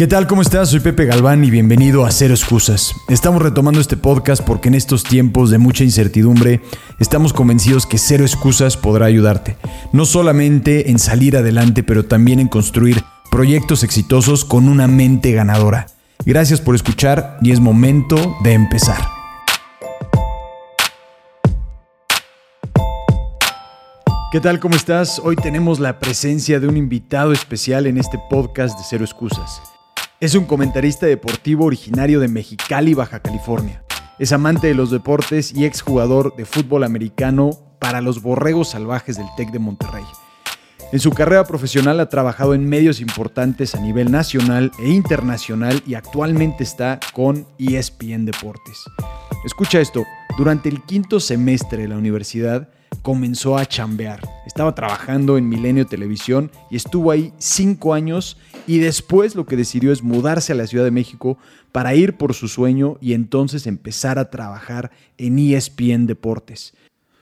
¿Qué 0.00 0.06
tal? 0.06 0.26
¿Cómo 0.26 0.40
estás? 0.40 0.70
Soy 0.70 0.80
Pepe 0.80 1.04
Galván 1.04 1.44
y 1.44 1.50
bienvenido 1.50 2.06
a 2.06 2.10
Cero 2.10 2.32
Excusas. 2.32 2.94
Estamos 3.10 3.42
retomando 3.42 3.82
este 3.82 3.98
podcast 3.98 4.42
porque 4.42 4.68
en 4.68 4.74
estos 4.74 5.04
tiempos 5.04 5.50
de 5.50 5.58
mucha 5.58 5.84
incertidumbre 5.84 6.62
estamos 6.98 7.34
convencidos 7.34 7.84
que 7.84 7.98
Cero 7.98 8.24
Excusas 8.24 8.78
podrá 8.78 9.04
ayudarte. 9.04 9.58
No 9.92 10.06
solamente 10.06 10.90
en 10.90 10.98
salir 10.98 11.36
adelante, 11.36 11.82
pero 11.82 12.06
también 12.06 12.40
en 12.40 12.48
construir 12.48 13.04
proyectos 13.30 13.84
exitosos 13.84 14.46
con 14.46 14.70
una 14.70 14.88
mente 14.88 15.32
ganadora. 15.32 15.88
Gracias 16.24 16.62
por 16.62 16.74
escuchar 16.74 17.36
y 17.42 17.52
es 17.52 17.60
momento 17.60 18.38
de 18.42 18.54
empezar. 18.54 19.06
¿Qué 24.32 24.40
tal? 24.40 24.60
¿Cómo 24.60 24.76
estás? 24.76 25.20
Hoy 25.22 25.36
tenemos 25.36 25.78
la 25.78 25.98
presencia 25.98 26.58
de 26.58 26.68
un 26.68 26.78
invitado 26.78 27.32
especial 27.32 27.86
en 27.86 27.98
este 27.98 28.18
podcast 28.30 28.78
de 28.78 28.84
Cero 28.88 29.04
Excusas. 29.04 29.60
Es 30.20 30.34
un 30.34 30.44
comentarista 30.44 31.06
deportivo 31.06 31.64
originario 31.64 32.20
de 32.20 32.28
Mexicali, 32.28 32.92
Baja 32.92 33.20
California. 33.20 33.82
Es 34.18 34.32
amante 34.32 34.66
de 34.66 34.74
los 34.74 34.90
deportes 34.90 35.50
y 35.54 35.64
exjugador 35.64 36.36
de 36.36 36.44
fútbol 36.44 36.84
americano 36.84 37.52
para 37.78 38.02
los 38.02 38.20
Borregos 38.20 38.68
Salvajes 38.68 39.16
del 39.16 39.28
TEC 39.38 39.50
de 39.50 39.60
Monterrey. 39.60 40.04
En 40.92 41.00
su 41.00 41.12
carrera 41.12 41.44
profesional 41.44 42.00
ha 42.00 42.10
trabajado 42.10 42.52
en 42.52 42.68
medios 42.68 43.00
importantes 43.00 43.74
a 43.74 43.80
nivel 43.80 44.12
nacional 44.12 44.72
e 44.78 44.90
internacional 44.90 45.82
y 45.86 45.94
actualmente 45.94 46.64
está 46.64 47.00
con 47.14 47.46
ESPN 47.58 48.26
Deportes. 48.26 48.78
Escucha 49.46 49.80
esto, 49.80 50.04
durante 50.36 50.68
el 50.68 50.82
quinto 50.82 51.18
semestre 51.18 51.84
de 51.84 51.88
la 51.88 51.96
universidad, 51.96 52.68
comenzó 53.00 53.56
a 53.56 53.64
chambear. 53.64 54.20
Estaba 54.46 54.74
trabajando 54.74 55.38
en 55.38 55.48
Milenio 55.48 55.86
Televisión 55.86 56.50
y 56.70 56.76
estuvo 56.76 57.10
ahí 57.10 57.32
cinco 57.38 57.94
años 57.94 58.36
y 58.70 58.78
después 58.78 59.34
lo 59.34 59.46
que 59.46 59.56
decidió 59.56 59.90
es 59.90 60.04
mudarse 60.04 60.52
a 60.52 60.54
la 60.54 60.68
Ciudad 60.68 60.84
de 60.84 60.92
México 60.92 61.38
para 61.72 61.96
ir 61.96 62.16
por 62.16 62.34
su 62.34 62.46
sueño 62.46 62.98
y 63.00 63.14
entonces 63.14 63.66
empezar 63.66 64.16
a 64.20 64.30
trabajar 64.30 64.92
en 65.18 65.40
ESPN 65.40 66.06
Deportes. 66.06 66.74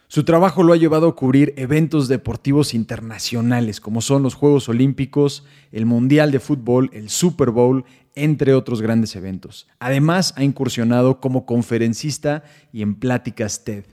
Su 0.09 0.25
trabajo 0.25 0.63
lo 0.63 0.75
ha 0.75 0.77
llevado 0.77 1.09
a 1.09 1.17
cubrir 1.17 1.55
eventos 1.57 2.07
deportivos 2.07 2.75
internacionales 2.75 3.81
como 3.81 4.03
son 4.03 4.23
los 4.25 4.35
Juegos 4.35 4.69
Olímpicos, 4.69 5.47
el 5.73 5.87
Mundial 5.87 6.33
de 6.33 6.41
Fútbol, 6.41 6.91
el 6.93 7.09
Super 7.09 7.49
Bowl, 7.49 7.87
entre 8.15 8.53
otros 8.53 8.83
grandes 8.83 9.17
eventos. 9.17 9.69
Además, 9.79 10.35
ha 10.37 10.45
incursionado 10.45 11.19
como 11.19 11.47
conferencista 11.47 12.45
y 12.75 12.83
en 12.83 12.95
pláticas 12.95 13.65
TED. 13.65 13.85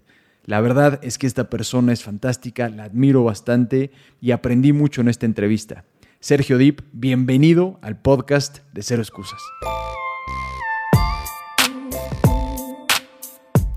La 0.44 0.59
verdad 0.59 1.00
es 1.03 1.17
que 1.17 1.25
esta 1.25 1.50
persona 1.50 1.94
es 1.94 2.03
fantástica, 2.03 2.67
la 2.67 2.84
admiro 2.84 3.23
bastante 3.23 3.92
y 4.19 4.31
aprendí 4.31 4.73
mucho 4.73 5.00
en 5.00 5.08
esta 5.08 5.25
entrevista. 5.25 5.86
Sergio 6.26 6.58
Dip, 6.58 6.81
bienvenido 6.92 7.78
al 7.84 8.02
podcast 8.02 8.58
de 8.73 8.81
Cero 8.81 9.04
Excusas. 9.04 9.40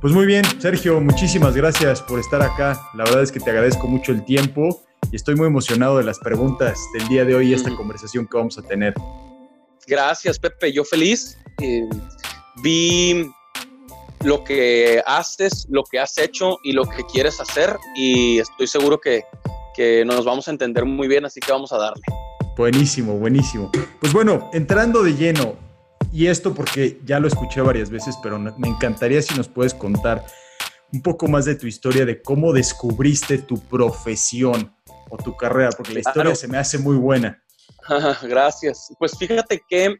Pues 0.00 0.14
muy 0.14 0.24
bien, 0.24 0.46
Sergio, 0.58 0.98
muchísimas 0.98 1.54
gracias 1.54 2.00
por 2.00 2.18
estar 2.18 2.40
acá. 2.40 2.80
La 2.94 3.04
verdad 3.04 3.22
es 3.22 3.32
que 3.32 3.38
te 3.38 3.50
agradezco 3.50 3.86
mucho 3.86 4.12
el 4.12 4.24
tiempo 4.24 4.82
y 5.12 5.16
estoy 5.16 5.36
muy 5.36 5.46
emocionado 5.46 5.98
de 5.98 6.04
las 6.04 6.18
preguntas 6.20 6.80
del 6.94 7.06
día 7.08 7.26
de 7.26 7.34
hoy 7.34 7.50
y 7.50 7.52
esta 7.52 7.76
conversación 7.76 8.26
que 8.26 8.38
vamos 8.38 8.56
a 8.56 8.62
tener. 8.62 8.94
Gracias, 9.86 10.38
Pepe. 10.38 10.72
Yo 10.72 10.84
feliz. 10.84 11.36
Eh, 11.60 11.86
vi 12.62 13.30
lo 14.24 14.42
que 14.42 15.02
haces, 15.04 15.66
lo 15.68 15.82
que 15.84 15.98
has 15.98 16.16
hecho 16.16 16.56
y 16.64 16.72
lo 16.72 16.86
que 16.86 17.04
quieres 17.12 17.42
hacer 17.42 17.76
y 17.94 18.38
estoy 18.38 18.68
seguro 18.68 18.98
que, 18.98 19.24
que 19.76 20.02
nos 20.06 20.24
vamos 20.24 20.48
a 20.48 20.50
entender 20.50 20.86
muy 20.86 21.08
bien, 21.08 21.26
así 21.26 21.40
que 21.40 21.52
vamos 21.52 21.72
a 21.74 21.76
darle. 21.76 22.04
Buenísimo, 22.58 23.16
buenísimo. 23.16 23.70
Pues 24.00 24.12
bueno, 24.12 24.50
entrando 24.52 25.04
de 25.04 25.14
lleno, 25.14 25.56
y 26.12 26.26
esto 26.26 26.52
porque 26.52 26.98
ya 27.04 27.20
lo 27.20 27.28
escuché 27.28 27.60
varias 27.60 27.88
veces, 27.88 28.16
pero 28.20 28.36
me 28.36 28.66
encantaría 28.66 29.22
si 29.22 29.32
nos 29.36 29.46
puedes 29.46 29.72
contar 29.72 30.26
un 30.92 31.00
poco 31.00 31.28
más 31.28 31.44
de 31.44 31.54
tu 31.54 31.68
historia, 31.68 32.04
de 32.04 32.20
cómo 32.20 32.52
descubriste 32.52 33.38
tu 33.38 33.60
profesión 33.60 34.74
o 35.08 35.16
tu 35.16 35.36
carrera, 35.36 35.70
porque 35.70 35.94
la 35.94 36.00
historia 36.00 36.34
se 36.34 36.48
me 36.48 36.58
hace 36.58 36.78
muy 36.78 36.96
buena. 36.96 37.40
Gracias. 38.24 38.92
Pues 38.98 39.16
fíjate 39.16 39.62
que 39.68 39.94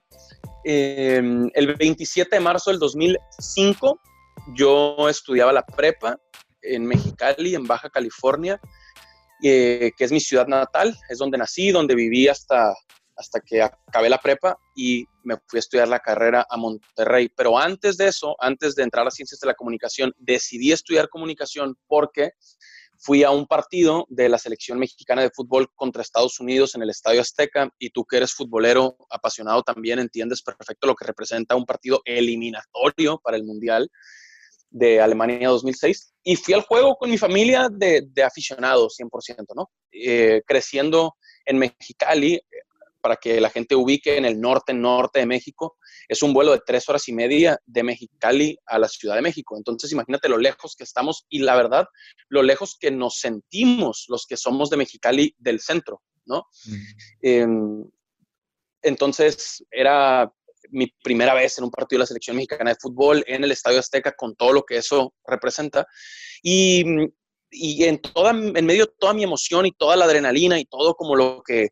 eh, 0.65 1.51
el 1.55 1.75
27 1.77 2.35
de 2.35 2.41
marzo 2.41 2.71
del 2.71 2.81
2005 2.81 4.01
yo 4.57 5.09
estudiaba 5.09 5.53
la 5.53 5.65
prepa 5.65 6.19
en 6.63 6.87
Mexicali, 6.87 7.55
en 7.55 7.69
Baja 7.69 7.89
California, 7.89 8.61
eh, 9.43 9.93
que 9.97 10.05
es 10.05 10.13
mi 10.13 10.21
ciudad 10.21 10.47
natal, 10.47 10.97
es 11.09 11.19
donde 11.19 11.39
nací, 11.39 11.71
donde 11.71 11.95
viví 11.95 12.29
hasta, 12.29 12.75
hasta 13.17 13.41
que 13.41 13.63
acabé 13.63 14.09
la 14.09 14.19
prepa 14.19 14.59
y 14.75 15.05
me 15.25 15.37
fui 15.47 15.59
a 15.59 15.61
estudiar 15.61 15.89
la 15.89 16.01
carrera 16.01 16.47
a 16.49 16.57
Monterrey. 16.57 17.29
Pero 17.37 17.59
antes 17.59 17.97
de 17.97 18.09
eso, 18.09 18.37
antes 18.41 18.75
de 18.75 18.85
entrar 18.85 19.07
a 19.07 19.11
Ciencias 19.11 19.41
de 19.41 19.47
la 19.47 19.55
Comunicación, 19.55 20.13
decidí 20.19 20.73
estudiar 20.73 21.09
comunicación 21.09 21.77
porque 21.87 22.33
fui 22.99 23.23
a 23.23 23.31
un 23.31 23.47
partido 23.47 24.07
de 24.09 24.29
la 24.29 24.39
selección 24.39 24.79
mexicana 24.79 25.23
de 25.23 25.31
fútbol 25.31 25.69
contra 25.75 26.03
Estados 26.03 26.41
Unidos 26.41 26.75
en 26.75 26.83
el 26.83 26.91
Estadio 26.91 27.21
Azteca 27.21 27.71
y 27.79 27.91
tú 27.91 28.05
que 28.05 28.17
eres 28.17 28.35
futbolero 28.35 28.97
apasionado 29.11 29.63
también 29.63 30.01
entiendes 30.01 30.43
perfecto 30.43 30.89
lo 30.89 30.97
que 30.97 31.07
representa 31.07 31.55
un 31.55 31.65
partido 31.65 32.01
eliminatorio 32.05 33.21
para 33.23 33.37
el 33.37 33.45
Mundial 33.45 33.89
de 34.71 35.01
Alemania 35.01 35.49
2006 35.49 36.15
y 36.23 36.37
fui 36.37 36.55
al 36.55 36.63
juego 36.63 36.97
con 36.97 37.11
mi 37.11 37.19
familia 37.19 37.69
de, 37.71 38.03
de 38.07 38.23
aficionados 38.23 38.97
100%, 38.99 39.47
¿no? 39.55 39.71
Eh, 39.93 40.43
creciendo 40.47 41.17
en 41.45 41.59
Mexicali, 41.59 42.35
eh, 42.35 42.45
para 43.01 43.17
que 43.17 43.41
la 43.41 43.51
gente 43.51 43.75
ubique 43.75 44.17
en 44.17 44.25
el 44.25 44.41
norte, 44.41 44.75
norte 44.75 45.21
de 45.21 45.27
México, 45.27 45.79
es 46.09 46.23
un 46.23 46.33
vuelo 46.33 46.53
de 46.53 46.61
tres 46.67 46.89
horas 46.89 47.09
y 47.09 47.13
media 47.13 47.59
de 47.65 47.83
Mexicali 47.83 48.59
a 48.67 48.79
la 48.79 48.89
Ciudad 48.89 49.15
de 49.15 49.23
México. 49.23 49.57
Entonces, 49.57 49.93
imagínate 49.93 50.29
lo 50.29 50.37
lejos 50.37 50.75
que 50.77 50.85
estamos 50.85 51.25
y 51.29 51.39
la 51.39 51.57
verdad, 51.57 51.87
lo 52.29 52.43
lejos 52.43 52.77
que 52.79 52.91
nos 52.91 53.21
sentimos 53.21 54.07
los 54.09 54.27
que 54.27 54.37
somos 54.37 54.69
de 54.69 54.77
Mexicali 54.77 55.35
del 55.39 55.61
centro, 55.61 56.03
¿no? 56.27 56.47
Em, 57.23 57.89
entonces, 58.83 59.65
era 59.71 60.31
mi 60.71 60.87
primera 61.03 61.35
vez 61.35 61.59
en 61.59 61.65
un 61.65 61.71
partido 61.71 61.99
de 61.99 62.03
la 62.03 62.07
selección 62.07 62.37
mexicana 62.37 62.71
de 62.71 62.77
fútbol 62.81 63.25
en 63.27 63.45
el 63.45 63.53
Estadio 63.53 63.79
Azteca 63.79 64.13
con 64.13 64.35
todo 64.37 64.53
lo 64.53 64.65
que 64.65 64.77
eso 64.77 65.15
representa. 65.27 65.87
Y, 66.43 66.85
y 67.51 67.85
en, 67.85 68.01
toda, 68.01 68.31
en 68.31 68.67
medio 68.67 68.87
de 68.87 68.93
toda 68.99 69.15
mi 69.15 69.25
emoción 69.25 69.67
y 69.67 69.73
toda 69.73 69.97
la 69.97 70.05
adrenalina 70.05 70.59
y 70.59 70.65
todo 70.65 70.95
como 70.95 71.17
lo 71.17 71.43
que, 71.45 71.69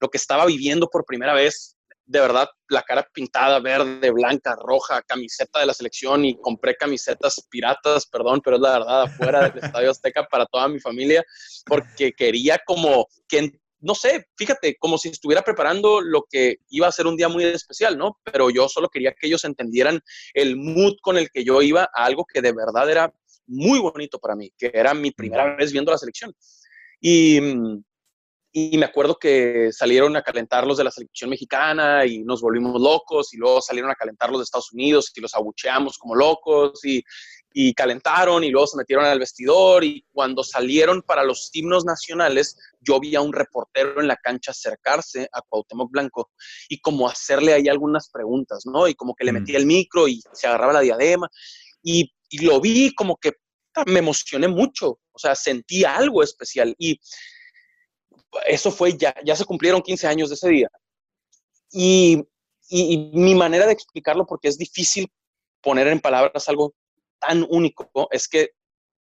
lo 0.00 0.08
que 0.08 0.18
estaba 0.18 0.46
viviendo 0.46 0.88
por 0.88 1.04
primera 1.04 1.34
vez, 1.34 1.76
de 2.06 2.20
verdad, 2.20 2.48
la 2.68 2.82
cara 2.82 3.08
pintada, 3.12 3.60
verde, 3.60 4.10
blanca, 4.10 4.54
roja, 4.56 5.02
camiseta 5.02 5.60
de 5.60 5.66
la 5.66 5.74
selección 5.74 6.24
y 6.24 6.38
compré 6.38 6.76
camisetas 6.76 7.46
piratas, 7.48 8.06
perdón, 8.06 8.40
pero 8.44 8.56
es 8.56 8.62
la 8.62 8.78
verdad, 8.78 9.02
afuera 9.02 9.48
del 9.48 9.64
Estadio 9.64 9.90
Azteca 9.90 10.26
para 10.26 10.46
toda 10.46 10.68
mi 10.68 10.80
familia, 10.80 11.24
porque 11.64 12.12
quería 12.12 12.60
como 12.66 13.06
que 13.26 13.58
no 13.84 13.94
sé, 13.94 14.26
fíjate, 14.36 14.76
como 14.78 14.96
si 14.96 15.10
estuviera 15.10 15.42
preparando 15.42 16.00
lo 16.00 16.24
que 16.28 16.56
iba 16.70 16.86
a 16.86 16.92
ser 16.92 17.06
un 17.06 17.16
día 17.16 17.28
muy 17.28 17.44
especial, 17.44 17.98
¿no? 17.98 18.18
Pero 18.24 18.48
yo 18.48 18.68
solo 18.68 18.88
quería 18.88 19.12
que 19.12 19.26
ellos 19.26 19.44
entendieran 19.44 20.00
el 20.32 20.56
mood 20.56 20.94
con 21.02 21.18
el 21.18 21.30
que 21.30 21.44
yo 21.44 21.60
iba 21.60 21.82
a 21.94 22.04
algo 22.04 22.24
que 22.24 22.40
de 22.40 22.52
verdad 22.52 22.90
era 22.90 23.12
muy 23.46 23.78
bonito 23.78 24.18
para 24.18 24.34
mí, 24.34 24.50
que 24.56 24.70
era 24.72 24.94
mi 24.94 25.10
primera 25.10 25.54
vez 25.56 25.70
viendo 25.70 25.92
la 25.92 25.98
selección. 25.98 26.34
Y, 26.98 27.38
y 28.52 28.78
me 28.78 28.86
acuerdo 28.86 29.18
que 29.18 29.70
salieron 29.70 30.16
a 30.16 30.22
calentar 30.22 30.66
los 30.66 30.78
de 30.78 30.84
la 30.84 30.90
selección 30.90 31.28
mexicana 31.28 32.06
y 32.06 32.22
nos 32.22 32.40
volvimos 32.40 32.80
locos 32.80 33.34
y 33.34 33.36
luego 33.36 33.60
salieron 33.60 33.90
a 33.90 33.96
calentar 33.96 34.30
los 34.30 34.38
de 34.38 34.44
Estados 34.44 34.72
Unidos 34.72 35.12
y 35.14 35.20
los 35.20 35.34
abucheamos 35.34 35.98
como 35.98 36.14
locos 36.14 36.82
y, 36.84 37.02
y 37.56 37.72
calentaron 37.72 38.42
y 38.42 38.50
luego 38.50 38.66
se 38.66 38.76
metieron 38.76 39.04
al 39.04 39.20
vestidor 39.20 39.84
y 39.84 40.04
cuando 40.12 40.42
salieron 40.42 41.02
para 41.02 41.22
los 41.22 41.50
himnos 41.52 41.84
nacionales, 41.84 42.58
yo 42.80 42.98
vi 42.98 43.14
a 43.14 43.20
un 43.20 43.32
reportero 43.32 44.00
en 44.00 44.08
la 44.08 44.16
cancha 44.16 44.50
acercarse 44.50 45.28
a 45.32 45.40
Cuauhtémoc 45.40 45.88
Blanco 45.88 46.32
y 46.68 46.80
como 46.80 47.08
hacerle 47.08 47.52
ahí 47.52 47.68
algunas 47.68 48.10
preguntas, 48.10 48.64
¿no? 48.66 48.88
Y 48.88 48.96
como 48.96 49.14
que 49.14 49.24
le 49.24 49.30
mm. 49.30 49.34
metía 49.36 49.58
el 49.58 49.66
micro 49.66 50.08
y 50.08 50.20
se 50.32 50.48
agarraba 50.48 50.72
la 50.72 50.80
diadema 50.80 51.28
y, 51.80 52.12
y 52.28 52.44
lo 52.44 52.60
vi 52.60 52.92
como 52.92 53.16
que 53.16 53.34
me 53.86 54.00
emocioné 54.00 54.48
mucho, 54.48 54.98
o 55.12 55.18
sea, 55.18 55.36
sentí 55.36 55.84
algo 55.84 56.24
especial 56.24 56.74
y 56.76 56.98
eso 58.46 58.72
fue 58.72 58.98
ya, 58.98 59.14
ya 59.24 59.36
se 59.36 59.44
cumplieron 59.44 59.80
15 59.80 60.08
años 60.08 60.28
de 60.28 60.34
ese 60.34 60.48
día. 60.48 60.68
Y, 61.70 62.20
y, 62.68 62.94
y 62.94 63.16
mi 63.16 63.36
manera 63.36 63.66
de 63.66 63.72
explicarlo, 63.72 64.26
porque 64.26 64.48
es 64.48 64.58
difícil 64.58 65.08
poner 65.62 65.86
en 65.86 66.00
palabras 66.00 66.48
algo 66.48 66.74
tan 67.18 67.46
único 67.48 68.08
es 68.10 68.28
que 68.28 68.50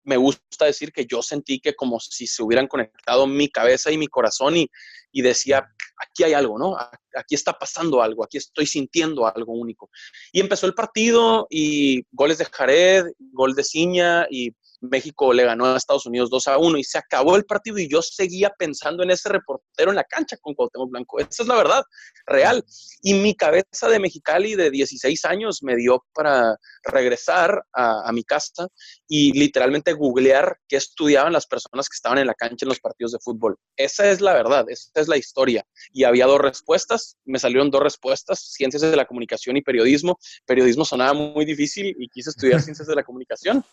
me 0.06 0.18
gusta 0.18 0.66
decir 0.66 0.92
que 0.92 1.06
yo 1.06 1.22
sentí 1.22 1.60
que 1.60 1.76
como 1.76 2.00
si 2.00 2.28
se 2.28 2.44
hubieran 2.44 2.68
conectado 2.68 3.26
mi 3.26 3.50
cabeza 3.50 3.92
y 3.92 3.98
mi 3.98 4.08
corazón 4.08 4.58
y, 4.58 4.70
y 5.12 5.22
decía, 5.22 5.66
aquí 5.98 6.24
hay 6.24 6.34
algo, 6.34 6.60
¿no? 6.60 6.76
Aquí 7.16 7.36
está 7.36 7.54
pasando 7.54 8.02
algo, 8.02 8.24
aquí 8.24 8.38
estoy 8.38 8.66
sintiendo 8.66 9.26
algo 9.26 9.54
único. 9.54 9.90
Y 10.32 10.42
empezó 10.42 10.66
el 10.66 10.74
partido 10.74 11.48
y 11.50 12.04
goles 12.12 12.38
de 12.38 12.46
Jared, 12.46 13.06
gol 13.32 13.56
de 13.56 13.64
Ciña 13.64 14.28
y 14.30 14.54
México 14.90 15.32
le 15.34 15.46
ganó 15.46 15.66
a 15.66 15.78
Estados 15.78 16.06
Unidos 16.06 16.30
2 16.30 16.48
a 16.48 16.58
1 16.58 16.78
y 16.78 16.84
se 16.84 16.98
acabó 16.98 17.36
el 17.36 17.46
partido 17.46 17.78
y 17.78 17.90
yo 17.90 18.02
seguía 18.02 18.52
pensando 18.58 19.04
en 19.04 19.12
ese 19.12 19.30
reportero 19.30 19.92
en 19.92 19.96
la 19.96 20.04
cancha 20.04 20.38
con 20.38 20.54
Cuauhtémoc 20.54 20.90
Blanco. 20.92 21.20
Esa 21.20 21.44
es 21.44 21.48
la 21.48 21.56
verdad, 21.56 21.84
real. 22.26 22.64
Y 23.02 23.14
mi 23.14 23.36
cabeza 23.36 23.88
de 23.88 24.00
Mexicali 24.00 24.56
de 24.56 24.70
16 24.70 25.26
años 25.26 25.64
me 25.64 25.76
dio 25.76 26.06
para 26.14 26.58
regresar 26.84 27.64
a, 27.74 28.08
a 28.08 28.12
mi 28.12 28.24
casa 28.24 28.68
y 29.16 29.32
literalmente 29.34 29.94
googlear 29.94 30.58
qué 30.68 30.76
estudiaban 30.76 31.34
las 31.34 31.46
personas 31.46 31.88
que 31.88 31.94
estaban 31.94 32.18
en 32.18 32.26
la 32.26 32.34
cancha 32.34 32.66
en 32.66 32.70
los 32.70 32.80
partidos 32.80 33.12
de 33.12 33.20
fútbol. 33.20 33.60
Esa 33.78 34.10
es 34.10 34.22
la 34.22 34.34
verdad, 34.34 34.66
esa 34.70 34.90
es 34.96 35.08
la 35.08 35.18
historia. 35.18 35.64
Y 35.92 36.04
había 36.04 36.26
dos 36.26 36.42
respuestas, 36.42 37.16
me 37.24 37.38
salieron 37.38 37.70
dos 37.70 37.84
respuestas, 37.84 38.40
ciencias 38.40 38.82
de 38.82 38.96
la 38.96 39.06
comunicación 39.06 39.56
y 39.56 39.62
periodismo. 39.62 40.18
Periodismo 40.48 40.84
sonaba 40.84 41.14
muy 41.14 41.46
difícil 41.46 41.96
y 42.00 42.10
quise 42.10 42.32
estudiar 42.32 42.60
ciencias 42.64 42.88
de 42.88 42.96
la 42.96 43.04
comunicación. 43.04 43.64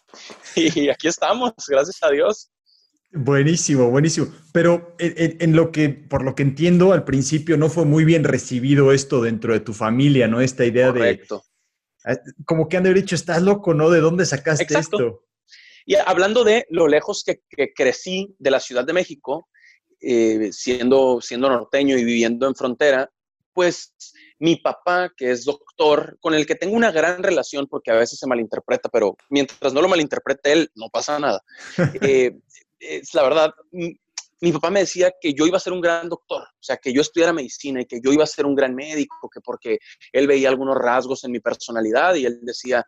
Y 0.57 0.91
aquí 0.91 1.09
estamos, 1.09 1.55
gracias 1.67 1.97
a 2.03 2.11
Dios. 2.11 2.51
Buenísimo, 3.11 3.91
buenísimo. 3.91 4.27
Pero 4.53 4.95
en, 4.99 5.57
lo 5.57 5.73
que, 5.73 5.89
por 5.89 6.23
lo 6.23 6.35
que 6.35 6.43
entiendo, 6.43 6.93
al 6.93 7.05
principio 7.05 7.57
no 7.57 7.71
fue 7.71 7.87
muy 7.87 8.05
bien 8.05 8.25
recibido 8.25 8.93
esto 8.93 9.23
dentro 9.23 9.55
de 9.55 9.61
tu 9.61 9.73
familia, 9.73 10.29
¿no? 10.29 10.43
Esta 10.43 10.67
idea 10.67 10.89
Correcto. 10.89 11.45
de. 12.05 12.13
Ah, 12.13 12.21
como 12.45 12.69
que 12.69 12.77
han 12.77 12.83
de 12.83 12.91
haber 12.91 13.03
dicho, 13.03 13.15
estás 13.15 13.41
loco, 13.41 13.73
¿no? 13.73 13.89
¿De 13.89 14.01
dónde 14.01 14.27
sacaste 14.27 14.79
esto? 14.79 15.23
Y 15.91 15.97
hablando 15.97 16.45
de 16.45 16.69
lo 16.71 16.87
lejos 16.87 17.25
que, 17.25 17.43
crecí 17.75 18.33
de 18.39 18.53
la 18.53 18.61
Ciudad 18.61 18.85
de 18.85 18.93
México, 18.93 19.49
eh, 20.01 20.51
siendo, 20.53 21.21
siendo 21.21 21.49
norteño 21.49 21.99
y 21.99 22.05
viviendo 22.05 22.47
en 22.47 22.55
frontera, 22.55 23.11
pues 23.53 23.93
mi 24.39 24.55
papá, 24.55 25.13
que 25.17 25.33
es 25.33 25.45
doctor, 25.45 26.17
con 26.21 26.35
el 26.35 26.47
que 26.47 26.55
tengo 26.55 26.77
una 26.77 26.93
gran 26.93 27.25
relación 27.25 27.67
porque 27.67 27.91
a 27.91 27.97
veces 27.97 28.21
se 28.21 28.29
malinterpreta, 28.29 28.89
pero 28.89 29.17
mientras 29.31 29.73
no 29.73 29.83
lo 29.83 29.89
malinterprete 29.89 30.53
él, 30.53 30.71
no 30.77 30.91
pasa 30.91 31.19
nada. 31.19 31.43
Eh, 32.09 32.39
es 32.79 33.13
la 33.13 33.25
verdad, 33.25 33.51
mi, 33.73 34.53
papá 34.53 34.71
me 34.71 34.81
decía 34.81 35.13
que 35.21 35.35
yo 35.35 35.45
iba 35.45 35.57
a 35.57 35.61
ser 35.61 35.73
un 35.73 35.81
gran 35.81 36.09
doctor, 36.09 36.43
o 36.43 36.63
sea, 36.63 36.77
que 36.77 36.93
yo 36.93 37.01
estudiara 37.01 37.33
medicina 37.33 37.81
y 37.83 37.87
que 37.87 38.01
yo 38.01 38.13
iba 38.13 38.23
a 38.23 38.29
ser 38.29 38.47
un 38.47 38.55
gran 38.55 38.77
médico, 38.77 39.29
que 39.29 39.41
porque 39.41 39.81
él 40.13 40.29
veía 40.29 40.51
algunos 40.51 40.79
rasgos 40.79 41.25
en 41.25 41.33
mi 41.33 41.41
personalidad 41.41 42.15
y 42.15 42.27
él 42.27 42.39
decía, 42.43 42.87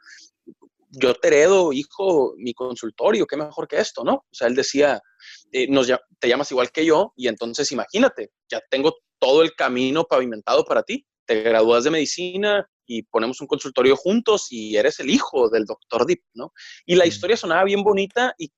yo 0.93 1.15
te 1.15 1.29
heredo, 1.29 1.73
hijo, 1.73 2.35
mi 2.37 2.55
consultorio, 2.55 3.27
qué 3.27 3.37
mejor 3.37 3.67
que 3.67 3.79
esto, 3.79 4.05
¿no? 4.05 4.15
O 4.15 4.35
sea, 4.35 4.47
él 4.47 4.55
decía, 4.55 5.01
eh, 5.51 5.67
nos, 5.69 5.89
te 6.19 6.29
llamas 6.29 6.51
igual 6.51 6.71
que 6.71 6.85
yo 6.85 7.13
y 7.17 7.29
entonces 7.29 7.73
imagínate, 7.73 8.31
ya 8.49 8.61
tengo 8.71 8.95
todo 9.19 9.43
el 9.43 9.55
camino 9.55 10.05
pavimentado 10.05 10.65
para 10.65 10.83
ti 10.83 11.07
te 11.25 11.43
gradúas 11.43 11.85
de 11.85 11.91
medicina 11.91 12.69
y 12.87 13.03
ponemos 13.03 13.41
un 13.41 13.47
consultorio 13.47 13.97
juntos 13.97 14.49
y 14.51 14.77
eres 14.77 15.01
el 15.01 15.11
hijo 15.11 15.49
del 15.49 15.65
doctor 15.65 16.07
Deep, 16.07 16.23
¿no? 16.35 16.53
Y 16.85 16.97
la 16.97 17.07
historia 17.07 17.37
sonaba 17.37 17.65
bien 17.65 17.83
bonita 17.83 18.35
y, 18.39 18.51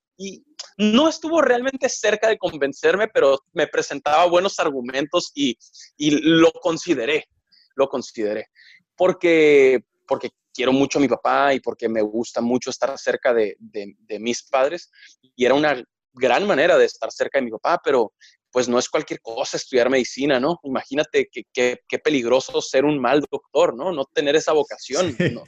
no 0.77 1.09
estuvo 1.09 1.41
realmente 1.41 1.89
cerca 1.89 2.29
de 2.29 2.37
convencerme, 2.37 3.09
pero 3.09 3.37
me 3.51 3.67
presentaba 3.67 4.25
buenos 4.27 4.59
argumentos 4.59 5.31
y, 5.35 5.57
lo 5.97 6.51
consideré, 6.53 7.27
lo 7.75 7.89
consideré. 7.89 8.47
Porque, 8.95 9.83
porque 10.07 10.31
quiero 10.55 10.71
mucho 10.71 10.97
a 10.97 11.01
mi 11.01 11.07
papá 11.07 11.53
y 11.53 11.59
porque 11.59 11.89
me 11.89 12.01
gusta 12.01 12.41
mucho 12.41 12.69
estar 12.69 12.97
cerca 12.97 13.33
de, 13.33 13.57
de 13.59 14.19
mis 14.19 14.43
padres. 14.43 14.89
Y 15.35 15.45
era 15.45 15.53
una 15.53 15.83
gran 16.13 16.47
manera 16.47 16.77
de 16.77 16.85
estar 16.85 17.11
cerca 17.11 17.39
de 17.39 17.45
mi 17.45 17.51
papá, 17.51 17.81
pero 17.83 18.13
pues 18.51 18.69
no 18.69 18.79
es 18.79 18.87
cualquier 18.87 19.19
cosa 19.21 19.57
estudiar 19.57 19.89
medicina, 19.89 20.39
¿no? 20.39 20.59
Imagínate 20.63 21.29
qué 21.29 21.99
peligroso 22.01 22.61
ser 22.61 22.85
un 22.85 22.97
mal 22.99 23.21
doctor, 23.29 23.75
¿no? 23.75 23.91
No 23.91 24.05
tener 24.05 24.37
esa 24.37 24.53
vocación. 24.53 25.15
¿no? 25.33 25.43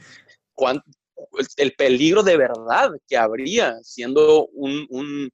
El 1.56 1.72
peligro 1.72 2.22
de 2.22 2.36
verdad 2.36 2.90
que 3.06 3.16
habría 3.16 3.76
siendo 3.82 4.46
un, 4.52 5.30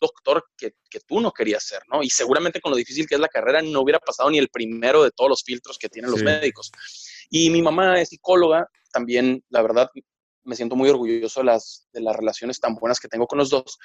doctor 0.00 0.44
que, 0.56 0.72
tú 1.06 1.20
no 1.20 1.32
querías 1.32 1.64
ser, 1.64 1.82
¿no? 1.92 2.02
Y 2.02 2.10
seguramente 2.10 2.60
con 2.60 2.70
lo 2.70 2.76
difícil 2.76 3.06
que 3.06 3.16
es 3.16 3.20
la 3.20 3.28
carrera 3.28 3.60
no 3.62 3.80
hubiera 3.80 3.98
pasado 3.98 4.30
ni 4.30 4.38
el 4.38 4.48
primero 4.48 5.02
de 5.02 5.10
todos 5.10 5.28
los 5.28 5.42
filtros 5.42 5.76
que 5.76 5.88
tienen 5.88 6.10
los 6.10 6.22
médicos. 6.22 6.70
Y 7.30 7.50
mi 7.50 7.62
mamá 7.62 8.00
es 8.00 8.10
psicóloga, 8.10 8.68
también, 8.92 9.42
la 9.48 9.62
verdad, 9.62 9.90
me 10.44 10.56
siento 10.56 10.76
muy 10.76 10.88
orgulloso 10.88 11.40
de 11.40 11.46
las, 11.46 11.88
de 11.92 12.00
las 12.00 12.16
relaciones 12.16 12.60
tan 12.60 12.74
buenas 12.74 13.00
que 13.00 13.08
tengo 13.08 13.26
con 13.26 13.38
los 13.38 13.50
dos. 13.50 13.78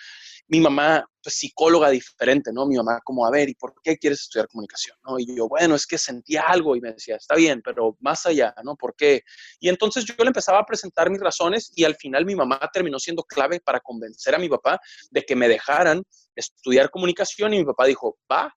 Mi 0.48 0.60
mamá, 0.60 1.06
pues 1.22 1.36
psicóloga 1.36 1.90
diferente, 1.90 2.52
¿no? 2.54 2.66
Mi 2.66 2.76
mamá 2.78 3.00
como, 3.04 3.26
a 3.26 3.32
ver, 3.32 3.50
¿y 3.50 3.56
por 3.56 3.74
qué 3.84 3.98
quieres 3.98 4.22
estudiar 4.22 4.48
comunicación? 4.48 4.98
¿no? 5.04 5.20
Y 5.20 5.36
yo, 5.36 5.48
bueno, 5.48 5.76
es 5.76 5.86
que 5.86 5.98
sentía 5.98 6.44
algo 6.44 6.76
y 6.76 6.82
me 6.82 6.94
decía, 6.94 7.16
está 7.16 7.36
bien, 7.36 7.62
pero 7.64 7.98
más 8.00 8.26
allá, 8.26 8.54
¿no? 8.64 8.76
¿Por 8.76 8.96
qué? 8.96 9.24
Y 9.60 9.70
entonces 9.70 10.06
yo 10.06 10.16
le 10.18 10.28
empezaba 10.28 10.60
a 10.60 10.66
presentar 10.66 11.10
mis 11.10 11.20
razones 11.20 11.72
y 11.76 11.84
al 11.84 11.96
final 11.96 12.26
mi 12.26 12.36
mamá 12.36 12.60
terminó 12.74 13.00
siendo 13.00 13.24
clave 13.24 13.60
para 13.60 13.80
convencer 13.80 14.36
a 14.36 14.40
mi 14.40 14.50
papá 14.50 14.80
de 15.12 15.24
que 15.24 15.36
me 15.36 15.48
dejaran 15.48 16.04
estudiar 16.36 16.90
comunicación 16.90 17.54
y 17.54 17.60
mi 17.60 17.66
papá 17.66 17.86
dijo, 17.86 18.18
va, 18.32 18.54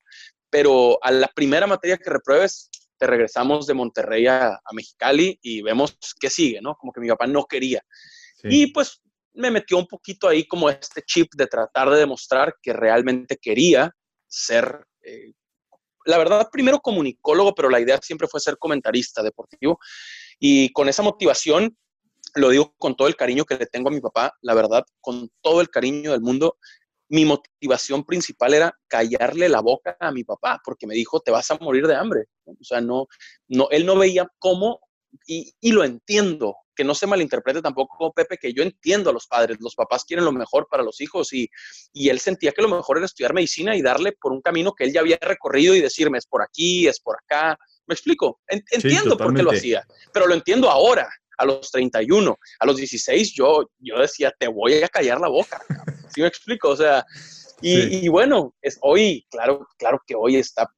pero 0.50 0.98
a 1.02 1.10
la 1.10 1.28
primera 1.28 1.66
materia 1.66 1.96
que 1.96 2.10
repruebes, 2.10 2.70
regresamos 3.06 3.66
de 3.66 3.74
Monterrey 3.74 4.26
a, 4.26 4.58
Mexicali 4.72 5.38
y 5.42 5.62
vemos 5.62 5.96
qué 6.20 6.30
sigue, 6.30 6.60
¿no? 6.60 6.74
Como 6.76 6.92
que 6.92 7.00
mi 7.00 7.08
papá 7.08 7.26
no 7.26 7.44
quería. 7.44 7.82
Y 8.44 8.72
pues 8.72 9.02
me 9.34 9.50
metió 9.50 9.78
un 9.78 9.86
poquito 9.86 10.28
ahí 10.28 10.46
como 10.46 10.68
este 10.68 11.02
chip 11.02 11.32
de 11.34 11.46
tratar 11.46 11.90
de 11.90 11.98
demostrar 11.98 12.54
que 12.60 12.72
realmente 12.72 13.36
quería 13.36 13.90
ser, 14.26 14.86
eh, 15.02 15.32
la 16.04 16.18
verdad, 16.18 16.48
primero 16.50 16.80
comunicólogo, 16.80 17.54
pero 17.54 17.70
la 17.70 17.80
idea 17.80 17.98
siempre 18.02 18.28
fue 18.28 18.40
ser 18.40 18.58
comentarista 18.58 19.22
deportivo. 19.22 19.78
Y 20.38 20.72
con 20.72 20.88
esa 20.88 21.02
motivación, 21.02 21.76
lo 22.34 22.48
digo 22.48 22.74
con 22.78 22.96
todo 22.96 23.08
el 23.08 23.16
cariño 23.16 23.44
que 23.44 23.56
le 23.56 23.66
tengo 23.66 23.88
a 23.88 23.92
mi 23.92 24.00
papá, 24.00 24.32
la 24.40 24.54
verdad, 24.54 24.84
con 25.00 25.30
todo 25.40 25.60
el 25.60 25.70
cariño 25.70 26.12
del 26.12 26.20
mundo, 26.20 26.56
mi 27.12 27.26
motivación 27.26 28.04
principal 28.04 28.54
era 28.54 28.74
callarle 28.88 29.46
la 29.50 29.60
boca 29.60 29.98
a 30.00 30.10
mi 30.10 30.24
papá, 30.24 30.62
porque 30.64 30.86
me 30.86 30.94
dijo, 30.94 31.20
te 31.20 31.30
vas 31.30 31.50
a 31.50 31.58
morir 31.58 31.86
de 31.86 31.94
hambre. 31.94 32.24
O 32.46 32.64
sea, 32.64 32.80
no, 32.80 33.06
no, 33.48 33.68
él 33.70 33.84
no 33.84 33.98
veía 33.98 34.26
cómo, 34.38 34.80
y, 35.26 35.52
lo 35.72 35.84
entiendo, 35.84 36.56
que 36.74 36.84
no 36.84 36.94
se 36.94 37.06
malinterprete 37.06 37.60
tampoco, 37.60 38.14
Pepe, 38.14 38.38
que 38.38 38.54
yo 38.54 38.62
entiendo 38.62 39.10
a 39.10 39.12
los 39.12 39.26
padres, 39.26 39.58
los 39.60 39.74
papás 39.74 40.06
quieren 40.06 40.24
lo 40.24 40.32
mejor 40.32 40.66
para 40.70 40.82
los 40.82 41.02
hijos 41.02 41.34
y, 41.34 41.50
y 41.92 42.08
él 42.08 42.18
sentía 42.18 42.52
que 42.52 42.62
lo 42.62 42.68
mejor 42.68 42.96
era 42.96 43.04
estudiar 43.04 43.34
medicina 43.34 43.76
y 43.76 43.82
darle 43.82 44.12
por 44.12 44.32
un 44.32 44.40
camino 44.40 44.72
que 44.72 44.84
él 44.84 44.94
ya 44.94 45.00
había 45.00 45.18
recorrido 45.20 45.74
y 45.74 45.82
decirme, 45.82 46.16
es 46.16 46.26
por 46.26 46.40
aquí, 46.40 46.88
es 46.88 46.98
por 46.98 47.18
acá. 47.18 47.58
¿Me 47.86 47.92
explico? 47.92 48.40
entiendo 48.48 49.18
por 49.18 49.34
qué 49.34 49.42
lo 49.42 49.50
hacía, 49.50 49.84
pero 50.14 50.26
lo 50.26 50.32
entiendo 50.32 50.70
ahora, 50.70 51.10
a 51.42 51.46
los 51.46 51.70
31, 51.70 52.38
a 52.60 52.66
los 52.66 52.76
16, 52.76 53.34
yo, 53.34 53.68
yo 53.78 53.98
decía, 53.98 54.32
te 54.38 54.46
voy 54.48 54.82
a 54.82 54.88
callar 54.88 55.20
la 55.20 55.28
boca. 55.28 55.60
¿Sí 56.14 56.20
me 56.20 56.28
explico? 56.28 56.70
O 56.70 56.76
sea, 56.76 57.04
y, 57.60 58.08
bueno, 58.08 58.54
es 58.60 58.78
hoy, 58.80 59.24
claro, 59.30 59.66
claro 59.78 60.02
que 60.04 60.14
hoy 60.16 60.36
está 60.36 60.68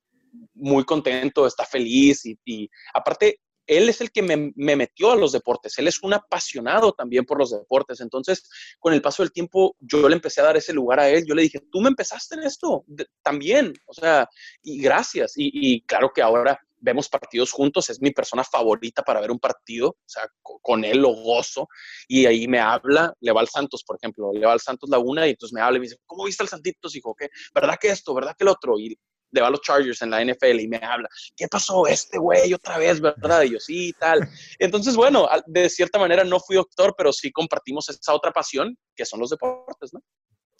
muy 0.54 0.84
contento, 0.84 1.46
está 1.46 1.64
feliz 1.64 2.22
y, 2.24 2.70
aparte, 2.92 3.40
él 3.66 3.88
es 3.88 4.02
el 4.02 4.10
que 4.10 4.20
me, 4.20 4.52
metió 4.54 5.12
a 5.12 5.16
los 5.16 5.32
deportes, 5.32 5.78
él 5.78 5.88
es 5.88 6.02
un 6.02 6.12
apasionado 6.12 6.92
también 6.92 7.24
por 7.24 7.38
los 7.38 7.50
deportes, 7.50 8.02
entonces 8.02 8.46
con 8.78 8.92
el 8.92 9.00
paso 9.00 9.22
del 9.22 9.32
tiempo 9.32 9.74
yo 9.80 10.06
le 10.06 10.16
empecé 10.16 10.42
a 10.42 10.44
dar 10.44 10.58
ese 10.58 10.74
lugar 10.74 11.00
a 11.00 11.08
él, 11.08 11.24
yo 11.26 11.34
le 11.34 11.42
dije, 11.42 11.60
tú 11.72 11.80
me 11.80 11.88
empezaste 11.88 12.34
en 12.34 12.42
esto 12.42 12.84
también, 13.22 13.72
o 13.86 13.94
sea, 13.94 14.28
y 14.62 14.82
gracias, 14.82 15.32
y 15.36 15.80
claro 15.86 16.10
que 16.14 16.20
ahora 16.20 16.60
vemos 16.84 17.08
partidos 17.08 17.50
juntos, 17.50 17.88
es 17.90 18.00
mi 18.00 18.10
persona 18.10 18.44
favorita 18.44 19.02
para 19.02 19.20
ver 19.20 19.30
un 19.30 19.38
partido, 19.38 19.88
o 19.88 19.96
sea, 20.04 20.28
con 20.42 20.84
él 20.84 20.98
lo 20.98 21.12
gozo, 21.12 21.66
y 22.06 22.26
ahí 22.26 22.46
me 22.46 22.60
habla, 22.60 23.14
le 23.20 23.32
va 23.32 23.40
al 23.40 23.48
Santos, 23.48 23.82
por 23.84 23.96
ejemplo, 23.96 24.32
le 24.32 24.46
va 24.46 24.52
al 24.52 24.60
Santos 24.60 24.90
Laguna, 24.90 25.26
y 25.26 25.30
entonces 25.30 25.54
me 25.54 25.62
habla 25.62 25.78
y 25.78 25.80
me 25.80 25.86
dice, 25.86 25.96
¿cómo 26.04 26.24
viste 26.24 26.42
al 26.42 26.48
Santitos, 26.48 26.94
hijo? 26.94 27.14
¿Qué? 27.18 27.28
¿Verdad 27.54 27.76
que 27.80 27.88
esto? 27.88 28.14
¿Verdad 28.14 28.34
que 28.36 28.44
el 28.44 28.48
otro? 28.48 28.78
Y 28.78 28.96
le 29.30 29.40
va 29.40 29.48
a 29.48 29.50
los 29.50 29.62
Chargers 29.62 30.00
en 30.02 30.10
la 30.10 30.24
NFL 30.24 30.60
y 30.60 30.68
me 30.68 30.76
habla, 30.76 31.08
¿qué 31.36 31.48
pasó 31.48 31.86
este 31.86 32.18
güey 32.18 32.54
otra 32.54 32.78
vez, 32.78 33.00
verdad? 33.00 33.42
Y 33.42 33.52
yo, 33.52 33.58
sí, 33.58 33.92
tal. 33.98 34.28
Entonces, 34.58 34.94
bueno, 34.94 35.28
de 35.46 35.68
cierta 35.68 35.98
manera 35.98 36.22
no 36.22 36.38
fui 36.38 36.54
doctor, 36.56 36.94
pero 36.96 37.12
sí 37.12 37.32
compartimos 37.32 37.88
esa 37.88 38.14
otra 38.14 38.30
pasión, 38.30 38.76
que 38.94 39.04
son 39.04 39.18
los 39.18 39.30
deportes, 39.30 39.92
¿no? 39.92 40.00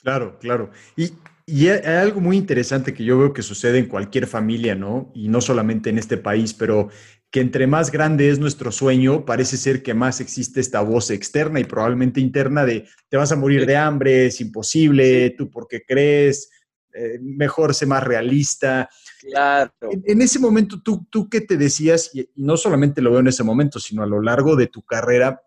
Claro, 0.05 0.39
claro. 0.39 0.71
Y, 0.97 1.13
y 1.47 1.69
hay 1.69 1.83
algo 1.83 2.21
muy 2.21 2.37
interesante 2.37 2.93
que 2.93 3.05
yo 3.05 3.19
veo 3.19 3.33
que 3.33 3.43
sucede 3.43 3.79
en 3.79 3.87
cualquier 3.87 4.27
familia, 4.27 4.75
¿no? 4.75 5.11
Y 5.15 5.29
no 5.29 5.41
solamente 5.41 5.89
en 5.89 5.97
este 5.97 6.19
país, 6.19 6.53
pero 6.53 6.91
que 7.31 7.41
entre 7.41 7.67
más 7.67 7.91
grande 7.91 8.29
es 8.29 8.39
nuestro 8.39 8.71
sueño, 8.71 9.25
parece 9.25 9.57
ser 9.57 9.83
que 9.83 9.95
más 9.95 10.21
existe 10.21 10.61
esta 10.61 10.83
voz 10.83 11.11
externa 11.11 11.59
y 11.59 11.65
probablemente 11.65 12.21
interna 12.21 12.67
de 12.67 12.87
te 13.09 13.17
vas 13.17 13.33
a 13.33 13.37
morir 13.37 13.65
de 13.65 13.77
hambre, 13.77 14.27
es 14.27 14.43
imposible, 14.43 15.31
tú 15.31 15.51
por 15.51 15.67
qué 15.67 15.83
crees, 15.87 16.51
eh, 16.93 17.19
mejor 17.23 17.75
sé 17.75 17.87
más 17.87 18.05
realista. 18.05 18.89
Claro. 19.23 19.73
En, 19.81 20.21
ese 20.21 20.39
momento, 20.39 20.83
¿tú, 20.83 21.07
¿tú 21.11 21.31
qué 21.31 21.41
te 21.41 21.57
decías? 21.57 22.11
Y, 22.13 22.21
y 22.21 22.45
no 22.45 22.59
solamente 22.59 23.01
lo 23.01 23.11
veo 23.11 23.21
en 23.21 23.29
ese 23.29 23.43
momento, 23.43 23.81
sino 23.81 24.03
a 24.03 24.07
lo 24.07 24.21
largo 24.21 24.55
de 24.55 24.67
tu 24.67 24.83
carrera, 24.83 25.43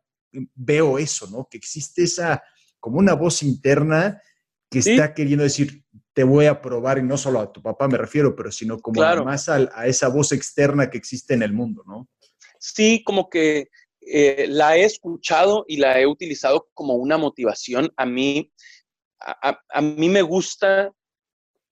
veo 0.55 0.97
eso, 0.97 1.29
¿no? 1.29 1.47
Que 1.49 1.57
existe 1.57 2.03
esa, 2.03 2.41
como 2.79 2.97
una 2.97 3.13
voz 3.13 3.43
interna 3.43 4.19
que 4.69 4.79
está 4.79 5.13
queriendo 5.13 5.43
decir, 5.43 5.83
te 6.13 6.23
voy 6.23 6.45
a 6.45 6.61
probar, 6.61 6.97
y 6.97 7.03
no 7.03 7.17
solo 7.17 7.39
a 7.39 7.51
tu 7.51 7.61
papá 7.61 7.87
me 7.87 7.97
refiero, 7.97 8.35
pero 8.35 8.51
sino 8.51 8.79
como 8.79 9.01
más 9.23 9.49
a, 9.49 9.63
esa 9.85 10.09
voz 10.09 10.31
externa 10.31 10.89
que 10.89 10.97
existe 10.97 11.33
en 11.33 11.43
el 11.43 11.53
mundo, 11.53 11.83
¿no? 11.85 12.07
Sí, 12.59 13.03
como 13.03 13.29
que 13.29 13.69
eh, 14.01 14.47
la 14.49 14.77
he 14.77 14.83
escuchado 14.83 15.63
y 15.67 15.77
la 15.77 15.99
he 15.99 16.07
utilizado 16.07 16.69
como 16.73 16.95
una 16.95 17.17
motivación. 17.17 17.91
A 17.97 18.05
mí 18.05 18.51
a, 19.19 19.81
mí 19.81 20.09
me 20.09 20.21
gusta 20.21 20.93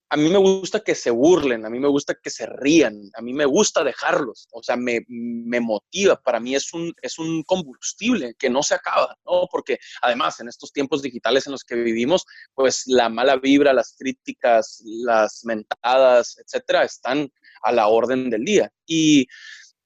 a 0.09 0.17
mí 0.17 0.29
me 0.29 0.37
gusta 0.37 0.81
que 0.81 0.93
se 0.93 1.09
burlen, 1.09 1.65
a 1.65 1.69
mí 1.69 1.79
me 1.79 1.87
gusta 1.87 2.15
que 2.15 2.29
se 2.29 2.45
rían, 2.45 3.09
a 3.15 3.21
mí 3.21 3.33
me 3.33 3.45
gusta 3.45 3.83
dejarlos, 3.83 4.47
o 4.51 4.61
sea, 4.61 4.75
me, 4.75 5.03
motiva, 5.07 6.21
para 6.21 6.39
mí 6.39 6.55
es 6.55 6.73
un, 6.73 6.93
es 7.01 7.17
un 7.17 7.43
combustible 7.43 8.35
que 8.37 8.49
no 8.49 8.61
se 8.61 8.75
acaba, 8.75 9.17
¿no? 9.25 9.47
Porque 9.51 9.79
además 10.01 10.39
en 10.39 10.47
estos 10.47 10.71
tiempos 10.71 11.01
digitales 11.01 11.47
en 11.47 11.53
los 11.53 11.63
que 11.63 11.75
vivimos, 11.75 12.25
pues 12.53 12.83
la 12.85 13.09
mala 13.09 13.37
vibra, 13.37 13.73
las 13.73 13.95
críticas, 13.97 14.81
las 14.85 15.43
mentadas, 15.43 16.37
etcétera, 16.37 16.83
están 16.83 17.29
a 17.63 17.71
la 17.71 17.87
orden 17.87 18.29
del 18.29 18.45
día. 18.45 18.71
Y, 18.85 19.27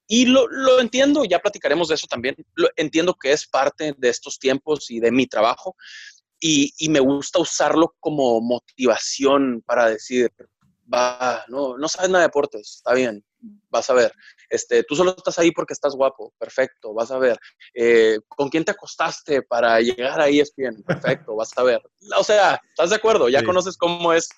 y 0.06 0.26
lo, 0.26 0.46
lo 0.48 0.80
entiendo, 0.80 1.24
ya 1.24 1.38
platicaremos 1.38 1.88
de 1.88 1.94
eso 1.94 2.06
también, 2.06 2.36
lo, 2.54 2.68
entiendo 2.76 3.14
que 3.14 3.32
es 3.32 3.46
parte 3.46 3.94
de 3.96 4.08
estos 4.10 4.38
tiempos 4.38 4.90
y 4.90 5.00
de 5.00 5.12
mi 5.12 5.26
trabajo, 5.26 5.76
y, 6.40 6.88
me 6.88 7.00
gusta 7.00 7.38
usarlo 7.38 7.94
como 8.00 8.40
motivación 8.40 9.62
para 9.66 9.90
decir, 9.90 10.32
va, 10.92 11.44
no, 11.48 11.76
no 11.76 11.88
sabes 11.88 12.10
nada 12.10 12.22
de 12.22 12.28
deportes, 12.28 12.76
está 12.76 12.94
bien, 12.94 13.22
vas 13.68 13.90
a 13.90 13.94
ver. 13.94 14.12
Este, 14.48 14.82
tú 14.82 14.96
solo 14.96 15.14
estás 15.16 15.38
ahí 15.38 15.52
porque 15.52 15.74
estás 15.74 15.94
guapo, 15.94 16.32
perfecto, 16.38 16.94
vas 16.94 17.10
a 17.10 17.18
ver. 17.18 17.38
Eh, 17.74 18.18
¿Con 18.26 18.48
quién 18.48 18.64
te 18.64 18.72
acostaste 18.72 19.42
para 19.42 19.80
llegar 19.80 20.20
ahí 20.20 20.40
es 20.40 20.52
bien? 20.56 20.82
Perfecto, 20.82 21.36
vas 21.36 21.56
a 21.56 21.62
ver. 21.62 21.82
O 22.18 22.24
sea, 22.24 22.60
¿estás 22.70 22.90
de 22.90 22.96
acuerdo? 22.96 23.28
Ya 23.28 23.44
conoces 23.44 23.76
cómo 23.76 24.12
es, 24.12 24.28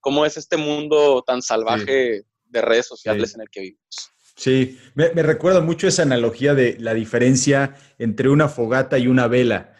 cómo 0.00 0.24
es 0.24 0.36
este 0.36 0.56
mundo 0.56 1.22
tan 1.26 1.42
salvaje 1.42 2.22
de 2.46 2.62
redes 2.62 2.86
sociales 2.86 3.34
en 3.34 3.42
el 3.42 3.50
que 3.50 3.60
vivimos. 3.60 4.10
Sí, 4.34 4.80
me, 4.94 5.10
me 5.10 5.22
recuerda 5.22 5.60
mucho 5.60 5.86
esa 5.86 6.02
analogía 6.02 6.54
de 6.54 6.76
la 6.80 6.94
diferencia 6.94 7.76
entre 7.98 8.30
una 8.30 8.48
fogata 8.48 8.96
y 8.98 9.06
una 9.06 9.28
vela 9.28 9.76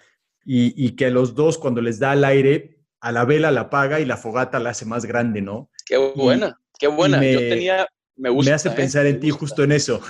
y, 0.53 0.97
que 0.97 1.11
los 1.11 1.37
dos 1.37 1.59
cuando 1.59 1.81
les 1.81 2.01
da 2.01 2.11
al 2.11 2.25
aire, 2.25 2.81
a 3.01 3.13
la 3.13 3.25
vela 3.25 3.53
la 3.53 3.63
apaga 3.63 4.01
y 4.01 4.05
la 4.05 4.17
fogata 4.17 4.59
la 4.59 4.71
hace 4.71 4.85
más 4.85 5.05
grande, 5.05 5.41
¿no? 5.41 5.71
Qué 5.87 5.97
buena, 5.97 6.59
qué 6.77 6.89
buena. 6.89 7.19
Me, 7.19 7.33
Yo 7.33 7.39
tenía, 7.39 7.87
me 8.17 8.31
gusta. 8.31 8.51
Me 8.51 8.55
hace 8.57 8.69
¿eh? 8.69 8.73
pensar 8.73 9.07
en 9.07 9.21
ti 9.21 9.31
justo 9.31 9.63
en 9.63 9.71
eso. 9.71 10.01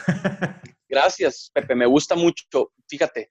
Gracias, 0.89 1.51
Pepe, 1.53 1.75
me 1.75 1.85
gusta 1.85 2.15
mucho. 2.15 2.73
Fíjate, 2.89 3.29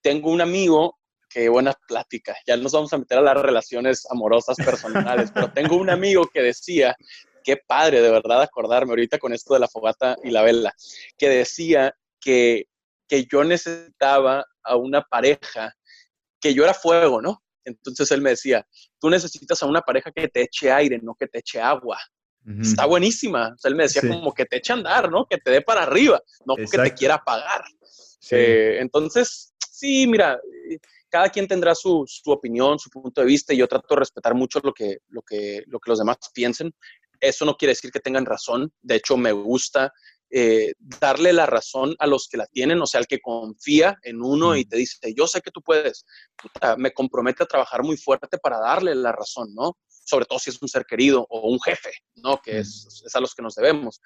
tengo 0.00 0.30
un 0.30 0.40
amigo 0.40 0.96
qué 1.28 1.48
buena 1.48 1.74
plática. 1.88 2.36
Ya 2.46 2.56
nos 2.56 2.70
vamos 2.70 2.92
a 2.92 2.98
meter 2.98 3.18
a 3.18 3.22
las 3.22 3.36
relaciones 3.36 4.06
amorosas 4.08 4.56
personales, 4.56 5.32
pero 5.34 5.50
tengo 5.50 5.76
un 5.76 5.90
amigo 5.90 6.30
que 6.32 6.40
decía, 6.40 6.94
qué 7.42 7.56
padre 7.56 8.00
de 8.00 8.10
verdad 8.10 8.40
acordarme 8.40 8.92
ahorita 8.92 9.18
con 9.18 9.32
esto 9.32 9.54
de 9.54 9.60
la 9.60 9.68
fogata 9.68 10.16
y 10.22 10.30
la 10.30 10.42
vela, 10.42 10.72
que 11.18 11.28
decía 11.28 11.92
que, 12.20 12.66
que 13.08 13.26
yo 13.30 13.42
necesitaba 13.42 14.46
a 14.62 14.76
una 14.76 15.02
pareja 15.02 15.74
que 16.44 16.52
yo 16.52 16.62
era 16.62 16.74
fuego, 16.74 17.22
¿no? 17.22 17.42
Entonces 17.64 18.10
él 18.10 18.20
me 18.20 18.28
decía, 18.28 18.66
tú 19.00 19.08
necesitas 19.08 19.62
a 19.62 19.66
una 19.66 19.80
pareja 19.80 20.12
que 20.12 20.28
te 20.28 20.42
eche 20.42 20.70
aire, 20.70 21.00
no 21.02 21.14
que 21.18 21.26
te 21.26 21.38
eche 21.38 21.58
agua. 21.58 21.98
Está 22.60 22.84
buenísima. 22.84 23.54
O 23.54 23.58
sea, 23.58 23.70
él 23.70 23.74
me 23.74 23.84
decía 23.84 24.02
como 24.06 24.34
que 24.34 24.44
te 24.44 24.58
eche 24.58 24.74
a 24.74 24.76
andar, 24.76 25.10
¿no? 25.10 25.24
Que 25.24 25.38
te 25.38 25.50
dé 25.50 25.62
para 25.62 25.84
arriba, 25.84 26.20
no 26.44 26.56
que 26.56 26.66
te 26.66 26.92
quiera 26.92 27.14
apagar. 27.14 27.64
Eh, 28.30 28.76
entonces, 28.80 29.54
sí, 29.70 30.06
mira, 30.06 30.38
cada 31.08 31.30
quien 31.30 31.48
tendrá 31.48 31.74
su, 31.74 32.04
su, 32.06 32.30
opinión, 32.30 32.78
su 32.78 32.90
punto 32.90 33.22
de 33.22 33.26
vista 33.26 33.54
y 33.54 33.56
yo 33.56 33.66
trato 33.66 33.94
de 33.94 34.00
respetar 34.00 34.34
mucho 34.34 34.60
lo 34.62 34.74
que, 34.74 34.98
lo, 35.08 35.22
que, 35.22 35.62
lo 35.66 35.80
que 35.80 35.90
los 35.90 35.98
demás 35.98 36.18
piensen. 36.34 36.74
Eso 37.18 37.46
no 37.46 37.56
quiere 37.56 37.70
decir 37.70 37.90
que 37.90 38.00
tengan 38.00 38.26
razón. 38.26 38.70
De 38.82 38.96
hecho, 38.96 39.16
me 39.16 39.32
gusta 39.32 39.90
eh, 40.30 40.74
darle 40.78 41.32
la 41.32 41.46
razón 41.46 41.94
a 41.98 42.06
los 42.06 42.28
que 42.28 42.36
la 42.36 42.46
tienen, 42.46 42.80
o 42.80 42.86
sea, 42.86 43.00
al 43.00 43.06
que 43.06 43.20
confía 43.20 43.98
en 44.02 44.22
uno 44.22 44.56
y 44.56 44.64
te 44.64 44.76
dice, 44.76 45.14
yo 45.14 45.26
sé 45.26 45.40
que 45.40 45.50
tú 45.50 45.62
puedes, 45.62 46.04
me 46.76 46.92
compromete 46.92 47.42
a 47.42 47.46
trabajar 47.46 47.82
muy 47.82 47.96
fuerte 47.96 48.38
para 48.38 48.58
darle 48.58 48.94
la 48.94 49.12
razón, 49.12 49.54
¿no? 49.54 49.76
Sobre 49.88 50.26
todo 50.26 50.38
si 50.38 50.50
es 50.50 50.60
un 50.60 50.68
ser 50.68 50.84
querido 50.84 51.26
o 51.30 51.48
un 51.48 51.60
jefe, 51.60 51.92
¿no? 52.16 52.40
Que 52.42 52.58
es, 52.58 53.02
es 53.06 53.14
a 53.14 53.20
los 53.20 53.34
que 53.34 53.42
nos 53.42 53.54
debemos. 53.54 54.00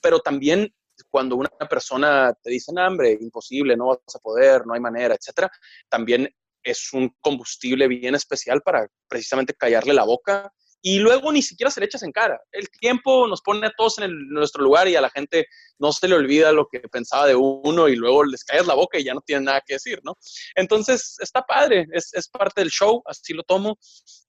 Pero 0.00 0.20
también 0.20 0.72
cuando 1.08 1.36
una 1.36 1.50
persona 1.68 2.32
te 2.42 2.50
dice, 2.50 2.72
no, 2.72 2.86
hombre, 2.86 3.18
imposible, 3.20 3.76
no 3.76 3.86
vas 3.86 3.98
a 4.14 4.18
poder, 4.18 4.66
no 4.66 4.74
hay 4.74 4.80
manera, 4.80 5.14
etcétera, 5.14 5.50
también 5.88 6.28
es 6.62 6.92
un 6.92 7.14
combustible 7.20 7.88
bien 7.88 8.14
especial 8.14 8.62
para 8.62 8.88
precisamente 9.08 9.54
callarle 9.54 9.92
la 9.92 10.04
boca 10.04 10.52
y 10.86 10.98
luego 10.98 11.32
ni 11.32 11.40
siquiera 11.40 11.70
se 11.70 11.80
le 11.80 11.86
echas 11.86 12.02
en 12.02 12.12
cara. 12.12 12.38
El 12.52 12.68
tiempo 12.68 13.26
nos 13.26 13.40
pone 13.40 13.66
a 13.66 13.72
todos 13.74 13.98
en 14.00 14.28
nuestro 14.28 14.62
lugar 14.62 14.86
y 14.86 14.94
a 14.96 15.00
la 15.00 15.08
gente 15.08 15.46
no 15.78 15.92
se 15.92 16.06
le 16.06 16.14
olvida 16.14 16.52
lo 16.52 16.68
que 16.70 16.78
pensaba 16.80 17.26
de 17.26 17.34
uno 17.34 17.88
y 17.88 17.96
luego 17.96 18.22
les 18.22 18.44
caes 18.44 18.66
la 18.66 18.74
boca 18.74 18.98
y 18.98 19.04
ya 19.04 19.14
no 19.14 19.22
tienen 19.22 19.46
nada 19.46 19.62
que 19.66 19.74
decir, 19.74 20.00
¿no? 20.04 20.18
Entonces, 20.54 21.16
está 21.20 21.40
padre, 21.40 21.86
es, 21.90 22.12
es 22.12 22.28
parte 22.28 22.60
del 22.60 22.68
show, 22.68 23.02
así 23.06 23.32
lo 23.32 23.42
tomo, 23.44 23.78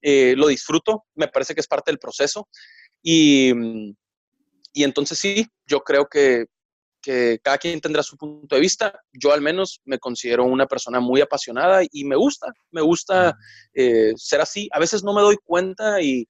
eh, 0.00 0.32
lo 0.34 0.46
disfruto, 0.46 1.04
me 1.14 1.28
parece 1.28 1.54
que 1.54 1.60
es 1.60 1.68
parte 1.68 1.90
del 1.90 1.98
proceso. 1.98 2.48
Y, 3.02 3.52
y 4.72 4.82
entonces 4.82 5.18
sí, 5.18 5.46
yo 5.66 5.80
creo 5.80 6.06
que, 6.06 6.46
que 7.02 7.38
cada 7.42 7.58
quien 7.58 7.82
tendrá 7.82 8.02
su 8.02 8.16
punto 8.16 8.54
de 8.54 8.62
vista. 8.62 8.98
Yo 9.12 9.30
al 9.34 9.42
menos 9.42 9.82
me 9.84 9.98
considero 9.98 10.44
una 10.44 10.66
persona 10.66 11.00
muy 11.00 11.20
apasionada 11.20 11.82
y 11.90 12.04
me 12.04 12.16
gusta, 12.16 12.50
me 12.70 12.80
gusta 12.80 13.36
eh, 13.74 14.14
ser 14.16 14.40
así. 14.40 14.70
A 14.72 14.80
veces 14.80 15.04
no 15.04 15.12
me 15.12 15.20
doy 15.20 15.36
cuenta 15.44 16.00
y 16.00 16.26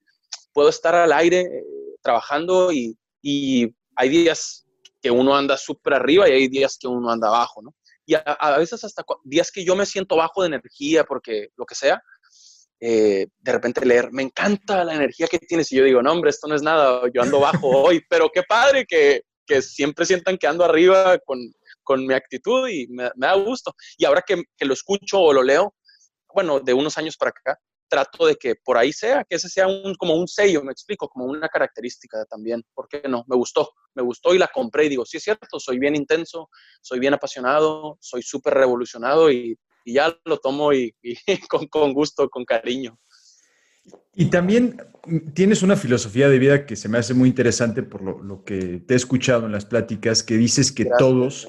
puedo 0.56 0.70
estar 0.70 0.94
al 0.94 1.12
aire 1.12 1.40
eh, 1.40 1.64
trabajando 2.00 2.72
y, 2.72 2.96
hay 3.98 4.08
días 4.08 4.64
que 5.02 5.10
uno 5.10 5.34
anda 5.36 5.56
súper 5.56 5.94
arriba 5.94 6.28
y 6.28 6.32
hay 6.32 6.48
días 6.48 6.78
que 6.80 6.86
uno 6.86 7.10
anda 7.10 7.28
abajo, 7.28 7.60
¿no? 7.60 7.74
Y 8.06 8.14
a, 8.14 8.56
veces 8.56 8.84
hasta 8.84 9.02
días 9.24 9.50
que 9.50 9.64
yo 9.64 9.74
me 9.74 9.84
siento 9.84 10.16
bajo 10.16 10.42
de 10.42 10.48
energía 10.48 11.02
porque 11.04 11.48
lo 11.56 11.66
que 11.66 11.74
sea, 11.74 12.00
eh, 12.78 13.26
de 13.38 13.52
repente 13.52 13.84
leer, 13.84 14.12
me 14.12 14.22
encanta 14.22 14.84
la 14.84 14.94
energía 14.94 15.26
que 15.26 15.40
tienes 15.40 15.72
y 15.72 15.76
yo 15.76 15.84
digo, 15.84 16.02
no 16.02 16.12
hombre, 16.12 16.30
esto 16.30 16.46
no 16.46 16.54
es 16.54 16.62
nada, 16.62 17.02
yo 17.12 17.20
ando 17.20 17.40
bajo 17.40 17.68
hoy, 17.88 18.02
pero 18.08 18.30
qué 18.32 18.42
padre 18.42 18.86
que, 18.86 19.22
que 19.44 19.60
siempre 19.60 20.06
sientan 20.06 20.38
que 20.38 20.46
ando 20.46 20.64
arriba 20.64 21.18
con, 21.18 21.38
con 21.82 22.06
mi 22.06 22.14
actitud 22.14 22.68
y 22.68 22.86
me, 22.88 23.10
da 23.16 23.34
gusto. 23.34 23.74
Y 23.98 24.04
ahora 24.04 24.22
que, 24.26 24.42
que, 24.56 24.64
lo 24.64 24.74
escucho 24.74 25.20
o 25.20 25.32
lo 25.32 25.42
leo, 25.42 25.74
bueno, 26.32 26.60
de 26.60 26.72
unos 26.72 26.96
años 26.96 27.16
para 27.16 27.30
acá, 27.30 27.58
trato 27.88 28.26
de 28.26 28.36
que 28.36 28.54
por 28.56 28.76
ahí 28.76 28.92
sea, 28.92 29.24
que 29.24 29.36
ese 29.36 29.48
sea 29.48 29.66
un, 29.66 29.94
como 29.94 30.14
un 30.14 30.28
sello, 30.28 30.62
me 30.62 30.72
explico, 30.72 31.08
como 31.08 31.26
una 31.26 31.48
característica 31.48 32.24
también. 32.26 32.62
¿Por 32.74 32.88
qué 32.88 33.02
no? 33.08 33.24
Me 33.28 33.36
gustó, 33.36 33.70
me 33.94 34.02
gustó 34.02 34.34
y 34.34 34.38
la 34.38 34.48
compré 34.48 34.86
y 34.86 34.88
digo, 34.88 35.04
sí 35.04 35.16
es 35.16 35.22
cierto, 35.22 35.58
soy 35.58 35.78
bien 35.78 35.96
intenso, 35.96 36.50
soy 36.80 36.98
bien 36.98 37.14
apasionado, 37.14 37.98
soy 38.00 38.22
súper 38.22 38.54
revolucionado 38.54 39.30
y, 39.30 39.58
ya 39.88 40.12
lo 40.24 40.38
tomo 40.38 40.72
y, 40.72 40.92
con, 41.48 41.68
con, 41.68 41.92
gusto, 41.92 42.28
con 42.28 42.44
cariño. 42.44 42.98
Y 44.16 44.30
también 44.30 44.82
tienes 45.32 45.62
una 45.62 45.76
filosofía 45.76 46.28
de 46.28 46.40
vida 46.40 46.66
que 46.66 46.74
se 46.74 46.88
me 46.88 46.98
hace 46.98 47.14
muy 47.14 47.28
interesante 47.28 47.84
por 47.84 48.02
lo, 48.02 48.20
lo 48.20 48.42
que 48.42 48.82
te 48.84 48.94
he 48.94 48.96
escuchado 48.96 49.46
en 49.46 49.52
las 49.52 49.64
pláticas, 49.64 50.24
que 50.24 50.36
dices 50.36 50.72
que 50.72 50.88
todos 50.98 51.48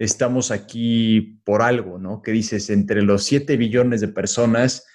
estamos 0.00 0.50
aquí 0.50 1.40
por 1.44 1.62
algo, 1.62 1.98
¿no? 1.98 2.22
Que 2.22 2.32
dices, 2.32 2.70
entre 2.70 3.02
los 3.02 3.24
7 3.24 3.56
billones 3.56 4.00
de 4.00 4.08
personas, 4.08 4.86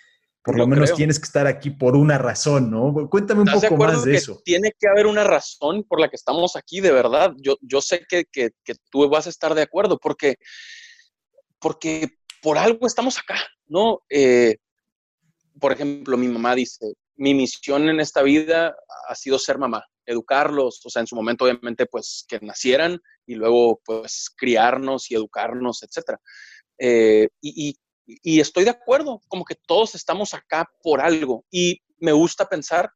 por 0.45 0.59
lo 0.59 0.67
menos 0.67 0.93
tienes 0.93 1.19
que 1.19 1.25
estar 1.25 1.47
aquí 1.47 1.71
por 1.71 1.95
una 1.95 2.19
razón, 2.19 2.69
¿no? 2.69 2.93
Cuéntame 3.09 3.41
un 3.41 3.47
poco 3.47 3.77
más 3.77 4.03
de 4.03 4.15
eso. 4.15 4.39
Tiene 4.45 4.71
que 4.79 4.87
haber 4.87 5.07
una 5.07 5.23
razón 5.23 5.83
por 5.83 5.99
la 5.99 6.07
que 6.07 6.15
estamos 6.15 6.55
aquí, 6.55 6.81
de 6.81 6.91
verdad. 6.91 7.33
Yo, 7.37 7.57
yo 7.61 7.81
sé 7.81 8.05
que, 8.07 8.25
que, 8.31 8.51
tú 8.91 9.09
vas 9.09 9.25
a 9.25 9.31
estar 9.31 9.55
de 9.55 9.63
acuerdo, 9.63 9.97
porque, 9.97 10.35
porque 11.59 12.09
por 12.43 12.59
algo 12.59 12.85
estamos 12.85 13.17
acá, 13.17 13.39
¿no? 13.65 14.01
Eh, 14.07 14.57
por 15.59 15.71
ejemplo, 15.71 16.15
mi 16.15 16.27
mamá 16.27 16.53
dice, 16.53 16.93
mi 17.15 17.33
misión 17.33 17.89
en 17.89 17.99
esta 17.99 18.21
vida 18.21 18.75
ha 19.09 19.15
sido 19.15 19.39
ser 19.39 19.57
mamá, 19.57 19.83
educarlos, 20.05 20.85
o 20.85 20.89
sea, 20.91 20.99
en 20.99 21.07
su 21.07 21.15
momento 21.15 21.45
obviamente 21.45 21.87
pues 21.87 22.23
que 22.27 22.39
nacieran 22.39 23.01
y 23.25 23.33
luego 23.33 23.81
pues 23.83 24.29
criarnos 24.37 25.09
y 25.09 25.15
educarnos, 25.15 25.81
etcétera. 25.81 26.19
Eh, 26.77 27.29
y, 27.41 27.69
y, 27.69 27.77
y 28.05 28.39
estoy 28.39 28.63
de 28.63 28.69
acuerdo, 28.69 29.21
como 29.27 29.45
que 29.45 29.55
todos 29.55 29.95
estamos 29.95 30.33
acá 30.33 30.69
por 30.83 31.01
algo. 31.01 31.45
Y 31.51 31.81
me 31.99 32.11
gusta 32.11 32.47
pensar 32.47 32.91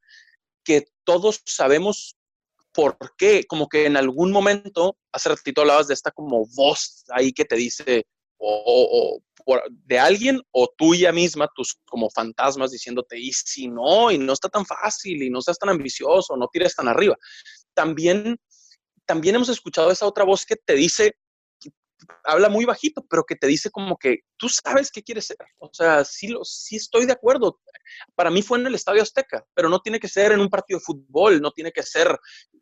que 0.63 0.85
todos 1.03 1.41
sabemos 1.45 2.15
por 2.73 2.97
qué, 3.17 3.45
como 3.47 3.67
que 3.67 3.85
en 3.85 3.97
algún 3.97 4.31
momento, 4.31 4.97
hace 5.11 5.29
ratito 5.29 5.61
hablabas 5.61 5.87
de 5.87 5.93
esta 5.93 6.11
como 6.11 6.45
voz 6.55 7.03
ahí 7.09 7.33
que 7.33 7.45
te 7.45 7.55
dice, 7.55 8.05
o, 8.37 9.19
de 9.85 9.99
alguien 9.99 10.39
o 10.51 10.67
tuya 10.77 11.11
misma, 11.11 11.49
tus 11.55 11.79
como 11.85 12.09
fantasmas 12.09 12.71
diciéndote, 12.71 13.19
y 13.19 13.33
si 13.33 13.67
no, 13.67 14.11
y 14.11 14.17
no 14.17 14.33
está 14.33 14.47
tan 14.47 14.65
fácil, 14.65 15.23
y 15.23 15.29
no 15.29 15.41
seas 15.41 15.57
tan 15.57 15.69
ambicioso, 15.69 16.37
no 16.37 16.47
tires 16.47 16.75
tan 16.75 16.87
arriba. 16.87 17.17
También, 17.73 18.39
también 19.05 19.35
hemos 19.35 19.49
escuchado 19.49 19.91
esa 19.91 20.05
otra 20.05 20.23
voz 20.23 20.45
que 20.45 20.55
te 20.55 20.75
dice, 20.75 21.15
habla 22.23 22.49
muy 22.49 22.65
bajito, 22.65 23.05
pero 23.09 23.23
que 23.23 23.35
te 23.35 23.47
dice 23.47 23.69
como 23.71 23.97
que 23.97 24.19
tú 24.37 24.47
sabes 24.49 24.91
qué 24.91 25.03
quieres 25.03 25.27
ser. 25.27 25.37
O 25.57 25.69
sea, 25.71 26.03
sí, 26.05 26.27
lo, 26.27 26.43
sí 26.43 26.75
estoy 26.75 27.05
de 27.05 27.13
acuerdo. 27.13 27.59
Para 28.15 28.29
mí 28.29 28.41
fue 28.41 28.59
en 28.59 28.67
el 28.67 28.75
Estadio 28.75 29.01
Azteca, 29.01 29.45
pero 29.53 29.69
no 29.69 29.79
tiene 29.79 29.99
que 29.99 30.07
ser 30.07 30.31
en 30.31 30.39
un 30.39 30.49
partido 30.49 30.79
de 30.79 30.85
fútbol, 30.85 31.41
no 31.41 31.51
tiene 31.51 31.71
que 31.71 31.83
ser 31.83 32.07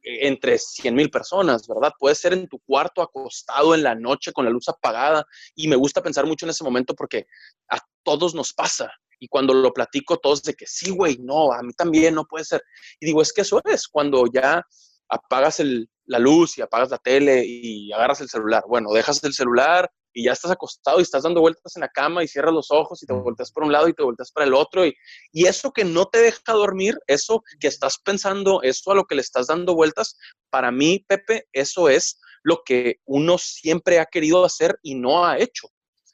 eh, 0.03 0.27
entre 0.27 0.57
100 0.57 0.95
mil 0.95 1.09
personas, 1.09 1.67
¿verdad? 1.67 1.93
Puede 1.97 2.15
ser 2.15 2.33
en 2.33 2.47
tu 2.47 2.59
cuarto 2.59 3.01
acostado 3.01 3.75
en 3.75 3.83
la 3.83 3.95
noche 3.95 4.31
con 4.31 4.45
la 4.45 4.51
luz 4.51 4.69
apagada. 4.69 5.25
Y 5.55 5.67
me 5.67 5.75
gusta 5.75 6.01
pensar 6.01 6.25
mucho 6.25 6.45
en 6.45 6.51
ese 6.51 6.63
momento 6.63 6.95
porque 6.95 7.27
a 7.69 7.79
todos 8.03 8.33
nos 8.33 8.53
pasa 8.53 8.91
Y 9.19 9.27
cuando 9.27 9.53
lo 9.53 9.73
platico, 9.73 10.17
todos 10.17 10.43
de 10.43 10.53
que 10.53 10.65
sí, 10.67 10.91
güey, 10.91 11.17
no, 11.17 11.51
a 11.51 11.61
mí 11.63 11.73
también 11.73 12.13
no 12.15 12.25
puede 12.25 12.45
ser. 12.45 12.61
Y 12.99 13.07
digo, 13.07 13.21
es 13.21 13.33
que 13.33 13.41
eso 13.41 13.61
es 13.65 13.87
cuando 13.87 14.25
ya 14.31 14.63
apagas 15.09 15.61
la 16.05 16.19
luz 16.19 16.57
y 16.57 16.61
apagas 16.61 16.89
la 16.89 16.97
tele 16.97 17.43
y 17.45 17.91
agarras 17.91 18.21
el 18.21 18.29
celular. 18.29 18.63
Bueno, 18.67 18.91
dejas 18.91 19.23
el 19.23 19.33
celular 19.33 19.89
y 20.13 20.23
ya 20.23 20.31
estás 20.31 20.51
acostado 20.51 20.99
y 20.99 21.03
estás 21.03 21.23
dando 21.23 21.41
vueltas 21.41 21.75
en 21.75 21.81
la 21.81 21.89
cama 21.89 22.23
y 22.23 22.27
cierras 22.27 22.53
los 22.53 22.71
ojos 22.71 23.03
y 23.03 23.05
te 23.05 23.13
volteas 23.13 23.51
por 23.51 23.63
un 23.63 23.71
lado 23.71 23.87
y 23.87 23.93
te 23.93 24.03
volteas 24.03 24.31
para 24.31 24.47
el 24.47 24.53
otro. 24.53 24.85
Y, 24.85 24.95
y 25.31 25.45
eso 25.45 25.71
que 25.71 25.85
no 25.85 26.05
te 26.05 26.19
deja 26.19 26.53
dormir, 26.53 26.97
eso 27.07 27.43
que 27.59 27.67
estás 27.67 27.99
pensando, 27.99 28.61
eso 28.63 28.91
a 28.91 28.95
lo 28.95 29.05
que 29.05 29.15
le 29.15 29.21
estás 29.21 29.47
dando 29.47 29.75
vueltas, 29.75 30.17
para 30.49 30.71
mí, 30.71 31.05
Pepe, 31.07 31.47
eso 31.53 31.89
es 31.89 32.19
lo 32.43 32.63
que 32.65 32.99
uno 33.05 33.37
siempre 33.37 33.99
ha 33.99 34.05
querido 34.05 34.43
hacer 34.43 34.79
y 34.81 34.95
no 34.95 35.25
ha 35.25 35.37
hecho. 35.37 35.67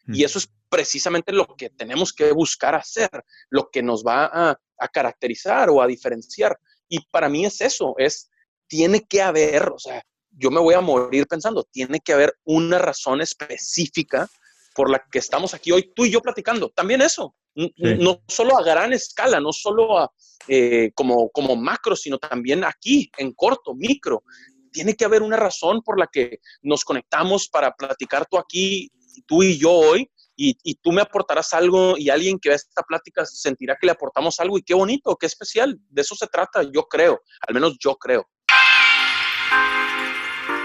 Y 0.08 0.26
eso 0.26 0.38
es 0.38 0.50
precisamente 0.70 1.32
lo 1.32 1.46
que 1.56 1.70
tenemos 1.70 2.12
que 2.12 2.34
buscar 2.34 2.76
hacer, 2.76 3.10
lo 3.50 3.70
que 3.72 3.82
nos 3.82 4.04
va 4.04 4.26
a, 4.26 4.60
a 4.80 4.88
caracterizar 4.90 5.70
o 5.70 5.82
a 5.82 5.88
diferenciar. 5.88 6.60
Y 6.90 7.06
para 7.10 7.30
mí 7.30 7.46
es 7.46 7.62
eso, 7.62 7.94
es, 7.98 8.30
tiene 8.68 9.06
que 9.08 9.22
haber, 9.22 9.70
o 9.70 9.80
sea, 9.80 10.04
yo 10.32 10.50
me 10.52 10.60
voy 10.60 10.74
a 10.74 10.82
morir 10.82 11.28
pensando, 11.28 11.64
tiene 11.64 12.00
que 12.00 12.14
haber 12.14 12.36
una 12.44 12.80
razón 12.80 13.22
específica 13.22 14.30
por 14.74 14.90
la 14.90 15.04
que 15.12 15.20
estamos 15.20 15.54
aquí 15.54 15.72
hoy, 15.72 15.92
tú 15.96 16.06
y 16.06 16.12
yo 16.12 16.22
platicando. 16.22 16.70
También 16.70 17.02
eso, 17.02 17.36
no 17.56 18.22
solo 18.28 18.58
a 18.58 18.64
gran 18.64 18.94
escala, 18.94 19.40
no 19.40 19.54
solo 19.54 20.00
a, 20.00 20.12
eh, 20.48 20.92
como, 20.96 21.30
como 21.30 21.56
macro, 21.56 21.96
sino 21.96 22.18
también 22.18 22.64
aquí, 22.64 23.12
en 23.18 23.34
corto, 23.34 23.74
micro. 23.76 24.24
Tiene 24.72 24.96
que 24.96 25.06
haber 25.06 25.22
una 25.22 25.38
razón 25.38 25.82
por 25.82 26.00
la 26.00 26.08
que 26.12 26.40
nos 26.64 26.84
conectamos 26.84 27.48
para 27.48 27.72
platicar 27.74 28.26
tú 28.30 28.38
aquí, 28.38 28.92
tú 29.28 29.44
y 29.44 29.58
yo 29.58 29.72
hoy, 29.72 30.10
y, 30.36 30.58
y, 30.64 30.74
tú 30.76 30.92
me 30.92 31.04
aportarás 31.04 31.54
algo 31.54 31.96
y 31.96 32.10
alguien 32.10 32.40
que 32.40 32.50
ve 32.50 32.56
esta 32.56 32.82
plática 32.82 33.24
sentirá 33.24 33.78
que 33.80 33.86
le 33.86 33.92
aportamos 33.92 34.40
algo 34.40 34.58
y 34.58 34.64
qué 34.64 34.74
bonito, 34.74 35.16
qué 35.16 35.28
especial. 35.28 35.80
De 35.90 36.02
eso 36.02 36.16
se 36.16 36.26
trata, 36.26 36.64
yo 36.64 36.88
creo, 36.88 37.22
al 37.48 37.54
menos 37.54 37.78
yo 37.80 37.96
creo. 37.98 38.28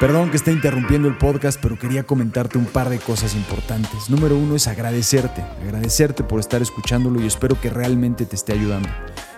Perdón 0.01 0.31
que 0.31 0.37
esté 0.37 0.53
interrumpiendo 0.53 1.09
el 1.09 1.19
podcast, 1.19 1.61
pero 1.61 1.77
quería 1.77 2.05
comentarte 2.05 2.57
un 2.57 2.67
par 2.67 2.89
de 2.89 3.01
cosas 3.01 3.35
importantes. 3.35 4.09
Número 4.09 4.39
uno 4.39 4.55
es 4.55 4.69
agradecerte, 4.69 5.43
agradecerte 5.61 6.23
por 6.23 6.39
estar 6.39 6.63
escuchándolo 6.63 7.21
y 7.21 7.27
espero 7.27 7.61
que 7.61 7.69
realmente 7.69 8.25
te 8.25 8.37
esté 8.37 8.53
ayudando. 8.53 8.89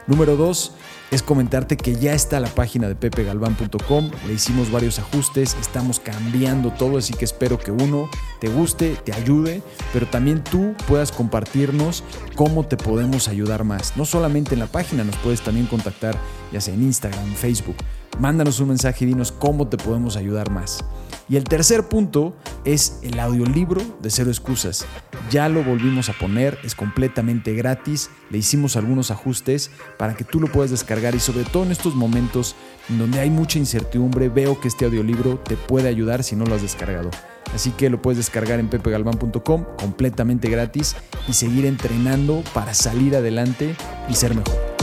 Número 0.07 0.37
dos 0.37 0.75
es 1.11 1.23
comentarte 1.23 1.79
que 1.79 1.95
ya 1.95 2.13
está 2.13 2.41
la 2.41 2.49
página 2.49 2.89
de 2.89 2.95
pepegalván.com, 2.95 4.11
le 4.27 4.35
hicimos 4.35 4.71
varios 4.71 4.99
ajustes, 4.99 5.57
estamos 5.59 5.99
cambiando 5.99 6.71
todo, 6.73 6.99
así 6.99 7.15
que 7.15 7.25
espero 7.25 7.59
que 7.59 7.71
uno 7.71 8.11
te 8.39 8.49
guste, 8.49 8.97
te 9.03 9.15
ayude, 9.15 9.63
pero 9.95 10.09
también 10.09 10.45
tú 10.45 10.75
puedas 10.87 11.11
compartirnos 11.11 12.05
cómo 12.35 12.67
te 12.67 12.77
podemos 12.77 13.29
ayudar 13.29 13.65
más. 13.65 13.97
No 13.97 14.05
solamente 14.05 14.53
en 14.53 14.61
la 14.61 14.67
página, 14.67 15.05
nos 15.05 15.17
puedes 15.17 15.41
también 15.41 15.67
contactar 15.67 16.19
ya 16.53 16.61
sea 16.61 16.75
en 16.75 16.83
Instagram, 16.83 17.33
Facebook 17.35 17.77
Mándanos 18.19 18.61
un 18.61 18.69
mensaje 18.69 19.05
y 19.05 19.09
dinos 19.09 19.33
cómo 19.33 19.69
te 19.69 19.77
podemos 19.77 20.17
ayudar 20.17 20.51
más. 20.51 20.85
Y 21.29 21.37
el 21.37 21.45
tercer 21.45 21.89
punto 21.89 22.35
es 22.65 22.99
el 23.03 23.21
audiolibro 23.21 23.81
de 24.03 24.11
Cero 24.11 24.31
Excusas. 24.31 24.85
Ya 25.31 25.49
lo 25.49 25.63
volvimos 25.63 26.09
a 26.09 26.13
poner, 26.13 26.59
es 26.65 26.75
completamente 26.75 27.55
gratis, 27.55 28.11
le 28.31 28.39
hicimos 28.39 28.77
algunos 28.77 29.13
ajustes 29.13 29.71
para 29.97 30.15
que 30.15 30.25
tú 30.25 30.41
lo 30.41 30.49
puedas 30.49 30.73
descargar 30.73 31.15
y 31.15 31.21
sobre 31.21 31.45
todo 31.45 31.63
en 31.63 31.71
estos 31.71 31.95
momentos 31.95 32.57
en 32.89 32.99
donde 32.99 33.21
hay 33.21 33.31
mucha 33.31 33.61
incertidumbre, 33.61 34.29
veo 34.29 34.61
que 34.61 34.67
este 34.67 34.87
audiolibro 34.87 35.39
te 35.39 35.57
puede 35.57 35.89
ayudar 35.89 36.25
si 36.25 36.35
no 36.35 36.45
lo 36.47 36.57
has 36.57 36.63
descargado. 36.63 37.11
Así 37.55 37.71
que 37.71 37.91
lo 37.91 38.03
puedes 38.03 38.19
descargar 38.19 38.59
en 38.59 38.69
pepegalvan.com 38.69 39.65
completamente 39.79 40.49
gratis 40.51 40.97
y 41.29 41.33
seguir 41.33 41.65
entrenando 41.67 42.43
para 42.55 42.75
salir 42.75 43.15
adelante 43.15 43.77
y 44.09 44.15
ser 44.15 44.35
mejor. 44.35 44.80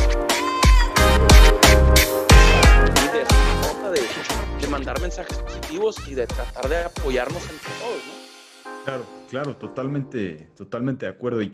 Mensajes 4.99 5.37
positivos 5.37 5.95
y 6.07 6.15
de 6.15 6.27
tratar 6.27 6.69
de 6.69 6.77
apoyarnos 6.77 7.41
entre 7.43 7.69
todos, 7.79 8.03
¿no? 8.05 8.83
Claro, 8.85 9.05
claro, 9.29 9.57
totalmente, 9.57 10.51
totalmente 10.55 11.05
de 11.05 11.11
acuerdo. 11.11 11.41
Y 11.41 11.53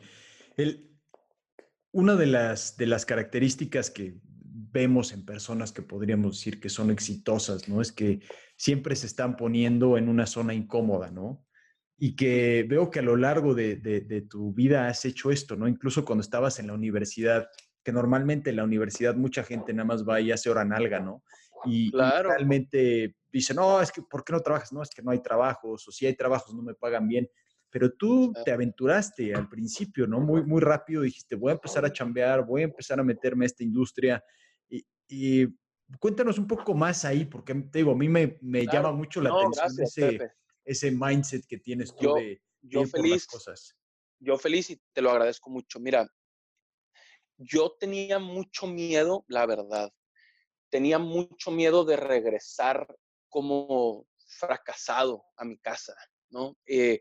el, 0.57 0.93
una 1.91 2.15
de 2.15 2.25
las, 2.25 2.75
de 2.77 2.87
las 2.87 3.05
características 3.05 3.89
que 3.89 4.19
vemos 4.73 5.13
en 5.13 5.23
personas 5.25 5.71
que 5.71 5.83
podríamos 5.83 6.37
decir 6.37 6.59
que 6.59 6.69
son 6.69 6.89
exitosas, 6.89 7.69
¿no? 7.69 7.81
Es 7.81 7.91
que 7.91 8.21
siempre 8.57 8.95
se 8.95 9.05
están 9.05 9.37
poniendo 9.37 9.97
en 9.97 10.09
una 10.09 10.25
zona 10.25 10.53
incómoda, 10.53 11.11
¿no? 11.11 11.45
Y 11.97 12.15
que 12.15 12.65
veo 12.67 12.89
que 12.89 12.99
a 12.99 13.03
lo 13.03 13.15
largo 13.15 13.53
de, 13.53 13.75
de, 13.77 14.21
tu 14.21 14.51
vida 14.53 14.87
has 14.87 15.05
hecho 15.05 15.31
esto, 15.31 15.55
¿no? 15.55 15.67
Incluso 15.67 16.03
cuando 16.03 16.23
estabas 16.23 16.59
en 16.59 16.67
la 16.67 16.73
universidad, 16.73 17.47
que 17.83 17.91
normalmente 17.91 18.49
en 18.49 18.55
la 18.55 18.63
universidad 18.63 19.15
mucha 19.15 19.43
gente 19.43 19.73
nada 19.73 19.85
más 19.85 20.07
va 20.07 20.19
y 20.19 20.31
hace 20.31 20.49
hora 20.49 20.65
nalga, 20.65 20.99
¿no? 20.99 21.23
Y, 21.65 21.91
claro. 21.91 22.29
realmente 22.29 23.15
dice, 23.31 23.53
no, 23.53 23.81
es 23.81 23.91
que, 23.91 24.01
¿por 24.01 24.23
qué 24.23 24.33
no 24.33 24.39
trabajas? 24.39 24.71
No, 24.71 24.81
es 24.81 24.89
que 24.89 25.01
no 25.01 25.11
hay 25.11 25.21
trabajos, 25.21 25.87
o 25.87 25.91
si 25.91 26.05
hay 26.05 26.15
trabajos 26.15 26.53
no 26.53 26.61
me 26.61 26.73
pagan 26.73 27.07
bien. 27.07 27.29
Pero 27.69 27.91
tú 27.93 28.31
te 28.45 28.51
aventuraste 28.51 29.33
al 29.33 29.49
principio, 29.49 30.05
¿no? 30.05 30.19
Muy, 30.19 30.43
muy 30.43 30.61
rápido 30.61 31.01
dijiste, 31.01 31.35
voy 31.35 31.49
a 31.49 31.55
empezar 31.55 31.83
a 31.83 31.91
chambear, 31.91 32.45
voy 32.45 32.61
a 32.61 32.65
empezar 32.65 32.99
a 32.99 33.03
meterme 33.03 33.45
a 33.45 33.47
esta 33.47 33.63
industria. 33.63 34.23
Y, 35.07 35.47
cuéntanos 35.99 36.37
un 36.37 36.47
poco 36.47 36.73
más 36.73 37.05
ahí, 37.05 37.25
porque 37.25 37.53
te 37.53 37.79
digo, 37.79 37.91
a 37.91 37.95
mí 37.95 38.09
me, 38.09 38.37
me 38.41 38.65
llama 38.65 38.91
mucho 38.91 39.21
la 39.21 39.31
atención 39.31 39.85
ese, 39.85 40.31
ese 40.63 40.91
mindset 40.91 41.45
que 41.47 41.57
tienes 41.57 41.95
tú 41.95 42.13
de, 42.13 42.41
yo 42.61 42.85
feliz, 42.85 43.27
cosas. 43.27 43.75
Yo 44.19 44.37
feliz 44.37 44.69
y 44.69 44.81
te 44.93 45.01
lo 45.01 45.11
agradezco 45.11 45.49
mucho. 45.49 45.79
Mira, 45.79 46.07
yo 47.37 47.75
tenía 47.79 48.19
mucho 48.19 48.67
miedo, 48.67 49.25
la 49.27 49.45
verdad. 49.45 49.91
Tenía 50.73 50.97
mucho 50.97 51.51
miedo 51.51 51.85
de 51.85 51.97
regresar 51.97 52.87
como 53.29 54.07
fracasado 54.25 55.23
a 55.37 55.45
mi 55.45 55.59
casa, 55.59 55.93
¿no? 56.31 56.57
Eh, 56.65 56.99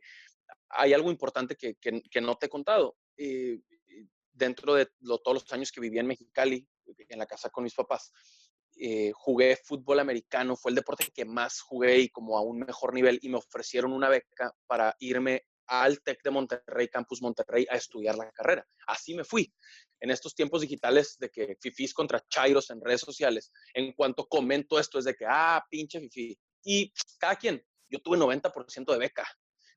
hay 0.69 0.93
algo 0.93 1.11
importante 1.11 1.57
que, 1.57 1.77
que, 1.77 2.21
no 2.21 2.37
te 2.37 2.45
he 2.45 2.49
contado. 2.51 2.99
Eh, 3.17 3.61
dentro 4.31 4.75
de 4.75 4.91
todos 5.25 5.33
los 5.33 5.53
años 5.55 5.73
que 5.73 5.81
viví 5.81 5.99
en 5.99 6.07
Mexicali, 6.07 6.69
en 6.85 7.19
la 7.19 7.25
casa 7.25 7.49
con 7.49 7.65
mis 7.65 7.75
papás, 7.75 8.13
eh, 8.77 9.11
jugué 9.15 9.57
fútbol 9.57 10.01
americano, 10.01 10.55
fue 10.55 10.73
el 10.73 10.77
deporte 10.77 11.11
que 11.11 11.25
más 11.25 11.63
jugué 11.63 11.99
y 11.99 12.09
como 12.11 12.37
a 12.37 12.43
un 12.43 12.59
mejor 12.59 12.93
nivel, 12.93 13.19
y 13.23 13.31
me 13.31 13.39
ofrecieron 13.39 13.95
una 13.95 14.11
beca 14.11 14.55
para 14.67 14.95
irme 14.99 15.47
al 15.73 16.03
TEC 16.03 16.23
de 16.23 16.31
Monterrey, 16.31 16.89
Campus 16.89 17.23
Monterrey, 17.23 17.67
a 17.71 17.77
estudiar 17.77 18.15
la 18.15 18.31
carrera. 18.31 18.67
Así 18.87 19.15
me 19.15 19.25
fui. 19.25 19.51
En 20.01 20.11
estos 20.11 20.35
tiempos 20.35 20.61
digitales 20.61 21.17
de 21.19 21.31
que 21.31 21.57
fifís 21.61 21.95
contra 21.95 22.23
chairos 22.29 22.69
en 22.71 22.81
redes 22.83 23.01
sociales, 23.01 23.51
en 23.73 23.93
cuanto 23.95 24.27
comento 24.27 24.79
esto 24.79 24.99
es 24.99 25.07
de 25.07 25.15
que, 25.15 25.25
ah, 25.27 25.65
pinche 25.71 25.99
fifi. 26.01 26.39
Y 26.65 26.93
cada 27.19 27.37
quien, 27.37 27.65
yo 27.89 28.01
tuve 28.01 28.19
90% 28.19 28.93
de 28.93 28.99
beca. 28.99 29.27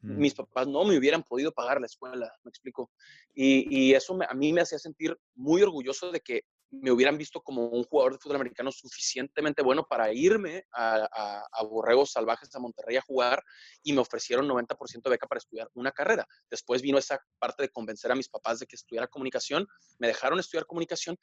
Mm. 0.02 0.18
Mis 0.18 0.34
papás 0.34 0.68
no 0.68 0.84
me 0.84 0.98
hubieran 0.98 1.24
podido 1.24 1.54
pagar 1.54 1.80
la 1.80 1.86
escuela, 1.86 2.30
me 2.44 2.50
explico. 2.50 2.92
Y, 3.34 3.94
eso 3.94 4.18
a 4.28 4.34
mí 4.34 4.52
me 4.52 4.62
hacía 4.62 4.80
sentir 4.80 5.18
muy 5.34 5.62
orgulloso 5.62 6.12
de 6.12 6.20
que 6.20 6.44
me 6.82 6.92
hubieran 6.92 7.18
visto 7.18 7.42
como 7.42 7.68
un 7.68 7.84
jugador 7.84 8.14
de 8.14 8.20
fútbol 8.20 8.38
americano 8.38 8.72
suficientemente 8.72 9.62
bueno 9.62 9.86
para 9.88 10.14
irme 10.14 10.66
a, 10.72 11.08
a, 11.52 11.64
Borregos 11.64 12.12
Salvajes 12.12 12.54
a 12.56 12.60
Monterrey 12.60 12.98
a 12.98 13.02
jugar 13.02 13.44
y 13.84 13.94
me 13.94 14.02
ofrecieron 14.02 14.48
90% 14.48 15.02
de 15.04 15.10
beca 15.10 15.28
para 15.28 15.40
estudiar 15.40 15.70
una 15.74 15.92
carrera. 15.92 16.28
Después 16.50 16.82
vino 16.82 16.98
esa 16.98 17.20
parte 17.40 17.64
de 17.64 17.70
convencer 17.70 18.12
a 18.12 18.16
mis 18.16 18.30
papás 18.30 18.60
de 18.60 18.68
que 18.68 18.76
estudiara 18.76 19.08
comunicación, 19.08 19.68
me 20.00 20.08
dejaron 20.08 20.40
estudiar 20.40 20.66
comunicación 20.66 21.18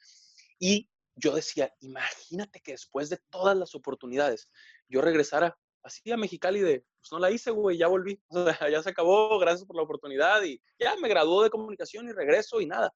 y 0.59 0.89
yo 1.15 1.35
decía, 1.35 1.71
imagínate 1.79 2.59
que 2.61 2.71
después 2.71 3.09
de 3.09 3.19
todas 3.29 3.55
las 3.55 3.75
oportunidades 3.75 4.49
yo 4.87 5.01
regresara 5.01 5.57
así 5.83 6.11
a 6.11 6.17
Mexicali 6.17 6.61
de, 6.61 6.85
pues 6.99 7.11
no 7.11 7.19
la 7.19 7.29
hice, 7.29 7.51
güey, 7.51 7.77
ya 7.77 7.87
volví, 7.87 8.21
ya 8.71 8.81
se 8.81 8.89
acabó, 8.89 9.37
gracias 9.37 9.65
por 9.65 9.75
la 9.75 9.83
oportunidad 9.83 10.41
y 10.43 10.61
ya 10.79 10.95
me 10.95 11.09
graduó 11.09 11.43
de 11.43 11.49
comunicación 11.49 12.07
y 12.07 12.13
regreso 12.13 12.61
y 12.61 12.65
nada. 12.65 12.91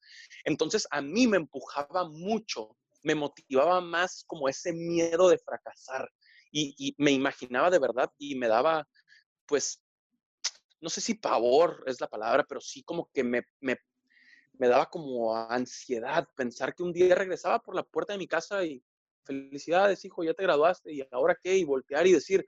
Entonces 0.45 0.87
a 0.89 1.01
mí 1.01 1.27
me 1.27 1.37
empujaba 1.37 2.09
mucho, 2.09 2.75
me 3.03 3.15
motivaba 3.15 3.81
más 3.81 4.23
como 4.25 4.49
ese 4.49 4.73
miedo 4.73 5.29
de 5.29 5.37
fracasar 5.37 6.09
y, 6.51 6.95
me 6.97 7.11
imaginaba 7.11 7.69
de 7.69 7.79
verdad 7.79 8.11
y 8.17 8.35
me 8.35 8.47
daba, 8.47 8.87
pues, 9.45 9.81
no 10.79 10.89
sé 10.89 11.01
si 11.01 11.15
pavor 11.15 11.83
es 11.87 11.99
la 11.99 12.07
palabra, 12.07 12.45
pero 12.47 12.61
sí 12.61 12.83
como 12.83 13.09
que 13.13 13.23
me, 13.23 13.43
me, 13.59 13.77
me 14.53 14.67
daba 14.67 14.87
como 14.87 15.35
ansiedad 15.35 16.27
pensar 16.35 16.73
que 16.73 16.83
un 16.83 16.93
día 16.93 17.13
regresaba 17.15 17.59
por 17.59 17.75
la 17.75 17.83
puerta 17.83 18.13
de 18.13 18.19
mi 18.19 18.27
casa 18.27 18.63
y 18.63 18.81
felicidades, 19.27 20.03
hijo, 20.05 20.23
ya 20.23 20.33
te 20.33 20.43
graduaste, 20.43 20.93
y 20.93 21.07
ahora 21.11 21.37
qué, 21.41 21.57
y 21.57 21.63
voltear 21.63 22.07
y 22.07 22.13
decir, 22.13 22.45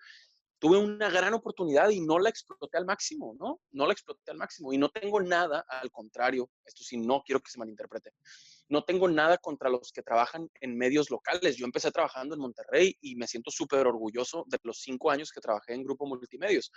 tuve 0.60 0.78
una 0.78 1.10
gran 1.10 1.34
oportunidad 1.34 1.90
y 1.90 2.02
no 2.02 2.20
la 2.20 2.30
exploté 2.30 2.78
al 2.78 2.86
máximo, 2.86 3.36
¿no? 3.40 3.62
No 3.72 3.88
la 3.88 3.94
exploté 3.94 4.32
al 4.32 4.38
máximo 4.38 4.74
y 4.74 4.78
no 4.78 4.90
tengo 4.90 5.22
nada, 5.22 5.66
al 5.68 5.90
contrario, 5.90 6.50
esto 6.66 6.84
sí, 6.84 6.98
no 6.98 7.24
quiero 7.26 7.40
que 7.40 7.50
se 7.50 7.58
malinterprete. 7.58 8.14
No 8.70 8.84
tengo 8.84 9.08
nada 9.08 9.38
contra 9.38 9.70
los 9.70 9.92
que 9.92 10.04
trabajan 10.04 10.50
en 10.62 10.78
medios 10.78 11.10
locales. 11.10 11.58
Yo 11.58 11.66
empecé 11.66 11.92
trabajando 11.92 12.36
en 12.36 12.42
Monterrey 12.42 12.96
y 13.02 13.16
me 13.16 13.28
siento 13.28 13.52
súper 13.52 13.88
orgulloso 13.88 14.46
de 14.48 14.60
los 14.64 14.80
cinco 14.80 15.10
años 15.10 15.32
que 15.32 15.42
trabajé 15.42 15.74
en 15.74 15.84
Grupo 15.84 16.06
Multimedios. 16.06 16.72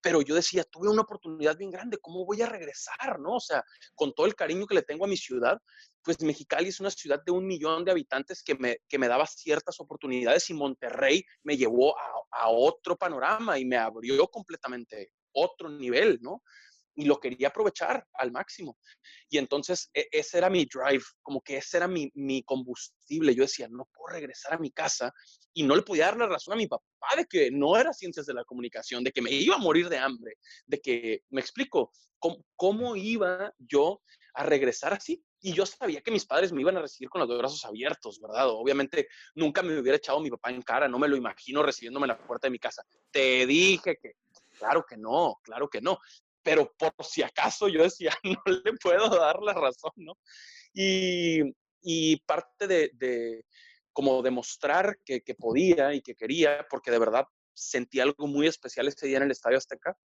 Pero 0.00 0.22
yo 0.22 0.34
decía, 0.34 0.64
tuve 0.64 0.88
una 0.88 1.02
oportunidad 1.02 1.56
bien 1.56 1.70
grande, 1.70 1.98
¿cómo 1.98 2.24
voy 2.26 2.42
a 2.42 2.46
regresar? 2.46 3.20
¿No? 3.20 3.36
O 3.36 3.40
sea, 3.40 3.64
con 3.94 4.12
todo 4.12 4.26
el 4.26 4.34
cariño 4.34 4.66
que 4.66 4.74
le 4.74 4.82
tengo 4.82 5.04
a 5.04 5.08
mi 5.08 5.16
ciudad, 5.16 5.58
pues 6.02 6.20
Mexicali 6.20 6.68
es 6.68 6.80
una 6.80 6.90
ciudad 6.90 7.20
de 7.24 7.32
un 7.32 7.46
millón 7.46 7.84
de 7.84 7.92
habitantes 7.92 8.42
que 8.42 8.56
me, 8.56 8.78
que 8.88 8.98
me 8.98 9.08
daba 9.08 9.26
ciertas 9.26 9.78
oportunidades 9.80 10.50
y 10.50 10.54
Monterrey 10.54 11.24
me 11.44 11.56
llevó 11.56 11.96
a, 11.98 12.04
a 12.30 12.48
otro 12.48 12.96
panorama 12.96 13.58
y 13.58 13.64
me 13.64 13.76
abrió 13.76 14.26
completamente 14.28 15.12
otro 15.32 15.68
nivel, 15.68 16.18
¿no? 16.22 16.42
Y 16.96 17.04
lo 17.04 17.20
quería 17.20 17.48
aprovechar 17.48 18.04
al 18.14 18.32
máximo. 18.32 18.78
Y 19.28 19.38
entonces 19.38 19.90
e, 19.92 20.08
ese 20.10 20.38
era 20.38 20.50
mi 20.50 20.64
drive, 20.64 21.04
como 21.22 21.40
que 21.42 21.58
ese 21.58 21.76
era 21.76 21.86
mi, 21.86 22.10
mi, 22.14 22.42
combustible. 22.42 23.34
Yo 23.34 23.42
decía, 23.42 23.68
no 23.68 23.88
puedo 23.94 24.14
regresar 24.14 24.54
a 24.54 24.58
mi 24.58 24.70
casa 24.70 25.12
y 25.52 25.62
no 25.62 25.76
le 25.76 25.82
podía 25.82 26.06
dar 26.06 26.16
la 26.16 26.26
razón 26.26 26.54
a 26.54 26.56
mi 26.56 26.66
papá 26.66 26.84
de 27.16 27.26
que 27.26 27.50
no 27.50 27.76
era 27.76 27.92
ciencias 27.92 28.26
de 28.26 28.34
la 28.34 28.44
comunicación, 28.44 29.04
de 29.04 29.12
que 29.12 29.22
me 29.22 29.30
iba 29.30 29.54
a 29.54 29.58
morir 29.58 29.88
de 29.88 29.98
hambre, 29.98 30.38
de 30.66 30.80
que, 30.80 31.22
me 31.28 31.40
explico, 31.40 31.92
cómo, 32.18 32.42
cómo 32.56 32.96
iba 32.96 33.52
yo 33.58 34.00
a 34.34 34.42
regresar 34.42 34.94
así. 34.94 35.22
Y 35.40 35.52
yo 35.52 35.66
sabía 35.66 36.00
que 36.00 36.10
mis 36.10 36.24
padres 36.24 36.50
me 36.50 36.62
iban 36.62 36.78
a 36.78 36.80
recibir 36.80 37.10
con 37.10 37.20
los 37.20 37.38
brazos 37.38 37.64
abiertos, 37.64 38.18
¿verdad? 38.20 38.48
Obviamente 38.48 39.06
nunca 39.34 39.62
me 39.62 39.78
hubiera 39.78 39.98
echado 39.98 40.18
mi 40.20 40.30
papá 40.30 40.50
en 40.50 40.62
cara, 40.62 40.88
no 40.88 40.98
me 40.98 41.08
lo 41.08 41.16
imagino 41.16 41.62
recibiéndome 41.62 42.04
en 42.04 42.08
la 42.08 42.18
puerta 42.18 42.46
de 42.46 42.52
mi 42.52 42.58
casa. 42.58 42.82
Te 43.10 43.46
dije 43.46 43.98
que, 44.00 44.14
Claro 44.58 44.84
que 44.88 44.96
no, 44.96 45.38
claro 45.42 45.68
que 45.68 45.80
no 45.80 45.98
pero 46.46 46.72
por 46.78 46.94
si 47.04 47.24
acaso 47.24 47.66
yo 47.66 47.82
decía, 47.82 48.12
no 48.22 48.40
le 48.46 48.72
puedo 48.74 49.08
dar 49.08 49.42
la 49.42 49.52
razón, 49.52 49.90
¿no? 49.96 50.16
Y, 50.72 51.40
y 51.82 52.20
parte 52.20 52.68
de, 52.68 52.92
de, 52.94 53.44
como 53.92 54.22
demostrar 54.22 54.96
que, 55.04 55.22
que, 55.22 55.34
podía 55.34 55.92
y 55.92 56.02
que 56.02 56.14
quería, 56.14 56.64
porque 56.70 56.92
de 56.92 57.00
verdad 57.00 57.26
sentí 57.52 57.98
algo 57.98 58.28
muy 58.28 58.46
especial 58.46 58.86
ese 58.86 59.08
día 59.08 59.16
en 59.16 59.24
el 59.24 59.32
Estadio 59.32 59.58
Azteca, 59.58 59.98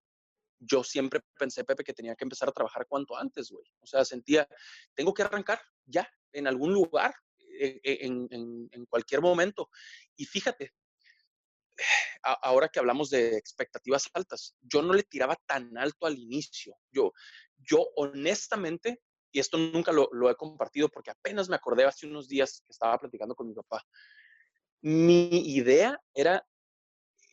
yo 0.59 0.83
siempre 0.83 1.21
pensé, 1.39 1.63
Pepe, 1.63 1.85
que 1.85 1.93
tenía 1.93 2.17
que 2.17 2.25
empezar 2.25 2.49
a 2.49 2.53
trabajar 2.53 2.87
cuanto 2.87 3.19
antes, 3.19 3.51
güey. 3.51 3.67
O 3.81 3.87
sea, 3.87 4.07
sentía, 4.07 4.49
tengo 4.95 5.13
que 5.13 5.23
arrancar 5.23 5.61
ya, 5.85 6.09
en 6.33 6.47
algún 6.47 6.73
lugar, 6.73 7.15
e, 7.37 7.81
e, 7.85 8.07
en, 8.07 8.29
en 8.31 8.87
cualquier 8.87 9.21
momento. 9.21 9.69
Y 10.17 10.25
fíjate, 10.25 10.73
ahora 12.23 12.69
que 12.69 12.79
hablamos 12.79 13.11
de 13.11 13.37
expectativas 13.37 14.09
altas, 14.15 14.55
yo 14.61 14.83
no 14.83 14.93
le 14.93 15.03
tiraba 15.03 15.37
tan 15.47 15.77
alto 15.77 16.07
al 16.07 16.19
inicio. 16.19 16.77
Yo, 16.91 17.13
yo 17.59 17.87
honestamente, 17.97 19.01
y 19.33 19.41
esto 19.41 19.59
nunca 19.59 19.93
lo, 19.93 20.31
he 20.31 20.35
compartido 20.37 20.89
porque 20.89 21.11
apenas 21.11 21.49
me 21.49 21.57
acordé 21.57 21.85
hace 21.85 22.07
unos 22.07 22.29
días 22.29 22.63
que 22.67 22.73
estaba 22.73 22.99
platicando 22.99 23.35
con 23.35 23.49
mi 23.49 23.55
papá, 23.55 23.85
mi 24.83 25.29
idea 25.55 26.01
era 26.15 26.45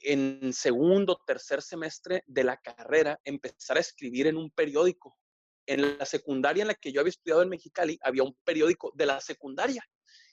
en 0.03 0.53
segundo, 0.53 1.19
tercer 1.25 1.61
semestre 1.61 2.23
de 2.27 2.43
la 2.43 2.57
carrera 2.57 3.19
empezar 3.23 3.77
a 3.77 3.81
escribir 3.81 4.27
en 4.27 4.37
un 4.37 4.51
periódico. 4.51 5.17
En 5.65 5.97
la 5.97 6.05
secundaria 6.05 6.61
en 6.61 6.67
la 6.67 6.75
que 6.75 6.93
yo 6.93 7.01
había 7.01 7.09
estudiado 7.09 7.41
en 7.41 7.49
Mexicali, 7.49 7.99
había 8.01 8.23
un 8.23 8.37
periódico 8.45 8.91
de 8.95 9.05
la 9.05 9.19
secundaria 9.19 9.83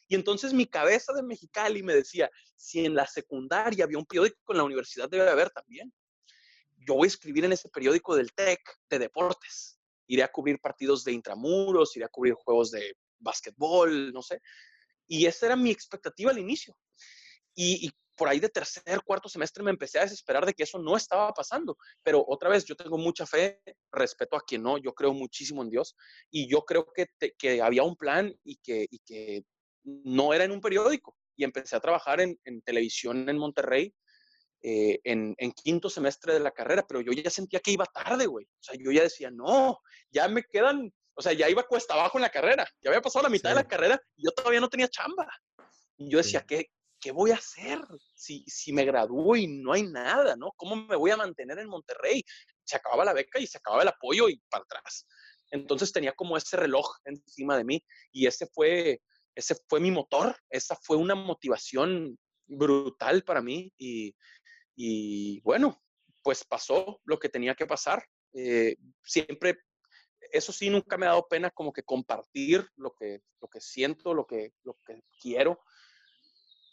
y 0.08 0.14
entonces 0.14 0.52
mi 0.52 0.66
cabeza 0.66 1.12
de 1.12 1.22
Mexicali 1.22 1.82
me 1.82 1.94
decía, 1.94 2.30
si 2.56 2.84
en 2.84 2.94
la 2.94 3.06
secundaria 3.06 3.84
había 3.84 3.98
un 3.98 4.04
periódico 4.04 4.52
en 4.52 4.58
la 4.58 4.64
universidad, 4.64 5.08
debe 5.08 5.28
haber 5.28 5.50
también. 5.50 5.92
Yo 6.86 6.94
voy 6.94 7.06
a 7.06 7.08
escribir 7.08 7.44
en 7.44 7.52
ese 7.52 7.68
periódico 7.70 8.14
del 8.14 8.32
TEC 8.32 8.60
de 8.90 8.98
deportes. 8.98 9.78
Iré 10.06 10.22
a 10.22 10.30
cubrir 10.30 10.60
partidos 10.60 11.04
de 11.04 11.12
intramuros, 11.12 11.96
iré 11.96 12.04
a 12.04 12.10
cubrir 12.10 12.34
juegos 12.34 12.70
de 12.70 12.94
básquetbol, 13.18 14.12
no 14.12 14.20
sé. 14.20 14.40
Y 15.06 15.24
esa 15.24 15.46
era 15.46 15.56
mi 15.56 15.70
expectativa 15.70 16.30
al 16.30 16.38
inicio. 16.38 16.76
Y, 17.54 17.86
y, 17.86 17.90
por 18.16 18.28
ahí 18.28 18.38
de 18.38 18.48
tercer, 18.48 19.02
cuarto 19.04 19.28
semestre 19.28 19.64
me 19.64 19.70
empecé 19.70 19.98
a 19.98 20.02
desesperar 20.02 20.46
de 20.46 20.54
que 20.54 20.62
eso 20.62 20.78
no 20.78 20.96
estaba 20.96 21.32
pasando. 21.32 21.76
Pero 22.02 22.24
otra 22.28 22.48
vez, 22.48 22.64
yo 22.64 22.76
tengo 22.76 22.96
mucha 22.96 23.26
fe, 23.26 23.60
respeto 23.90 24.36
a 24.36 24.42
quien 24.46 24.62
no, 24.62 24.78
yo 24.78 24.92
creo 24.92 25.12
muchísimo 25.12 25.62
en 25.62 25.70
Dios 25.70 25.96
y 26.30 26.48
yo 26.48 26.64
creo 26.64 26.86
que, 26.92 27.06
te, 27.18 27.34
que 27.36 27.60
había 27.60 27.82
un 27.82 27.96
plan 27.96 28.32
y 28.44 28.56
que, 28.56 28.86
y 28.88 28.98
que 29.00 29.44
no 29.84 30.32
era 30.34 30.44
en 30.44 30.52
un 30.52 30.60
periódico 30.60 31.16
y 31.36 31.44
empecé 31.44 31.76
a 31.76 31.80
trabajar 31.80 32.20
en, 32.20 32.38
televisión 32.62 33.28
en 33.28 33.38
Monterrey 33.38 33.94
eh, 34.62 35.00
en, 35.04 35.34
quinto 35.52 35.90
semestre 35.90 36.32
de 36.32 36.40
la 36.40 36.50
carrera, 36.50 36.86
pero 36.86 37.00
yo 37.00 37.12
ya 37.12 37.28
sentía 37.30 37.60
que 37.60 37.72
iba 37.72 37.84
tarde, 37.86 38.26
güey. 38.26 38.46
O 38.46 38.62
sea, 38.62 38.76
yo 38.78 38.90
ya 38.92 39.02
decía, 39.02 39.30
no, 39.30 39.78
ya 40.10 40.26
me 40.28 40.42
quedan, 40.42 40.92
o 41.14 41.22
sea, 41.22 41.32
ya 41.32 41.50
iba 41.50 41.62
cuesta 41.64 41.94
abajo 41.94 42.18
en 42.18 42.22
la 42.22 42.30
carrera, 42.30 42.66
ya 42.80 42.90
había 42.90 43.02
pasado 43.02 43.24
la 43.24 43.28
mitad 43.28 43.50
de 43.50 43.56
la 43.56 43.68
carrera 43.68 44.00
y 44.16 44.24
yo 44.24 44.30
todavía 44.30 44.60
no 44.60 44.70
tenía 44.70 44.88
chamba. 44.88 45.28
Y 45.98 46.10
yo 46.10 46.18
decía, 46.18 46.44
¿qué, 46.48 46.70
¿qué 46.98 47.12
voy 47.12 47.32
a 47.32 47.36
hacer 47.36 47.78
si, 48.14 48.42
si 48.46 48.72
me 48.72 48.86
gradúo 48.86 49.36
y 49.36 49.46
no 49.46 49.74
hay 49.74 49.82
nada, 49.82 50.34
¿no? 50.36 50.52
¿Cómo 50.56 50.76
me 50.76 50.96
voy 50.96 51.10
a 51.10 51.18
mantener 51.18 51.58
en 51.58 51.68
Monterrey? 51.68 52.24
Se 52.64 52.76
acababa 52.76 53.04
la 53.04 53.12
beca 53.12 53.38
y 53.38 53.46
se 53.46 53.58
acababa 53.58 53.82
el 53.82 53.88
apoyo 53.88 54.30
y 54.30 54.40
para 54.48 54.64
atrás. 54.64 55.06
Entonces 55.50 55.92
tenía 55.92 56.12
como 56.12 56.38
ese 56.38 56.56
reloj 56.56 56.86
encima 57.04 57.58
de 57.58 57.64
mí 57.64 57.84
y 58.10 58.26
ese 58.26 58.46
fue 58.46 59.00
ese 59.34 59.56
fue 59.68 59.80
mi 59.80 59.90
motor, 59.90 60.36
esa 60.50 60.76
fue 60.76 60.96
una 60.96 61.14
motivación 61.14 62.18
brutal 62.46 63.22
para 63.24 63.40
mí 63.40 63.72
y, 63.76 64.14
y 64.76 65.40
bueno, 65.40 65.82
pues 66.22 66.44
pasó 66.44 67.00
lo 67.04 67.18
que 67.18 67.28
tenía 67.28 67.54
que 67.54 67.66
pasar. 67.66 68.04
Eh, 68.32 68.76
siempre, 69.04 69.58
eso 70.32 70.52
sí, 70.52 70.70
nunca 70.70 70.96
me 70.96 71.06
ha 71.06 71.10
dado 71.10 71.28
pena 71.28 71.50
como 71.50 71.72
que 71.72 71.82
compartir 71.82 72.66
lo 72.76 72.94
que, 72.94 73.20
lo 73.40 73.48
que 73.48 73.60
siento, 73.60 74.14
lo 74.14 74.26
que, 74.26 74.52
lo 74.62 74.78
que 74.84 75.02
quiero. 75.20 75.60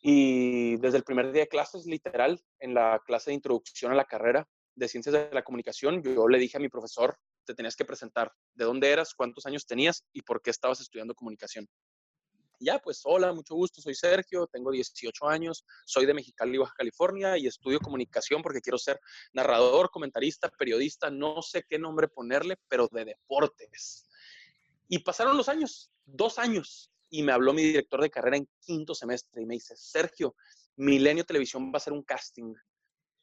Y 0.01 0.77
desde 0.77 0.97
el 0.97 1.03
primer 1.03 1.31
día 1.31 1.43
de 1.43 1.49
clases, 1.49 1.85
literal, 1.85 2.41
en 2.59 2.73
la 2.73 3.01
clase 3.05 3.29
de 3.29 3.35
introducción 3.35 3.91
a 3.91 3.95
la 3.95 4.05
carrera 4.05 4.47
de 4.75 4.87
ciencias 4.87 5.13
de 5.13 5.29
la 5.31 5.43
comunicación, 5.43 6.01
yo 6.01 6.27
le 6.27 6.39
dije 6.39 6.57
a 6.57 6.61
mi 6.61 6.69
profesor, 6.69 7.17
te 7.45 7.53
tenías 7.53 7.75
que 7.75 7.85
presentar 7.85 8.31
de 8.53 8.65
dónde 8.65 8.89
eras, 8.89 9.13
cuántos 9.13 9.45
años 9.45 9.65
tenías 9.65 10.05
y 10.13 10.21
por 10.21 10.41
qué 10.41 10.49
estabas 10.49 10.79
estudiando 10.79 11.13
comunicación 11.13 11.67
ya, 12.61 12.79
pues 12.79 13.01
hola, 13.05 13.33
mucho 13.33 13.55
gusto, 13.55 13.81
soy 13.81 13.95
Sergio, 13.95 14.47
tengo 14.47 14.71
18 14.71 15.27
años, 15.27 15.65
soy 15.85 16.05
de 16.05 16.13
Mexicali, 16.13 16.57
Baja 16.57 16.73
California 16.77 17.37
y 17.37 17.47
estudio 17.47 17.79
comunicación 17.79 18.41
porque 18.41 18.61
quiero 18.61 18.77
ser 18.77 18.99
narrador, 19.33 19.89
comentarista, 19.89 20.49
periodista, 20.49 21.09
no 21.09 21.41
sé 21.41 21.63
qué 21.67 21.79
nombre 21.79 22.07
ponerle, 22.07 22.57
pero 22.67 22.87
de 22.91 23.05
deportes. 23.05 24.05
Y 24.87 24.99
pasaron 24.99 25.37
los 25.37 25.49
años, 25.49 25.91
dos 26.05 26.37
años, 26.37 26.91
y 27.09 27.23
me 27.23 27.31
habló 27.31 27.53
mi 27.53 27.63
director 27.63 28.01
de 28.01 28.09
carrera 28.09 28.37
en 28.37 28.47
quinto 28.59 28.95
semestre 28.95 29.41
y 29.41 29.45
me 29.45 29.55
dice, 29.55 29.75
Sergio, 29.75 30.35
Milenio 30.77 31.25
Televisión 31.25 31.67
va 31.67 31.73
a 31.73 31.77
hacer 31.77 31.93
un 31.93 32.03
casting 32.03 32.53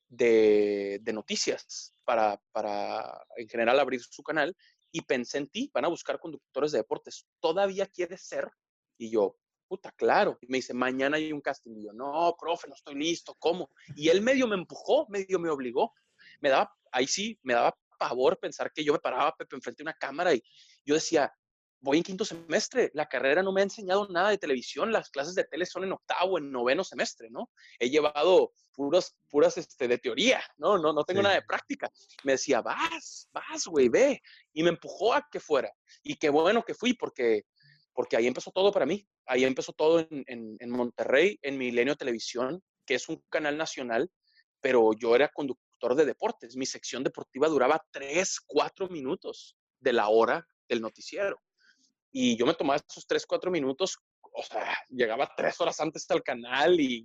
de, 0.08 0.98
de 1.02 1.12
noticias 1.12 1.94
para, 2.04 2.40
para, 2.52 3.24
en 3.36 3.48
general, 3.48 3.78
abrir 3.80 4.00
su 4.02 4.22
canal 4.22 4.54
y 4.90 5.02
pensé 5.02 5.38
en 5.38 5.48
ti, 5.48 5.70
van 5.72 5.84
a 5.84 5.88
buscar 5.88 6.18
conductores 6.18 6.72
de 6.72 6.78
deportes. 6.78 7.26
¿Todavía 7.40 7.86
quieres 7.86 8.22
ser? 8.22 8.50
Y 8.98 9.10
yo, 9.10 9.36
puta, 9.66 9.92
claro. 9.92 10.38
Y 10.40 10.48
me 10.48 10.58
dice, 10.58 10.74
mañana 10.74 11.16
hay 11.16 11.32
un 11.32 11.40
casting. 11.40 11.76
Y 11.76 11.86
yo, 11.86 11.92
no, 11.92 12.34
profe, 12.38 12.68
no 12.68 12.74
estoy 12.74 12.96
listo, 12.96 13.34
¿cómo? 13.38 13.70
Y 13.96 14.08
él 14.08 14.20
medio 14.20 14.46
me 14.46 14.56
empujó, 14.56 15.06
medio 15.08 15.38
me 15.38 15.50
obligó. 15.50 15.92
Me 16.40 16.50
daba, 16.50 16.70
ahí 16.92 17.06
sí, 17.06 17.38
me 17.42 17.54
daba 17.54 17.76
pavor 17.98 18.38
pensar 18.38 18.72
que 18.72 18.84
yo 18.84 18.92
me 18.92 18.98
paraba, 18.98 19.34
Pepe, 19.36 19.56
enfrente 19.56 19.82
de 19.82 19.88
una 19.88 19.94
cámara 19.94 20.32
y 20.32 20.42
yo 20.84 20.94
decía, 20.94 21.32
voy 21.80 21.98
en 21.98 22.02
quinto 22.02 22.24
semestre, 22.24 22.90
la 22.94 23.06
carrera 23.06 23.42
no 23.42 23.52
me 23.52 23.60
ha 23.60 23.64
enseñado 23.64 24.08
nada 24.08 24.30
de 24.30 24.38
televisión, 24.38 24.92
las 24.92 25.10
clases 25.10 25.34
de 25.34 25.44
tele 25.44 25.66
son 25.66 25.84
en 25.84 25.92
octavo, 25.92 26.38
en 26.38 26.50
noveno 26.50 26.82
semestre, 26.82 27.28
¿no? 27.30 27.50
He 27.78 27.90
llevado 27.90 28.52
puras, 28.72 29.16
puras 29.28 29.56
este, 29.58 29.86
de 29.86 29.98
teoría, 29.98 30.42
¿no? 30.56 30.78
No, 30.78 30.92
no 30.92 31.04
tengo 31.04 31.20
sí. 31.20 31.24
nada 31.24 31.36
de 31.36 31.42
práctica. 31.42 31.90
Me 32.24 32.32
decía, 32.32 32.62
vas, 32.62 33.28
vas, 33.32 33.66
güey, 33.66 33.88
ve. 33.88 34.20
Y 34.52 34.62
me 34.62 34.70
empujó 34.70 35.14
a 35.14 35.26
que 35.30 35.40
fuera. 35.40 35.70
Y 36.02 36.16
qué 36.16 36.30
bueno 36.30 36.64
que 36.64 36.74
fui, 36.74 36.94
porque 36.94 37.44
porque 37.98 38.16
ahí 38.16 38.28
empezó 38.28 38.52
todo 38.52 38.70
para 38.70 38.86
mí. 38.86 39.04
Ahí 39.26 39.42
empezó 39.42 39.72
todo 39.72 39.98
en, 39.98 40.22
en, 40.28 40.56
en, 40.60 40.70
Monterrey, 40.70 41.36
en 41.42 41.58
Milenio 41.58 41.96
Televisión, 41.96 42.62
que 42.86 42.94
es 42.94 43.08
un 43.08 43.20
canal 43.28 43.58
nacional, 43.58 44.08
pero 44.60 44.92
yo 44.92 45.16
era 45.16 45.26
conductor 45.30 45.96
de 45.96 46.04
deportes. 46.04 46.54
Mi 46.54 46.64
sección 46.64 47.02
deportiva 47.02 47.48
duraba 47.48 47.84
tres, 47.90 48.38
cuatro 48.46 48.88
minutos 48.88 49.56
de 49.80 49.94
la 49.94 50.10
hora 50.10 50.46
del 50.68 50.80
noticiero. 50.80 51.42
Y 52.12 52.36
yo 52.36 52.46
me 52.46 52.54
tomaba 52.54 52.80
esos 52.88 53.04
tres, 53.04 53.26
cuatro 53.26 53.50
minutos, 53.50 53.98
o 54.32 54.44
sea, 54.44 54.78
llegaba 54.90 55.32
tres 55.36 55.60
horas 55.60 55.80
antes 55.80 56.08
al 56.12 56.22
canal 56.22 56.78
y 56.78 57.04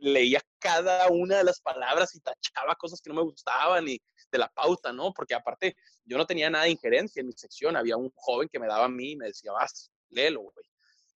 leía 0.00 0.42
cada 0.58 1.08
una 1.08 1.38
de 1.38 1.44
las 1.44 1.62
palabras 1.62 2.14
y 2.14 2.20
tachaba 2.20 2.74
cosas 2.74 3.00
que 3.00 3.08
no 3.08 3.16
me 3.16 3.22
gustaban 3.22 3.88
y 3.88 3.98
de 4.30 4.38
la 4.38 4.48
pauta, 4.48 4.92
¿no? 4.92 5.14
Porque 5.14 5.34
aparte 5.34 5.74
yo 6.04 6.18
no 6.18 6.26
tenía 6.26 6.50
nada 6.50 6.64
de 6.64 6.72
injerencia 6.72 7.20
en 7.20 7.28
mi 7.28 7.32
sección, 7.32 7.78
había 7.78 7.96
un 7.96 8.12
joven 8.14 8.50
que 8.52 8.58
me 8.58 8.66
daba 8.66 8.84
a 8.84 8.90
mí 8.90 9.12
y 9.12 9.16
me 9.16 9.28
decía, 9.28 9.50
vas, 9.50 9.90
léelo, 10.10 10.42
güey. 10.42 10.66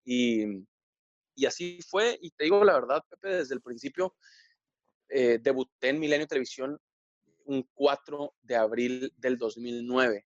Y, 0.05 0.67
y, 1.35 1.47
así 1.47 1.81
fue, 1.87 2.19
y 2.21 2.31
te 2.31 2.45
digo 2.45 2.65
la 2.65 2.75
verdad, 2.75 3.03
Pepe, 3.09 3.37
desde 3.37 3.55
el 3.55 3.61
principio 3.61 4.15
eh, 5.09 5.39
debuté 5.41 5.89
en 5.89 6.01
Milenio 6.01 6.27
Televisión 6.27 6.79
un 7.45 7.69
4 7.75 8.35
de 8.43 8.57
abril 8.57 9.13
del 9.17 9.39
2009. 9.39 10.27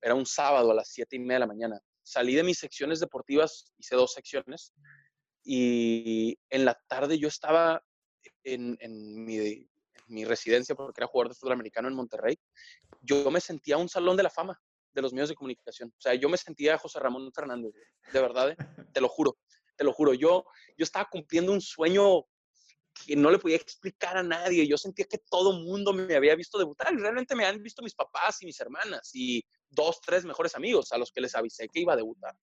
Era 0.00 0.14
un 0.14 0.26
sábado 0.26 0.70
a 0.70 0.74
las 0.74 0.88
7 0.88 1.16
y 1.16 1.18
media 1.18 1.34
de 1.34 1.40
la 1.40 1.46
mañana. 1.46 1.80
salí 2.02 2.34
de 2.34 2.42
mis 2.42 2.58
secciones 2.58 3.00
deportivas, 3.00 3.72
hice 3.78 3.96
dos 3.96 4.12
secciones, 4.12 4.74
y 5.42 6.38
en 6.50 6.64
la 6.64 6.78
tarde 6.86 7.18
yo 7.18 7.28
estaba 7.28 7.82
en, 8.44 8.76
en, 8.80 9.24
mi, 9.24 9.66
mi, 10.08 10.24
residencia, 10.24 10.74
porque 10.74 11.00
era 11.00 11.06
jugador 11.06 11.30
de 11.30 11.38
fútbol 11.38 11.54
americano 11.54 11.88
en 11.88 11.94
Monterrey, 11.94 12.38
yo 13.00 13.30
me 13.30 13.40
sentía 13.40 13.78
un 13.78 13.88
salón 13.88 14.16
de 14.16 14.22
la 14.22 14.30
fama 14.30 14.60
de 14.94 15.02
los 15.02 15.12
medios 15.12 15.28
de 15.28 15.34
comunicación. 15.34 15.92
O 15.96 16.00
sea, 16.00 16.14
yo 16.14 16.28
me 16.28 16.36
sentía 16.36 16.78
José 16.78 17.00
Ramón 17.00 17.30
Fernández, 17.32 17.74
de 18.12 18.20
verdad, 18.20 18.50
¿eh? 18.50 18.56
te 18.92 19.00
lo 19.00 19.08
juro, 19.08 19.36
te 19.76 19.84
lo 19.84 19.92
juro. 19.92 20.14
Yo, 20.14 20.44
yo 20.76 20.84
estaba 20.84 21.08
cumpliendo 21.10 21.52
un 21.52 21.60
sueño 21.60 22.24
que 22.94 23.16
no 23.16 23.30
le 23.30 23.38
podía 23.38 23.56
explicar 23.56 24.16
a 24.16 24.22
nadie. 24.22 24.66
Yo 24.68 24.78
sentía 24.78 25.06
que 25.06 25.18
todo 25.18 25.52
mundo 25.52 25.92
me 25.92 26.14
había 26.14 26.36
visto 26.36 26.58
debutar 26.58 26.94
realmente 26.94 27.34
me 27.34 27.44
han 27.44 27.60
visto 27.62 27.82
mis 27.82 27.94
papás 27.94 28.40
y 28.42 28.46
mis 28.46 28.60
hermanas 28.60 29.10
y 29.14 29.44
dos, 29.68 30.00
tres 30.00 30.24
mejores 30.24 30.54
amigos 30.54 30.92
a 30.92 30.98
los 30.98 31.10
que 31.10 31.20
les 31.20 31.34
avisé 31.34 31.68
que 31.68 31.80
iba 31.80 31.94
a 31.94 31.96
debutar. 31.96 32.34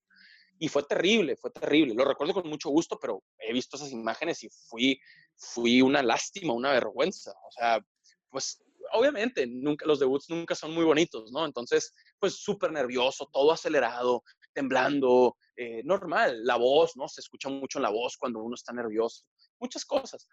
Y 0.59 0.67
fue 0.67 0.83
terrible, 0.83 1.37
fue 1.37 1.49
terrible. 1.49 1.95
Lo 1.95 2.05
recuerdo 2.05 2.33
con 2.33 2.47
mucho 2.47 2.69
gusto, 2.69 2.99
pero 2.99 3.23
he 3.39 3.51
visto 3.51 3.77
esas 3.77 3.91
imágenes 3.91 4.43
y 4.43 4.49
fui, 4.49 4.99
fui 5.35 5.81
una 5.81 6.03
lástima, 6.03 6.53
una 6.53 6.71
vergüenza. 6.71 7.31
O 7.47 7.51
sea, 7.51 7.79
pues 8.29 8.61
obviamente, 8.93 9.47
nunca, 9.47 9.85
los 9.85 9.99
debuts 9.99 10.29
nunca 10.29 10.55
son 10.55 10.73
muy 10.73 10.83
bonitos, 10.83 11.31
¿no? 11.31 11.45
Entonces, 11.45 11.93
pues 12.21 12.35
súper 12.35 12.71
nervioso, 12.71 13.27
todo 13.33 13.51
acelerado, 13.51 14.23
temblando, 14.53 15.35
eh, 15.57 15.81
normal, 15.83 16.45
la 16.45 16.55
voz, 16.55 16.95
¿no? 16.95 17.07
Se 17.07 17.21
escucha 17.21 17.49
mucho 17.49 17.79
en 17.79 17.83
la 17.83 17.89
voz 17.89 18.15
cuando 18.15 18.39
uno 18.39 18.55
está 18.55 18.71
nervioso, 18.71 19.25
muchas 19.59 19.83
cosas, 19.83 20.27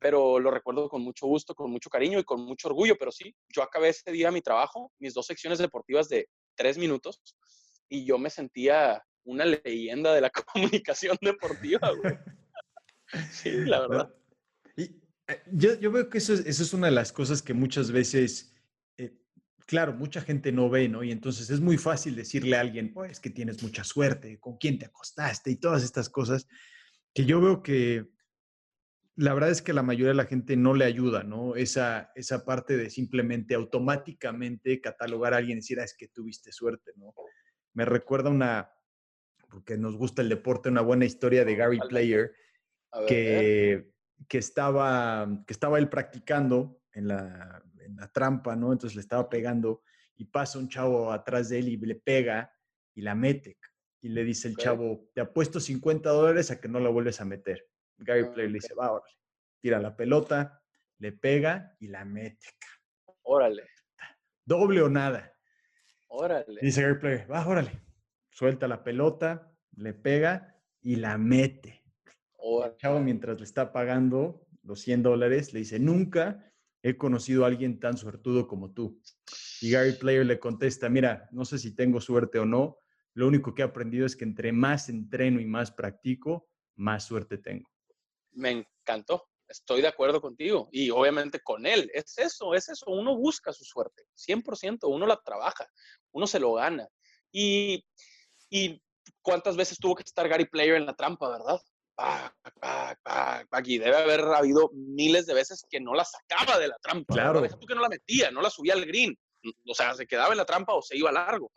pero 0.00 0.40
lo 0.40 0.50
recuerdo 0.50 0.88
con 0.88 1.02
mucho 1.02 1.26
gusto, 1.26 1.54
con 1.54 1.70
mucho 1.70 1.90
cariño 1.90 2.18
y 2.18 2.24
con 2.24 2.40
mucho 2.40 2.68
orgullo, 2.68 2.96
pero 2.98 3.12
sí, 3.12 3.34
yo 3.54 3.62
acabé 3.62 3.90
ese 3.90 4.10
día 4.10 4.30
mi 4.30 4.40
trabajo, 4.40 4.90
mis 4.98 5.14
dos 5.14 5.26
secciones 5.26 5.58
deportivas 5.58 6.08
de 6.08 6.28
tres 6.56 6.78
minutos, 6.78 7.20
y 7.88 8.06
yo 8.06 8.18
me 8.18 8.30
sentía 8.30 9.04
una 9.24 9.44
leyenda 9.44 10.14
de 10.14 10.20
la 10.22 10.30
comunicación 10.54 11.16
deportiva, 11.20 11.92
güey. 12.02 12.18
Sí, 13.30 13.50
la 13.50 13.80
verdad. 13.86 14.14
Y 14.76 14.82
eh, 15.28 15.42
yo, 15.52 15.74
yo 15.78 15.90
veo 15.90 16.08
que 16.08 16.18
eso 16.18 16.32
es, 16.34 16.40
eso 16.40 16.62
es, 16.62 16.72
una 16.72 16.88
de 16.88 16.92
las 16.92 17.12
cosas 17.12 17.42
que 17.42 17.54
muchas 17.54 17.90
veces, 17.90 18.53
claro, 19.66 19.94
mucha 19.94 20.20
gente 20.20 20.52
no 20.52 20.68
ve, 20.68 20.88
¿no? 20.88 21.02
Y 21.02 21.10
entonces 21.10 21.50
es 21.50 21.60
muy 21.60 21.78
fácil 21.78 22.14
decirle 22.16 22.56
a 22.56 22.60
alguien, 22.60 22.92
pues 22.92 23.20
que 23.20 23.30
tienes 23.30 23.62
mucha 23.62 23.84
suerte, 23.84 24.38
con 24.38 24.56
quién 24.56 24.78
te 24.78 24.86
acostaste 24.86 25.50
y 25.50 25.56
todas 25.56 25.82
estas 25.82 26.08
cosas, 26.08 26.46
que 27.14 27.24
yo 27.24 27.40
veo 27.40 27.62
que 27.62 28.08
la 29.16 29.32
verdad 29.32 29.50
es 29.50 29.62
que 29.62 29.72
la 29.72 29.82
mayoría 29.82 30.08
de 30.08 30.14
la 30.14 30.26
gente 30.26 30.56
no 30.56 30.74
le 30.74 30.84
ayuda, 30.84 31.22
¿no? 31.22 31.54
Esa, 31.54 32.10
esa 32.16 32.44
parte 32.44 32.76
de 32.76 32.90
simplemente 32.90 33.54
automáticamente 33.54 34.80
catalogar 34.80 35.34
a 35.34 35.36
alguien 35.36 35.58
y 35.58 35.60
decir, 35.60 35.78
ah, 35.78 35.84
es 35.84 35.94
que 35.96 36.08
tuviste 36.08 36.50
suerte, 36.50 36.92
¿no? 36.96 37.14
Me 37.74 37.84
recuerda 37.84 38.30
una, 38.30 38.72
porque 39.48 39.78
nos 39.78 39.96
gusta 39.96 40.20
el 40.20 40.28
deporte, 40.28 40.68
una 40.68 40.80
buena 40.80 41.04
historia 41.04 41.44
de 41.44 41.54
Gary 41.54 41.78
Player, 41.88 42.32
que, 43.08 43.90
que, 44.28 44.38
estaba, 44.38 45.28
que 45.46 45.52
estaba 45.52 45.78
él 45.78 45.88
practicando 45.88 46.80
en 46.92 47.08
la, 47.08 47.62
en 47.84 47.96
la 47.96 48.08
trampa, 48.08 48.56
¿no? 48.56 48.72
Entonces 48.72 48.96
le 48.96 49.02
estaba 49.02 49.28
pegando 49.28 49.82
y 50.16 50.24
pasa 50.24 50.58
un 50.58 50.68
chavo 50.68 51.12
atrás 51.12 51.48
de 51.48 51.58
él 51.58 51.68
y 51.68 51.76
le 51.76 51.94
pega 51.96 52.52
y 52.94 53.02
la 53.02 53.14
mete. 53.14 53.58
Y 54.00 54.08
le 54.08 54.24
dice 54.24 54.48
el 54.48 54.56
chavo, 54.56 55.08
te 55.14 55.20
apuesto 55.20 55.60
50 55.60 56.10
dólares 56.10 56.50
a 56.50 56.60
que 56.60 56.68
no 56.68 56.78
la 56.78 56.90
vuelves 56.90 57.20
a 57.20 57.24
meter. 57.24 57.66
Gary 57.98 58.24
ah, 58.26 58.32
Player 58.32 58.50
le 58.50 58.58
dice, 58.58 58.74
va, 58.74 58.92
órale. 58.92 59.14
Tira 59.60 59.80
la 59.80 59.96
pelota, 59.96 60.62
le 60.98 61.12
pega 61.12 61.74
y 61.80 61.88
la 61.88 62.04
mete. 62.04 62.46
Órale. 63.22 63.62
Doble 64.44 64.82
o 64.82 64.90
nada. 64.90 65.32
Órale. 66.08 66.60
Dice 66.60 66.82
Gary 66.82 66.98
Player, 66.98 67.30
va, 67.30 67.46
órale. 67.46 67.80
Suelta 68.30 68.68
la 68.68 68.84
pelota, 68.84 69.54
le 69.76 69.94
pega 69.94 70.60
y 70.82 70.96
la 70.96 71.16
mete. 71.16 71.82
El 72.64 72.76
chavo, 72.76 73.00
mientras 73.00 73.38
le 73.38 73.44
está 73.44 73.72
pagando 73.72 74.46
los 74.62 74.80
100 74.80 75.02
dólares, 75.02 75.54
le 75.54 75.60
dice, 75.60 75.78
nunca 75.78 76.52
he 76.84 76.96
conocido 76.96 77.42
a 77.42 77.48
alguien 77.48 77.80
tan 77.80 77.96
suertudo 77.96 78.46
como 78.46 78.72
tú. 78.72 79.00
Y 79.60 79.72
Gary 79.72 79.94
Player 79.94 80.24
le 80.24 80.38
contesta, 80.38 80.88
mira, 80.88 81.28
no 81.32 81.44
sé 81.44 81.58
si 81.58 81.74
tengo 81.74 82.00
suerte 82.00 82.38
o 82.38 82.46
no, 82.46 82.78
lo 83.14 83.26
único 83.26 83.54
que 83.54 83.62
he 83.62 83.64
aprendido 83.64 84.06
es 84.06 84.14
que 84.14 84.24
entre 84.24 84.52
más 84.52 84.88
entreno 84.88 85.40
y 85.40 85.46
más 85.46 85.72
practico, 85.72 86.48
más 86.76 87.04
suerte 87.04 87.38
tengo 87.38 87.74
me 88.34 88.66
encantó. 88.82 89.28
Estoy 89.48 89.82
de 89.82 89.88
acuerdo 89.88 90.20
contigo 90.20 90.68
y 90.72 90.90
obviamente 90.90 91.40
con 91.40 91.66
él. 91.66 91.90
Es 91.92 92.18
eso, 92.18 92.54
es 92.54 92.68
eso. 92.68 92.86
Uno 92.88 93.16
busca 93.16 93.52
su 93.52 93.64
suerte, 93.64 94.04
100%, 94.14 94.88
uno 94.88 95.06
la 95.06 95.20
trabaja, 95.22 95.68
uno 96.12 96.26
se 96.26 96.40
lo 96.40 96.54
gana. 96.54 96.88
Y, 97.30 97.84
y 98.48 98.82
cuántas 99.22 99.56
veces 99.56 99.78
tuvo 99.78 99.96
que 99.96 100.02
estar 100.02 100.28
Gary 100.28 100.46
Player 100.46 100.76
en 100.76 100.86
la 100.86 100.94
trampa, 100.94 101.28
¿verdad? 101.28 101.60
Aquí 101.96 103.78
debe 103.78 103.96
haber 103.96 104.20
habido 104.20 104.70
miles 104.72 105.26
de 105.26 105.34
veces 105.34 105.64
que 105.68 105.80
no 105.80 105.94
la 105.94 106.04
sacaba 106.04 106.58
de 106.58 106.68
la 106.68 106.76
trampa. 106.82 107.14
Claro. 107.14 107.40
Deja 107.40 107.58
tú 107.58 107.66
que 107.66 107.74
no 107.74 107.82
la 107.82 107.88
metía, 107.88 108.30
no 108.30 108.40
la 108.40 108.50
subía 108.50 108.74
al 108.74 108.84
green. 108.84 109.16
O 109.68 109.74
sea, 109.74 109.94
se 109.94 110.06
quedaba 110.06 110.32
en 110.32 110.38
la 110.38 110.44
trampa 110.44 110.74
o 110.74 110.82
se 110.82 110.96
iba 110.96 111.12
largo. 111.12 111.50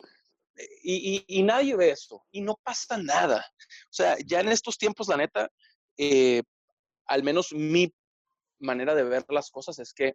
Y, 0.82 1.24
y, 1.28 1.38
y 1.38 1.42
nadie 1.42 1.76
ve 1.76 1.90
eso. 1.90 2.24
Y 2.30 2.40
no 2.40 2.58
pasa 2.62 2.98
nada. 2.98 3.44
O 3.84 3.92
sea, 3.92 4.16
ya 4.24 4.40
en 4.40 4.48
estos 4.48 4.76
tiempos, 4.76 5.08
la 5.08 5.16
neta, 5.16 5.48
eh, 5.96 6.42
al 7.06 7.22
menos 7.22 7.52
mi 7.52 7.92
manera 8.60 8.94
de 8.94 9.04
ver 9.04 9.24
las 9.28 9.50
cosas 9.50 9.78
es 9.78 9.92
que 9.92 10.14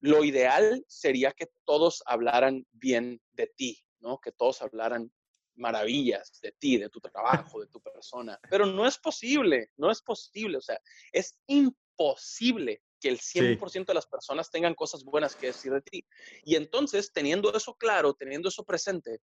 lo 0.00 0.24
ideal 0.24 0.84
sería 0.88 1.32
que 1.32 1.46
todos 1.64 2.02
hablaran 2.06 2.66
bien 2.72 3.20
de 3.32 3.46
ti, 3.56 3.84
¿no? 4.00 4.18
Que 4.18 4.32
todos 4.32 4.60
hablaran 4.62 5.12
maravillas 5.56 6.40
de 6.40 6.52
ti, 6.52 6.78
de 6.78 6.88
tu 6.88 7.00
trabajo, 7.50 7.60
de 7.60 7.66
tu 7.68 7.80
persona. 7.80 8.38
Pero 8.50 8.66
no 8.66 8.86
es 8.86 8.98
posible, 8.98 9.70
no 9.76 9.90
es 9.90 10.02
posible. 10.02 10.58
O 10.58 10.62
sea, 10.62 10.80
es 11.12 11.38
imposible 11.46 12.82
que 13.00 13.08
el 13.08 13.18
100% 13.18 13.86
de 13.86 13.94
las 13.94 14.06
personas 14.06 14.50
tengan 14.50 14.74
cosas 14.74 15.02
buenas 15.02 15.34
que 15.34 15.48
decir 15.48 15.72
de 15.72 15.82
ti. 15.82 16.06
Y 16.44 16.54
entonces, 16.54 17.12
teniendo 17.12 17.52
eso 17.54 17.74
claro, 17.74 18.14
teniendo 18.14 18.48
eso 18.48 18.64
presente, 18.64 19.18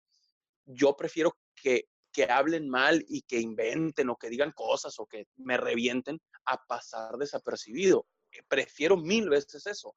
yo 0.65 0.95
prefiero 0.95 1.37
que 1.55 1.87
que 2.17 2.23
hablen 2.23 2.67
mal 2.67 3.05
y 3.07 3.21
que 3.21 3.39
inventen 3.39 4.09
o 4.09 4.15
que 4.15 4.29
digan 4.29 4.51
cosas 4.51 4.99
o 4.99 5.05
que 5.05 5.27
me 5.35 5.55
revienten 5.55 6.19
a 6.45 6.57
pasar 6.65 7.15
desapercibido. 7.17 8.07
Eh, 8.31 8.41
prefiero 8.47 8.97
mil 8.97 9.29
veces 9.29 9.67
eso. 9.67 9.95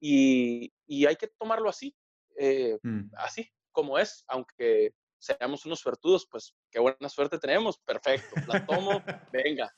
Y, 0.00 0.72
y 0.88 1.06
hay 1.06 1.14
que 1.14 1.28
tomarlo 1.38 1.68
así, 1.68 1.94
eh, 2.36 2.76
mm. 2.82 3.12
así 3.18 3.48
como 3.70 4.00
es, 4.00 4.24
aunque 4.26 4.94
seamos 5.20 5.66
unos 5.66 5.78
suertudos, 5.78 6.26
pues 6.28 6.54
qué 6.70 6.80
buena 6.80 7.08
suerte 7.08 7.38
tenemos, 7.38 7.78
perfecto, 7.78 8.34
la 8.48 8.66
tomo, 8.66 9.02
venga, 9.32 9.72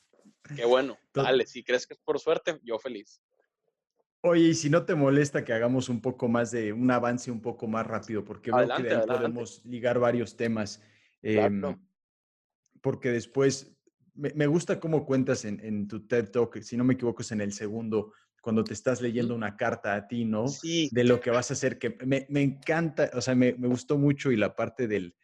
qué 0.55 0.65
bueno, 0.65 0.97
dale, 1.13 1.45
si 1.45 1.63
crees 1.63 1.85
que 1.85 1.93
es 1.93 1.99
por 1.99 2.19
suerte, 2.19 2.59
yo 2.63 2.79
feliz. 2.79 3.21
Oye, 4.21 4.47
y 4.47 4.53
si 4.53 4.69
no 4.69 4.85
te 4.85 4.95
molesta 4.95 5.43
que 5.43 5.51
hagamos 5.51 5.89
un 5.89 5.99
poco 5.99 6.29
más 6.29 6.49
de 6.51 6.71
un 6.71 6.89
avance 6.89 7.29
un 7.29 7.41
poco 7.41 7.67
más 7.67 7.85
rápido, 7.85 8.23
porque 8.23 8.51
veo 8.51 8.67
que 8.77 8.83
de 8.83 8.95
ahí 8.95 9.05
podemos 9.05 9.65
ligar 9.65 9.99
varios 9.99 10.37
temas. 10.37 10.81
Em, 11.21 11.61
porque 12.81 13.11
después 13.11 13.75
me, 14.13 14.47
gusta 14.47 14.79
cómo 14.79 15.05
cuentas 15.05 15.43
en, 15.43 15.87
tu 15.87 16.07
TED 16.07 16.29
Talk, 16.29 16.61
si 16.61 16.77
no 16.77 16.83
me 16.83 16.93
equivoco 16.93 17.21
es 17.21 17.33
en 17.33 17.41
el 17.41 17.51
segundo, 17.51 18.13
cuando 18.41 18.63
te 18.63 18.73
estás 18.73 19.01
leyendo 19.01 19.35
una 19.35 19.57
carta 19.57 19.95
a 19.95 20.07
ti, 20.07 20.25
¿no? 20.25 20.47
Sí. 20.47 20.89
De 20.91 21.03
lo 21.03 21.19
que 21.19 21.31
vas 21.31 21.49
a 21.49 21.53
hacer, 21.53 21.77
que 21.77 21.97
me, 22.05 22.25
encanta, 22.41 23.09
o 23.13 23.21
sea, 23.21 23.35
me, 23.35 23.53
gustó 23.53 23.97
mucho 23.97 24.31
y 24.31 24.37
la 24.37 24.55
parte 24.55 24.87
del, 24.87 25.15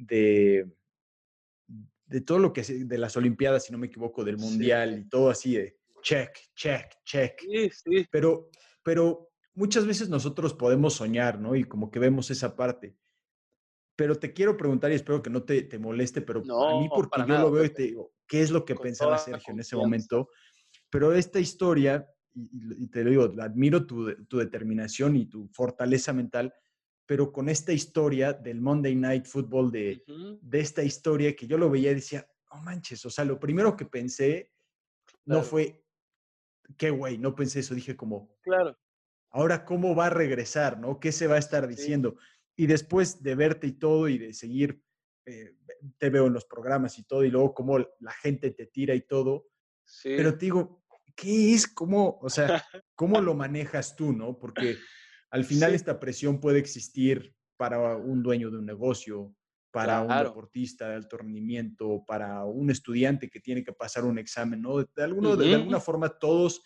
de, 0.00 0.70
de 2.06 2.20
todo 2.20 2.38
lo 2.38 2.52
que 2.52 2.62
de 2.62 2.98
las 2.98 3.16
Olimpiadas, 3.16 3.64
si 3.64 3.72
no 3.72 3.78
me 3.78 3.86
equivoco, 3.86 4.24
del 4.24 4.38
Mundial 4.38 4.98
y 4.98 5.08
todo 5.08 5.30
así 5.30 5.54
de 5.54 5.78
check, 6.02 6.36
check, 6.54 6.92
check. 7.04 7.40
Sí, 7.40 7.70
sí. 7.70 8.06
Pero, 8.10 8.48
pero 8.82 9.30
muchas 9.54 9.86
veces 9.86 10.08
nosotros 10.08 10.54
podemos 10.54 10.94
soñar, 10.94 11.38
¿no? 11.38 11.54
Y 11.54 11.64
como 11.64 11.90
que 11.90 11.98
vemos 11.98 12.30
esa 12.30 12.56
parte 12.56 12.96
pero 14.00 14.14
te 14.14 14.32
quiero 14.32 14.56
preguntar 14.56 14.90
y 14.90 14.94
espero 14.94 15.20
que 15.20 15.28
no 15.28 15.42
te, 15.42 15.60
te 15.60 15.78
moleste, 15.78 16.22
pero 16.22 16.40
a 16.40 16.80
mí 16.80 16.88
porque 16.88 17.20
yo 17.28 17.38
lo 17.38 17.50
veo 17.50 17.66
y 17.66 17.68
te 17.68 17.82
digo, 17.82 18.14
¿qué 18.26 18.40
es 18.40 18.50
lo 18.50 18.64
que 18.64 18.74
pensaba 18.74 19.18
Sergio 19.18 19.52
en 19.52 19.60
ese 19.60 19.76
momento? 19.76 20.30
Pero 20.88 21.12
esta 21.12 21.38
historia, 21.38 22.08
y, 22.32 22.86
te 22.86 23.04
lo 23.04 23.10
digo, 23.10 23.42
admiro 23.42 23.84
tu, 23.84 24.24
tu, 24.24 24.38
determinación 24.38 25.16
y 25.16 25.26
tu 25.26 25.50
fortaleza 25.52 26.14
mental, 26.14 26.50
pero 27.10 27.32
con 27.32 27.48
esta 27.48 27.72
historia 27.72 28.32
del 28.32 28.60
Monday 28.60 28.94
Night 28.94 29.26
Football, 29.26 29.72
de, 29.72 30.00
de 30.40 30.60
esta 30.60 30.84
historia 30.84 31.34
que 31.34 31.48
yo 31.48 31.58
lo 31.58 31.68
veía 31.68 31.90
y 31.90 31.96
decía, 31.96 32.24
no 32.52 32.62
manches, 32.62 33.04
o 33.04 33.10
sea, 33.10 33.24
lo 33.24 33.40
primero 33.40 33.76
que 33.76 33.84
pensé 33.84 34.52
no 35.24 35.42
fue, 35.42 35.84
qué 36.76 36.90
güey, 36.90 37.18
no 37.18 37.34
pensé 37.34 37.58
eso, 37.58 37.74
dije 37.74 37.96
como, 37.96 38.38
claro. 38.42 38.78
Ahora, 39.30 39.64
¿cómo 39.64 39.96
va 39.96 40.06
a 40.06 40.10
regresar? 40.10 40.78
¿no? 40.78 41.00
¿Qué 41.00 41.10
se 41.10 41.26
va 41.26 41.34
a 41.34 41.40
estar 41.40 41.66
diciendo? 41.66 42.14
Y 42.54 42.68
después 42.68 43.20
de 43.20 43.34
verte 43.34 43.66
y 43.66 43.72
todo 43.72 44.06
y 44.06 44.16
de 44.16 44.32
seguir, 44.32 44.80
eh, 45.26 45.56
te 45.98 46.10
veo 46.10 46.28
en 46.28 46.32
los 46.32 46.44
programas 46.44 46.96
y 46.96 47.02
todo, 47.02 47.24
y 47.24 47.30
luego 47.30 47.54
cómo 47.54 47.76
la 47.80 48.12
gente 48.22 48.52
te 48.52 48.66
tira 48.66 48.94
y 48.94 49.00
todo. 49.00 49.48
Pero 50.04 50.38
te 50.38 50.46
digo, 50.46 50.84
¿qué 51.16 51.54
es? 51.54 51.66
¿Cómo, 51.66 52.20
o 52.22 52.30
sea, 52.30 52.64
cómo 52.94 53.20
lo 53.20 53.34
manejas 53.34 53.96
tú, 53.96 54.12
no? 54.12 54.38
Porque 54.38 54.76
al 55.30 55.44
final 55.44 55.74
esta 55.74 55.98
presión 56.00 56.40
puede 56.40 56.58
existir 56.58 57.34
para 57.56 57.96
un 57.96 58.22
dueño 58.22 58.50
de 58.50 58.58
un 58.58 58.66
negocio, 58.66 59.34
para 59.70 60.02
un 60.02 60.24
deportista 60.24 60.88
de 60.88 60.96
alto 60.96 61.18
rendimiento, 61.18 62.04
para 62.06 62.44
un 62.44 62.70
estudiante 62.70 63.28
que 63.28 63.40
tiene 63.40 63.62
que 63.62 63.72
pasar 63.72 64.04
un 64.04 64.18
examen, 64.18 64.60
¿no? 64.60 64.78
De, 64.78 65.02
alguno, 65.02 65.36
de, 65.36 65.54
alguna 65.54 65.78
forma 65.78 66.08
todos 66.08 66.62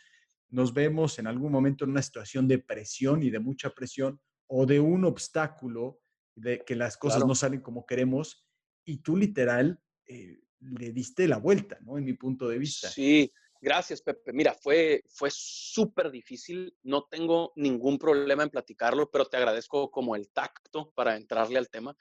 nos 0.48 0.72
vemos 0.72 1.18
en 1.18 1.26
algún 1.26 1.52
momento 1.52 1.84
en 1.84 1.90
una 1.90 2.02
situación 2.02 2.48
de 2.48 2.58
presión 2.58 3.22
y 3.22 3.30
de 3.30 3.40
mucha 3.40 3.70
presión 3.70 4.20
o 4.46 4.66
de 4.66 4.80
un 4.80 5.04
obstáculo 5.04 6.00
de 6.36 6.64
que 6.64 6.74
las 6.74 6.96
cosas 6.96 7.26
no 7.26 7.34
salen 7.34 7.60
como 7.60 7.86
queremos 7.86 8.46
y 8.84 8.98
tú 8.98 9.16
literal 9.16 9.80
eh, 10.06 10.40
le 10.60 10.92
diste 10.92 11.28
la 11.28 11.38
vuelta, 11.38 11.78
¿no? 11.82 11.98
En 11.98 12.04
mi 12.04 12.14
punto 12.14 12.48
de 12.48 12.58
vista. 12.58 12.88
Sí, 12.88 13.30
gracias, 13.64 14.02
Pepe. 14.02 14.32
Mira, 14.32 14.54
fue, 14.54 15.02
fue 15.08 15.30
súper 15.32 16.10
difícil. 16.10 16.76
No 16.82 17.04
tengo 17.10 17.52
ningún 17.56 17.98
problema 17.98 18.42
en 18.42 18.50
platicarlo, 18.50 19.10
pero 19.10 19.24
te 19.24 19.38
agradezco 19.38 19.90
como 19.90 20.14
el 20.14 20.30
tacto 20.30 20.92
para 20.94 21.16
entrarle 21.16 21.58
al 21.58 21.70
tema. 21.70 21.96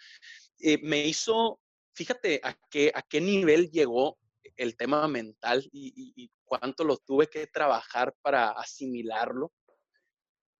Eh, 0.59 0.77
me 0.83 1.07
hizo, 1.07 1.61
fíjate 1.93 2.41
a 2.43 2.53
qué, 2.69 2.91
a 2.93 3.01
qué 3.01 3.21
nivel 3.21 3.71
llegó 3.71 4.17
el 4.57 4.75
tema 4.75 5.07
mental 5.07 5.67
y, 5.71 6.29
cuánto 6.43 6.83
lo 6.83 6.97
tuve 6.97 7.27
que 7.27 7.47
trabajar 7.47 8.13
para 8.21 8.51
asimilarlo, 8.51 9.51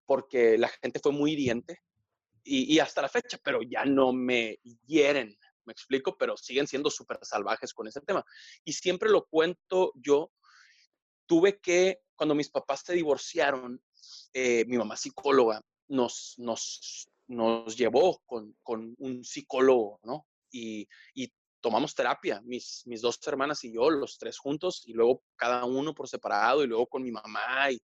porque 0.07 0.57
la 0.57 0.69
gente 0.69 0.99
fue 0.99 1.11
muy 1.11 1.33
hiriente 1.33 1.81
y, 2.43 2.73
y 2.73 2.79
hasta 2.79 3.03
la 3.03 3.09
fecha, 3.09 3.37
pero 3.43 3.61
ya 3.61 3.85
no 3.85 4.11
me 4.11 4.57
hieren, 4.87 5.37
me 5.65 5.73
explico, 5.73 6.17
pero 6.17 6.35
siguen 6.35 6.65
siendo 6.65 6.89
súper 6.89 7.19
salvajes 7.21 7.73
con 7.75 7.87
ese 7.87 8.01
tema. 8.01 8.25
Y 8.63 8.73
siempre 8.73 9.11
lo 9.11 9.25
cuento 9.25 9.91
yo, 9.95 10.31
tuve 11.33 11.59
que, 11.59 12.03
cuando 12.15 12.35
mis 12.35 12.51
papás 12.51 12.83
se 12.85 12.93
divorciaron, 12.93 13.83
eh, 14.33 14.65
mi 14.65 14.77
mamá 14.77 14.95
psicóloga 14.95 15.59
nos, 15.87 16.35
nos, 16.37 17.09
nos 17.25 17.75
llevó 17.75 18.21
con, 18.27 18.55
con 18.61 18.93
un 18.99 19.23
psicólogo, 19.23 19.99
¿no? 20.03 20.27
Y, 20.51 20.87
y, 21.15 21.33
tomamos 21.59 21.95
terapia, 21.95 22.41
mis, 22.43 22.83
mis 22.85 23.01
dos 23.01 23.17
hermanas 23.25 23.63
y 23.63 23.73
yo, 23.73 23.89
los 23.89 24.17
tres 24.19 24.37
juntos, 24.37 24.83
y 24.85 24.91
luego 24.91 25.23
cada 25.35 25.63
uno 25.63 25.95
por 25.95 26.07
separado, 26.07 26.61
y 26.63 26.67
luego 26.67 26.85
con 26.85 27.01
mi 27.01 27.09
mamá, 27.09 27.71
y, 27.71 27.81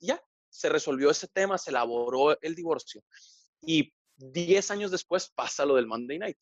ya, 0.00 0.20
se 0.48 0.68
resolvió 0.68 1.10
ese 1.10 1.28
tema, 1.28 1.56
se 1.56 1.70
elaboró 1.70 2.40
el 2.40 2.56
divorcio. 2.56 3.04
Y 3.60 3.92
diez 4.16 4.72
años 4.72 4.90
después 4.90 5.30
pasa 5.36 5.64
lo 5.64 5.76
del 5.76 5.86
Monday 5.86 6.18
Night. 6.18 6.38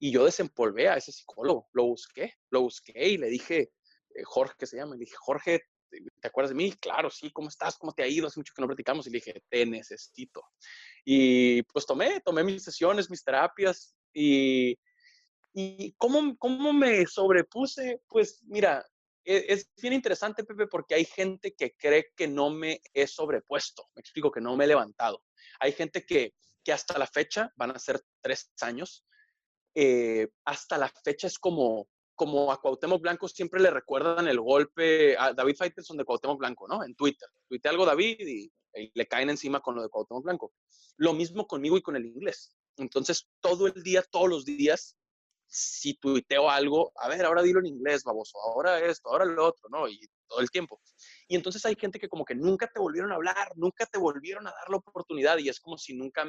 Y 0.00 0.10
yo 0.10 0.24
desempolvé 0.24 0.88
a 0.88 0.96
ese 0.96 1.12
psicólogo, 1.12 1.68
lo 1.72 1.84
busqué, 1.84 2.32
lo 2.50 2.62
busqué 2.62 3.08
y 3.08 3.18
le 3.18 3.28
dije, 3.28 3.70
eh, 4.16 4.24
Jorge, 4.24 4.66
se 4.66 4.78
llama, 4.78 4.94
le 4.94 5.00
dije, 5.00 5.16
Jorge, 5.18 5.62
¿te 5.88 6.28
acuerdas 6.28 6.50
de 6.50 6.56
mí? 6.56 6.72
Claro, 6.72 7.10
sí, 7.10 7.30
¿cómo 7.30 7.48
estás? 7.48 7.76
¿Cómo 7.78 7.92
te 7.92 8.02
ha 8.02 8.06
ido? 8.06 8.26
Hace 8.26 8.40
mucho 8.40 8.52
que 8.54 8.62
no 8.62 8.68
platicamos. 8.68 9.06
Y 9.06 9.10
le 9.10 9.18
dije, 9.18 9.42
te 9.48 9.66
necesito. 9.66 10.42
Y 11.04 11.62
pues 11.62 11.86
tomé, 11.86 12.20
tomé 12.20 12.44
mis 12.44 12.62
sesiones, 12.62 13.10
mis 13.10 13.22
terapias 13.22 13.96
y, 14.12 14.76
y 15.54 15.92
¿cómo, 15.98 16.36
cómo 16.38 16.72
me 16.72 17.06
sobrepuse? 17.06 18.02
Pues 18.08 18.42
mira, 18.46 18.84
e, 19.24 19.44
es, 19.48 19.70
bien 19.80 19.92
interesante, 19.92 20.44
Pepe, 20.44 20.66
porque 20.68 20.94
hay 20.94 21.04
gente 21.04 21.54
que 21.54 21.74
cree 21.76 22.12
que 22.16 22.28
no 22.28 22.50
me 22.50 22.80
he 22.94 23.06
sobrepuesto. 23.06 23.88
Me 23.94 24.00
explico, 24.00 24.30
que 24.30 24.40
no 24.40 24.56
me 24.56 24.64
he 24.64 24.68
levantado. 24.68 25.22
Hay 25.60 25.72
gente 25.72 26.06
que, 26.06 26.34
que 26.64 26.72
hasta 26.72 26.98
la 26.98 27.06
fecha, 27.06 27.52
van 27.56 27.72
a 27.72 27.78
ser 27.78 28.00
tres 28.20 28.50
años, 28.60 29.04
eh, 29.74 30.28
hasta 30.44 30.78
la 30.78 30.88
fecha 30.88 31.26
es 31.26 31.38
como, 31.38 31.86
como 32.16 32.50
a 32.50 32.60
Cuauhtémoc 32.60 33.00
Blanco 33.00 33.28
siempre 33.28 33.60
le 33.60 33.70
recuerdan 33.70 34.26
el 34.26 34.40
golpe 34.40 35.16
a 35.16 35.32
David 35.32 35.56
Faitelson 35.56 35.98
de 35.98 36.04
Cuauhtémoc 36.04 36.38
Blanco, 36.38 36.66
¿no? 36.66 36.82
En 36.82 36.94
Twitter. 36.94 37.28
Tuite 37.46 37.68
algo 37.68 37.84
David 37.84 38.18
y, 38.20 38.52
le 38.92 39.06
caen 39.06 39.30
encima 39.30 39.60
con 39.60 39.74
lo 39.74 39.82
de 39.82 39.88
Cuauhtémoc 39.88 40.24
Blanco. 40.24 40.52
Lo 40.96 41.12
mismo 41.12 41.46
conmigo 41.46 41.76
y 41.76 41.82
con 41.82 41.96
el 41.96 42.06
inglés. 42.06 42.54
Entonces, 42.76 43.26
todo 43.40 43.68
el 43.68 43.82
día, 43.82 44.02
todos 44.02 44.28
los 44.28 44.44
días, 44.44 44.96
si 45.46 45.94
tuiteo 45.94 46.50
algo, 46.50 46.92
a 46.96 47.08
ver, 47.08 47.24
ahora 47.24 47.42
dilo 47.42 47.60
en 47.60 47.66
inglés, 47.66 48.04
baboso, 48.04 48.38
ahora 48.40 48.80
esto, 48.80 49.08
ahora 49.08 49.24
lo 49.24 49.46
otro, 49.46 49.68
¿no? 49.70 49.88
Y 49.88 50.00
todo 50.26 50.40
el 50.40 50.50
tiempo. 50.50 50.80
Y 51.28 51.36
entonces 51.36 51.64
hay 51.64 51.76
gente 51.76 51.98
que 51.98 52.08
como 52.08 52.24
que 52.24 52.34
nunca 52.34 52.66
te 52.66 52.80
volvieron 52.80 53.12
a 53.12 53.14
hablar, 53.14 53.52
nunca 53.56 53.86
te 53.86 53.98
volvieron 53.98 54.46
a 54.46 54.50
dar 54.50 54.68
la 54.68 54.76
oportunidad 54.78 55.38
y 55.38 55.48
es 55.48 55.60
como 55.60 55.78
si 55.78 55.94
nunca 55.94 56.24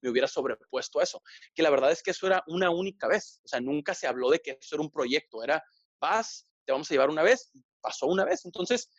me 0.00 0.10
hubiera 0.10 0.28
sobrepuesto 0.28 1.00
a 1.00 1.02
eso. 1.02 1.22
Que 1.54 1.62
la 1.62 1.70
verdad 1.70 1.90
es 1.92 2.02
que 2.02 2.10
eso 2.10 2.26
era 2.26 2.42
una 2.46 2.70
única 2.70 3.08
vez. 3.08 3.40
O 3.44 3.48
sea, 3.48 3.60
nunca 3.60 3.94
se 3.94 4.06
habló 4.06 4.30
de 4.30 4.40
que 4.40 4.58
eso 4.60 4.76
era 4.76 4.82
un 4.82 4.90
proyecto. 4.90 5.42
Era, 5.42 5.62
vas, 6.00 6.50
te 6.64 6.72
vamos 6.72 6.90
a 6.90 6.94
llevar 6.94 7.10
una 7.10 7.22
vez, 7.22 7.50
pasó 7.80 8.06
una 8.06 8.24
vez. 8.24 8.44
Entonces, 8.44 8.90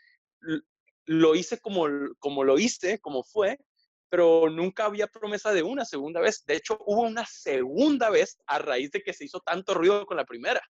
lo 1.06 1.36
hice 1.36 1.60
como, 1.60 1.88
como 2.20 2.44
lo 2.44 2.60
hice, 2.60 3.00
como 3.00 3.24
fue, 3.24 3.58
pero 4.10 4.50
nunca 4.50 4.86
había 4.86 5.08
promesa 5.08 5.54
de 5.54 5.64
una 5.64 5.86
segunda 5.86 6.20
vez. 6.20 6.44
De 6.46 6.56
hecho, 6.56 6.78
hubo 6.86 7.02
una 7.02 7.26
segunda 7.26 8.10
vez 8.10 8.38
a 8.46 8.60
raíz 8.60 8.92
de 8.92 9.02
que 9.02 9.14
se 9.14 9.26
hizo 9.26 9.40
tanto 9.40 9.74
ruido 9.74 10.06
con 10.06 10.18
la 10.18 10.26
primera. 10.26 10.62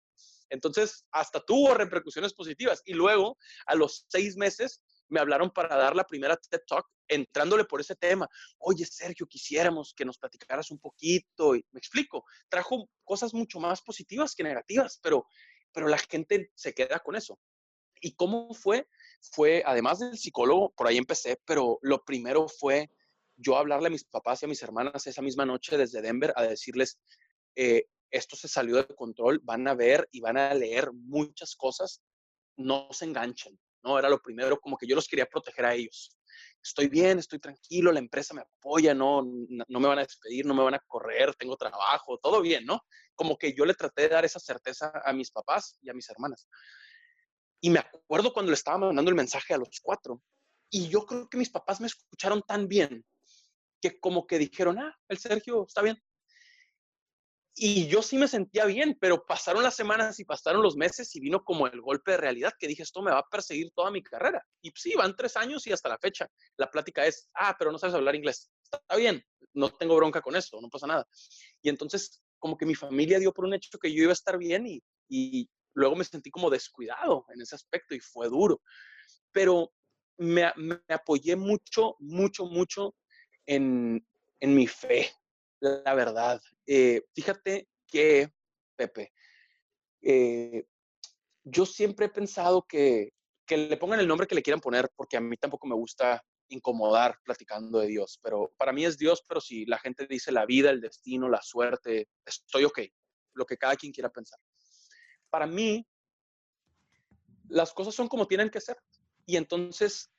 Entonces, 0.49 1.05
hasta 1.11 1.39
tuvo 1.43 1.73
repercusiones 1.73 2.33
positivas. 2.33 2.81
Y 2.85 2.93
luego, 2.93 3.37
a 3.65 3.75
los 3.75 4.05
seis 4.09 4.35
meses, 4.35 4.81
me 5.09 5.19
hablaron 5.19 5.49
para 5.49 5.75
dar 5.75 5.95
la 5.95 6.05
primera 6.05 6.37
TED 6.37 6.61
Talk 6.67 6.87
entrándole 7.11 7.65
por 7.65 7.81
ese 7.81 7.95
tema. 7.95 8.27
Oye, 8.57 8.85
Sergio, 8.85 9.27
quisiéramos 9.27 9.93
que 9.93 10.05
nos 10.05 10.17
platicaras 10.17 10.71
un 10.71 10.79
poquito. 10.79 11.55
Y 11.55 11.65
me 11.71 11.79
explico, 11.79 12.25
trajo 12.49 12.89
cosas 13.03 13.33
mucho 13.33 13.59
más 13.59 13.81
positivas 13.81 14.33
que 14.33 14.43
negativas, 14.43 14.99
pero, 15.01 15.25
pero 15.71 15.87
la 15.87 15.97
gente 15.97 16.51
se 16.55 16.73
queda 16.73 16.99
con 16.99 17.15
eso. 17.15 17.39
¿Y 18.01 18.13
cómo 18.15 18.53
fue? 18.53 18.87
Fue, 19.19 19.61
además 19.65 19.99
del 19.99 20.17
psicólogo, 20.17 20.73
por 20.75 20.87
ahí 20.87 20.97
empecé, 20.97 21.39
pero 21.45 21.77
lo 21.81 22.03
primero 22.03 22.47
fue 22.47 22.89
yo 23.35 23.57
hablarle 23.57 23.87
a 23.87 23.91
mis 23.91 24.03
papás 24.03 24.41
y 24.41 24.45
a 24.45 24.49
mis 24.49 24.61
hermanas 24.61 25.07
esa 25.07 25.21
misma 25.21 25.45
noche 25.45 25.77
desde 25.77 26.01
Denver 26.01 26.33
a 26.35 26.43
decirles, 26.43 26.99
eh, 27.55 27.85
esto 28.09 28.35
se 28.35 28.47
salió 28.47 28.77
de 28.77 28.95
control, 28.95 29.39
van 29.43 29.67
a 29.67 29.73
ver 29.73 30.07
y 30.11 30.19
van 30.19 30.37
a 30.37 30.53
leer 30.53 30.91
muchas 30.93 31.55
cosas, 31.55 32.01
no 32.57 32.87
se 32.91 33.05
enganchen, 33.05 33.59
¿no? 33.83 33.97
Era 33.97 34.09
lo 34.09 34.21
primero, 34.21 34.59
como 34.59 34.77
que 34.77 34.87
yo 34.87 34.95
los 34.95 35.07
quería 35.07 35.25
proteger 35.25 35.65
a 35.65 35.73
ellos. 35.73 36.15
Estoy 36.63 36.87
bien, 36.87 37.19
estoy 37.19 37.39
tranquilo, 37.39 37.91
la 37.91 37.99
empresa 37.99 38.33
me 38.33 38.41
apoya, 38.41 38.93
no, 38.93 39.23
no 39.23 39.79
me 39.79 39.87
van 39.87 39.99
a 39.99 40.03
despedir, 40.03 40.45
no 40.45 40.53
me 40.53 40.63
van 40.63 40.75
a 40.75 40.79
correr, 40.79 41.35
tengo 41.35 41.57
trabajo, 41.57 42.17
todo 42.17 42.41
bien, 42.41 42.65
¿no? 42.65 42.81
Como 43.15 43.37
que 43.37 43.53
yo 43.53 43.65
le 43.65 43.73
traté 43.73 44.03
de 44.03 44.09
dar 44.09 44.25
esa 44.25 44.39
certeza 44.39 44.91
a 45.03 45.13
mis 45.13 45.31
papás 45.31 45.77
y 45.81 45.89
a 45.89 45.93
mis 45.93 46.09
hermanas. 46.09 46.47
Y 47.61 47.69
me 47.69 47.79
acuerdo 47.79 48.33
cuando 48.33 48.51
le 48.51 48.55
estaba 48.55 48.77
mandando 48.77 49.09
el 49.09 49.15
mensaje 49.15 49.53
a 49.53 49.57
los 49.57 49.79
cuatro. 49.81 50.21
Y 50.69 50.87
yo 50.89 51.05
creo 51.05 51.29
que 51.29 51.37
mis 51.37 51.49
papás 51.49 51.79
me 51.81 51.87
escucharon 51.87 52.41
tan 52.41 52.67
bien 52.67 53.05
que 53.81 53.99
como 53.99 54.25
que 54.25 54.39
dijeron, 54.39 54.79
ah, 54.79 54.95
el 55.09 55.17
Sergio 55.17 55.65
está 55.67 55.81
bien, 55.81 56.01
y 57.53 57.87
yo 57.87 58.01
sí 58.01 58.17
me 58.17 58.27
sentía 58.27 58.65
bien, 58.65 58.97
pero 58.99 59.25
pasaron 59.25 59.63
las 59.63 59.75
semanas 59.75 60.19
y 60.19 60.25
pasaron 60.25 60.63
los 60.63 60.77
meses 60.77 61.13
y 61.15 61.19
vino 61.19 61.43
como 61.43 61.67
el 61.67 61.81
golpe 61.81 62.11
de 62.11 62.17
realidad 62.17 62.53
que 62.57 62.67
dije, 62.67 62.83
esto 62.83 63.01
me 63.01 63.11
va 63.11 63.19
a 63.19 63.29
perseguir 63.29 63.71
toda 63.75 63.91
mi 63.91 64.01
carrera. 64.01 64.45
Y 64.61 64.71
sí, 64.75 64.93
van 64.95 65.15
tres 65.15 65.35
años 65.35 65.67
y 65.67 65.73
hasta 65.73 65.89
la 65.89 65.97
fecha. 65.97 66.27
La 66.57 66.71
plática 66.71 67.05
es, 67.05 67.29
ah, 67.35 67.55
pero 67.59 67.71
no 67.71 67.77
sabes 67.77 67.95
hablar 67.95 68.15
inglés. 68.15 68.49
Está 68.63 68.95
bien, 68.95 69.21
no 69.53 69.69
tengo 69.69 69.95
bronca 69.97 70.21
con 70.21 70.35
eso, 70.35 70.61
no 70.61 70.69
pasa 70.69 70.87
nada. 70.87 71.05
Y 71.61 71.69
entonces, 71.69 72.21
como 72.39 72.57
que 72.57 72.65
mi 72.65 72.75
familia 72.75 73.19
dio 73.19 73.33
por 73.33 73.45
un 73.45 73.53
hecho 73.53 73.77
que 73.77 73.93
yo 73.93 74.03
iba 74.03 74.11
a 74.11 74.13
estar 74.13 74.37
bien 74.37 74.65
y, 74.65 74.81
y 75.09 75.49
luego 75.73 75.95
me 75.97 76.05
sentí 76.05 76.31
como 76.31 76.49
descuidado 76.49 77.25
en 77.33 77.41
ese 77.41 77.55
aspecto 77.55 77.93
y 77.95 77.99
fue 77.99 78.29
duro. 78.29 78.61
Pero 79.33 79.73
me, 80.17 80.51
me 80.55 80.79
apoyé 80.87 81.35
mucho, 81.35 81.95
mucho, 81.99 82.45
mucho 82.45 82.95
en, 83.45 84.05
en 84.39 84.55
mi 84.55 84.67
fe, 84.67 85.11
la 85.61 85.93
verdad. 85.93 86.41
Eh, 86.65 87.03
fíjate 87.13 87.69
que, 87.87 88.31
Pepe, 88.75 89.13
eh, 90.01 90.65
yo 91.43 91.65
siempre 91.65 92.07
he 92.07 92.09
pensado 92.09 92.63
que, 92.67 93.13
que 93.45 93.57
le 93.57 93.77
pongan 93.77 93.99
el 93.99 94.07
nombre 94.07 94.27
que 94.27 94.35
le 94.35 94.41
quieran 94.41 94.61
poner, 94.61 94.89
porque 94.95 95.17
a 95.17 95.21
mí 95.21 95.37
tampoco 95.37 95.67
me 95.67 95.75
gusta 95.75 96.23
incomodar 96.49 97.17
platicando 97.23 97.79
de 97.79 97.87
Dios, 97.87 98.19
pero 98.21 98.53
para 98.57 98.73
mí 98.73 98.85
es 98.85 98.97
Dios, 98.97 99.23
pero 99.27 99.39
si 99.39 99.65
la 99.65 99.79
gente 99.79 100.05
dice 100.07 100.31
la 100.31 100.45
vida, 100.45 100.69
el 100.69 100.81
destino, 100.81 101.29
la 101.29 101.41
suerte, 101.41 102.09
estoy 102.25 102.65
ok, 102.65 102.79
lo 103.33 103.45
que 103.45 103.57
cada 103.57 103.75
quien 103.75 103.93
quiera 103.93 104.09
pensar. 104.09 104.39
Para 105.29 105.47
mí, 105.47 105.87
las 107.47 107.71
cosas 107.73 107.95
son 107.95 108.07
como 108.07 108.27
tienen 108.27 108.49
que 108.49 108.59
ser. 108.59 108.77
Y 109.25 109.37
entonces, 109.37 110.11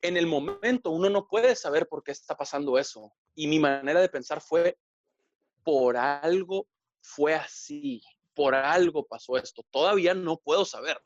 en 0.00 0.16
el 0.16 0.26
momento, 0.26 0.90
uno 0.90 1.10
no 1.10 1.26
puede 1.26 1.54
saber 1.56 1.86
por 1.88 2.02
qué 2.02 2.12
está 2.12 2.36
pasando 2.36 2.78
eso. 2.78 3.12
Y 3.34 3.46
mi 3.46 3.58
manera 3.58 4.00
de 4.00 4.08
pensar 4.08 4.40
fue, 4.40 4.78
por 5.64 5.96
algo 5.96 6.68
fue 7.00 7.34
así, 7.34 8.02
por 8.34 8.54
algo 8.54 9.06
pasó 9.06 9.36
esto. 9.36 9.64
Todavía 9.70 10.14
no 10.14 10.36
puedo 10.36 10.64
saber, 10.64 11.00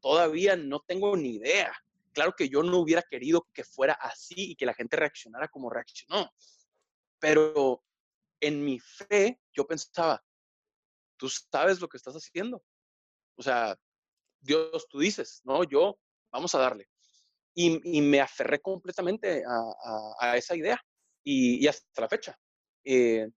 todavía 0.00 0.56
no 0.56 0.80
tengo 0.80 1.16
ni 1.16 1.34
idea. 1.34 1.74
Claro 2.12 2.34
que 2.36 2.48
yo 2.48 2.62
no 2.62 2.78
hubiera 2.78 3.02
querido 3.02 3.46
que 3.52 3.64
fuera 3.64 3.94
así 3.94 4.52
y 4.52 4.56
que 4.56 4.66
la 4.66 4.74
gente 4.74 4.96
reaccionara 4.96 5.48
como 5.48 5.68
reaccionó, 5.68 6.30
pero 7.18 7.82
en 8.40 8.64
mi 8.64 8.78
fe 8.78 9.40
yo 9.52 9.66
pensaba, 9.66 10.24
tú 11.16 11.28
sabes 11.28 11.80
lo 11.80 11.88
que 11.88 11.96
estás 11.96 12.14
haciendo. 12.14 12.62
O 13.36 13.42
sea, 13.42 13.76
Dios, 14.40 14.86
tú 14.88 14.98
dices, 15.00 15.40
no, 15.44 15.64
yo, 15.64 15.98
vamos 16.30 16.54
a 16.54 16.58
darle. 16.58 16.88
Y, 17.56 18.00
me 18.02 18.20
aferré 18.20 18.60
completamente 18.60 19.44
a, 20.20 20.36
esa 20.36 20.56
idea 20.56 20.80
y, 21.22 21.66
hasta 21.66 22.00
la 22.00 22.08
fecha. 22.08 22.38
Eh, 22.84 23.28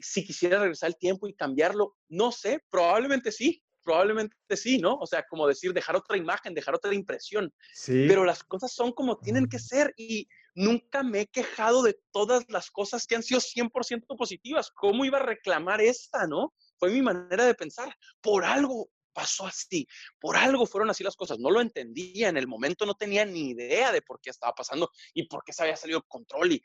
si 0.00 0.24
quisiera 0.24 0.58
regresar 0.58 0.88
el 0.88 0.96
tiempo 0.96 1.28
y 1.28 1.34
cambiarlo, 1.34 1.96
no 2.08 2.32
sé, 2.32 2.64
probablemente 2.70 3.32
sí, 3.32 3.62
probablemente 3.82 4.36
sí, 4.56 4.78
¿no? 4.78 4.94
O 4.96 5.06
sea, 5.06 5.24
como 5.28 5.46
decir, 5.46 5.72
dejar 5.72 5.96
otra 5.96 6.16
imagen, 6.16 6.54
dejar 6.54 6.74
otra 6.74 6.94
impresión. 6.94 7.52
Sí. 7.74 8.04
Pero 8.06 8.24
las 8.24 8.44
cosas 8.44 8.72
son 8.72 8.92
como 8.92 9.18
tienen 9.18 9.48
que 9.48 9.58
ser 9.58 9.92
y 9.96 10.28
nunca 10.54 11.02
me 11.02 11.22
he 11.22 11.26
quejado 11.26 11.82
de 11.82 11.98
todas 12.12 12.44
las 12.48 12.70
cosas 12.70 13.06
que 13.06 13.16
han 13.16 13.22
sido 13.22 13.40
100% 13.40 14.16
positivas. 14.16 14.70
¿Cómo 14.70 15.04
iba 15.04 15.18
a 15.18 15.22
reclamar 15.22 15.80
esta, 15.80 16.26
no? 16.26 16.54
Fue 16.78 16.90
mi 16.90 17.02
manera 17.02 17.44
de 17.44 17.54
pensar. 17.54 17.94
Por 18.20 18.44
algo 18.44 18.90
pasó 19.12 19.46
así, 19.46 19.86
por 20.20 20.36
algo 20.36 20.66
fueron 20.66 20.90
así 20.90 21.02
las 21.02 21.16
cosas. 21.16 21.38
No 21.38 21.50
lo 21.50 21.60
entendía 21.60 22.28
en 22.28 22.36
el 22.36 22.46
momento, 22.46 22.86
no 22.86 22.94
tenía 22.94 23.24
ni 23.24 23.50
idea 23.50 23.92
de 23.92 24.02
por 24.02 24.20
qué 24.20 24.30
estaba 24.30 24.52
pasando 24.52 24.90
y 25.14 25.26
por 25.26 25.42
qué 25.44 25.52
se 25.52 25.62
había 25.62 25.76
salido 25.76 26.02
control. 26.02 26.52
Y, 26.52 26.64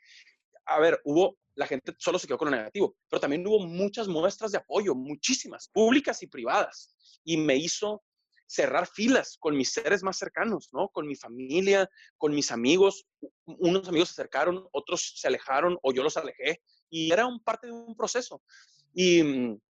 a 0.66 0.80
ver, 0.80 1.00
hubo, 1.04 1.38
la 1.54 1.66
gente 1.66 1.94
solo 1.98 2.18
se 2.18 2.26
quedó 2.26 2.38
con 2.38 2.50
lo 2.50 2.56
negativo, 2.56 2.96
pero 3.08 3.20
también 3.20 3.46
hubo 3.46 3.60
muchas 3.60 4.08
muestras 4.08 4.52
de 4.52 4.58
apoyo, 4.58 4.94
muchísimas, 4.94 5.68
públicas 5.68 6.22
y 6.22 6.26
privadas. 6.26 6.94
Y 7.24 7.36
me 7.36 7.56
hizo 7.56 8.02
cerrar 8.46 8.86
filas 8.86 9.36
con 9.38 9.56
mis 9.56 9.72
seres 9.72 10.02
más 10.02 10.18
cercanos, 10.18 10.68
¿no? 10.72 10.88
Con 10.88 11.06
mi 11.06 11.16
familia, 11.16 11.88
con 12.16 12.34
mis 12.34 12.52
amigos. 12.52 13.06
Unos 13.44 13.88
amigos 13.88 14.10
se 14.10 14.20
acercaron, 14.20 14.66
otros 14.72 15.14
se 15.16 15.26
alejaron 15.26 15.78
o 15.82 15.92
yo 15.92 16.02
los 16.02 16.16
alejé. 16.16 16.62
Y 16.88 17.12
era 17.12 17.26
un 17.26 17.42
parte 17.42 17.66
de 17.66 17.72
un 17.72 17.96
proceso. 17.96 18.42
Y, 18.94 19.22
mm, 19.22 19.60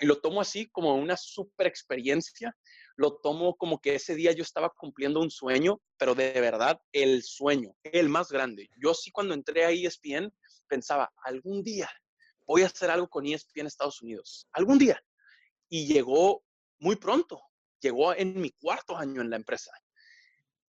y 0.00 0.06
lo 0.06 0.20
tomo 0.20 0.40
así 0.40 0.68
como 0.70 0.94
una 0.94 1.16
super 1.16 1.66
experiencia. 1.66 2.56
Lo 2.96 3.16
tomo 3.18 3.56
como 3.56 3.80
que 3.80 3.94
ese 3.94 4.14
día 4.14 4.32
yo 4.32 4.42
estaba 4.42 4.70
cumpliendo 4.70 5.20
un 5.20 5.30
sueño, 5.30 5.80
pero 5.98 6.14
de 6.14 6.40
verdad 6.40 6.80
el 6.92 7.22
sueño, 7.22 7.74
el 7.84 8.08
más 8.08 8.30
grande. 8.30 8.68
Yo 8.82 8.94
sí 8.94 9.10
cuando 9.10 9.34
entré 9.34 9.64
a 9.64 9.70
ESPN 9.70 10.32
pensaba, 10.66 11.12
algún 11.24 11.62
día 11.62 11.90
voy 12.46 12.62
a 12.62 12.66
hacer 12.66 12.90
algo 12.90 13.08
con 13.08 13.26
ESPN 13.26 13.66
Estados 13.66 14.00
Unidos. 14.02 14.48
Algún 14.52 14.78
día. 14.78 15.00
Y 15.68 15.86
llegó 15.86 16.42
muy 16.78 16.96
pronto 16.96 17.42
llegó 17.80 18.14
en 18.14 18.40
mi 18.40 18.50
cuarto 18.50 18.96
año 18.96 19.20
en 19.20 19.30
la 19.30 19.36
empresa. 19.36 19.70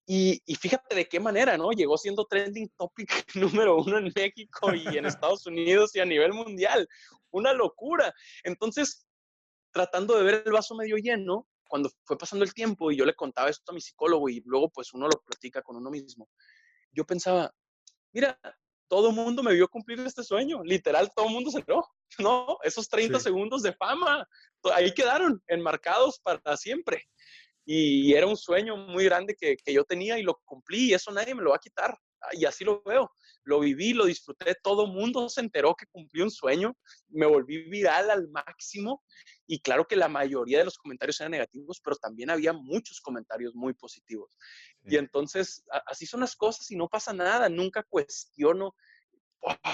Y, 0.09 0.41
fíjate 0.55 0.95
de 0.95 1.05
qué 1.05 1.19
manera, 1.19 1.57
¿no? 1.57 1.71
Llegó 1.71 1.97
siendo 1.97 2.25
trending 2.25 2.69
topic 2.77 3.09
número 3.35 3.77
uno 3.77 3.97
en 3.97 4.11
México 4.15 4.73
y 4.73 4.97
en 4.97 5.05
Estados 5.21 5.45
Unidos 5.45 5.93
y 5.95 5.99
a 5.99 6.05
nivel 6.05 6.33
mundial. 6.33 6.87
Una 7.31 7.51
locura. 7.51 8.13
Entonces, 8.43 9.05
tratando 9.73 10.17
de 10.17 10.23
ver 10.23 10.43
el 10.45 10.53
vaso 10.53 10.75
medio 10.75 10.95
lleno, 10.95 11.45
cuando 11.67 11.89
fue 12.03 12.17
pasando 12.17 12.43
el 12.45 12.53
tiempo 12.53 12.91
y 12.91 12.97
yo 12.97 13.05
le 13.05 13.15
contaba 13.15 13.49
esto 13.49 13.71
a 13.71 13.75
mi 13.75 13.81
psicólogo 13.81 14.29
y 14.29 14.41
luego 14.45 14.69
pues 14.69 14.93
uno 14.93 15.07
lo 15.07 15.21
platica 15.21 15.61
con 15.61 15.75
uno 15.75 15.89
mismo, 15.89 16.29
yo 16.91 17.05
pensaba, 17.05 17.53
mira, 18.13 18.39
todo 18.87 19.09
el 19.09 19.15
mundo 19.15 19.43
me 19.43 19.53
vio 19.53 19.67
cumplir 19.67 19.99
este 19.99 20.23
sueño, 20.23 20.63
literal, 20.63 21.11
todo 21.15 21.27
el 21.27 21.33
mundo 21.33 21.51
se 21.51 21.59
entró, 21.59 21.85
¿no? 22.19 22.57
Esos 22.63 22.87
30 22.89 23.19
segundos 23.19 23.61
de 23.61 23.73
fama, 23.73 24.27
ahí 24.73 24.93
quedaron 24.93 25.41
enmarcados 25.47 26.19
para 26.19 26.57
siempre. 26.57 27.03
Y 27.65 28.13
era 28.13 28.25
un 28.27 28.37
sueño 28.37 28.77
muy 28.77 29.03
grande 29.03 29.35
que, 29.35 29.57
yo 29.73 29.83
tenía 29.83 30.17
y 30.17 30.23
lo 30.23 30.39
cumplí 30.45 30.89
y 30.89 30.93
eso 30.93 31.11
nadie 31.11 31.35
me 31.35 31.43
lo 31.43 31.49
va 31.49 31.57
a 31.57 31.59
quitar. 31.59 31.97
Y 32.33 32.45
así 32.45 32.63
lo 32.63 32.81
veo. 32.83 33.11
Lo 33.43 33.59
viví, 33.59 33.93
lo 33.93 34.05
disfruté. 34.05 34.55
Todo 34.61 34.85
el 34.85 34.91
mundo 34.91 35.29
se 35.29 35.41
enteró 35.41 35.75
que 35.75 35.85
cumplí 35.87 36.21
un 36.21 36.31
sueño. 36.31 36.75
Me 37.09 37.25
volví 37.25 37.69
viral 37.69 38.09
al 38.09 38.29
máximo. 38.29 39.03
Y 39.45 39.59
claro 39.59 39.85
que 39.85 39.95
la 39.95 40.09
mayoría 40.09 40.59
de 40.59 40.65
los 40.65 40.77
comentarios 40.77 41.19
eran 41.21 41.31
negativos, 41.31 41.79
pero 41.83 41.95
también 41.95 42.29
había 42.29 42.53
muchos 42.53 42.99
comentarios 42.99 43.55
muy 43.55 43.73
positivos. 43.73 44.37
Y 44.83 44.97
entonces, 44.97 45.63
así 45.85 46.05
son 46.05 46.19
las 46.19 46.35
cosas 46.35 46.69
y 46.71 46.75
no 46.75 46.87
pasa 46.87 47.13
nada. 47.13 47.47
Nunca 47.47 47.83
cuestiono 47.83 48.75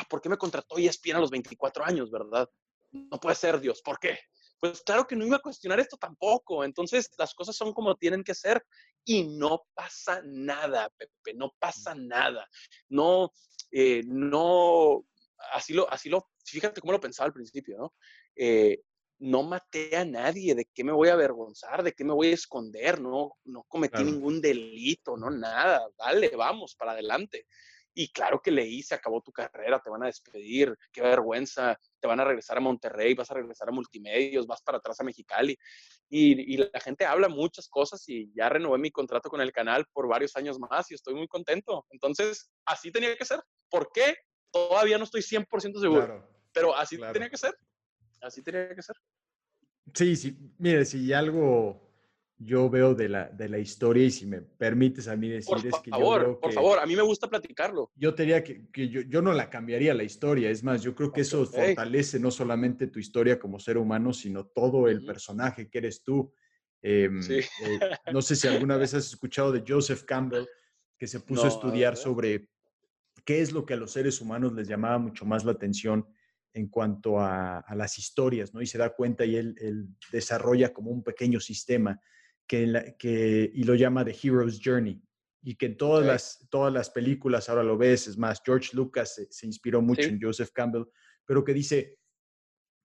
¿por 0.09 0.21
qué 0.21 0.29
me 0.29 0.37
contrató 0.37 0.77
ESPN 0.77 1.15
a 1.15 1.19
los 1.19 1.31
24 1.31 1.85
años, 1.85 2.11
verdad? 2.11 2.49
No 2.91 3.19
puede 3.19 3.35
ser, 3.35 3.59
Dios, 3.59 3.81
¿por 3.81 3.99
qué? 3.99 4.19
Pues 4.63 4.81
claro 4.81 5.05
que 5.05 5.17
no 5.17 5.25
iba 5.25 5.35
a 5.35 5.41
cuestionar 5.41 5.81
esto 5.81 5.97
tampoco. 5.97 6.63
Entonces, 6.63 7.09
las 7.17 7.33
cosas 7.33 7.53
son 7.53 7.73
como 7.73 7.97
tienen 7.97 8.23
que 8.23 8.33
ser 8.33 8.63
y 9.03 9.25
no 9.25 9.65
pasa 9.73 10.21
nada, 10.23 10.89
Pepe, 10.97 11.33
no 11.33 11.53
pasa 11.59 11.93
nada. 11.93 12.47
No, 12.87 13.33
eh, 13.71 14.03
no, 14.05 15.05
así 15.51 15.73
lo, 15.73 15.91
así 15.91 16.07
lo, 16.07 16.29
fíjate 16.45 16.79
cómo 16.79 16.93
lo 16.93 17.01
pensaba 17.01 17.27
al 17.27 17.33
principio, 17.33 17.77
¿no? 17.77 17.93
Eh, 18.37 18.79
no 19.19 19.43
maté 19.43 19.97
a 19.97 20.05
nadie, 20.05 20.55
¿de 20.55 20.69
qué 20.73 20.85
me 20.85 20.93
voy 20.93 21.09
a 21.09 21.13
avergonzar? 21.13 21.83
¿De 21.83 21.91
qué 21.91 22.05
me 22.05 22.13
voy 22.13 22.27
a 22.27 22.35
esconder? 22.35 23.01
No, 23.01 23.33
no 23.43 23.63
cometí 23.63 24.01
ningún 24.05 24.39
delito, 24.39 25.17
no 25.17 25.29
nada. 25.29 25.89
Dale, 25.97 26.29
vamos, 26.37 26.73
para 26.75 26.93
adelante. 26.93 27.47
Y 27.93 28.11
claro 28.11 28.41
que 28.41 28.51
leí, 28.51 28.81
se 28.81 28.95
acabó 28.95 29.21
tu 29.21 29.31
carrera, 29.31 29.79
te 29.79 29.89
van 29.89 30.03
a 30.03 30.07
despedir, 30.07 30.75
qué 30.91 31.01
vergüenza, 31.01 31.79
te 31.99 32.07
van 32.07 32.19
a 32.19 32.25
regresar 32.25 32.57
a 32.57 32.61
Monterrey, 32.61 33.13
vas 33.13 33.29
a 33.29 33.35
regresar 33.35 33.69
a 33.69 33.71
Multimedios, 33.71 34.47
vas 34.47 34.61
para 34.61 34.79
atrás 34.79 34.99
a 34.99 35.03
Mexicali. 35.03 35.57
Y, 36.09 36.57
la 36.57 36.79
gente 36.79 37.05
habla 37.05 37.29
muchas 37.29 37.67
cosas 37.67 38.07
y 38.07 38.31
ya 38.33 38.49
renové 38.49 38.77
mi 38.77 38.91
contrato 38.91 39.29
con 39.29 39.41
el 39.41 39.51
canal 39.51 39.85
por 39.91 40.07
varios 40.07 40.35
años 40.35 40.59
más 40.59 40.89
y 40.91 40.95
estoy 40.95 41.13
muy 41.13 41.27
contento. 41.27 41.85
Entonces, 41.89 42.51
así 42.65 42.91
tenía 42.91 43.15
que 43.15 43.25
ser. 43.25 43.41
¿Por 43.69 43.91
qué? 43.93 44.15
Todavía 44.51 44.97
no 44.97 45.03
estoy 45.03 45.21
100% 45.21 45.79
seguro, 45.79 46.27
pero 46.51 46.75
así 46.75 46.97
tenía 46.97 47.29
que 47.29 47.37
ser. 47.37 47.55
Así 48.21 48.41
tenía 48.41 48.73
que 48.75 48.81
ser. 48.81 48.95
Sí, 49.93 50.15
sí, 50.15 50.37
mire, 50.57 50.85
si 50.85 51.11
algo 51.11 51.92
yo 52.37 52.69
veo 52.69 52.93
de 52.93 53.09
la, 53.09 53.29
de 53.29 53.47
la 53.47 53.57
historia 53.57 54.05
y 54.05 54.11
si 54.11 54.25
me 54.25 54.41
permites 54.41 55.07
a 55.07 55.15
mí 55.15 55.29
decir 55.29 55.55
es 55.57 55.79
que 55.81 55.91
yo 55.91 56.15
creo 56.15 56.35
que... 56.35 56.41
Por 56.41 56.53
favor, 56.53 56.79
a 56.79 56.85
mí 56.85 56.95
me 56.95 57.01
gusta 57.01 57.29
platicarlo. 57.29 57.91
Yo 57.95 58.13
te 58.13 58.23
diría 58.23 58.43
que, 58.43 58.67
que 58.71 58.89
yo, 58.89 59.01
yo, 59.01 59.21
no 59.21 59.33
la 59.33 59.49
cambiaría 59.49 59.93
la 59.93 60.03
historia, 60.03 60.49
es 60.49 60.63
más, 60.63 60.81
yo 60.81 60.95
creo 60.95 61.11
que 61.11 61.21
eso 61.21 61.45
fortalece 61.45 62.19
no 62.19 62.31
solamente 62.31 62.87
tu 62.87 62.99
historia 62.99 63.39
como 63.39 63.59
ser 63.59 63.77
humano, 63.77 64.13
sino 64.13 64.45
todo 64.45 64.87
el 64.87 65.05
personaje 65.05 65.69
que 65.69 65.77
eres 65.77 66.03
tú. 66.03 66.33
Em, 66.81 67.21
sí. 67.21 67.35
Eh, 67.35 67.79
no 68.11 68.21
sé 68.21 68.35
si 68.35 68.47
alguna 68.47 68.77
vez 68.77 68.93
has 68.93 69.05
escuchado 69.05 69.51
de 69.51 69.63
Joseph 69.65 70.03
Campbell, 70.03 70.45
que 70.97 71.07
se 71.07 71.19
puso 71.19 71.45
a 71.45 71.49
estudiar 71.49 71.95
sobre 71.95 72.49
qué 73.25 73.41
es 73.41 73.51
lo 73.51 73.65
que 73.65 73.73
a 73.73 73.77
los 73.77 73.91
seres 73.91 74.19
humanos 74.21 74.53
les 74.53 74.67
llamaba 74.67 74.97
mucho 74.97 75.25
más 75.25 75.45
la 75.45 75.53
atención 75.53 76.07
en 76.53 76.67
cuanto 76.67 77.19
a, 77.19 77.59
a 77.59 77.75
las 77.75 77.97
historias, 77.97 78.53
¿no? 78.53 78.61
Y 78.61 78.67
se 78.67 78.77
da 78.77 78.93
cuenta 78.93 79.25
y 79.25 79.35
él, 79.35 79.55
él 79.59 79.87
desarrolla 80.11 80.71
como 80.71 80.91
un 80.91 81.03
pequeño 81.03 81.39
sistema 81.39 81.99
que, 82.47 82.95
que, 82.97 83.51
y 83.53 83.63
lo 83.63 83.75
llama 83.75 84.05
The 84.05 84.15
Hero's 84.21 84.59
Journey. 84.63 85.01
Y 85.45 85.55
que 85.55 85.65
en 85.65 85.77
todas, 85.77 86.05
las, 86.05 86.47
todas 86.49 86.71
las 86.71 86.89
películas, 86.89 87.49
ahora 87.49 87.63
lo 87.63 87.77
ves, 87.77 88.07
es 88.07 88.17
más, 88.17 88.41
George 88.45 88.69
Lucas 88.73 89.19
se, 89.29 89.45
inspiró 89.45 89.81
mucho 89.81 90.03
en 90.03 90.19
Joseph 90.21 90.51
Campbell, 90.53 90.85
pero 91.25 91.43
que 91.43 91.53
dice, 91.53 91.99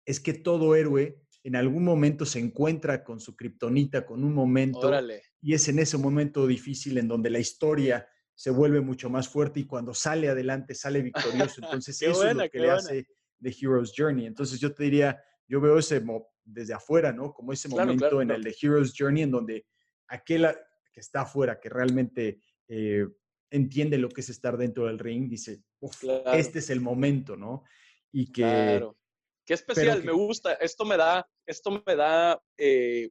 es 0.04 0.18
que 0.18 0.34
todo 0.34 0.74
héroe 0.74 1.22
en 1.44 1.54
algún 1.54 1.84
momento 1.84 2.26
se 2.26 2.40
encuentra 2.40 3.04
con 3.04 3.20
su 3.20 3.36
kriptonita, 3.36 4.04
con 4.04 4.24
un 4.24 4.34
momento, 4.34 4.90
y 5.40 5.54
es 5.54 5.68
en 5.68 5.78
ese 5.78 5.98
momento 5.98 6.46
difícil 6.48 6.98
en 6.98 7.06
donde 7.06 7.30
la 7.30 7.38
historia 7.38 8.08
se 8.34 8.50
vuelve 8.50 8.80
mucho 8.80 9.10
más 9.10 9.28
fuerte 9.28 9.60
y 9.60 9.64
cuando 9.64 9.92
sale 9.94 10.28
adelante 10.28 10.74
sale 10.74 11.02
victorioso. 11.02 11.60
Entonces 11.62 12.00
eso 12.02 12.28
es 12.28 12.36
lo 12.36 12.48
que 12.48 12.58
le 12.60 12.70
hace 12.70 13.06
The 13.40 13.50
Hero's 13.50 13.92
Journey. 13.96 14.26
Entonces 14.26 14.60
yo 14.60 14.72
te 14.72 14.84
diría, 14.84 15.20
yo 15.48 15.60
veo 15.60 15.78
ese 15.78 16.00
desde 16.48 16.74
afuera, 16.74 17.12
¿no? 17.12 17.32
Como 17.32 17.52
ese 17.52 17.68
momento 17.68 18.22
en 18.22 18.30
el 18.30 18.42
de 18.42 18.56
Hero's 18.60 18.94
Journey, 18.96 19.22
en 19.22 19.30
donde 19.30 19.66
aquel 20.08 20.46
que 20.92 21.00
está 21.00 21.22
afuera, 21.22 21.60
que 21.60 21.68
realmente 21.68 22.40
eh, 22.68 23.06
entiende 23.50 23.98
lo 23.98 24.08
que 24.08 24.22
es 24.22 24.30
estar 24.30 24.56
dentro 24.56 24.86
del 24.86 24.98
ring, 24.98 25.28
dice, 25.28 25.62
este 26.32 26.58
es 26.60 26.70
el 26.70 26.80
momento, 26.80 27.36
¿no? 27.36 27.64
Y 28.12 28.32
que... 28.32 28.42
Claro. 28.42 28.96
Qué 29.44 29.54
especial, 29.54 30.04
me 30.04 30.12
gusta. 30.12 30.54
Esto 30.54 30.84
me 30.84 30.98
da, 30.98 31.26
esto 31.46 31.70
me 31.70 31.96
da 31.96 32.38
eh, 32.58 33.08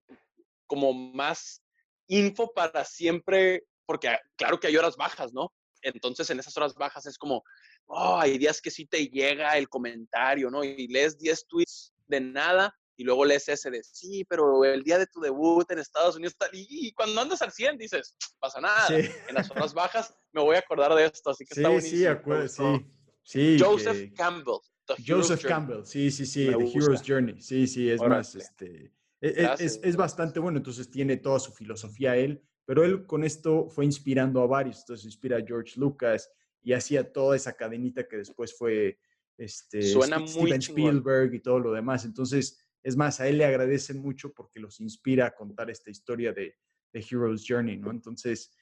como 0.68 0.94
más 0.94 1.64
info 2.08 2.54
para 2.54 2.86
siempre, 2.86 3.64
porque 3.88 4.10
ah, 4.10 4.22
claro 4.36 4.60
que 4.60 4.68
hay 4.68 4.78
horas 4.78 4.96
bajas, 4.98 5.34
¿no? 5.34 5.52
Entonces 5.82 6.30
en 6.30 6.40
esas 6.40 6.56
horas 6.56 6.76
bajas 6.76 7.08
es 7.08 7.18
como, 7.18 7.44
oh, 7.88 8.18
hay 8.20 8.38
días 8.38 8.62
que 8.62 8.70
sí 8.70 8.86
te 8.86 9.08
llega 9.08 9.58
el 9.58 9.68
comentario, 9.68 10.52
¿no? 10.52 10.64
Y 10.64 10.88
lees 10.88 11.18
10 11.18 11.48
tweets 11.48 11.94
de 12.08 12.20
nada 12.20 12.76
y 12.98 13.04
luego 13.04 13.24
lees 13.24 13.48
ese 13.48 13.70
de, 13.70 13.84
sí, 13.84 14.26
pero 14.26 14.66
el 14.66 14.84
día 14.84 14.98
de 14.98 15.06
tu 15.06 15.22
debut 15.22 15.70
en 15.72 15.78
Estados 15.78 16.16
Unidos, 16.16 16.36
tal, 16.36 16.50
y, 16.52 16.92
cuando 16.94 17.22
andas 17.22 17.42
al 17.44 17.52
100 17.52 17.78
dices, 17.78 18.16
pasa 18.40 18.60
nada, 18.60 18.88
en 18.90 19.36
las 19.36 19.50
horas 19.52 19.74
bajas 19.74 20.14
me 20.34 20.42
voy 20.42 20.56
a 20.56 20.60
acordar 20.60 20.94
de 20.96 21.06
esto, 21.06 21.30
así 21.30 21.46
que 21.46 21.54
sí, 21.54 21.62
está 21.62 21.70
buenísimo. 21.70 22.00
Sí, 22.00 22.06
acuerdo, 22.08 22.48
sí, 22.48 22.86
sí. 23.24 23.58
Joseph 23.60 24.14
Campbell. 24.16 24.58
Joseph 25.06 25.46
Campbell, 25.46 25.86
sí, 25.86 26.10
sí, 26.10 26.26
sí, 26.26 26.48
The 26.48 26.72
Hero's 26.78 27.04
Journey, 27.06 27.40
sí, 27.40 27.68
sí, 27.68 27.90
es 27.90 28.02
más, 28.02 28.34
este, 28.34 28.92
e, 29.22 29.28
e, 29.28 29.50
es, 29.60 29.80
es, 29.84 29.96
bastante 29.96 30.40
bueno, 30.40 30.58
entonces 30.58 30.90
tiene 30.90 31.18
toda 31.18 31.40
su 31.40 31.52
filosofía 31.52 32.16
él, 32.16 32.42
pero 32.66 32.84
él 32.84 33.06
con 33.06 33.24
esto 33.24 33.70
fue 33.70 33.86
inspirando 33.86 34.42
a 34.42 34.48
varios, 34.48 34.80
entonces 34.80 35.06
inspira 35.06 35.38
a 35.38 35.46
George 35.46 35.80
Lucas 35.80 36.32
y 36.64 36.74
hacía 36.74 37.12
toda 37.12 37.36
esa 37.36 37.54
cadenita 37.54 38.08
que 38.08 38.18
después 38.18 38.58
fue 38.58 38.98
este, 39.38 39.82
Steven 39.82 40.62
Spielberg 40.62 41.34
y 41.34 41.40
todo 41.42 41.60
lo 41.60 41.74
demás, 41.74 42.06
entonces 42.06 42.58
es 42.88 42.96
más, 42.96 43.20
a 43.20 43.28
él 43.28 43.40
le 43.40 43.44
agradecen 43.44 44.00
mucho 44.00 44.34
porque 44.34 44.62
los 44.62 44.80
inspira 44.80 45.26
a 45.26 45.36
contar 45.36 45.70
esta 45.70 45.90
historia 45.90 46.32
de, 46.32 46.56
de 46.94 47.00
Hero's 47.02 47.44
Journey, 47.46 47.76
¿no? 47.76 47.92
Entonces, 47.92 48.56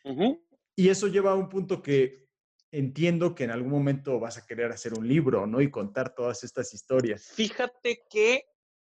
y 0.75 0.89
eso 0.89 1.05
lleva 1.07 1.33
a 1.33 1.35
un 1.35 1.47
punto 1.47 1.83
que 1.83 2.27
entiendo 2.71 3.35
que 3.35 3.43
en 3.43 3.51
algún 3.51 3.69
momento 3.69 4.19
vas 4.19 4.39
a 4.39 4.45
querer 4.47 4.71
hacer 4.71 4.95
un 4.97 5.07
libro, 5.07 5.45
¿no? 5.45 5.61
Y 5.61 5.69
contar 5.69 6.15
todas 6.15 6.43
estas 6.43 6.73
historias. 6.73 7.33
Fíjate 7.35 8.03
que 8.09 8.45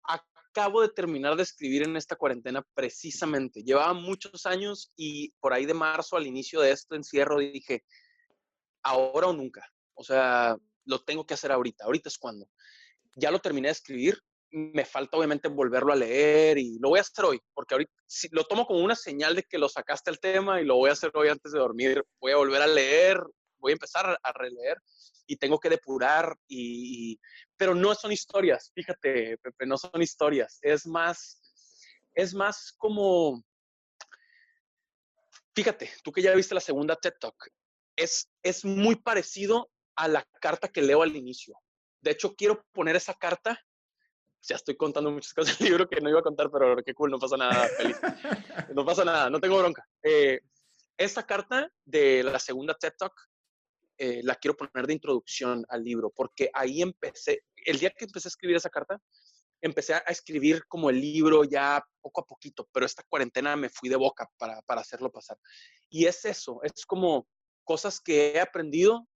acabo 0.04 0.82
de 0.82 0.94
terminar 0.94 1.36
de 1.36 1.44
escribir 1.44 1.84
en 1.84 1.98
esta 1.98 2.16
cuarentena 2.16 2.66
precisamente. 2.74 3.64
Llevaba 3.64 3.94
muchos 3.94 4.46
años 4.46 4.94
y 4.96 5.32
por 5.42 5.52
ahí 5.52 5.66
de 5.66 5.74
marzo 5.74 6.16
al 6.16 6.26
inicio 6.26 6.62
de 6.62 6.72
este 6.72 6.96
encierro 6.96 7.40
dije, 7.40 7.84
ahora 8.82 9.28
o 9.28 9.34
nunca. 9.34 9.70
O 9.94 10.06
sea, 10.06 10.56
lo 10.86 11.04
tengo 11.04 11.26
que 11.26 11.34
hacer 11.34 11.52
ahorita. 11.52 11.84
Ahorita 11.84 12.08
es 12.08 12.18
cuando. 12.18 12.50
Ya 13.14 13.30
lo 13.30 13.40
terminé 13.40 13.68
de 13.68 13.74
escribir. 13.74 14.18
Me 14.52 14.86
falta 14.86 15.18
obviamente 15.18 15.50
volverlo 15.50 15.92
a 15.92 15.96
leer 15.96 16.58
y 16.58 16.80
lo 16.80 16.90
voy 16.90 17.00
a 17.00 17.02
hacer 17.02 17.26
hoy, 17.26 17.40
porque 17.54 17.76
ahorita 17.76 17.92
lo 18.32 18.46
tomo 18.46 18.66
como 18.66 18.80
una 18.80 18.96
señal 18.96 19.36
de 19.36 19.44
que 19.44 19.58
lo 19.58 19.68
sacaste 19.68 20.10
el 20.10 20.20
tema 20.20 20.62
y 20.62 20.66
lo 20.66 20.76
voy 20.76 20.90
a 20.90 20.94
hacer 20.94 21.12
hoy 21.14 21.28
antes 21.28 21.52
de 21.52 21.60
dormir. 21.60 22.04
Voy 22.22 22.32
a 22.32 22.38
volver 22.38 22.62
a 22.62 22.68
leer, 22.68 23.22
voy 23.60 23.72
a 23.72 23.74
empezar 23.74 24.18
a 24.22 24.32
releer 24.32 24.78
y 25.28 25.36
tengo 25.36 25.60
que 25.60 25.70
depurar 25.70 26.36
y, 26.48 27.20
pero 27.58 27.76
no 27.76 27.94
son 27.94 28.12
historias, 28.12 28.72
fíjate, 28.74 29.38
Pepe, 29.38 29.66
no 29.66 29.78
son 29.78 30.02
historias, 30.02 30.58
es 30.62 30.88
más 30.88 31.42
es 32.16 32.34
más 32.34 32.74
como 32.78 33.44
fíjate, 35.54 35.92
tú 36.04 36.12
que 36.12 36.22
ya 36.22 36.34
viste 36.34 36.56
la 36.56 36.62
segunda 36.62 36.96
TED 36.96 37.14
Talk, 37.20 37.52
es 37.96 38.30
es 38.42 38.64
muy 38.64 38.96
parecido 38.96 39.70
a 39.96 40.08
la 40.08 40.24
carta 40.40 40.68
que 40.70 40.82
leo 40.82 41.02
al 41.02 41.16
inicio. 41.16 41.60
De 42.02 42.12
hecho, 42.12 42.36
quiero 42.36 42.64
poner 42.72 42.96
esa 42.96 43.16
carta 43.16 43.60
ya 44.48 44.56
estoy 44.56 44.76
contando 44.76 45.12
muchas 45.12 45.34
cosas 45.34 45.58
del 45.60 45.70
libro 45.70 45.88
que 45.88 46.00
no 46.02 46.10
iba 46.10 46.20
a 46.20 46.24
contar, 46.24 46.50
pero 46.50 46.82
qué 46.84 46.94
cool, 46.94 47.12
no 47.12 47.20
pasa 47.20 47.38
nada, 47.38 47.68
feliz. 47.78 47.98
No 48.74 48.86
pasa 48.86 49.04
nada, 49.04 49.30
no 49.30 49.40
tengo 49.40 49.58
bronca. 49.58 49.86
Eh, 50.02 50.40
esta 50.98 51.26
carta 51.26 51.72
de 51.86 52.24
la 52.24 52.40
segunda 52.40 52.74
TED 52.74 52.94
Talk 52.98 53.14
eh, 53.98 54.22
la 54.24 54.36
quiero 54.36 54.56
poner 54.56 54.88
de 54.88 54.94
introducción 54.94 55.66
al 55.70 55.84
libro, 55.84 56.12
porque 56.16 56.50
ahí 56.54 56.82
empecé, 56.82 57.44
el 57.66 57.80
día 57.80 57.92
que 57.92 58.06
empecé 58.06 58.28
a 58.28 58.30
escribir 58.30 58.56
esa 58.56 58.70
carta, 58.70 59.00
empecé 59.62 59.96
a 59.96 60.00
escribir 60.08 60.64
como 60.68 60.90
el 60.90 61.02
libro 61.02 61.44
ya 61.44 61.84
poco 62.02 62.22
a 62.22 62.26
poquito, 62.26 62.68
pero 62.72 62.86
esta 62.86 63.04
cuarentena 63.10 63.56
me 63.56 63.70
fui 63.70 63.90
de 63.90 63.96
boca 63.96 64.30
para, 64.38 64.62
para 64.62 64.82
hacerlo 64.82 65.12
pasar. 65.12 65.38
Y 65.90 66.06
es 66.06 66.24
eso, 66.26 66.60
es 66.64 66.86
como 66.86 67.28
cosas 67.64 68.00
que 68.00 68.34
he 68.34 68.40
aprendido 68.40 69.08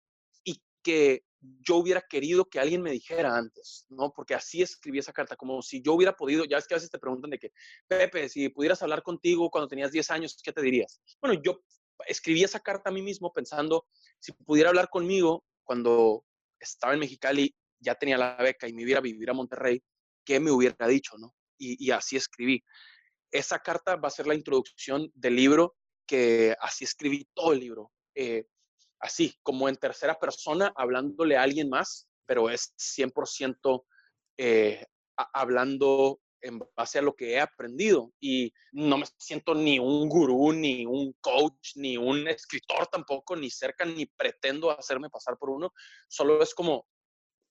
y 0.44 0.62
que 0.84 1.24
yo 1.42 1.78
hubiera 1.78 2.02
querido 2.02 2.46
que 2.46 2.60
alguien 2.60 2.82
me 2.82 2.92
dijera 2.92 3.36
antes, 3.36 3.86
¿no? 3.90 4.14
Porque 4.14 4.36
así 4.36 4.62
escribí 4.62 5.00
esa 5.00 5.14
carta, 5.14 5.36
como 5.36 5.62
si 5.62 5.82
yo 5.82 5.94
hubiera 5.94 6.16
podido, 6.16 6.46
ya 6.46 6.58
es 6.58 6.68
que 6.68 6.76
a 6.76 6.78
veces 6.78 6.92
te 6.92 7.00
preguntan 7.00 7.32
de 7.32 7.40
que, 7.40 7.52
Pepe, 7.88 8.30
si 8.30 8.50
pudieras 8.50 8.82
hablar 8.84 9.02
contigo 9.02 9.50
cuando 9.50 9.68
tenías 9.68 9.92
10 9.92 10.12
años, 10.12 10.38
¿qué 10.44 10.54
te 10.54 10.62
dirías? 10.62 11.02
Bueno, 11.20 11.42
yo 11.44 11.62
escribí 12.08 12.44
esa 12.44 12.60
carta 12.60 12.90
a 12.90 12.94
mí 12.94 13.02
mismo 13.02 13.34
pensando, 13.34 13.88
si 14.20 14.32
pudiera 14.34 14.70
hablar 14.70 14.90
conmigo 14.90 15.44
cuando 15.64 16.26
estaba 16.60 16.94
en 16.94 17.00
Mexicali, 17.00 17.56
ya 17.80 17.96
tenía 17.96 18.18
la 18.18 18.36
beca 18.36 18.68
y 18.68 18.74
me 18.74 18.84
hubiera 18.84 19.02
vivir 19.02 19.30
a 19.30 19.34
Monterrey, 19.34 19.84
¿qué 20.24 20.40
me 20.40 20.52
hubiera 20.52 20.88
dicho, 20.88 21.18
no? 21.18 21.34
Y, 21.58 21.92
así 21.92 22.16
escribí. 22.16 22.64
Esa 23.32 23.60
carta 23.60 23.96
va 23.96 24.08
a 24.08 24.12
ser 24.12 24.26
la 24.26 24.34
introducción 24.34 25.12
del 25.14 25.36
libro, 25.36 25.76
que 26.08 26.56
así 26.60 26.86
escribí 26.86 27.28
todo 27.36 27.54
el 27.54 27.60
libro. 27.60 27.92
Eh, 28.16 28.46
así, 29.02 29.36
como 29.44 29.68
en 29.68 29.76
tercera 29.76 30.18
persona, 30.20 30.72
hablándole 30.76 31.38
a 31.38 31.44
alguien 31.44 31.70
más, 31.70 32.08
pero 32.26 32.50
es 32.50 32.74
100% 32.78 33.84
eh, 34.38 34.86
hablando 35.34 36.20
en 36.42 36.60
base 36.76 37.00
a 37.00 37.02
lo 37.02 37.16
que 37.16 37.34
he 37.34 37.40
aprendido 37.40 38.14
y 38.20 38.52
no 38.72 38.98
me 38.98 39.06
siento 39.18 39.54
ni 39.54 39.80
un 39.80 40.10
gurú, 40.10 40.52
ni 40.54 40.86
un 40.86 41.14
coach, 41.22 41.76
ni 41.76 41.98
un 41.98 42.28
escritor 42.28 42.88
tampoco, 42.88 43.36
ni 43.36 43.50
cerca, 43.50 43.86
ni 43.86 44.06
pretendo 44.06 44.72
hacerme 44.72 45.10
pasar 45.10 45.38
por 45.38 45.52
uno. 45.52 45.72
Solo 46.08 46.42
es 46.42 46.54
como, 46.56 46.88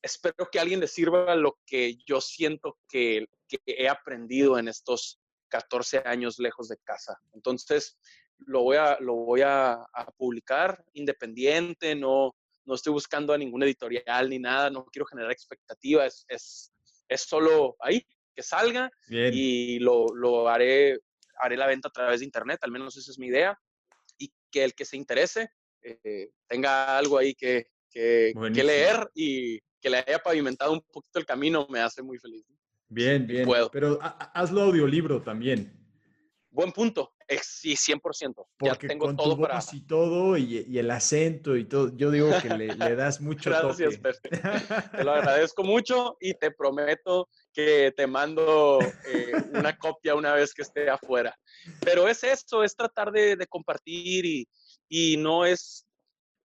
espero 0.02 0.48
que 0.50 0.58
alguien 0.58 0.80
le 0.80 0.88
sirva 0.88 1.34
lo 1.36 1.58
que 1.66 1.96
yo 2.06 2.20
siento 2.20 2.78
que, 2.88 3.26
he 3.66 3.88
aprendido 3.88 4.58
en 4.58 4.68
estos 4.68 5.20
14 5.48 6.02
años 6.04 6.38
lejos 6.38 6.68
de 6.68 6.78
casa. 6.78 7.18
Entonces, 7.32 7.98
lo 8.46 8.62
voy 8.62 8.76
a, 8.76 8.98
lo 9.00 9.14
voy 9.14 9.42
a, 9.42 9.86
publicar 10.16 10.84
independiente, 10.94 11.94
no, 11.94 12.34
no 12.64 12.74
estoy 12.74 12.92
buscando 12.92 13.32
a 13.32 13.38
ningún 13.38 13.62
editorial 13.62 14.28
ni 14.28 14.38
nada, 14.38 14.70
no 14.70 14.84
quiero 14.86 15.06
generar 15.06 15.30
expectativas, 15.30 16.24
es, 16.28 16.72
es 17.08 17.20
solo 17.22 17.76
ahí, 17.80 18.04
que 18.34 18.42
salga 18.42 18.90
y 19.08 19.78
lo, 19.80 20.48
haré, 20.48 20.98
haré 21.38 21.56
la 21.56 21.66
venta 21.66 21.88
a 21.88 21.92
través 21.92 22.20
de 22.20 22.26
internet, 22.26 22.60
al 22.62 22.70
menos 22.70 22.96
esa 22.96 23.10
es 23.10 23.18
mi 23.18 23.26
idea, 23.26 23.58
y 24.18 24.32
que 24.50 24.64
el 24.64 24.74
que 24.74 24.84
se 24.84 24.96
interese 24.96 25.50
eh, 25.82 26.30
tenga 26.46 26.96
algo 26.96 27.18
ahí 27.18 27.34
que, 27.34 27.66
que, 27.90 28.32
leer 28.54 29.10
y 29.14 29.58
que 29.80 29.90
le 29.90 29.98
haya 29.98 30.18
pavimentado 30.18 30.72
un 30.72 30.80
poquito 30.80 31.18
el 31.18 31.26
camino 31.26 31.66
me 31.70 31.80
hace 31.80 32.02
muy 32.02 32.18
feliz. 32.18 32.44
Bien, 32.88 33.26
bien. 33.26 33.48
Pero 33.72 33.98
hazlo 34.02 34.62
audiolibro 34.62 35.22
también. 35.22 35.72
Buen 36.50 36.72
punto. 36.72 37.12
Sí, 37.42 37.74
100%. 37.76 38.34
Porque 38.34 38.48
ya 38.64 38.74
tengo 38.76 39.06
con 39.06 39.16
todo 39.16 39.36
tu 39.36 39.42
para... 39.42 39.60
y 39.72 39.80
todo, 39.82 40.36
y, 40.36 40.78
el 40.78 40.90
acento 40.90 41.56
y 41.56 41.64
todo, 41.64 41.96
yo 41.96 42.10
digo 42.10 42.30
que 42.42 42.48
le, 42.48 42.74
das 42.96 43.20
mucho 43.20 43.50
Gracias, 43.50 43.98
Pepe. 43.98 44.30
Te 44.90 45.04
lo 45.04 45.12
agradezco 45.12 45.62
mucho 45.62 46.16
y 46.20 46.34
te 46.34 46.50
prometo 46.50 47.28
que 47.52 47.92
te 47.96 48.06
mando 48.08 48.80
eh, 48.80 49.32
una 49.52 49.76
copia 49.76 50.16
una 50.16 50.34
vez 50.34 50.52
que 50.52 50.62
esté 50.62 50.90
afuera. 50.90 51.36
Pero 51.84 52.08
es 52.08 52.24
eso, 52.24 52.64
es 52.64 52.74
tratar 52.74 53.12
de, 53.12 53.46
compartir 53.48 54.26
y, 54.26 54.48
y, 54.88 55.16
no 55.16 55.44
es, 55.44 55.86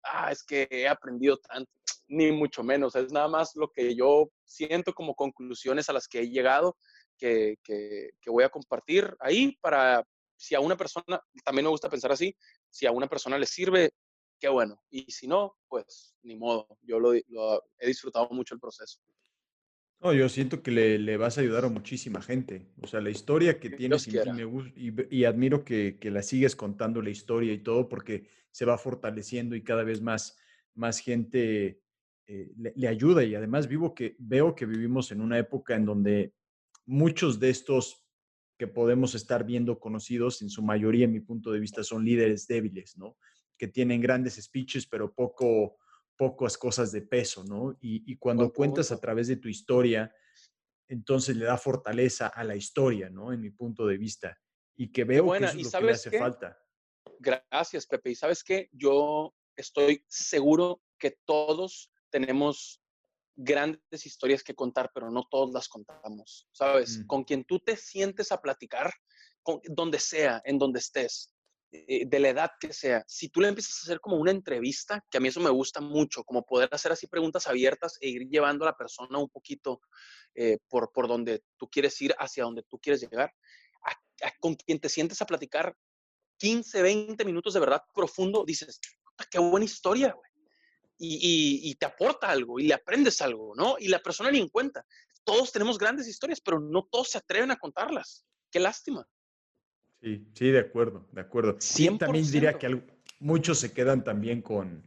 ah, 0.03 0.31
es 0.31 0.43
que 0.43 0.67
he 0.71 0.87
aprendido 0.87 1.37
tanto, 1.37 1.71
ni 2.07 2.31
mucho 2.31 2.63
menos. 2.63 2.95
Es 2.95 3.11
nada 3.11 3.27
más 3.27 3.55
lo 3.55 3.69
que 3.69 3.95
yo 3.95 4.31
siento 4.45 4.91
como 4.93 5.13
conclusiones 5.13 5.87
a 5.87 5.93
las 5.93 6.07
que 6.07 6.21
he 6.21 6.29
llegado. 6.29 6.77
Que, 7.23 7.55
que, 7.63 8.09
que 8.19 8.29
voy 8.29 8.43
a 8.43 8.49
compartir 8.49 9.15
ahí 9.21 9.57
para, 9.61 10.05
si 10.35 10.55
a 10.55 10.59
una 10.59 10.75
persona, 10.75 11.21
también 11.45 11.63
me 11.63 11.69
gusta 11.69 11.89
pensar 11.89 12.11
así, 12.11 12.35
si 12.69 12.85
a 12.85 12.91
una 12.91 13.07
persona 13.07 13.37
le 13.37 13.45
sirve, 13.45 13.93
qué 14.37 14.49
bueno. 14.49 14.83
Y 14.89 15.09
si 15.09 15.25
no, 15.25 15.55
pues 15.69 16.15
ni 16.23 16.35
modo. 16.35 16.67
Yo 16.81 16.99
lo, 16.99 17.13
he 17.13 17.87
disfrutado 17.87 18.27
mucho 18.31 18.55
el 18.55 18.59
proceso. 18.59 18.99
No, 20.01 20.11
yo 20.11 20.27
siento 20.27 20.61
que 20.61 20.71
le, 20.71 21.15
vas 21.15 21.37
a 21.37 21.41
ayudar 21.41 21.63
a 21.63 21.69
muchísima 21.69 22.21
gente. 22.21 22.67
O 22.81 22.87
sea, 22.87 22.99
la 22.99 23.09
historia 23.09 23.57
que 23.57 23.69
tienes 23.69 24.05
y, 24.05 24.17
y, 25.09 25.23
admiro 25.23 25.63
que, 25.63 25.97
la 26.01 26.21
sigues 26.21 26.57
contando 26.57 27.01
la 27.01 27.09
historia 27.09 27.53
y 27.53 27.59
todo 27.59 27.87
porque 27.87 28.27
se 28.51 28.65
va 28.65 28.77
fortaleciendo 28.77 29.55
y 29.55 29.63
cada 29.63 29.83
vez 29.83 30.01
más, 30.01 30.37
más 30.75 30.99
gente 30.99 31.79
eh, 32.27 32.51
le, 32.57 32.73
le, 32.75 32.87
ayuda. 32.89 33.23
Y 33.23 33.33
además 33.33 33.69
vivo 33.69 33.95
que, 33.95 34.17
veo 34.19 34.55
que 34.55 34.65
vivimos 34.65 35.13
en 35.13 35.21
una 35.21 35.39
época 35.39 35.73
en 35.75 35.85
donde 35.85 36.33
muchos 36.85 37.39
de 37.39 37.49
estos 37.49 38.03
que 38.57 38.67
podemos 38.67 39.15
estar 39.15 39.43
viendo 39.43 39.79
conocidos, 39.79 40.41
en 40.41 40.49
su 40.49 40.61
mayoría, 40.61 41.05
en 41.05 41.13
mi 41.13 41.19
punto 41.19 41.51
de 41.51 41.59
vista, 41.59 41.83
son 41.83 42.05
líderes 42.05 42.47
débiles, 42.47 42.97
¿no? 42.97 43.17
Que 43.57 43.67
tienen 43.67 44.01
grandes 44.01 44.35
speeches, 44.35 44.85
pero 44.85 45.13
poco, 45.13 45.77
pocas 46.15 46.57
cosas 46.57 46.91
de 46.91 47.01
peso, 47.01 47.43
¿no? 47.43 47.77
Y, 47.81 48.15
cuando 48.17 48.51
cuentas 48.53 48.91
a 48.91 48.99
través 48.99 49.27
de 49.27 49.37
tu 49.37 49.47
historia, 49.47 50.13
entonces 50.87 51.35
le 51.35 51.45
da 51.45 51.57
fortaleza 51.57 52.27
a 52.27 52.43
la 52.43 52.55
historia, 52.55 53.09
¿no? 53.09 53.33
En 53.33 53.41
mi 53.41 53.49
punto 53.49 53.87
de 53.87 53.97
vista. 53.97 54.37
Y 54.75 54.91
que 54.91 55.03
veo 55.03 55.31
que 55.31 55.37
eso 55.37 55.57
es 55.57 55.73
lo 55.73 55.79
que 55.79 55.85
le 55.85 55.91
hace 55.91 56.17
falta. 56.17 56.57
Gracias, 57.19 57.87
Pepe. 57.87 58.11
Y 58.11 58.15
sabes 58.15 58.43
qué? 58.43 58.69
Yo 58.71 59.33
estoy 59.55 60.03
seguro 60.07 60.81
que 60.99 61.17
todos 61.25 61.91
tenemos 62.09 62.82
grandes 63.35 64.05
historias 64.05 64.43
que 64.43 64.55
contar, 64.55 64.91
pero 64.93 65.09
no 65.09 65.27
todos 65.29 65.51
las 65.51 65.67
contamos, 65.67 66.47
¿sabes? 66.51 66.99
Mm. 66.99 67.07
Con 67.07 67.23
quien 67.23 67.43
tú 67.45 67.59
te 67.59 67.75
sientes 67.75 68.31
a 68.31 68.41
platicar, 68.41 68.91
con, 69.41 69.59
donde 69.65 69.99
sea, 69.99 70.41
en 70.45 70.57
donde 70.57 70.79
estés, 70.79 71.33
eh, 71.71 72.05
de 72.05 72.19
la 72.19 72.29
edad 72.29 72.51
que 72.59 72.71
sea, 72.71 73.03
si 73.07 73.29
tú 73.29 73.41
le 73.41 73.47
empiezas 73.47 73.75
a 73.77 73.85
hacer 73.85 73.99
como 73.99 74.17
una 74.17 74.31
entrevista, 74.31 75.03
que 75.09 75.17
a 75.17 75.21
mí 75.21 75.29
eso 75.29 75.39
me 75.39 75.49
gusta 75.49 75.81
mucho, 75.81 76.23
como 76.23 76.45
poder 76.45 76.69
hacer 76.71 76.91
así 76.91 77.07
preguntas 77.07 77.47
abiertas 77.47 77.97
e 77.99 78.09
ir 78.09 78.27
llevando 78.29 78.65
a 78.65 78.69
la 78.69 78.77
persona 78.77 79.17
un 79.17 79.29
poquito 79.29 79.81
eh, 80.35 80.59
por, 80.69 80.91
por 80.91 81.07
donde 81.07 81.43
tú 81.57 81.67
quieres 81.69 81.99
ir, 82.01 82.13
hacia 82.19 82.43
donde 82.43 82.63
tú 82.63 82.79
quieres 82.79 83.01
llegar, 83.01 83.31
con 84.39 84.55
quien 84.55 84.79
te 84.79 84.89
sientes 84.89 85.21
a 85.21 85.25
platicar 85.25 85.75
15, 86.37 86.81
20 86.81 87.25
minutos 87.25 87.53
de 87.53 87.59
verdad 87.59 87.81
profundo, 87.93 88.45
dices, 88.45 88.79
qué 89.31 89.39
buena 89.39 89.65
historia, 89.65 90.13
güey 90.13 90.32
y, 90.97 91.75
te 91.75 91.85
aporta 91.85 92.29
algo 92.29 92.59
y 92.59 92.67
le 92.67 92.73
aprendes 92.73 93.21
algo, 93.21 93.53
¿no? 93.55 93.75
Y 93.79 93.87
la 93.87 93.99
persona 93.99 94.31
ni 94.31 94.39
en 94.39 94.49
cuenta. 94.49 94.85
Todos 95.23 95.51
tenemos 95.51 95.77
grandes 95.77 96.07
historias, 96.07 96.41
pero 96.41 96.59
no 96.59 96.87
todos 96.91 97.11
se 97.11 97.17
atreven 97.17 97.51
a 97.51 97.57
contarlas. 97.57 98.25
Qué 98.51 98.59
lástima. 98.59 99.07
Sí, 100.01 100.27
sí, 100.33 100.51
de 100.51 100.59
acuerdo, 100.59 101.07
de 101.11 101.21
acuerdo. 101.21 101.55
Sí, 101.59 101.97
también 101.97 102.29
diría 102.29 102.57
que 102.57 102.83
muchos 103.19 103.59
se 103.59 103.71
quedan 103.71 104.03
también 104.03 104.41
con, 104.41 104.83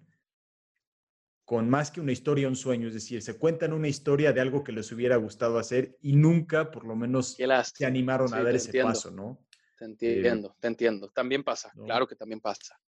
con 1.44 1.70
más 1.70 1.90
que 1.90 2.00
una 2.00 2.12
historia, 2.12 2.48
un 2.48 2.56
sueño, 2.56 2.88
es 2.88 2.94
decir, 2.94 3.22
se 3.22 3.38
cuentan 3.38 3.72
una 3.72 3.88
historia 3.88 4.32
de 4.32 4.40
algo 4.40 4.62
que 4.62 4.72
les 4.72 4.92
hubiera 4.92 5.16
gustado 5.16 5.58
hacer 5.58 5.96
y 6.02 6.16
nunca, 6.16 6.70
por 6.70 6.84
lo 6.84 6.96
menos, 6.96 7.36
se 7.74 7.86
animaron 7.86 8.32
a 8.34 8.42
dar 8.42 8.54
ese 8.54 8.82
paso, 8.82 9.10
¿no? 9.10 9.46
Te 9.78 9.84
entiendo, 9.84 10.56
te 10.60 10.68
entiendo. 10.68 11.10
También 11.10 11.44
pasa, 11.44 11.72
claro 11.84 12.06
que 12.06 12.16
también 12.16 12.40
pasa. 12.40 12.78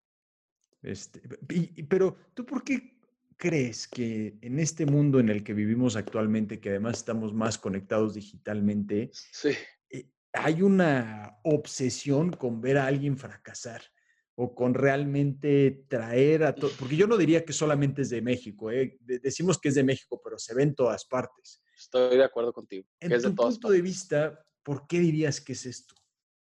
Este, 0.83 1.21
pero 1.89 2.17
tú, 2.35 2.45
¿por 2.45 2.63
qué 2.63 2.98
crees 3.39 3.89
que 3.89 4.37
en 4.43 4.59
este 4.59 4.85
mundo 4.85 5.21
en 5.21 5.31
el 5.31 5.43
que 5.43 5.55
vivimos 5.55 5.97
actualmente, 5.97 6.61
que 6.61 6.71
además 6.71 6.99
estamos 6.99 7.33
más 7.33 7.57
conectados 7.57 8.15
digitalmente, 8.15 9.11
eh, 9.91 10.11
hay 10.33 10.61
una 10.61 11.39
obsesión 11.45 12.33
con 12.33 12.61
ver 12.61 12.77
a 12.77 12.87
alguien 12.87 13.17
fracasar? 13.17 13.81
o 14.41 14.55
con 14.55 14.73
realmente 14.73 15.85
traer 15.89 16.45
a 16.45 16.55
todo, 16.55 16.71
porque 16.79 16.95
yo 16.95 17.09
no 17.09 17.17
diría 17.17 17.45
que 17.45 17.53
solamente 17.53 18.03
es 18.03 18.11
de 18.11 18.23
México, 18.23 18.71
¿eh? 18.71 18.97
decimos 19.01 19.59
que 19.59 19.71
es 19.71 19.75
de 19.75 19.83
México, 19.83 20.21
pero 20.23 20.39
se 20.39 20.55
ve 20.55 20.63
en 20.63 20.77
todas 20.77 21.05
partes. 21.07 21.61
Estoy 21.77 22.17
de 22.17 22.23
acuerdo 22.23 22.53
contigo. 22.53 22.87
En 23.01 23.21
tu 23.21 23.35
punto 23.35 23.69
de 23.69 23.83
vista, 23.83 24.39
¿por 24.63 24.87
qué 24.87 25.01
dirías 25.01 25.41
que 25.41 25.55
es 25.55 25.67
esto? 25.67 25.93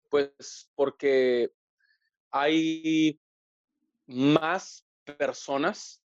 Pues 0.09 0.71
porque 0.73 1.51
hay 2.31 3.21
más 4.07 4.87
personas 5.17 6.03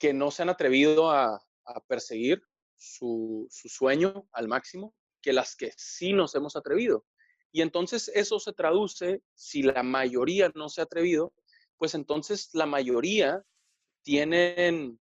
que 0.00 0.12
no 0.12 0.32
se 0.32 0.42
han 0.42 0.48
atrevido 0.48 1.10
a, 1.10 1.40
perseguir 1.86 2.42
su, 2.74 3.46
su, 3.48 3.68
sueño 3.68 4.26
al 4.32 4.48
máximo 4.48 4.92
que 5.22 5.32
las 5.32 5.54
que 5.54 5.70
sí 5.76 6.12
nos 6.12 6.34
hemos 6.34 6.56
atrevido. 6.56 7.04
Y 7.52 7.62
entonces 7.62 8.10
eso 8.12 8.40
se 8.40 8.52
traduce, 8.52 9.22
si 9.34 9.62
la 9.62 9.84
mayoría 9.84 10.50
no 10.56 10.68
se 10.68 10.80
ha 10.80 10.84
atrevido, 10.84 11.32
pues 11.76 11.94
entonces 11.94 12.50
la 12.54 12.66
mayoría 12.66 13.44
tienen 14.02 14.98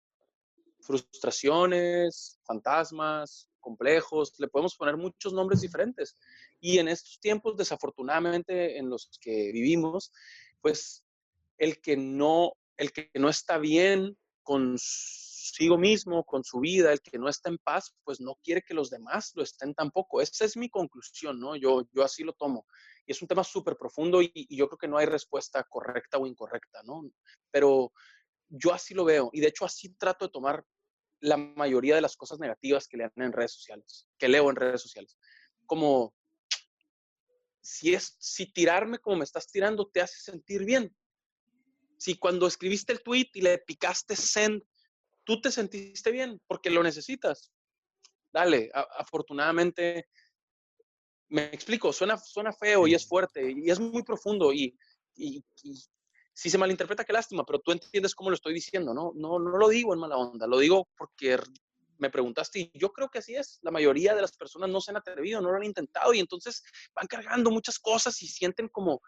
frustraciones, 0.81 2.39
fantasmas, 2.45 3.49
complejos, 3.61 4.35
le 4.39 4.49
podemos 4.49 4.77
poner 4.77 4.97
muchos 4.97 5.33
nombres 5.33 5.61
diferentes. 5.61 6.17
Y 6.61 6.79
en 6.79 6.89
estos 6.89 7.19
tiempos, 7.21 7.57
desafortunadamente, 7.57 8.79
en 8.79 8.91
los 8.91 9.11
que 9.21 9.53
vivimos, 9.53 10.13
pues 10.61 11.05
el 11.57 11.81
que 11.81 11.97
no, 11.97 12.53
el 12.77 12.93
que 12.93 13.11
no 13.15 13.29
está 13.29 13.59
bien 13.59 14.17
consigo 14.49 15.77
mismo, 15.77 16.25
con 16.25 16.43
su 16.43 16.59
vida, 16.61 16.91
el 16.91 17.03
que 17.03 17.19
no 17.19 17.29
está 17.29 17.51
en 17.51 17.59
paz, 17.59 17.95
pues 18.03 18.19
no 18.19 18.39
quiere 18.43 18.63
que 18.63 18.73
los 18.73 18.89
demás 18.89 19.33
lo 19.35 19.43
estén 19.43 19.75
tampoco. 19.75 20.23
Esa 20.23 20.47
es 20.47 20.57
mi 20.57 20.71
conclusión, 20.71 21.39
¿no? 21.39 21.55
Yo, 21.55 21.83
yo 21.93 22.03
así 22.03 22.25
lo 22.25 22.33
tomo. 22.33 22.67
Y 23.05 23.13
es 23.13 23.21
un 23.21 23.29
tema 23.29 23.45
súper 23.45 23.77
profundo 23.77 24.23
y, 24.23 24.33
yo 24.49 24.67
creo 24.69 24.79
que 24.79 24.89
no 24.89 24.97
hay 24.97 25.05
respuesta 25.05 25.63
correcta 25.65 26.17
o 26.17 26.27
incorrecta, 26.27 26.83
¿no? 26.85 27.03
Pero 27.51 27.93
yo 28.49 28.73
así 28.73 28.95
lo 28.95 29.05
veo 29.05 29.29
y 29.35 29.41
de 29.41 29.49
hecho 29.49 29.67
así 29.67 29.91
trato 29.91 30.25
de 30.25 30.33
tomar 30.33 30.65
la 31.21 31.37
mayoría 31.37 31.95
de 31.95 32.01
las 32.01 32.17
cosas 32.17 32.39
negativas 32.39 32.89
que 32.89 32.97
lean 32.97 33.13
en 33.17 33.33
redes 33.33 33.53
sociales, 33.53 34.09
que 34.17 34.29
leo 34.29 34.49
en 34.49 34.57
redes 34.57 34.81
sociales. 34.81 35.19
Como 35.67 36.15
si 37.61 37.93
es 37.93 38.17
si 38.19 38.51
tirarme 38.51 38.99
como 38.99 39.19
me 39.19 39.25
estás 39.25 39.47
tirando 39.49 39.91
te 39.91 40.01
hace 40.01 40.19
sentir 40.23 40.65
bien, 40.65 40.97
si 41.99 42.17
cuando 42.17 42.47
escribiste 42.47 42.93
el 42.93 43.03
tweet 43.03 43.29
y 43.35 43.43
le 43.43 43.59
picaste 43.59 44.17
send, 44.17 44.63
tú 45.25 45.41
te 45.41 45.51
sentiste 45.51 46.11
bien 46.11 46.41
porque 46.47 46.71
lo 46.71 46.83
necesitas, 46.83 47.53
dale, 48.33 48.71
afortunadamente, 48.73 50.09
me 51.29 51.47
explico, 51.47 51.93
suena, 51.93 52.17
suena 52.17 52.53
feo 52.53 52.87
y 52.87 52.95
es 52.95 53.07
fuerte 53.07 53.53
y 53.53 53.71
es 53.71 53.79
muy 53.79 54.03
profundo 54.03 54.53
y, 54.53 54.75
si 55.15 56.51
se 56.51 56.57
malinterpreta, 56.57 57.05
qué 57.05 57.13
lástima, 57.13 57.45
pero 57.45 57.59
tú 57.59 57.73
entiendes 57.73 58.15
cómo 58.15 58.31
lo 58.31 58.37
estoy 58.37 58.55
diciendo, 58.55 58.95
¿no? 58.95 59.13
No, 59.17 59.41
no 59.41 59.59
lo 59.59 59.69
digo 59.69 59.93
en 59.93 59.99
mala 59.99 60.17
onda, 60.17 60.47
lo 60.47 60.59
digo 60.59 60.89
porque 60.97 61.37
me 61.99 62.11
preguntaste 62.11 62.61
y 62.61 62.71
yo 62.75 62.93
creo 62.93 63.09
que 63.09 63.19
así 63.19 63.35
es. 63.35 63.59
La 63.63 63.73
mayoría 63.73 64.15
de 64.15 64.23
las 64.23 64.37
personas 64.37 64.71
no 64.71 64.81
se 64.81 64.93
han 64.93 64.97
atrevido, 64.97 65.41
no 65.41 65.51
lo 65.51 65.57
han 65.57 65.65
intentado 65.65 66.15
y 66.15 66.21
entonces 66.21 66.63
van 66.95 67.09
cargando 67.09 67.51
muchas 67.51 67.81
cosas 67.81 68.23
y 68.23 68.29
sienten 68.29 68.69
como, 68.69 69.03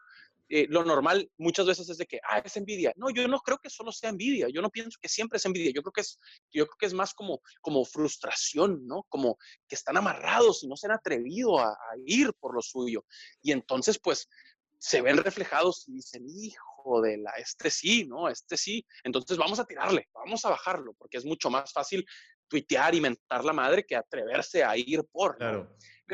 eh, 0.53 0.67
lo 0.69 0.85
normal 0.85 1.31
muchas 1.39 1.65
veces 1.65 1.89
es 1.89 1.97
de 1.97 2.07
que, 2.07 2.21
ah, 2.29 2.41
es 2.45 2.57
envidia. 2.57 2.93
No, 2.97 3.09
yo 3.11 3.27
no 3.29 3.39
creo 3.39 3.59
que 3.59 3.71
solo 3.71 3.93
sea 3.93 4.11
envidia. 4.11 4.49
Yo 4.49 4.61
no 4.61 4.69
pienso 4.69 4.99
que 5.01 5.09
siempre 5.09 5.37
es 5.37 5.45
envidia. 5.45 5.71
Yo 5.73 5.81
creo 5.81 5.93
que 5.93 6.01
es, 6.01 6.19
yo 6.53 6.67
creo 6.67 6.77
que 6.77 6.87
es 6.87 6.93
más 6.93 7.15
como, 7.15 7.41
como 7.61 7.85
frustración, 7.85 8.85
¿no? 8.85 9.05
Como 9.09 9.39
que 9.69 9.77
están 9.77 9.97
amarrados 9.97 10.65
y 10.65 10.67
no 10.67 10.75
se 10.75 10.89
han 10.89 10.93
atrevido 10.93 11.61
a, 11.61 11.79
ir 12.05 12.33
por 12.41 12.53
lo 12.53 12.63
suyo. 12.63 13.05
Y 13.41 13.53
entonces, 13.53 14.01
pues, 14.01 14.29
se 14.77 15.01
ven 15.01 15.19
reflejados 15.19 15.85
y 15.87 15.93
dicen, 15.93 16.27
hijo 16.29 17.01
de 17.01 17.19
la, 17.19 17.31
este 17.33 17.71
sí, 17.71 18.07
¿no? 18.07 18.29
Este 18.29 18.57
sí. 18.57 18.85
Entonces 19.05 19.39
vamos 19.39 19.61
a 19.61 19.65
tirarle, 19.65 20.09
vamos 20.13 20.45
a 20.45 20.51
bajarlo, 20.51 20.95
porque 20.95 21.19
es 21.19 21.25
mucho 21.25 21.49
más 21.49 21.73
fácil 21.73 22.05
tuitear 22.49 22.93
y 22.97 23.01
mentar 23.01 23.45
la 23.45 23.53
madre 23.53 23.87
que 23.87 23.95
atreverse 23.95 24.65
a 24.65 24.77
ir 24.77 25.05
por. 25.13 25.39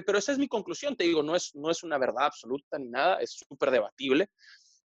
Pero 0.02 0.18
esa 0.18 0.32
es 0.32 0.38
mi 0.38 0.48
conclusión, 0.48 0.96
te 0.96 1.04
digo, 1.04 1.22
no 1.22 1.36
es, 1.36 1.54
no 1.54 1.70
es 1.70 1.82
una 1.82 1.98
verdad 1.98 2.26
absoluta 2.26 2.78
ni 2.78 2.88
nada, 2.88 3.18
es 3.20 3.44
súper 3.48 3.70
debatible. 3.70 4.28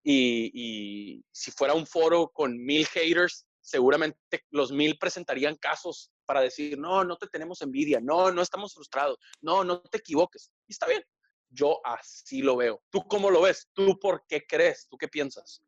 Y, 0.02 1.22
si 1.30 1.50
fuera 1.50 1.74
un 1.74 1.86
foro 1.86 2.28
con 2.28 2.56
mil 2.56 2.86
haters, 2.86 3.46
seguramente 3.60 4.18
los 4.50 4.72
mil 4.72 4.96
presentarían 4.98 5.56
casos 5.56 6.10
para 6.24 6.40
decir, 6.40 6.78
no, 6.78 7.04
no 7.04 7.16
te 7.16 7.26
tenemos 7.26 7.60
envidia, 7.60 8.00
no, 8.00 8.32
no 8.32 8.42
estamos 8.42 8.74
frustrados, 8.74 9.18
no, 9.40 9.64
no 9.64 9.80
te 9.82 9.98
equivoques. 9.98 10.50
Y 10.66 10.72
está 10.72 10.86
bien, 10.86 11.02
yo 11.50 11.80
así 11.84 12.40
lo 12.42 12.56
veo. 12.56 12.82
¿Tú 12.90 13.02
cómo 13.06 13.30
lo 13.30 13.42
ves? 13.42 13.68
¿Tú 13.72 13.98
por 13.98 14.24
qué 14.28 14.46
crees? 14.46 14.86
¿Tú 14.88 14.96
qué 14.96 15.08
piensas? 15.08 15.62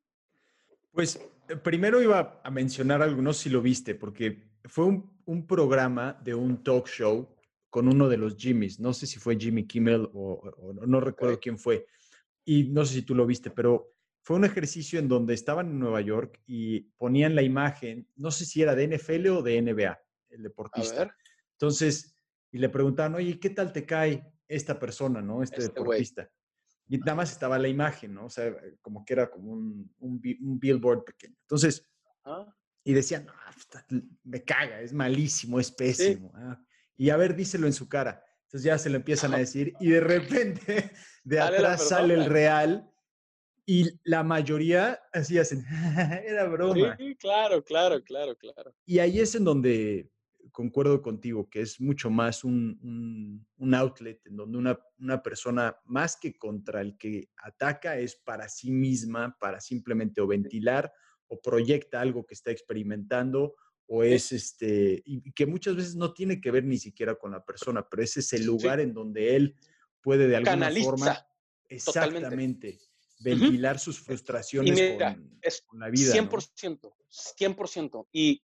Pues 0.92 1.20
eh, 1.48 1.56
primero 1.56 2.00
iba 2.00 2.40
a 2.42 2.50
mencionar 2.50 3.02
algunos 3.02 3.38
si 3.38 3.50
lo 3.50 3.60
viste, 3.60 3.94
porque 3.94 4.50
fue 4.64 4.84
un, 4.84 5.20
un 5.26 5.46
programa 5.46 6.18
de 6.22 6.34
un 6.34 6.62
talk 6.62 6.88
show 6.88 7.28
con 7.72 7.88
uno 7.88 8.06
de 8.06 8.18
los 8.18 8.36
Jimmys. 8.36 8.78
No 8.80 8.92
sé 8.92 9.06
si 9.06 9.18
fue 9.18 9.38
Jimmy 9.40 9.66
Kimmel 9.66 10.06
o, 10.12 10.74
no 10.86 11.00
recuerdo 11.00 11.40
quién 11.40 11.58
fue. 11.58 11.86
Y 12.44 12.64
no 12.64 12.84
sé 12.84 12.96
si 12.96 13.02
tú 13.02 13.14
lo 13.14 13.24
viste, 13.24 13.50
pero 13.50 13.94
fue 14.20 14.36
un 14.36 14.44
ejercicio 14.44 14.98
en 14.98 15.08
donde 15.08 15.32
estaban 15.32 15.70
en 15.70 15.78
Nueva 15.78 16.02
York 16.02 16.38
y 16.46 16.80
ponían 16.98 17.34
la 17.34 17.40
imagen, 17.40 18.06
no 18.14 18.30
sé 18.30 18.44
si 18.44 18.60
era 18.60 18.74
de 18.74 18.88
NFL 18.88 19.26
o 19.28 19.42
de 19.42 19.62
NBA, 19.62 19.98
el 20.28 20.42
deportista. 20.42 21.16
Entonces, 21.52 22.14
y 22.50 22.58
le 22.58 22.68
preguntaban, 22.68 23.14
oye, 23.14 23.40
¿qué 23.40 23.48
tal 23.48 23.72
te 23.72 23.86
cae 23.86 24.30
esta 24.46 24.78
persona, 24.78 25.22
no? 25.22 25.42
Este, 25.42 25.62
este 25.62 25.72
deportista. 25.72 26.30
Y 26.88 26.98
nada 26.98 27.14
más 27.14 27.32
estaba 27.32 27.58
la 27.58 27.68
imagen, 27.68 28.12
¿no? 28.12 28.26
O 28.26 28.30
sea, 28.30 28.54
como 28.82 29.02
que 29.02 29.14
era 29.14 29.30
como 29.30 29.50
un, 29.50 29.90
un, 29.98 30.20
billboard 30.60 31.04
pequeño. 31.04 31.36
Entonces, 31.40 31.90
y 32.84 32.92
decían, 32.92 33.24
no, 33.24 33.32
me 34.24 34.44
caga, 34.44 34.82
es 34.82 34.92
malísimo, 34.92 35.58
es 35.58 35.72
pésimo. 35.72 36.32
Ah, 36.34 36.62
y 36.96 37.10
a 37.10 37.16
ver, 37.16 37.34
díselo 37.34 37.66
en 37.66 37.72
su 37.72 37.88
cara. 37.88 38.24
Entonces 38.44 38.64
ya 38.64 38.78
se 38.78 38.90
lo 38.90 38.96
empiezan 38.96 39.32
a 39.34 39.38
decir 39.38 39.72
y 39.80 39.90
de 39.90 40.00
repente 40.00 40.92
de 41.24 41.40
atrás 41.40 41.88
sale 41.88 42.14
el 42.14 42.26
real 42.26 42.88
y 43.64 43.88
la 44.04 44.22
mayoría 44.22 45.00
así 45.12 45.38
hacen, 45.38 45.64
era 46.26 46.46
broma. 46.48 46.96
Sí, 46.96 47.16
claro, 47.16 47.62
claro, 47.64 48.02
claro, 48.02 48.36
claro. 48.36 48.74
Y 48.84 48.98
ahí 48.98 49.20
es 49.20 49.34
en 49.34 49.44
donde 49.44 50.10
concuerdo 50.50 51.00
contigo, 51.00 51.48
que 51.48 51.62
es 51.62 51.80
mucho 51.80 52.10
más 52.10 52.44
un, 52.44 53.46
un, 53.56 53.74
outlet 53.74 54.20
en 54.26 54.36
donde 54.36 54.58
una, 54.58 54.78
una, 54.98 55.22
persona, 55.22 55.76
más 55.86 56.16
que 56.16 56.36
contra 56.36 56.80
el 56.80 56.98
que 56.98 57.30
ataca, 57.38 57.96
es 57.96 58.16
para 58.16 58.48
sí 58.48 58.70
misma, 58.70 59.36
para 59.40 59.60
simplemente 59.60 60.20
o 60.20 60.26
ventilar 60.26 60.92
o 61.28 61.40
proyecta 61.40 62.00
algo 62.00 62.26
que 62.26 62.34
está 62.34 62.50
experimentando 62.50 63.54
o 63.94 64.02
es 64.02 64.32
este, 64.32 65.02
y 65.04 65.32
que 65.32 65.44
muchas 65.44 65.76
veces 65.76 65.96
no 65.96 66.14
tiene 66.14 66.40
que 66.40 66.50
ver 66.50 66.64
ni 66.64 66.78
siquiera 66.78 67.14
con 67.14 67.32
la 67.32 67.44
persona, 67.44 67.86
pero 67.86 68.02
ese 68.02 68.20
es 68.20 68.32
el 68.32 68.46
lugar 68.46 68.80
en 68.80 68.94
donde 68.94 69.36
él 69.36 69.54
puede 70.00 70.28
de 70.28 70.36
alguna 70.36 70.70
forma 70.82 71.26
exactamente 71.68 72.78
ventilar 73.20 73.78
sus 73.78 74.00
frustraciones 74.00 74.96
con, 75.66 75.78
la 75.78 75.90
vida. 75.90 76.14
100%, 76.14 76.90
100%. 77.38 78.06
Y, 78.12 78.42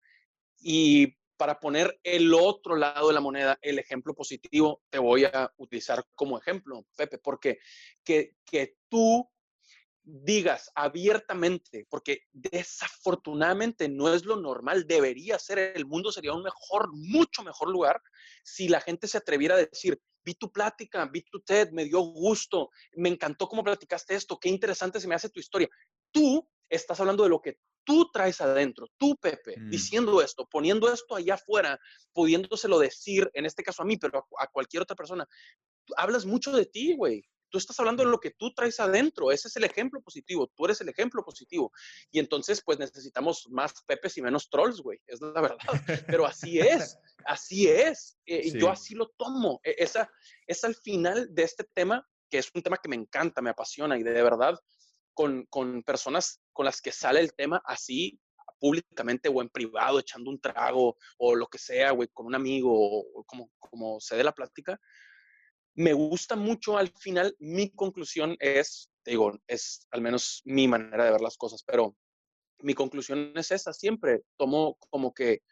y 0.61 1.17
para 1.39 1.59
poner 1.59 1.99
el 2.03 2.35
otro 2.35 2.77
lado 2.77 3.09
de 3.09 3.15
la 3.15 3.23
moneda, 3.23 3.59
el 3.63 3.79
ejemplo 3.79 4.15
positivo, 4.15 4.83
te 4.91 4.99
voy 4.99 5.25
a 5.25 5.51
utilizar 5.57 6.05
como 6.15 6.39
ejemplo, 6.39 6.87
Pepe, 6.95 7.17
porque 7.17 7.59
que, 8.05 8.37
que 8.45 8.77
tú 8.91 9.27
digas 10.11 10.71
abiertamente, 10.75 11.87
porque 11.91 12.23
desafortunadamente 12.33 13.91
no 13.91 14.13
es 14.13 14.25
lo 14.25 14.37
normal, 14.37 14.87
debería 14.87 15.39
ser, 15.39 15.59
el 15.59 15.85
mundo 15.85 16.11
sería 16.11 16.33
un 16.33 16.43
mejor, 16.43 16.89
mucho 16.95 17.43
mejor 17.43 17.69
lugar 17.69 18.01
si 18.43 18.69
la 18.69 18.81
gente 18.81 19.07
se 19.07 19.19
atreviera 19.19 19.55
a 19.55 19.59
decir, 19.59 20.01
vi 20.25 20.35
tu 20.35 20.51
plática, 20.51 21.05
vi 21.13 21.23
tu 21.23 21.41
TED, 21.41 21.73
me 21.73 21.85
dio 21.85 22.01
gusto, 22.01 22.71
me 22.97 23.11
encantó 23.11 23.49
cómo 23.49 23.63
platicaste 23.63 24.15
esto, 24.15 24.39
qué 24.39 24.49
interesante 24.49 24.99
se 24.99 25.09
me 25.09 25.15
hace 25.15 25.29
tu 25.29 25.41
historia. 25.41 25.69
Tú 26.11 26.49
estás 26.71 26.99
hablando 27.01 27.25
de 27.25 27.29
lo 27.29 27.41
que 27.43 27.59
tú 27.85 28.11
traes 28.11 28.41
adentro, 28.41 28.87
tú, 28.97 29.15
Pepe, 29.17 29.57
mm. 29.59 29.69
diciendo 29.69 30.23
esto, 30.23 30.47
poniendo 30.51 30.91
esto 30.91 31.17
allá 31.17 31.35
afuera, 31.35 31.79
pudiéndoselo 32.15 32.79
decir, 32.79 33.31
en 33.35 33.45
este 33.45 33.63
caso 33.63 33.83
a 33.83 33.85
mí, 33.85 33.99
pero 33.99 34.19
a, 34.19 34.45
a 34.45 34.47
cualquier 34.47 34.83
otra 34.83 34.97
persona. 34.97 35.27
Hablas 35.97 36.25
mucho 36.25 36.53
de 36.53 36.65
ti, 36.65 36.95
güey. 36.95 37.23
Tú 37.51 37.59
estás 37.59 37.79
hablando 37.81 38.05
de 38.05 38.11
lo 38.11 38.19
que 38.19 38.31
tú 38.31 38.53
traes 38.55 38.79
adentro. 38.81 39.31
Ese 39.33 39.49
es 39.49 39.57
el 39.57 39.65
ejemplo 39.65 40.01
positivo. 40.01 40.51
Tú 40.55 40.65
eres 40.65 40.81
el 40.81 40.89
ejemplo 40.89 41.25
positivo. 41.25 41.73
Y 42.11 42.19
entonces, 42.19 42.63
pues 42.65 42.79
necesitamos 42.79 43.47
más 43.51 43.73
pepes 43.87 44.17
y 44.19 44.23
menos 44.23 44.49
trolls, 44.51 44.81
güey. 44.81 45.01
Es 45.07 45.21
la 45.21 45.41
verdad. 45.41 45.59
Pero 46.07 46.27
así 46.27 46.59
es. 46.61 46.99
Así 47.25 47.69
es. 47.69 48.19
Eh, 48.27 48.43
y 48.45 48.59
Yo 48.59 48.71
así 48.71 48.95
lo 48.95 49.09
tomo. 49.17 49.61
E, 49.63 49.75
esa 49.79 50.11
es 50.47 50.65
al 50.65 50.75
final 50.75 51.29
de 51.35 51.43
este 51.43 51.65
tema, 51.75 52.07
que 52.31 52.39
es 52.39 52.51
un 52.55 52.63
tema 52.63 52.77
que 52.77 52.89
me 52.89 52.97
encanta, 52.97 53.43
me 53.43 53.51
apasiona 53.51 53.99
y 53.99 54.03
de 54.03 54.23
verdad, 54.23 54.59
con, 55.15 55.47
con 55.47 55.83
personas 55.83 56.41
con 56.53 56.67
las 56.67 56.81
que 56.81 56.93
sale 56.93 57.21
el 57.21 57.35
tema 57.35 57.61
así 57.65 58.21
públicamente 58.59 59.29
o 59.29 59.41
en 59.41 59.49
privado, 59.49 59.99
echando 59.99 60.31
un 60.31 60.41
trago 60.41 60.97
o 61.19 61.35
lo 61.35 61.47
que 61.47 61.59
sea, 61.59 61.93
güey, 61.93 62.09
con 62.13 62.27
un 62.27 62.35
amigo 62.35 62.71
o 62.73 63.25
como, 63.25 63.51
como 63.59 64.01
se 64.01 64.17
dé 64.17 64.25
la 64.25 64.33
plática, 64.33 64.79
me 65.79 65.93
gusta 65.93 66.35
mucho 66.35 66.77
al 66.77 66.89
final, 66.89 67.37
mi 67.39 67.71
conclusión 67.71 68.37
es, 68.41 68.91
te 69.05 69.13
digo, 69.13 69.39
es 69.47 69.87
al 69.93 70.03
menos 70.03 70.43
mi 70.45 70.67
manera 70.67 71.05
de 71.05 71.13
ver 71.13 71.21
las 71.21 71.37
cosas, 71.37 71.63
pero 71.63 71.97
mi 72.59 72.75
conclusión 72.75 73.33
es 73.37 73.53
esa, 73.53 73.73
siempre 73.73 74.25
tomo 74.37 74.77
como 74.91 75.15
que 75.15 75.43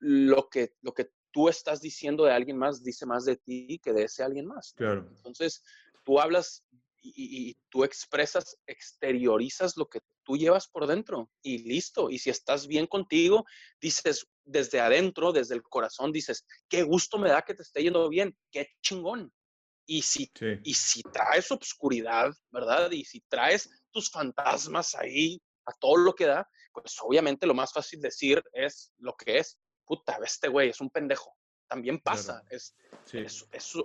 lo 0.00 0.48
que, 0.48 0.72
lo 0.82 0.92
que 0.92 1.10
tú 1.30 1.48
estás 1.48 1.80
diciendo 1.80 2.24
de 2.24 2.32
alguien 2.32 2.58
más 2.58 2.82
dice 2.82 3.06
más 3.06 3.24
de 3.24 3.36
ti 3.36 3.80
que 3.80 3.92
de 3.92 4.04
ese 4.04 4.24
alguien 4.24 4.46
más. 4.46 4.72
Claro. 4.72 5.08
Entonces, 5.08 5.62
tú 6.04 6.18
hablas 6.18 6.64
y, 7.00 7.50
y, 7.50 7.56
tú 7.68 7.84
expresas, 7.84 8.58
exteriorizas 8.66 9.76
lo 9.76 9.88
que 9.88 10.00
tú 10.24 10.36
llevas 10.36 10.66
por 10.66 10.88
dentro 10.88 11.30
y 11.42 11.58
listo. 11.58 12.10
Y 12.10 12.18
si 12.18 12.30
estás 12.30 12.66
bien 12.66 12.88
contigo, 12.88 13.44
dices 13.80 14.26
desde 14.44 14.80
adentro, 14.80 15.30
desde 15.30 15.54
el 15.54 15.62
corazón, 15.62 16.10
dices, 16.10 16.44
qué 16.68 16.82
gusto 16.82 17.18
me 17.18 17.30
da 17.30 17.42
que 17.42 17.54
te 17.54 17.62
esté 17.62 17.84
yendo 17.84 18.08
bien, 18.08 18.36
qué 18.50 18.66
chingón. 18.82 19.32
Y 19.92 20.02
si, 20.02 20.30
y 20.62 20.72
si 20.72 21.02
traes 21.02 21.50
obscuridad, 21.50 22.32
¿verdad? 22.52 22.92
Y 22.92 23.04
si 23.04 23.20
traes 23.22 23.68
tus 23.90 24.08
fantasmas 24.08 24.94
ahí 24.94 25.42
a 25.66 25.72
todo 25.72 25.96
lo 25.96 26.14
que 26.14 26.26
da, 26.26 26.48
pues 26.72 26.96
obviamente 27.02 27.44
lo 27.44 27.54
más 27.54 27.72
fácil 27.72 28.00
decir 28.00 28.40
es 28.52 28.92
lo 28.98 29.16
que 29.16 29.38
es. 29.38 29.58
Puta, 29.84 30.16
este 30.24 30.46
güey 30.46 30.68
es 30.68 30.80
un 30.80 30.90
pendejo. 30.90 31.36
También 31.66 31.98
pasa. 31.98 32.44
Es, 32.50 32.76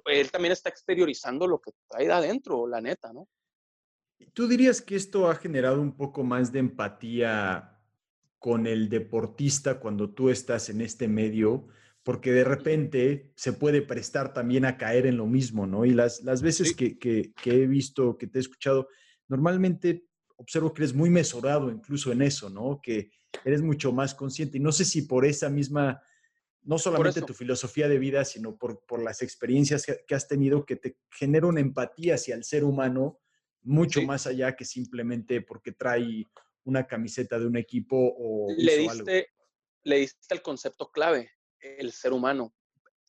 él 0.06 0.30
también 0.30 0.52
está 0.52 0.70
exteriorizando 0.70 1.48
lo 1.48 1.60
que 1.60 1.72
trae 1.88 2.06
de 2.06 2.14
adentro, 2.14 2.68
la 2.68 2.82
neta, 2.82 3.12
¿no? 3.12 3.28
¿Tú 4.34 4.48
dirías 4.48 4.84
que 4.84 4.96
esto 4.96 5.28
ha 5.28 5.34
generado 5.34 5.82
un 5.82 5.98
poco 5.98 6.24
más 6.24 6.52
de 6.52 6.60
empatía 6.60 7.82
con 8.38 8.68
el 8.68 8.90
deportista 8.90 9.80
cuando 9.80 10.14
tú 10.14 10.30
estás 10.30 10.70
en 10.70 10.82
este 10.82 11.08
medio? 11.08 11.68
Porque 12.06 12.32
de 12.32 12.44
repente 12.44 13.32
se 13.36 13.52
puede 13.52 13.82
prestar 13.82 14.32
también 14.32 14.64
a 14.66 14.78
caer 14.78 15.08
en 15.08 15.18
lo 15.18 15.26
mismo, 15.26 15.66
¿no? 15.66 15.86
Y 15.86 15.92
las, 15.92 16.22
las 16.22 16.44
veces 16.44 16.76
que, 16.76 17.00
que, 17.00 17.34
he 17.44 17.66
visto, 17.66 18.16
que 18.16 18.28
te 18.28 18.38
he 18.38 18.42
escuchado, 18.42 18.90
normalmente 19.28 20.06
observo 20.36 20.72
que 20.72 20.84
eres 20.84 20.94
muy 20.94 21.10
mesurado 21.10 21.72
incluso 21.72 22.12
en 22.12 22.22
eso, 22.22 22.48
¿no? 22.52 22.80
Que 22.80 23.10
eres 23.44 23.64
mucho 23.64 23.92
más 23.92 24.14
consciente. 24.14 24.60
Y 24.60 24.62
no 24.62 24.72
sé 24.72 24.86
si 24.86 25.02
por 25.02 25.26
esa 25.26 25.50
misma, 25.50 26.00
no 26.62 26.78
solamente 26.78 27.24
tu 27.24 27.34
filosofía 27.34 27.88
de 27.88 27.98
vida, 27.98 28.24
sino 28.24 28.56
por, 28.56 28.86
por 28.86 29.02
las 29.02 29.24
experiencias 29.24 29.84
que, 30.06 30.14
has 30.14 30.28
tenido, 30.28 30.64
que 30.64 30.76
te 30.76 31.00
genera 31.10 31.48
una 31.48 31.60
empatía 31.60 32.16
hacia 32.16 32.36
el 32.36 32.44
ser 32.44 32.66
humano 32.66 33.20
mucho 33.64 34.04
más 34.04 34.28
allá 34.28 34.56
que 34.56 34.64
simplemente 34.64 35.42
porque 35.42 35.72
trae 35.72 36.28
una 36.66 36.86
camiseta 36.86 37.40
de 37.40 37.48
un 37.48 37.58
equipo 37.58 37.98
o 37.98 38.46
le 38.56 38.78
diste, 38.78 39.30
le 39.82 39.98
diste 39.98 40.36
el 40.36 40.44
concepto 40.44 40.92
clave 40.92 41.32
el 41.78 41.92
ser 41.92 42.14
humano. 42.14 42.54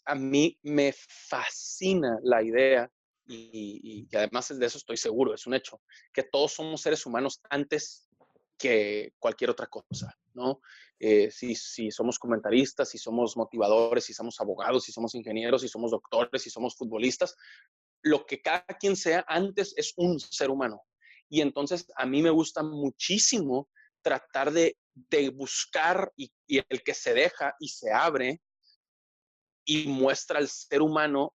A 0.05 0.15
mí 0.15 0.59
me 0.63 0.93
fascina 0.93 2.19
la 2.23 2.43
idea 2.43 2.91
y, 3.27 4.07
además 4.15 4.57
de 4.57 4.67
eso 4.67 4.79
estoy 4.79 4.97
seguro, 4.97 5.35
es 5.35 5.47
un 5.47 5.55
hecho, 5.55 5.81
que 6.13 6.23
todos 6.23 6.53
somos 6.53 6.81
seres 6.81 7.05
humanos 7.07 7.41
antes 7.51 8.09
que 8.57 9.13
cualquier 9.19 9.51
otra 9.51 9.67
cosa, 9.67 10.17
¿no? 10.33 10.61
Eh, 10.99 11.31
si, 11.31 11.55
si, 11.55 11.91
somos 11.91 12.19
comentaristas, 12.19 12.89
si 12.89 12.99
somos 12.99 13.37
motivadores, 13.37 14.05
si 14.05 14.15
somos 14.15 14.41
abogados, 14.41 14.85
si 14.85 14.93
somos 14.93 15.15
ingenieros, 15.15 15.63
si 15.63 15.69
somos 15.69 15.91
doctores, 15.91 16.43
si 16.43 16.51
somos 16.51 16.75
futbolistas, 16.75 17.37
lo 18.03 18.25
que 18.25 18.41
cada 18.41 18.65
quien 18.79 18.97
sea 18.97 19.25
antes 19.29 19.75
es 19.77 19.93
un 19.97 20.19
ser 20.21 20.51
humano. 20.51 20.83
Y 21.29 21.41
entonces 21.41 21.87
a 21.97 22.07
mí 22.07 22.23
me 22.23 22.31
gusta 22.31 22.63
muchísimo 22.63 23.69
tratar 24.07 24.53
de, 24.53 24.77
buscar 25.35 26.13
y, 26.15 26.31
y, 26.47 26.59
el 26.69 26.83
que 26.85 26.95
se 26.95 27.13
deja 27.13 27.57
y 27.59 27.69
se 27.69 27.93
abre 27.93 28.41
y 29.65 29.89
muestra 29.89 30.39
al 30.39 30.49
ser 30.49 30.81
humano 30.81 31.35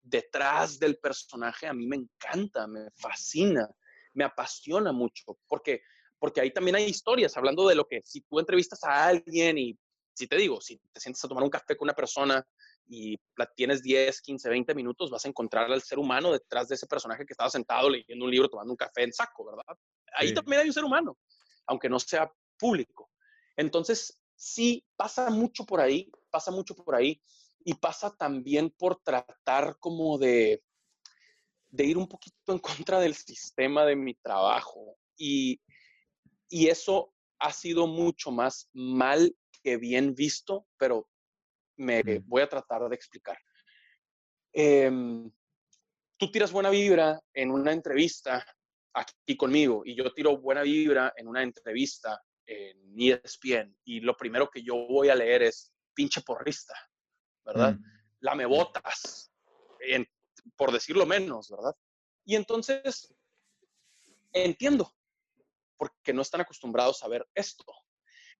detrás 0.00 0.78
del 0.78 0.98
personaje, 0.98 1.66
a 1.66 1.74
mí 1.74 1.84
me 1.84 1.96
encanta, 1.96 2.68
me 2.68 2.90
fascina, 2.92 3.68
me 4.14 4.22
apasiona 4.22 4.92
mucho, 4.92 5.36
porque, 5.48 5.82
porque 6.20 6.40
ahí 6.40 6.52
también 6.52 6.76
hay 6.76 6.84
historias, 6.84 7.36
hablando 7.36 7.66
de 7.66 7.74
lo 7.74 7.88
que 7.88 8.02
si 8.04 8.20
tú 8.20 8.38
entrevistas 8.38 8.84
a 8.84 9.06
alguien 9.06 9.58
y 9.58 9.76
si 10.14 10.28
te 10.28 10.36
digo, 10.36 10.60
si 10.60 10.78
te 10.92 11.00
sientes 11.00 11.24
a 11.24 11.28
tomar 11.28 11.42
un 11.42 11.50
café 11.50 11.76
con 11.76 11.86
una 11.86 11.94
persona 11.94 12.46
y 12.86 13.18
la 13.36 13.46
tienes 13.46 13.82
10, 13.82 14.20
15, 14.20 14.48
20 14.48 14.74
minutos, 14.76 15.10
vas 15.10 15.24
a 15.24 15.28
encontrar 15.28 15.72
al 15.72 15.82
ser 15.82 15.98
humano 15.98 16.32
detrás 16.32 16.68
de 16.68 16.76
ese 16.76 16.86
personaje 16.86 17.26
que 17.26 17.32
estaba 17.32 17.50
sentado 17.50 17.90
leyendo 17.90 18.24
un 18.24 18.30
libro, 18.30 18.48
tomando 18.48 18.72
un 18.72 18.76
café 18.76 19.02
en 19.02 19.12
saco, 19.12 19.44
¿verdad? 19.44 19.76
Ahí 20.14 20.32
también 20.32 20.60
hay 20.60 20.68
un 20.68 20.74
ser 20.74 20.84
humano, 20.84 21.18
aunque 21.66 21.88
no 21.88 21.98
sea 21.98 22.32
público. 22.58 23.10
Entonces, 23.56 24.20
sí, 24.34 24.84
pasa 24.96 25.30
mucho 25.30 25.64
por 25.64 25.80
ahí, 25.80 26.10
pasa 26.30 26.50
mucho 26.50 26.74
por 26.74 26.94
ahí 26.94 27.22
y 27.64 27.74
pasa 27.74 28.14
también 28.16 28.70
por 28.70 29.00
tratar 29.02 29.78
como 29.78 30.18
de, 30.18 30.62
de 31.70 31.84
ir 31.84 31.96
un 31.96 32.08
poquito 32.08 32.52
en 32.52 32.58
contra 32.58 33.00
del 33.00 33.14
sistema 33.14 33.84
de 33.84 33.96
mi 33.96 34.14
trabajo. 34.14 34.96
Y, 35.16 35.60
y 36.48 36.68
eso 36.68 37.14
ha 37.38 37.52
sido 37.52 37.86
mucho 37.86 38.30
más 38.30 38.68
mal 38.72 39.36
que 39.62 39.76
bien 39.76 40.14
visto, 40.14 40.66
pero 40.76 41.08
me 41.76 42.02
voy 42.26 42.42
a 42.42 42.48
tratar 42.48 42.88
de 42.88 42.94
explicar. 42.94 43.38
Em, 44.52 45.30
tú 46.16 46.30
tiras 46.30 46.52
buena 46.52 46.70
vibra 46.70 47.20
en 47.32 47.50
una 47.50 47.72
entrevista 47.72 48.44
aquí 48.94 49.36
conmigo 49.36 49.82
y 49.84 49.94
yo 49.94 50.12
tiro 50.12 50.36
buena 50.38 50.62
vibra 50.62 51.12
en 51.16 51.28
una 51.28 51.42
entrevista 51.42 52.20
en 52.46 52.94
ESPN 52.98 53.76
y 53.84 54.00
lo 54.00 54.16
primero 54.16 54.50
que 54.50 54.62
yo 54.62 54.74
voy 54.88 55.08
a 55.08 55.14
leer 55.14 55.42
es 55.42 55.72
pinche 55.94 56.20
porrista. 56.22 56.74
¿verdad? 57.44 57.74
Mm. 57.74 57.84
La 58.20 58.34
me 58.34 58.46
botas, 58.46 59.32
por 60.56 60.72
decirlo 60.72 61.06
menos, 61.06 61.50
¿verdad? 61.50 61.74
Y 62.24 62.36
entonces, 62.36 63.12
entiendo, 64.32 64.92
porque 65.76 66.12
no 66.12 66.22
están 66.22 66.40
acostumbrados 66.40 67.02
a 67.02 67.08
ver 67.08 67.26
esto. 67.34 67.64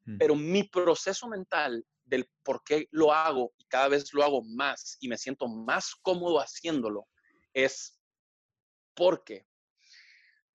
Mm. 0.04 0.18
Pero 0.18 0.36
mi 0.36 0.64
proceso 0.64 1.28
mental 1.28 1.84
del 2.04 2.28
por 2.42 2.62
qué 2.64 2.88
lo 2.90 3.12
hago 3.12 3.52
y 3.58 3.64
cada 3.66 3.88
vez 3.88 4.12
lo 4.12 4.22
hago 4.22 4.42
más 4.42 4.96
y 5.00 5.08
me 5.08 5.18
siento 5.18 5.48
más 5.48 5.94
cómodo 6.02 6.38
haciéndolo 6.38 7.08
es 7.52 8.00
porque 8.94 9.46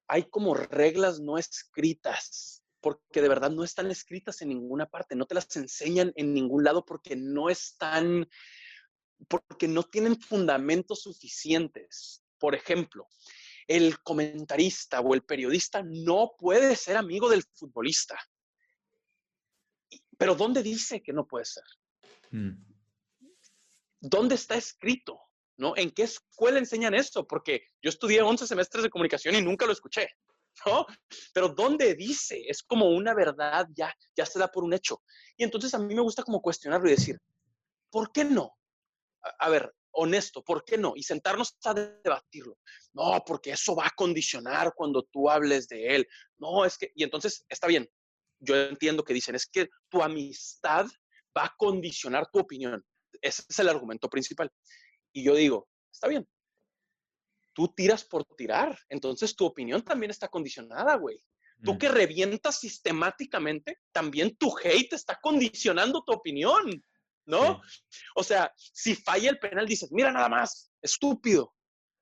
hay 0.07 0.23
como 0.23 0.53
reglas 0.53 1.19
no 1.19 1.37
escritas, 1.37 2.63
porque 2.79 3.21
de 3.21 3.29
verdad 3.29 3.51
no 3.51 3.63
están 3.63 3.91
escritas 3.91 4.41
en 4.41 4.49
ninguna 4.49 4.85
parte, 4.85 5.15
no 5.15 5.25
te 5.25 5.35
las 5.35 5.53
enseñan 5.55 6.13
en 6.15 6.33
ningún 6.33 6.63
lado 6.63 6.85
porque 6.85 7.15
no 7.15 7.49
están, 7.49 8.27
porque 9.27 9.67
no 9.67 9.83
tienen 9.83 10.19
fundamentos 10.19 11.01
suficientes. 11.01 12.23
Por 12.37 12.55
ejemplo, 12.55 13.07
el 13.67 14.01
comentarista 14.01 15.01
o 15.01 15.13
el 15.13 15.23
periodista 15.23 15.83
no 15.83 16.35
puede 16.37 16.75
ser 16.75 16.97
amigo 16.97 17.29
del 17.29 17.43
futbolista. 17.55 18.17
Pero 20.17 20.35
¿dónde 20.35 20.63
dice 20.63 21.03
que 21.03 21.13
no 21.13 21.27
puede 21.27 21.45
ser? 21.45 21.63
Mm. 22.31 22.65
¿Dónde 23.99 24.35
está 24.35 24.55
escrito? 24.55 25.19
¿No? 25.57 25.75
¿En 25.75 25.91
qué 25.91 26.03
escuela 26.03 26.59
enseñan 26.59 26.93
esto? 26.93 27.25
Porque 27.25 27.63
yo 27.81 27.89
estudié 27.89 28.21
11 28.21 28.45
semestres 28.45 28.83
de 28.83 28.89
comunicación 28.89 29.35
y 29.35 29.41
nunca 29.41 29.65
lo 29.65 29.71
escuché. 29.71 30.07
¿no? 30.65 30.85
Pero 31.33 31.49
¿dónde 31.49 31.95
dice? 31.95 32.43
Es 32.47 32.63
como 32.63 32.89
una 32.89 33.13
verdad, 33.13 33.67
ya, 33.75 33.93
ya 34.15 34.25
se 34.25 34.39
da 34.39 34.47
por 34.47 34.63
un 34.63 34.73
hecho. 34.73 35.01
Y 35.35 35.43
entonces 35.43 35.73
a 35.73 35.79
mí 35.79 35.93
me 35.93 36.01
gusta 36.01 36.23
como 36.23 36.41
cuestionarlo 36.41 36.87
y 36.87 36.91
decir, 36.91 37.19
¿por 37.91 38.11
qué 38.11 38.25
no? 38.25 38.57
A, 39.39 39.49
ver, 39.49 39.73
honesto, 39.91 40.43
¿por 40.43 40.63
qué 40.63 40.77
no? 40.77 40.93
Y 40.95 41.03
sentarnos 41.03 41.57
a 41.63 41.73
debatirlo. 41.73 42.57
No, 42.93 43.23
porque 43.25 43.51
eso 43.51 43.75
va 43.75 43.87
a 43.87 43.93
condicionar 43.95 44.73
cuando 44.75 45.03
tú 45.03 45.29
hables 45.29 45.67
de 45.67 45.95
él. 45.95 46.07
No, 46.37 46.65
es 46.65 46.77
que, 46.77 46.91
y 46.95 47.03
entonces 47.03 47.45
está 47.49 47.67
bien. 47.67 47.89
Yo 48.39 48.55
entiendo 48.55 49.03
que 49.03 49.13
dicen, 49.13 49.35
es 49.35 49.47
que 49.47 49.69
tu 49.89 50.01
amistad 50.01 50.85
va 51.35 51.45
a 51.45 51.55
condicionar 51.57 52.27
tu 52.31 52.39
opinión. 52.39 52.83
Ese 53.21 53.43
es 53.49 53.59
el 53.59 53.69
argumento 53.69 54.09
principal. 54.09 54.51
Y 55.17 55.23
yo 55.23 55.33
digo, 55.33 55.67
está 55.91 56.07
bien, 56.07 56.29
tú 57.53 57.69
tiras 57.69 58.05
por 58.05 58.23
tirar. 58.35 58.77
Entonces 58.87 59.35
tu 59.35 59.47
opinión 59.47 59.81
también 59.81 60.11
está 60.11 60.27
condicionada, 60.27 60.93
güey. 60.93 61.19
Tú 61.63 61.73
mm. 61.73 61.77
que 61.79 61.89
revientas 61.89 62.59
sistemáticamente, 62.59 63.79
también 63.91 64.37
tu 64.37 64.55
hate 64.55 64.93
está 64.93 65.17
condicionando 65.19 66.03
tu 66.03 66.13
opinión, 66.13 66.85
¿no? 67.25 67.63
O 68.13 68.21
sea, 68.21 68.53
si 68.55 68.93
falla 68.93 69.31
el 69.31 69.39
penal, 69.39 69.65
dices, 69.65 69.91
mira 69.91 70.11
nada 70.11 70.29
más, 70.29 70.71
estúpido, 70.83 71.51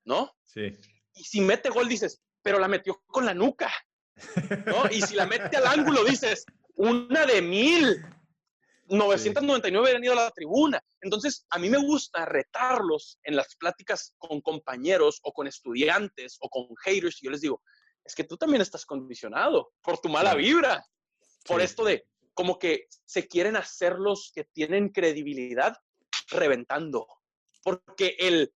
¿no? 0.04 0.36
Sí. 0.44 0.78
Y 1.14 1.24
si 1.24 1.40
mete 1.40 1.70
gol, 1.70 1.88
dices, 1.88 2.22
pero 2.42 2.60
la 2.60 2.68
metió 2.68 3.02
con 3.08 3.26
la 3.26 3.34
nuca, 3.34 3.72
¿no? 4.66 4.92
Y 4.92 5.02
si 5.02 5.16
la 5.16 5.26
mete 5.26 5.56
al 5.56 5.68
ángulo, 5.68 6.04
dices, 6.20 6.46
una 6.74 7.26
de 7.26 7.42
mil, 7.42 8.06
999 8.88 9.96
han 9.96 10.04
ido 10.04 10.14
a 10.14 10.24
la 10.24 10.32
tribuna. 10.32 10.82
Entonces, 11.02 11.46
a 11.50 11.60
mí 11.60 11.70
me 11.70 11.78
gusta 11.78 12.26
retarlos 12.26 13.20
en 13.24 13.36
las 13.36 13.56
pláticas 13.56 14.14
con 14.18 14.42
compañeros 14.42 15.20
o 15.24 15.34
con 15.34 15.48
estudiantes 15.48 16.38
o 16.42 16.50
con 16.50 16.68
haters. 16.84 17.22
Y 17.22 17.26
yo 17.26 17.32
les 17.32 17.42
digo, 17.42 17.62
es 18.04 18.14
que 18.14 18.24
tú 18.24 18.38
también 18.38 18.62
estás 18.62 18.86
condicionado 18.86 19.72
por 19.82 20.00
tu 20.00 20.10
mala 20.10 20.36
vibra, 20.36 20.86
por 21.46 21.62
esto 21.62 21.84
de 21.84 22.06
como 22.34 22.60
que 22.60 22.88
se 23.06 23.28
quieren 23.28 23.56
hacer 23.56 23.98
los 23.98 24.32
que 24.34 24.44
tienen 24.44 24.90
credibilidad 24.90 25.78
reventando, 26.30 27.08
porque 27.64 28.16
el, 28.20 28.54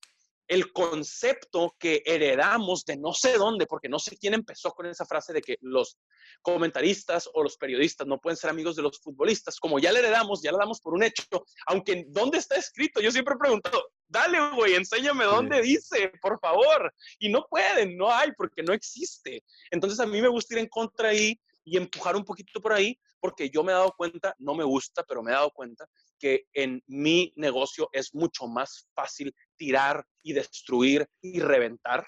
el 0.49 0.73
concepto 0.73 1.75
que 1.79 2.01
heredamos 2.05 2.83
de 2.83 2.97
no 2.97 3.13
sé 3.13 3.37
dónde, 3.37 3.67
porque 3.67 3.87
no 3.87 3.99
sé 3.99 4.17
quién 4.17 4.33
empezó 4.33 4.71
con 4.71 4.87
esa 4.87 5.05
frase 5.05 5.31
de 5.31 5.41
que 5.41 5.57
los 5.61 5.99
comentaristas 6.41 7.29
o 7.35 7.43
los 7.43 7.55
periodistas 7.55 8.07
no 8.07 8.19
pueden 8.19 8.35
ser 8.35 8.49
amigos 8.49 8.75
de 8.75 8.81
los 8.81 8.99
futbolistas, 8.99 9.59
como 9.59 9.77
ya 9.77 9.91
le 9.91 9.99
heredamos, 9.99 10.41
ya 10.41 10.51
le 10.51 10.57
damos 10.57 10.81
por 10.81 10.95
un 10.95 11.03
hecho, 11.03 11.23
aunque 11.67 12.05
¿dónde 12.07 12.39
está 12.39 12.55
escrito? 12.55 12.99
Yo 12.99 13.11
siempre 13.11 13.35
he 13.35 13.37
preguntado, 13.37 13.91
dale, 14.07 14.39
güey, 14.55 14.73
enséñame 14.73 15.25
dónde 15.25 15.61
dice, 15.61 16.11
por 16.19 16.39
favor. 16.39 16.91
Y 17.19 17.29
no 17.29 17.45
pueden, 17.47 17.95
no 17.95 18.11
hay, 18.11 18.31
porque 18.35 18.63
no 18.63 18.73
existe. 18.73 19.43
Entonces 19.69 19.99
a 19.99 20.07
mí 20.07 20.19
me 20.19 20.29
gusta 20.29 20.55
ir 20.55 20.61
en 20.61 20.67
contra 20.67 21.09
ahí 21.09 21.39
y 21.63 21.77
empujar 21.77 22.15
un 22.15 22.25
poquito 22.25 22.59
por 22.59 22.73
ahí, 22.73 22.99
porque 23.19 23.51
yo 23.51 23.63
me 23.63 23.71
he 23.71 23.75
dado 23.75 23.93
cuenta, 23.95 24.33
no 24.39 24.55
me 24.55 24.63
gusta, 24.63 25.03
pero 25.03 25.21
me 25.21 25.29
he 25.29 25.35
dado 25.35 25.51
cuenta 25.51 25.87
que 26.19 26.47
en 26.53 26.83
mi 26.87 27.33
negocio 27.35 27.89
es 27.93 28.13
mucho 28.13 28.47
más 28.47 28.87
fácil 28.93 29.33
tirar 29.55 30.05
y 30.21 30.33
destruir 30.33 31.07
y 31.21 31.39
reventar 31.39 32.05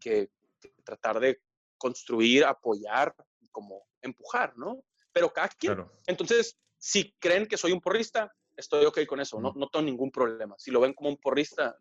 que, 0.00 0.30
tratar 0.84 1.20
de 1.20 1.40
construir, 1.76 2.44
apoyar, 2.44 3.14
como 3.50 3.86
empujar, 4.00 4.56
¿no? 4.56 4.84
Pero 5.12 5.32
cada 5.32 5.48
quien. 5.48 5.84
Entonces, 6.06 6.56
si 6.78 7.12
creen 7.18 7.46
que 7.46 7.56
soy 7.56 7.72
un 7.72 7.80
porrista, 7.80 8.32
estoy 8.56 8.84
ok 8.84 9.04
con 9.06 9.20
eso, 9.20 9.40
no, 9.40 9.52
no 9.56 9.68
tengo 9.68 9.84
ningún 9.84 10.10
problema. 10.10 10.54
Si 10.58 10.70
lo 10.70 10.80
ven 10.80 10.94
como 10.94 11.10
un 11.10 11.16
porrista, 11.16 11.76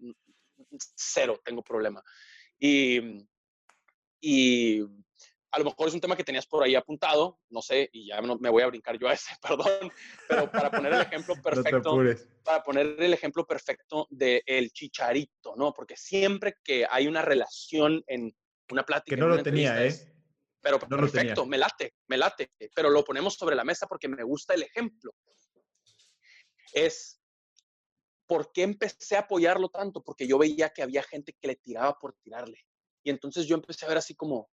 cero 0.95 1.39
tengo 1.43 1.61
problema. 1.61 2.01
Y, 2.59 3.27
y 4.21 4.81
a 5.55 5.59
lo 5.59 5.65
mejor 5.65 5.87
es 5.87 5.93
un 5.93 6.01
tema 6.01 6.17
que 6.17 6.23
tenías 6.25 6.45
por 6.45 6.63
ahí 6.63 6.75
apuntado, 6.75 7.39
no 7.49 7.61
sé, 7.61 7.89
y 7.93 8.07
ya 8.07 8.21
me 8.21 8.49
voy 8.49 8.61
a 8.61 8.67
brincar 8.67 8.99
yo 8.99 9.07
a 9.07 9.13
ese, 9.13 9.33
perdón, 9.41 9.89
pero 10.27 10.51
para 10.51 10.69
poner 10.69 10.93
el 10.93 11.01
ejemplo 11.01 11.33
perfecto, 11.43 11.97
para 12.43 12.61
poner 12.61 13.01
el 13.01 13.13
ejemplo 13.13 13.47
perfecto 13.47 14.05
del 14.09 14.43
el 14.45 14.71
chicharito, 14.71 15.55
¿no? 15.55 15.71
Porque 15.73 15.95
siempre 15.95 16.57
que 16.61 16.85
hay 16.89 17.07
una 17.07 17.21
relación 17.21 18.03
en 18.07 18.35
una 18.69 18.83
plática. 18.83 19.15
Que 19.15 19.21
no 19.21 19.29
lo 19.29 19.41
tenía, 19.41 19.85
¿eh? 19.85 19.95
Pero 20.59 20.77
perfecto, 20.77 21.45
me 21.45 21.57
late, 21.57 21.93
me 22.07 22.17
late, 22.17 22.51
pero 22.73 22.89
lo 22.89 23.05
ponemos 23.05 23.35
sobre 23.35 23.55
la 23.55 23.63
mesa 23.63 23.87
porque 23.87 24.09
me 24.09 24.23
gusta 24.23 24.55
el 24.55 24.63
ejemplo. 24.63 25.13
Es, 26.73 27.21
¿por 28.27 28.51
qué 28.51 28.63
empecé 28.63 29.15
a 29.15 29.21
apoyarlo 29.21 29.69
tanto? 29.69 30.03
Porque 30.03 30.27
yo 30.27 30.37
veía 30.37 30.71
que 30.71 30.83
había 30.83 31.03
gente 31.03 31.33
que 31.39 31.47
le 31.47 31.55
tiraba 31.55 31.97
por 31.97 32.13
tirarle. 32.15 32.59
Y 33.03 33.09
entonces 33.11 33.45
yo 33.45 33.55
empecé 33.55 33.85
a 33.85 33.89
ver 33.89 33.99
así 33.99 34.15
como, 34.15 34.49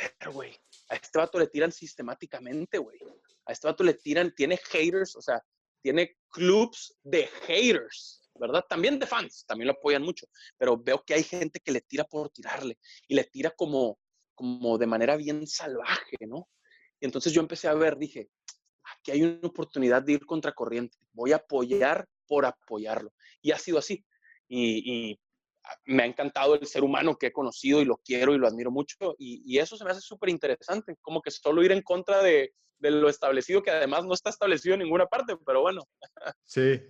ver, 0.00 0.32
güey, 0.32 0.56
a 0.88 0.96
este 0.96 1.18
vato 1.18 1.38
le 1.38 1.46
tiran 1.46 1.72
sistemáticamente, 1.72 2.78
güey. 2.78 2.98
A 3.46 3.52
este 3.52 3.66
vato 3.66 3.84
le 3.84 3.94
tiran, 3.94 4.34
tiene 4.34 4.56
haters, 4.56 5.16
o 5.16 5.22
sea, 5.22 5.42
tiene 5.80 6.16
clubs 6.30 6.96
de 7.02 7.26
haters, 7.46 8.28
¿verdad? 8.34 8.64
También 8.68 8.98
de 8.98 9.06
fans, 9.06 9.44
también 9.46 9.68
lo 9.68 9.74
apoyan 9.74 10.02
mucho, 10.02 10.26
pero 10.56 10.76
veo 10.76 11.02
que 11.04 11.14
hay 11.14 11.22
gente 11.22 11.60
que 11.60 11.72
le 11.72 11.80
tira 11.80 12.04
por 12.04 12.30
tirarle 12.30 12.78
y 13.06 13.14
le 13.14 13.24
tira 13.24 13.50
como, 13.50 13.98
como 14.34 14.78
de 14.78 14.86
manera 14.86 15.16
bien 15.16 15.46
salvaje, 15.46 16.16
¿no? 16.26 16.48
Y 17.00 17.06
entonces 17.06 17.32
yo 17.32 17.40
empecé 17.40 17.68
a 17.68 17.74
ver, 17.74 17.96
dije, 17.96 18.28
aquí 18.96 19.12
hay 19.12 19.22
una 19.22 19.48
oportunidad 19.48 20.02
de 20.02 20.12
ir 20.12 20.26
contracorriente, 20.26 20.98
voy 21.12 21.32
a 21.32 21.36
apoyar 21.36 22.08
por 22.26 22.44
apoyarlo. 22.44 23.12
Y 23.40 23.52
ha 23.52 23.58
sido 23.58 23.78
así. 23.78 24.04
Y, 24.48 25.10
y 25.10 25.20
me 25.84 26.02
ha 26.02 26.06
encantado 26.06 26.54
el 26.54 26.66
ser 26.66 26.84
humano 26.84 27.16
que 27.16 27.28
he 27.28 27.32
conocido 27.32 27.80
y 27.80 27.84
lo 27.84 27.96
quiero 27.98 28.34
y 28.34 28.38
lo 28.38 28.46
admiro 28.46 28.70
mucho. 28.70 29.14
Y, 29.18 29.58
eso 29.58 29.76
se 29.76 29.84
me 29.84 29.90
hace 29.90 30.00
súper 30.00 30.28
interesante, 30.28 30.96
como 31.00 31.20
que 31.20 31.30
solo 31.30 31.62
ir 31.62 31.72
en 31.72 31.82
contra 31.82 32.22
de, 32.22 32.52
lo 32.80 33.08
establecido, 33.08 33.62
que 33.62 33.70
además 33.70 34.04
no 34.04 34.14
está 34.14 34.30
establecido 34.30 34.74
en 34.74 34.80
ninguna 34.80 35.06
parte, 35.06 35.36
pero 35.44 35.62
bueno. 35.62 35.82
Sí, 36.44 36.80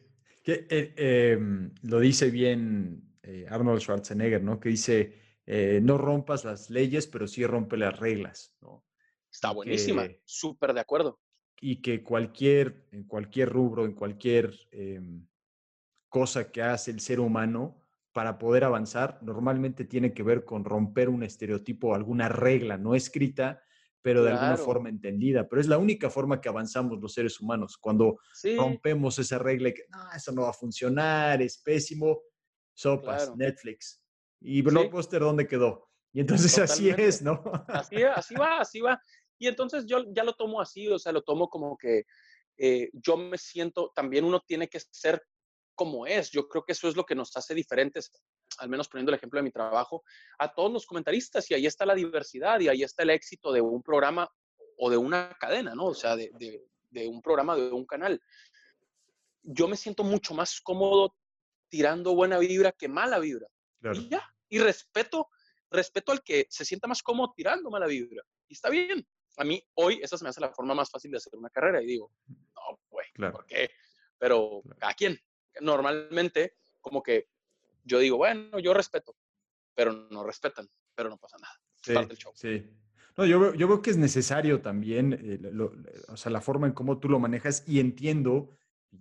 que, 0.43 0.67
eh, 0.69 0.95
em, 0.97 1.73
lo 1.83 2.01
dice 2.01 2.31
bien 2.31 3.17
eh, 3.23 3.47
Arnold 3.49 3.81
Schwarzenegger, 3.81 4.43
¿no? 4.43 4.61
Que 4.61 4.71
dice, 4.71 5.19
eh, 5.47 5.81
no 5.83 5.99
rompas 5.99 6.45
las 6.45 6.71
leyes, 6.71 7.07
pero 7.07 7.27
sí 7.27 7.45
rompe 7.47 7.77
las 7.77 7.99
reglas, 7.99 8.55
¿no? 8.61 8.85
Está 9.31 9.51
buenísima, 9.53 10.09
súper 10.25 10.75
de 10.75 10.81
acuerdo. 10.81 11.21
Y 11.61 11.83
que 11.83 12.03
cualquier, 12.03 12.87
en 12.93 13.05
cualquier 13.05 13.51
rubro, 13.51 13.85
en 13.85 13.95
cualquier 13.95 14.55
em, 14.71 15.27
cosa 16.09 16.51
que 16.51 16.63
hace 16.63 16.91
el 16.91 17.01
ser 17.01 17.21
humano, 17.21 17.88
para 18.13 18.39
poder 18.39 18.65
avanzar 18.65 19.19
normalmente 19.23 19.85
tiene 19.85 20.13
que 20.13 20.23
ver 20.23 20.45
con 20.45 20.65
romper 20.65 21.09
un 21.09 21.23
estereotipo 21.23 21.95
alguna 21.95 22.29
regla 22.29 22.77
no 22.77 22.95
escrita, 22.95 23.63
pero 24.03 24.25
de 24.25 24.33
alguna 24.33 24.57
forma 24.57 24.89
entendida. 24.89 25.49
Pero 25.49 25.61
es 25.61 25.69
la 25.69 25.79
única 25.79 26.09
forma 26.09 26.41
que 26.41 26.49
avanzamos 26.49 26.99
los 27.01 27.13
seres 27.13 27.41
humanos. 27.41 27.77
Cuando 27.77 28.19
rompemos 28.57 29.19
esa 29.19 29.39
regla 29.39 29.73
que 29.73 29.85
no, 29.91 29.99
eso 30.15 30.33
no 30.33 30.43
va 30.43 30.51
a 30.51 30.55
funcionar, 30.55 31.43
es 31.43 31.59
pésimo, 31.59 32.23
sopas, 32.75 33.37
Netflix. 33.37 34.03
¿Y 34.41 34.63
Blockbuster 34.63 35.21
dónde 35.21 35.47
quedó? 35.47 35.89
Y 36.13 36.21
entonces 36.21 36.59
así 36.59 36.89
es, 36.91 37.23
¿no? 37.23 37.43
Así, 37.69 38.03
así 38.03 38.35
va, 38.35 38.61
así 38.61 38.81
va. 38.81 39.01
Y 39.39 39.47
entonces 39.47 39.85
yo 39.87 40.05
ya 40.13 40.25
lo 40.25 40.35
tomo 40.35 40.61
así, 40.61 40.89
o 40.89 40.99
sea, 40.99 41.13
lo 41.13 41.23
tomo 41.23 41.49
como 41.49 41.77
que 41.77 42.05
eh, 42.57 42.91
yo 42.93 43.17
me 43.17 43.39
siento, 43.39 43.93
también 43.95 44.25
uno 44.25 44.41
tiene 44.47 44.69
que 44.69 44.81
ser 44.81 45.23
como 45.79 46.07
es. 46.07 46.31
Yo 46.33 46.49
creo 46.49 46.65
que 46.65 46.73
eso 46.73 46.89
es 46.89 46.97
lo 46.97 47.07
que 47.07 47.15
nos 47.15 47.35
hace 47.37 47.55
diferentes, 47.55 48.13
al 48.59 48.69
menos 48.69 48.89
poniendo 48.89 49.13
el 49.13 49.17
ejemplo 49.17 49.39
de 49.39 49.45
mi 49.45 49.53
trabajo, 49.53 50.03
a 50.39 50.53
todos 50.53 50.73
los 50.73 50.85
comentaristas. 50.85 51.49
Y 51.51 51.55
ahí 51.55 51.67
está 51.67 51.87
la 51.87 51.95
diversidad 51.95 52.59
y 52.59 52.69
ahí 52.69 52.83
está 52.83 53.05
el 53.05 53.11
éxito 53.11 53.53
de 53.53 53.61
un 53.61 53.81
programa 53.81 54.29
o 54.77 54.91
de 54.91 54.97
una 54.97 55.37
cadena, 55.39 55.77
¿no? 55.77 55.87
O 55.87 55.95
sea, 55.95 56.17
de, 56.17 56.61
un 57.07 57.23
programa, 57.23 57.55
de 57.55 57.71
un 57.71 57.87
canal. 57.87 58.21
Yo 59.43 59.69
me 59.69 59.77
siento 59.77 60.03
mucho 60.03 60.35
más 60.35 60.61
cómodo 60.61 61.15
tirando 61.69 62.15
buena 62.15 62.39
vibra 62.39 62.73
que 62.73 62.89
mala 62.89 63.21
vibra. 63.21 63.47
Y 63.95 64.09
ya. 64.09 64.23
Y 64.49 64.59
respeto, 64.59 65.29
respeto 65.71 66.11
al 66.11 66.25
que 66.25 66.47
se 66.51 66.65
sienta 66.65 66.89
más 66.89 67.03
cómodo 67.05 67.33
tirando 67.37 67.71
mala 67.71 67.87
vibra. 67.87 68.25
Y 68.49 68.55
está 68.55 68.69
bien. 68.69 69.07
A 69.37 69.45
mí 69.45 69.63
hoy 69.75 70.01
esa 70.03 70.19
se 70.19 70.25
me 70.25 70.31
hace 70.31 70.41
la 70.41 70.51
forma 70.51 70.75
más 70.75 70.91
fácil 70.91 71.13
de 71.13 71.19
hacer 71.19 71.37
una 71.37 71.51
carrera 71.51 71.81
y 71.81 71.87
digo, 71.87 72.11
no, 72.27 72.81
güey, 72.91 73.07
¿por 73.31 73.47
qué? 73.47 73.71
Pero 74.19 74.63
a 74.81 74.93
quién, 74.95 75.17
normalmente 75.61 76.57
como 76.81 77.03
que 77.03 77.29
yo 77.85 77.99
digo, 77.99 78.17
bueno, 78.17 78.59
yo 78.59 78.75
respeto, 78.75 79.17
pero 79.75 79.93
no 80.11 80.25
respetan, 80.25 80.69
pero 80.95 81.09
no 81.09 81.17
pasa 81.17 81.39
nada. 81.39 81.55
Sí, 81.83 81.95
parte 81.95 82.09
del 82.09 82.19
show. 82.19 82.33
sí. 82.35 82.65
No, 83.17 83.27
yo, 83.27 83.41
veo, 83.41 83.55
yo 83.55 83.67
veo 83.67 83.83
que 83.83 83.91
es 83.91 83.97
necesario 83.97 84.63
también, 84.63 85.13
eh, 85.13 85.41
o 86.07 86.17
sea, 86.17 86.31
la 86.31 86.41
forma 86.41 86.69
en 86.69 86.73
cómo 86.73 87.01
tú 87.01 87.09
lo 87.09 87.19
manejas 87.19 87.65
y 87.67 87.81
entiendo, 87.81 88.57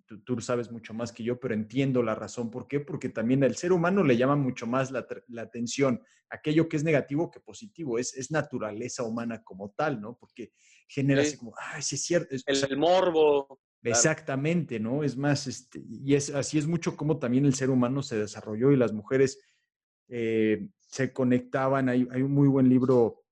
tú, 0.08 0.24
tú, 0.24 0.41
sabes 0.41 0.72
mucho 0.72 0.95
más 0.95 1.12
que 1.12 1.24
yo, 1.24 1.39
pero 1.39 1.53
entiendo 1.53 2.01
la 2.01 2.16
razón. 2.16 2.49
¿Por 2.49 2.68
qué? 2.68 2.80
Porque 2.80 3.10
también 3.10 3.43
al 3.43 3.55
ser 3.55 3.72
humano 3.72 4.03
le 4.03 4.18
llama 4.18 4.36
mucho 4.36 4.66
más 4.66 4.89
la, 4.89 5.05
la 5.28 5.43
atención 5.43 6.01
aquello 6.30 6.68
que 6.68 6.78
es 6.78 6.84
negativo 6.84 7.30
que 7.30 7.39
positivo. 7.39 7.99
Es, 7.99 8.16
es 8.16 8.32
naturaleza 8.32 9.03
humana 9.03 9.43
como 9.43 9.72
tal, 9.72 10.01
¿no? 10.01 10.18
Porque 10.18 10.51
genera 10.88 11.22
así 11.22 11.38
como, 11.38 11.53
ay, 11.58 11.82
sí 11.82 11.95
es 11.95 12.03
cierto. 12.03 12.36
el 12.45 12.78
morbo. 12.78 13.62
Exactamente, 13.84 14.80
¿no? 14.80 15.04
Es 15.04 15.16
más, 15.16 15.48
este, 15.48 15.82
y 15.88 16.16
es, 16.16 16.30
así 16.30 16.58
es 16.58 16.68
mucho 16.68 16.96
como 16.98 17.20
también 17.20 17.46
el 17.46 17.54
ser 17.54 17.70
humano 17.70 18.02
se 18.04 18.18
desarrolló 18.18 18.72
y 18.72 18.76
las 18.76 18.92
mujeres 18.92 19.40
eh, 20.10 20.68
se 20.80 21.14
conectaban. 21.14 21.90
Hay, 21.90 22.08
hay, 22.12 22.22
un 22.22 22.32
muy 22.32 22.48
buen 22.48 22.68
libro 22.70 23.24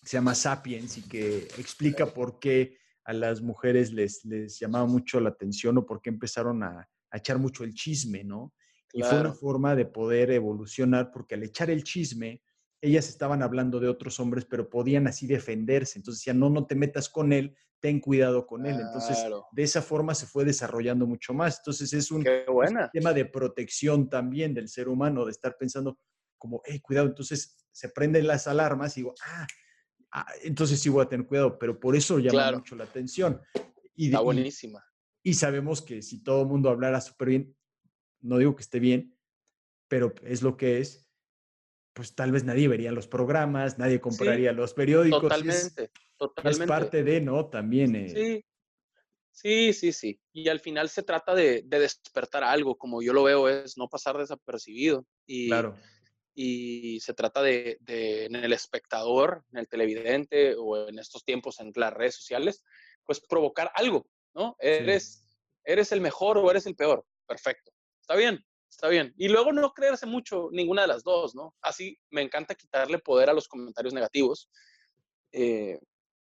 que 0.00 0.08
se 0.08 0.16
llama 0.16 0.34
Sapiens 0.34 0.98
y 0.98 1.02
que 1.02 1.38
explica 1.58 2.06
por 2.06 2.38
qué 2.38 2.78
a 3.04 3.12
las 3.12 3.42
mujeres 3.42 3.92
les, 3.92 4.24
les 4.24 4.58
llamaba 4.58 4.86
mucho 4.86 5.20
la 5.20 5.30
atención 5.30 5.78
o 5.78 5.86
por 5.86 6.00
qué 6.00 6.10
empezaron 6.10 6.62
a, 6.62 6.88
a 7.10 7.16
echar 7.16 7.38
mucho 7.38 7.64
el 7.64 7.74
chisme, 7.74 8.24
¿no? 8.24 8.52
Y 8.94 9.02
fue 9.02 9.20
una 9.20 9.32
forma 9.32 9.74
de 9.74 9.86
poder 9.86 10.30
evolucionar 10.30 11.10
porque 11.10 11.34
al 11.34 11.42
echar 11.44 11.70
el 11.70 11.82
chisme, 11.82 12.42
ellas 12.82 13.08
estaban 13.08 13.42
hablando 13.42 13.78
de 13.78 13.88
otros 13.88 14.18
hombres, 14.18 14.44
pero 14.44 14.68
podían 14.68 15.06
así 15.06 15.28
defenderse. 15.28 15.98
Entonces 15.98 16.20
decían, 16.20 16.40
no, 16.40 16.50
no 16.50 16.66
te 16.66 16.74
metas 16.74 17.08
con 17.08 17.32
él, 17.32 17.56
ten 17.78 18.00
cuidado 18.00 18.44
con 18.44 18.66
él. 18.66 18.78
Entonces, 18.78 19.24
de 19.52 19.62
esa 19.62 19.80
forma 19.80 20.16
se 20.16 20.26
fue 20.26 20.44
desarrollando 20.44 21.06
mucho 21.06 21.32
más. 21.32 21.58
Entonces, 21.58 21.92
es 21.92 22.10
un, 22.10 22.24
tema 22.92 23.12
de 23.12 23.24
protección 23.24 24.10
también 24.10 24.52
del 24.52 24.68
ser 24.68 24.88
humano, 24.88 25.24
de 25.24 25.30
estar 25.30 25.56
pensando 25.56 25.96
como, 26.36 26.60
hey, 26.64 26.80
cuidado. 26.80 27.06
Entonces, 27.06 27.56
se 27.70 27.88
prenden 27.88 28.26
las 28.26 28.48
alarmas 28.48 28.96
y 28.96 29.02
digo, 29.02 29.14
ah, 29.24 29.46
ah 30.10 30.26
entonces 30.42 30.80
sí 30.80 30.88
voy 30.88 31.04
a 31.04 31.08
tener 31.08 31.24
cuidado, 31.24 31.58
pero 31.60 31.78
por 31.78 31.94
eso 31.94 32.18
llama 32.18 32.50
mucho 32.50 32.74
la 32.74 32.84
atención. 32.84 33.40
Y, 33.94 34.06
Está 34.06 34.20
buenísima. 34.20 34.84
Y, 35.22 35.34
sabemos 35.34 35.82
que 35.82 36.02
si 36.02 36.24
todo 36.24 36.42
el 36.42 36.48
mundo 36.48 36.68
hablara 36.68 37.00
súper 37.00 37.28
bien, 37.28 37.56
no 38.20 38.38
digo 38.38 38.56
que 38.56 38.62
esté 38.62 38.80
bien, 38.80 39.16
pero 39.86 40.12
es 40.24 40.42
lo 40.42 40.56
que 40.56 40.80
es 40.80 41.01
pues 41.92 42.14
tal 42.14 42.32
vez 42.32 42.44
nadie 42.44 42.68
vería 42.68 42.92
los 42.92 43.06
programas, 43.06 43.78
nadie 43.78 44.00
compraría 44.00 44.52
los 44.52 44.74
periódicos. 44.74 45.22
Totalmente, 45.22 45.84
es, 45.84 45.90
totalmente. 46.16 46.64
Es 46.64 46.68
parte 46.68 47.02
de, 47.02 47.20
¿no? 47.20 47.46
También. 47.46 47.96
Eh. 47.96 48.08
Sí, 48.08 48.44
sí, 49.30 49.72
sí, 49.72 49.92
sí. 49.92 50.20
Y 50.32 50.48
al 50.48 50.60
final 50.60 50.88
se 50.88 51.02
trata 51.02 51.34
de, 51.34 51.62
despertar 51.66 52.44
algo, 52.44 52.76
como 52.76 53.02
yo 53.02 53.12
lo 53.12 53.24
veo, 53.24 53.48
es 53.48 53.76
no 53.76 53.88
pasar 53.88 54.16
desapercibido. 54.16 55.06
Y, 55.26 55.48
claro. 55.48 55.76
y 56.34 56.98
se 57.00 57.12
trata 57.12 57.42
de, 57.42 57.78
en 57.86 58.36
el 58.36 58.52
espectador, 58.52 59.44
en 59.52 59.58
el 59.58 59.68
televidente 59.68 60.54
o 60.56 60.88
en 60.88 60.98
estos 60.98 61.24
tiempos 61.24 61.60
en 61.60 61.72
las 61.74 61.92
redes 61.92 62.16
sociales, 62.16 62.64
pues 63.04 63.20
provocar 63.20 63.70
algo, 63.74 64.06
¿no? 64.34 64.56
Eres, 64.60 65.26
eres 65.64 65.92
el 65.92 66.00
mejor 66.00 66.38
o 66.38 66.50
eres 66.50 66.66
el 66.66 66.74
peor. 66.74 67.04
Perfecto. 67.26 67.72
Está 68.00 68.16
bien, 68.16 68.44
está 68.72 68.88
bien. 68.88 69.14
Y 69.18 69.28
luego 69.28 69.52
no 69.52 69.72
creerse 69.72 70.06
mucho 70.06 70.48
ninguna 70.50 70.82
de 70.82 70.88
las 70.88 71.04
dos, 71.04 71.34
¿no? 71.34 71.54
Así 71.60 71.98
me 72.10 72.22
encanta 72.22 72.54
quitarle 72.54 72.98
poder 72.98 73.28
a 73.28 73.34
los 73.34 73.46
comentarios 73.46 73.92
negativos. 73.92 74.48
Eh, 75.30 75.78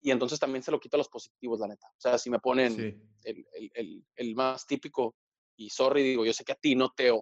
y 0.01 0.11
entonces 0.11 0.41
también 0.41 0.63
se 0.65 0.73
lo 0.73 0.81
quito 0.81 0.97
a 0.97 0.99
los 0.99 1.09
positivos, 1.09 1.61
la 1.61 1.69
neta. 1.69 1.87
O 1.87 2.01
sea, 2.01 2.19
si 2.19 2.31
me 2.31 2.41
ponen 2.41 3.01
el, 3.23 3.47
el, 3.75 4.05
el, 4.17 4.35
más 4.35 4.67
típico, 4.67 5.15
y 5.57 5.71
sorry, 5.71 6.03
digo, 6.03 6.25
yo 6.25 6.33
sé 6.33 6.45
que 6.45 6.53
a 6.53 6.57
ti 6.57 6.75
no 6.75 6.93
te, 6.93 7.13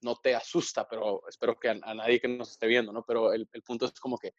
no 0.00 0.16
te 0.22 0.34
asusta, 0.34 0.88
pero 0.88 1.20
espero 1.28 1.58
que 1.58 1.68
a, 1.68 1.74
nadie 1.74 2.18
que 2.18 2.28
nos 2.28 2.50
esté 2.50 2.66
viendo, 2.66 2.90
¿no? 2.90 3.04
Pero 3.06 3.34
el, 3.34 3.46
el, 3.52 3.62
punto 3.62 3.84
es 3.84 4.00
como 4.00 4.16
que, 4.16 4.32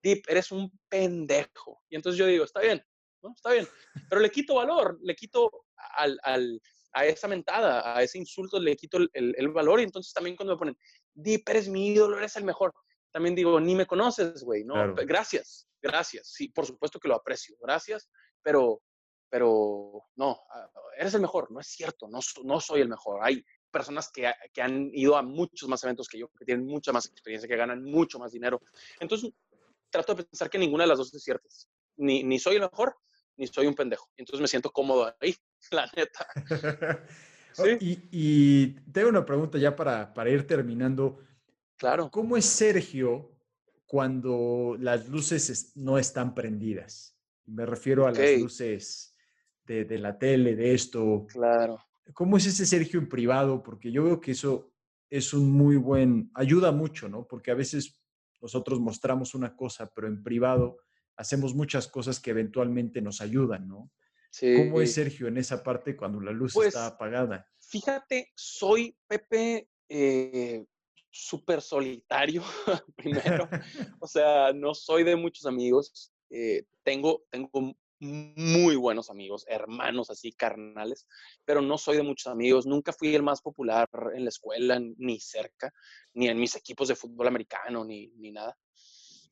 Deep, 0.00 0.22
eres 0.28 0.52
un 0.52 0.70
pendejo. 0.88 1.82
Y 1.90 1.96
entonces 1.96 2.18
yo 2.18 2.26
digo, 2.26 2.44
está 2.44 2.60
bien, 2.60 2.80
¿no? 3.20 3.32
Está 3.34 3.52
bien. 3.52 3.66
Pero 4.08 4.20
le 4.20 4.30
quito 4.30 4.54
valor, 4.54 4.96
le 5.02 5.16
quito 5.16 5.50
al, 5.96 6.20
al, 6.22 6.62
a 6.92 7.06
esa 7.06 7.28
mentada, 7.28 7.96
a 7.96 8.02
ese 8.02 8.18
insulto, 8.18 8.58
le 8.58 8.76
quito 8.76 8.98
el, 8.98 9.10
el, 9.12 9.48
valor. 9.48 9.80
Y 9.80 9.84
entonces 9.84 10.12
también 10.12 10.36
cuando 10.36 10.54
me 10.54 10.58
ponen, 10.58 10.78
Deep, 11.14 11.42
eres 11.48 11.68
mi 11.68 11.88
ídolo, 11.88 12.18
eres 12.18 12.36
el 12.36 12.44
mejor. 12.44 12.72
También 13.10 13.34
digo, 13.34 13.60
ni 13.60 13.74
me 13.74 13.86
conoces, 13.86 14.42
güey, 14.42 14.64
¿no? 14.64 14.94
Gracias, 14.94 15.68
gracias. 15.80 16.28
Sí, 16.32 16.48
por 16.48 16.66
supuesto 16.66 16.98
que 16.98 17.08
lo 17.08 17.14
aprecio, 17.14 17.56
gracias, 17.60 18.08
pero 18.42 18.82
pero 19.32 20.10
no, 20.16 20.42
ah, 20.50 20.70
eres 20.98 21.14
el 21.14 21.22
mejor, 21.22 21.50
no 21.50 21.58
es 21.58 21.66
cierto, 21.66 22.06
no, 22.06 22.18
no 22.44 22.60
soy 22.60 22.82
el 22.82 22.88
mejor. 22.90 23.20
Hay 23.22 23.42
personas 23.70 24.10
que, 24.12 24.30
que, 24.52 24.60
han 24.60 24.90
ido 24.92 25.16
a 25.16 25.22
muchos 25.22 25.66
más 25.70 25.82
eventos 25.84 26.06
que 26.06 26.18
yo, 26.18 26.28
que 26.38 26.44
tienen 26.44 26.66
mucha 26.66 26.92
más 26.92 27.06
experiencia, 27.06 27.48
que 27.48 27.56
ganan 27.56 27.82
mucho 27.82 28.18
más 28.18 28.32
dinero. 28.32 28.60
Entonces, 29.00 29.30
trato 29.88 30.14
de 30.14 30.24
pensar 30.24 30.50
que 30.50 30.58
ninguna 30.58 30.84
de 30.84 30.88
las 30.88 30.98
dos 30.98 31.14
es 31.14 31.22
cierta. 31.22 31.48
Ni, 31.96 32.22
ni 32.24 32.38
soy 32.38 32.56
el 32.56 32.60
mejor, 32.60 32.94
ni 33.38 33.46
soy 33.46 33.66
un 33.66 33.74
pendejo. 33.74 34.06
Entonces 34.18 34.42
me 34.42 34.48
siento 34.48 34.70
cómodo 34.70 35.14
ahí, 35.18 35.34
la 35.70 35.90
neta. 35.96 36.26
¿Sí? 37.52 37.76
y, 37.80 38.08
y, 38.10 38.66
tengo 38.92 39.10
una 39.10 39.26
pregunta 39.26 39.58
ya 39.58 39.76
para, 39.76 40.12
para 40.14 40.30
ir 40.30 40.46
terminando. 40.46 41.20
Claro. 41.76 42.10
¿Cómo 42.10 42.36
es 42.36 42.46
Sergio 42.46 43.30
cuando 43.86 44.76
las 44.78 45.08
luces 45.08 45.72
no 45.76 45.98
están 45.98 46.34
prendidas? 46.34 47.14
Me 47.44 47.66
refiero 47.66 48.06
a 48.06 48.12
las 48.12 48.40
luces 48.40 49.14
de, 49.64 49.84
de 49.84 49.98
la 49.98 50.18
tele, 50.18 50.56
de 50.56 50.72
esto. 50.72 51.26
Claro. 51.28 51.78
¿Cómo 52.14 52.36
es 52.38 52.46
ese 52.46 52.64
Sergio 52.64 52.98
en 53.00 53.08
privado? 53.08 53.62
Porque 53.62 53.92
yo 53.92 54.04
veo 54.04 54.20
que 54.20 54.32
eso 54.32 54.72
es 55.10 55.34
un 55.34 55.52
muy 55.52 55.76
buen, 55.76 56.30
ayuda 56.34 56.72
mucho, 56.72 57.06
¿no? 57.06 57.26
Porque 57.26 57.50
a 57.50 57.54
veces 57.54 58.02
nosotros 58.40 58.80
mostramos 58.80 59.34
una 59.34 59.54
cosa, 59.54 59.92
pero 59.94 60.08
en 60.08 60.22
privado 60.22 60.78
hacemos 61.16 61.54
muchas 61.54 61.86
cosas 61.86 62.18
que 62.18 62.30
eventualmente 62.30 63.02
nos 63.02 63.20
ayudan, 63.20 63.68
¿no? 63.68 63.90
Sí. 64.32 64.54
¿Cómo 64.56 64.80
es 64.80 64.94
Sergio 64.94 65.28
en 65.28 65.36
esa 65.36 65.62
parte 65.62 65.94
cuando 65.94 66.18
la 66.20 66.32
luz 66.32 66.56
está 66.56 66.62
pues, 66.62 66.76
apagada? 66.76 67.46
Fíjate, 67.58 68.32
soy 68.34 68.96
Pepe 69.06 69.68
eh, 69.88 70.64
súper 71.10 71.60
solitario, 71.60 72.42
primero. 72.96 73.48
o 74.00 74.06
sea, 74.06 74.52
no 74.54 74.74
soy 74.74 75.04
de 75.04 75.16
muchos 75.16 75.44
amigos. 75.44 76.12
Eh, 76.30 76.64
tengo, 76.82 77.24
tengo 77.30 77.76
muy 78.02 78.74
buenos 78.74 79.10
amigos, 79.10 79.44
hermanos 79.46 80.10
así, 80.10 80.32
carnales, 80.32 81.06
pero 81.44 81.60
no 81.60 81.78
soy 81.78 81.98
de 81.98 82.02
muchos 82.02 82.32
amigos, 82.32 82.66
nunca 82.66 82.92
fui 82.92 83.14
el 83.14 83.22
más 83.22 83.40
popular 83.40 83.88
en 84.14 84.24
la 84.24 84.28
escuela, 84.28 84.80
ni 84.96 85.20
cerca, 85.20 85.72
ni 86.14 86.26
en 86.28 86.38
mis 86.38 86.56
equipos 86.56 86.88
de 86.88 86.96
fútbol 86.96 87.28
americano, 87.28 87.84
ni, 87.84 88.08
ni 88.16 88.32
nada. 88.32 88.58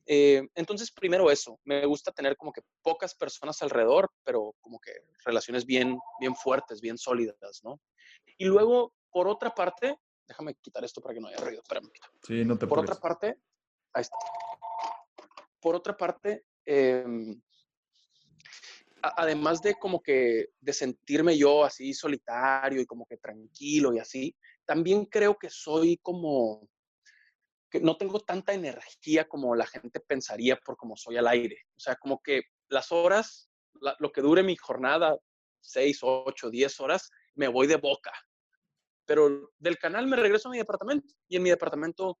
Eh, 0.05 0.47
entonces, 0.55 0.91
primero 0.91 1.29
eso, 1.29 1.59
me 1.63 1.85
gusta 1.85 2.11
tener 2.11 2.35
como 2.35 2.51
que 2.51 2.61
pocas 2.81 3.15
personas 3.15 3.61
alrededor, 3.61 4.09
pero 4.23 4.55
como 4.59 4.79
que 4.79 4.91
relaciones 5.23 5.65
bien, 5.65 5.97
bien 6.19 6.35
fuertes, 6.35 6.81
bien 6.81 6.97
sólidas, 6.97 7.61
¿no? 7.63 7.79
Y 8.37 8.45
luego, 8.45 8.93
por 9.11 9.27
otra 9.27 9.53
parte, 9.53 9.95
déjame 10.27 10.55
quitar 10.55 10.83
esto 10.83 11.01
para 11.01 11.13
que 11.13 11.21
no 11.21 11.27
haya 11.27 11.37
ruido, 11.37 11.61
espérame. 11.61 11.91
Sí, 12.23 12.43
no 12.45 12.57
te 12.57 12.67
Por 12.67 12.79
otra 12.79 12.95
parte, 12.95 13.37
ahí 13.93 14.01
está. 14.01 14.17
Por 15.59 15.75
otra 15.75 15.95
parte, 15.95 16.45
eh, 16.65 17.05
además 19.01 19.61
de 19.61 19.75
como 19.75 20.01
que 20.01 20.49
de 20.59 20.73
sentirme 20.73 21.37
yo 21.37 21.63
así 21.63 21.93
solitario 21.93 22.81
y 22.81 22.85
como 22.85 23.05
que 23.05 23.17
tranquilo 23.17 23.93
y 23.93 23.99
así, 23.99 24.35
también 24.65 25.05
creo 25.05 25.37
que 25.37 25.49
soy 25.49 25.97
como 25.97 26.67
que 27.71 27.79
no 27.79 27.97
tengo 27.97 28.19
tanta 28.19 28.53
energía 28.53 29.27
como 29.27 29.55
la 29.55 29.65
gente 29.65 30.01
pensaría 30.01 30.57
por 30.57 30.75
como 30.75 30.97
soy 30.97 31.17
al 31.17 31.27
aire. 31.27 31.57
O 31.77 31.79
sea, 31.79 31.95
como 31.95 32.21
que 32.21 32.43
las 32.67 32.91
horas, 32.91 33.49
lo 33.99 34.11
que 34.11 34.21
dure 34.21 34.43
mi 34.43 34.57
jornada, 34.57 35.17
seis, 35.61 35.99
ocho, 36.01 36.49
diez 36.49 36.79
horas, 36.81 37.09
me 37.35 37.47
voy 37.47 37.67
de 37.67 37.77
boca. 37.77 38.11
Pero 39.05 39.51
del 39.57 39.77
canal 39.79 40.05
me 40.05 40.17
regreso 40.17 40.49
a 40.49 40.51
mi 40.51 40.57
departamento 40.57 41.15
y 41.29 41.37
en 41.37 41.43
mi 41.43 41.49
departamento 41.49 42.19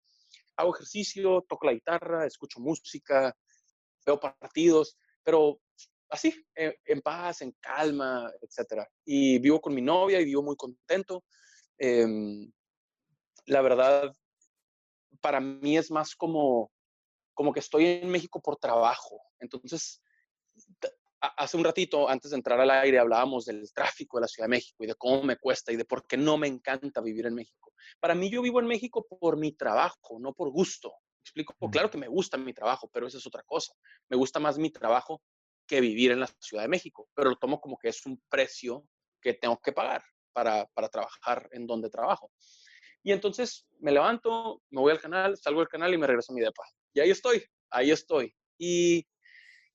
hago 0.55 0.73
ejercicio, 0.73 1.45
toco 1.47 1.65
la 1.65 1.73
guitarra, 1.73 2.25
escucho 2.25 2.61
música, 2.61 3.35
veo 4.05 4.19
partidos, 4.19 4.97
pero 5.21 5.59
así, 6.09 6.33
eh, 6.55 6.77
en, 6.85 7.01
paz, 7.01 7.41
en 7.41 7.51
calma, 7.59 8.31
etc. 8.41 8.85
Y 9.05 9.39
vivo 9.39 9.59
con 9.59 9.73
mi 9.73 9.81
novia 9.81 10.21
y 10.21 10.25
vivo 10.25 10.43
muy 10.43 10.55
contento. 10.55 11.25
Em, 11.77 12.49
la 13.47 13.61
verdad, 13.61 14.15
para 15.21 15.39
mí 15.39 15.77
es 15.77 15.91
más 15.91 16.15
como, 16.15 16.71
como 17.33 17.53
que 17.53 17.59
estoy 17.59 17.85
en 17.85 18.09
México 18.09 18.41
por 18.41 18.57
trabajo. 18.57 19.21
Entonces, 19.39 20.01
hace 21.21 21.57
un 21.57 21.63
ratito, 21.63 22.09
antes 22.09 22.31
de 22.31 22.37
entrar 22.37 22.59
al 22.59 22.71
aire, 22.71 22.99
hablábamos 22.99 23.45
del 23.45 23.71
tráfico 23.73 24.17
de 24.17 24.21
la 24.21 24.27
Ciudad 24.27 24.45
de 24.45 24.57
México 24.57 24.83
y 24.83 24.87
de 24.87 24.95
cómo 24.95 25.23
me 25.23 25.37
cuesta 25.37 25.71
y 25.71 25.75
de 25.75 25.85
por 25.85 26.05
qué 26.07 26.17
no 26.17 26.37
me 26.37 26.47
encanta 26.47 27.01
vivir 27.01 27.27
en 27.27 27.35
México. 27.35 27.73
Para 27.99 28.15
mí, 28.15 28.29
yo 28.29 28.41
vivo 28.41 28.59
en 28.59 28.67
México 28.67 29.05
por 29.07 29.37
mi 29.37 29.53
trabajo, 29.53 30.19
no 30.19 30.33
por 30.33 30.49
gusto. 30.49 30.93
explico? 31.23 31.55
Claro 31.71 31.89
que 31.89 31.97
me 31.97 32.07
gusta 32.07 32.37
mi 32.37 32.53
trabajo, 32.53 32.89
pero 32.91 33.07
esa 33.07 33.17
es 33.17 33.27
otra 33.27 33.43
cosa. 33.43 33.73
Me 34.09 34.17
gusta 34.17 34.39
más 34.39 34.57
mi 34.57 34.71
trabajo 34.71 35.21
que 35.67 35.79
vivir 35.79 36.11
en 36.11 36.19
la 36.19 36.27
Ciudad 36.39 36.63
de 36.63 36.69
México, 36.69 37.07
pero 37.13 37.29
lo 37.29 37.35
tomo 37.37 37.61
como 37.61 37.77
que 37.77 37.89
es 37.89 38.05
un 38.05 38.21
precio 38.27 38.85
que 39.21 39.35
tengo 39.35 39.59
que 39.59 39.71
pagar 39.71 40.03
para, 40.33 40.65
para 40.73 40.89
trabajar 40.89 41.47
en 41.51 41.67
donde 41.67 41.89
trabajo. 41.89 42.31
Y 43.03 43.11
entonces 43.11 43.65
me 43.79 43.91
levanto, 43.91 44.61
me 44.69 44.81
voy 44.81 44.91
al 44.91 45.01
canal, 45.01 45.37
salgo 45.37 45.59
del 45.61 45.69
canal 45.69 45.93
y 45.93 45.97
me 45.97 46.07
regreso 46.07 46.31
a 46.31 46.35
mi 46.35 46.41
depa. 46.41 46.63
Y 46.93 46.99
ahí 46.99 47.09
estoy, 47.11 47.43
ahí 47.69 47.91
estoy. 47.91 48.33
Y, 48.57 49.05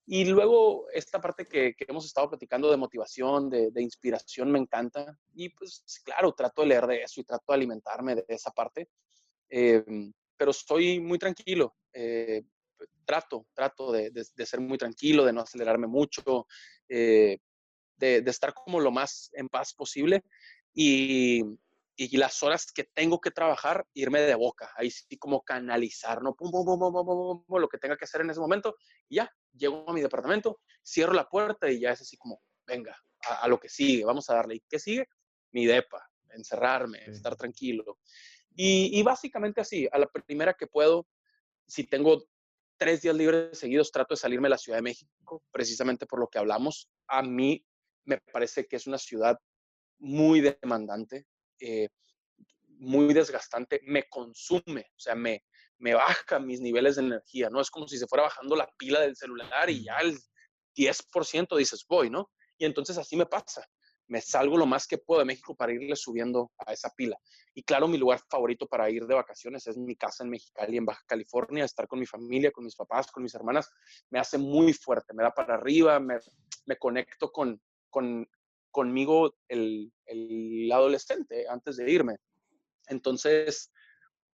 y 0.06 0.24
luego 0.26 0.86
esta 0.92 1.20
parte 1.20 1.44
que, 1.46 1.74
que, 1.74 1.86
hemos 1.88 2.06
estado 2.06 2.28
platicando 2.30 2.70
de 2.70 2.76
motivación, 2.76 3.50
de, 3.50 3.70
de, 3.70 3.82
inspiración, 3.82 4.52
me 4.52 4.58
encanta. 4.58 5.18
Y 5.34 5.48
pues 5.48 5.82
claro, 6.04 6.32
trato 6.32 6.62
de 6.62 6.68
leer 6.68 6.86
de 6.86 7.02
eso 7.02 7.20
y 7.20 7.24
trato 7.24 7.44
de 7.48 7.54
alimentarme 7.54 8.14
de 8.14 8.24
esa 8.28 8.50
parte. 8.50 8.88
Eh, 9.50 9.84
pero 10.36 10.50
estoy 10.50 11.00
muy 11.00 11.18
tranquilo. 11.18 11.76
Eh, 11.92 12.42
trato, 13.04 13.46
trato 13.54 13.92
de, 13.92 14.12
ser 14.44 14.60
muy 14.60 14.78
tranquilo, 14.78 15.24
de 15.24 15.32
no 15.32 15.40
acelerarme 15.40 15.86
mucho, 15.86 16.46
eh, 16.88 17.38
de, 17.96 18.22
estar 18.26 18.52
como 18.52 18.80
lo 18.80 18.90
más 18.90 19.30
en 19.32 19.48
paz 19.48 19.72
posible 19.74 20.22
y, 20.74 21.42
las 22.16 22.42
horas 22.42 22.70
que 22.72 22.84
tengo 22.84 23.20
que 23.20 23.30
trabajar, 23.30 23.86
irme 23.94 24.20
de 24.20 24.34
boca, 24.34 24.72
ahí 24.76 24.90
sí 24.90 25.16
como 25.18 25.42
canalizar, 25.42 26.22
¿no? 26.22 26.34
Pum, 26.34 26.50
pum, 26.50 26.64
pum, 26.64 27.44
pum, 27.46 27.60
lo 27.60 27.68
que 27.68 27.78
tenga 27.78 27.96
que 27.96 28.04
hacer 28.04 28.20
en 28.20 28.30
ese 28.30 28.40
momento 28.40 28.76
y 29.08 29.16
ya, 29.16 29.30
llego 29.52 29.88
a 29.88 29.92
mi 29.92 30.02
departamento, 30.02 30.60
cierro 30.84 31.14
la 31.14 31.28
puerta 31.28 31.70
y 31.70 31.80
ya 31.80 31.92
es 31.92 32.00
así 32.02 32.16
como, 32.16 32.42
venga, 32.66 32.96
a, 33.28 33.48
lo 33.48 33.58
que 33.58 33.68
sigue, 33.68 34.04
vamos 34.04 34.28
a 34.30 34.34
darle. 34.34 34.56
¿Y 34.56 34.62
qué 34.68 34.78
sigue? 34.78 35.08
Mi 35.52 35.66
depa, 35.66 36.08
encerrarme, 36.30 37.02
estar 37.06 37.34
tranquilo. 37.36 37.98
Y, 38.54 38.98
y, 38.98 39.02
básicamente 39.02 39.60
así, 39.60 39.88
a 39.90 39.98
la 39.98 40.06
primera 40.06 40.54
que 40.54 40.66
puedo, 40.66 41.06
si 41.66 41.84
tengo 41.84 42.24
tres 42.76 43.02
días 43.02 43.16
libres 43.16 43.58
seguidos 43.58 43.90
trato 43.90 44.14
de 44.14 44.20
salirme 44.20 44.46
de 44.46 44.50
la 44.50 44.58
Ciudad 44.58 44.78
de 44.78 44.82
México, 44.82 45.42
precisamente 45.50 46.06
por 46.06 46.20
lo 46.20 46.28
que 46.28 46.38
hablamos. 46.38 46.88
A 47.06 47.22
mí 47.22 47.64
me 48.04 48.18
parece 48.32 48.66
que 48.66 48.76
es 48.76 48.86
una 48.86 48.98
ciudad 48.98 49.38
muy 49.98 50.40
demandante, 50.40 51.26
eh, 51.60 51.88
muy 52.78 53.12
desgastante, 53.14 53.80
me 53.84 54.04
consume, 54.08 54.90
o 54.94 54.98
sea, 54.98 55.14
me, 55.14 55.44
me 55.78 55.94
baja 55.94 56.38
mis 56.38 56.60
niveles 56.60 56.96
de 56.96 57.02
energía, 57.02 57.50
¿no? 57.50 57.60
Es 57.60 57.70
como 57.70 57.88
si 57.88 57.98
se 57.98 58.06
fuera 58.06 58.24
bajando 58.24 58.56
la 58.56 58.68
pila 58.76 59.00
del 59.00 59.16
celular 59.16 59.70
y 59.70 59.84
ya 59.84 59.96
el 59.98 60.18
10% 60.76 61.56
dices, 61.56 61.84
voy, 61.88 62.10
¿no? 62.10 62.30
Y 62.58 62.64
entonces 62.64 62.98
así 62.98 63.16
me 63.16 63.26
pasa 63.26 63.66
me 64.08 64.20
salgo 64.20 64.56
lo 64.56 64.66
más 64.66 64.86
que 64.86 64.98
puedo 64.98 65.20
de 65.20 65.24
México 65.24 65.54
para 65.54 65.72
irle 65.72 65.96
subiendo 65.96 66.52
a 66.58 66.72
esa 66.72 66.90
pila. 66.90 67.18
Y 67.54 67.62
claro, 67.62 67.88
mi 67.88 67.98
lugar 67.98 68.20
favorito 68.28 68.66
para 68.66 68.88
ir 68.90 69.04
de 69.06 69.14
vacaciones 69.14 69.66
es 69.66 69.76
mi 69.76 69.96
casa 69.96 70.24
en 70.24 70.30
Mexicali, 70.30 70.76
en 70.76 70.84
Baja 70.84 71.02
California, 71.06 71.64
estar 71.64 71.88
con 71.88 71.98
mi 71.98 72.06
familia, 72.06 72.52
con 72.52 72.64
mis 72.64 72.76
papás, 72.76 73.10
con 73.10 73.22
mis 73.22 73.34
hermanas, 73.34 73.70
me 74.10 74.18
hace 74.18 74.38
muy 74.38 74.72
fuerte, 74.72 75.12
me 75.14 75.22
da 75.22 75.32
para 75.32 75.54
arriba, 75.54 75.98
me, 75.98 76.18
me 76.66 76.76
conecto 76.76 77.32
con, 77.32 77.60
con, 77.90 78.28
conmigo 78.76 79.34
el, 79.48 79.90
el 80.04 80.70
adolescente 80.70 81.46
antes 81.48 81.78
de 81.78 81.90
irme. 81.90 82.16
Entonces, 82.88 83.72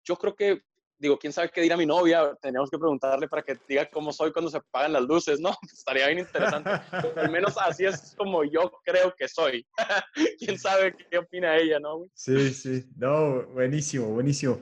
yo 0.03 0.15
creo 0.15 0.35
que 0.35 0.63
digo, 0.97 1.19
quién 1.19 1.31
sabe 1.31 1.51
qué 1.53 1.61
dirá 1.61 1.77
mi 1.77 1.85
novia, 1.85 2.35
tenemos 2.41 2.71
que 2.71 2.79
preguntarle 2.79 3.27
para 3.27 3.43
que 3.43 3.55
diga 3.67 3.87
cómo 3.91 4.11
soy 4.11 4.31
cuando 4.31 4.49
se 4.49 4.57
apagan 4.57 4.93
las 4.93 5.03
luces, 5.03 5.39
¿no? 5.39 5.51
Estaría 5.71 6.07
bien 6.07 6.19
interesante. 6.19 6.71
Al 7.17 7.31
menos 7.31 7.55
así 7.63 7.85
es 7.85 8.15
como 8.17 8.43
yo 8.43 8.71
creo 8.83 9.13
que 9.15 9.27
soy. 9.27 9.63
quién 10.39 10.57
sabe 10.57 10.95
qué 11.11 11.19
opina 11.19 11.55
ella, 11.55 11.79
¿no? 11.79 12.07
Sí, 12.15 12.51
sí, 12.51 12.83
no, 12.97 13.45
buenísimo, 13.47 14.07
buenísimo. 14.07 14.59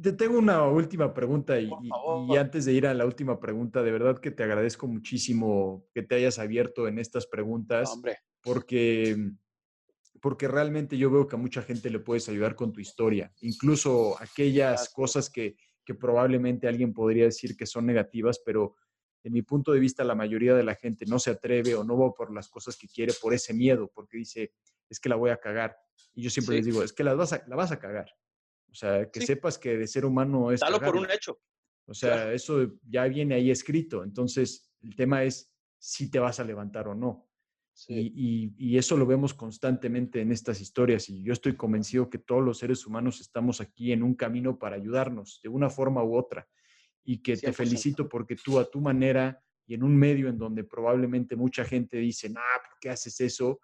Te 0.00 0.12
tengo 0.12 0.38
una 0.38 0.64
última 0.64 1.12
pregunta 1.12 1.58
y, 1.58 1.68
y, 2.28 2.36
antes 2.36 2.66
de 2.66 2.72
ir 2.72 2.86
a 2.86 2.94
la 2.94 3.04
última 3.04 3.40
pregunta, 3.40 3.82
de 3.82 3.90
verdad 3.90 4.18
que 4.20 4.30
te 4.30 4.44
agradezco 4.44 4.86
muchísimo 4.86 5.84
que 5.92 6.02
te 6.02 6.14
hayas 6.14 6.38
abierto 6.38 6.86
en 6.86 7.00
estas 7.00 7.26
preguntas, 7.26 7.90
hombre. 7.92 8.18
Porque 8.42 9.16
porque 10.20 10.48
realmente 10.48 10.98
yo 10.98 11.10
veo 11.10 11.28
que 11.28 11.36
a 11.36 11.38
mucha 11.38 11.62
gente 11.62 11.90
le 11.90 12.00
puedes 12.00 12.28
ayudar 12.28 12.56
con 12.56 12.72
tu 12.72 12.80
historia, 12.80 13.32
incluso 13.40 14.20
aquellas 14.20 14.88
cosas 14.88 15.30
que, 15.30 15.56
que 15.84 15.94
probablemente 15.94 16.66
alguien 16.66 16.92
podría 16.92 17.24
decir 17.24 17.56
que 17.56 17.66
son 17.66 17.86
negativas, 17.86 18.40
pero 18.44 18.74
en 19.24 19.32
mi 19.32 19.42
punto 19.42 19.72
de 19.72 19.80
vista 19.80 20.04
la 20.04 20.14
mayoría 20.14 20.54
de 20.54 20.64
la 20.64 20.74
gente 20.74 21.06
no 21.06 21.18
se 21.18 21.30
atreve 21.30 21.74
o 21.74 21.84
no 21.84 21.98
va 21.98 22.12
por 22.12 22.32
las 22.32 22.48
cosas 22.48 22.76
que 22.76 22.88
quiere 22.88 23.12
por 23.20 23.34
ese 23.34 23.54
miedo, 23.54 23.90
porque 23.94 24.18
dice, 24.18 24.52
es 24.88 25.00
que 25.00 25.08
la 25.08 25.16
voy 25.16 25.30
a 25.30 25.38
cagar. 25.38 25.76
Y 26.14 26.22
yo 26.22 26.30
siempre 26.30 26.56
les 26.56 26.66
digo, 26.66 26.82
es 26.82 26.92
que 26.92 27.04
la 27.04 27.14
vas 27.14 27.32
a, 27.32 27.44
la 27.46 27.56
vas 27.56 27.72
a 27.72 27.78
cagar. 27.78 28.10
O 28.70 28.74
sea, 28.74 29.10
que 29.10 29.20
sepas 29.20 29.58
que 29.58 29.76
de 29.76 29.86
ser 29.86 30.04
humano 30.04 30.52
es... 30.52 30.60
Dalo 30.60 30.80
por 30.80 30.96
un 30.96 31.10
hecho. 31.10 31.40
O 31.86 31.94
sea, 31.94 32.32
eso 32.32 32.74
ya 32.82 33.04
viene 33.04 33.34
ahí 33.34 33.50
escrito. 33.50 34.04
Entonces, 34.04 34.70
el 34.82 34.94
tema 34.94 35.24
es 35.24 35.50
si 35.78 36.10
te 36.10 36.18
vas 36.18 36.38
a 36.38 36.44
levantar 36.44 36.88
o 36.88 36.94
no. 36.94 37.27
Y, 37.86 38.76
eso 38.76 38.96
lo 38.96 39.06
vemos 39.06 39.34
constantemente 39.34 40.20
en 40.20 40.32
estas 40.32 40.60
historias 40.60 41.08
y 41.08 41.22
yo 41.22 41.32
estoy 41.32 41.56
convencido 41.56 42.10
que 42.10 42.18
todos 42.18 42.44
los 42.44 42.58
seres 42.58 42.86
humanos 42.86 43.20
estamos 43.20 43.60
aquí 43.60 43.92
en 43.92 44.02
un 44.02 44.14
camino 44.14 44.58
para 44.58 44.76
ayudarnos 44.76 45.40
de 45.42 45.48
una 45.48 45.70
forma 45.70 46.02
u 46.02 46.16
otra 46.16 46.48
y 47.04 47.18
que 47.18 47.36
te 47.36 47.52
felicito 47.52 48.08
porque 48.08 48.36
tú 48.36 48.58
a 48.58 48.68
tu 48.68 48.80
manera 48.80 49.40
y 49.66 49.74
en 49.74 49.82
un 49.82 49.96
medio 49.96 50.28
en 50.28 50.38
donde 50.38 50.64
probablemente 50.64 51.36
mucha 51.36 51.64
gente 51.64 51.98
dice, 51.98 52.32
ah, 52.36 52.62
¿por 52.68 52.78
qué 52.80 52.90
haces 52.90 53.20
eso? 53.20 53.60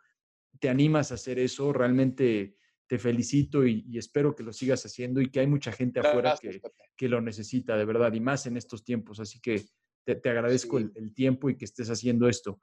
Te 0.60 0.68
animas 0.68 1.10
a 1.10 1.14
hacer 1.14 1.38
eso, 1.38 1.72
realmente 1.72 2.56
te 2.86 2.98
felicito 2.98 3.66
y, 3.66 3.96
espero 3.96 4.34
que 4.34 4.42
lo 4.42 4.52
sigas 4.52 4.84
haciendo 4.84 5.20
y 5.20 5.30
que 5.30 5.40
hay 5.40 5.46
mucha 5.46 5.72
gente 5.72 6.00
afuera 6.00 6.36
que, 6.40 6.60
que, 6.96 7.08
lo 7.08 7.20
necesita 7.20 7.76
de 7.76 7.84
verdad 7.84 8.12
y 8.12 8.20
más 8.20 8.46
en 8.46 8.56
estos 8.56 8.84
tiempos, 8.84 9.18
así 9.18 9.40
que 9.40 9.64
te, 10.04 10.28
agradezco 10.28 10.78
el, 10.78 10.92
el 10.94 11.14
tiempo 11.14 11.48
y 11.48 11.56
que 11.56 11.64
estés 11.64 11.88
haciendo 11.88 12.28
esto. 12.28 12.60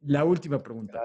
La 0.00 0.24
última 0.24 0.62
pregunta. 0.62 1.02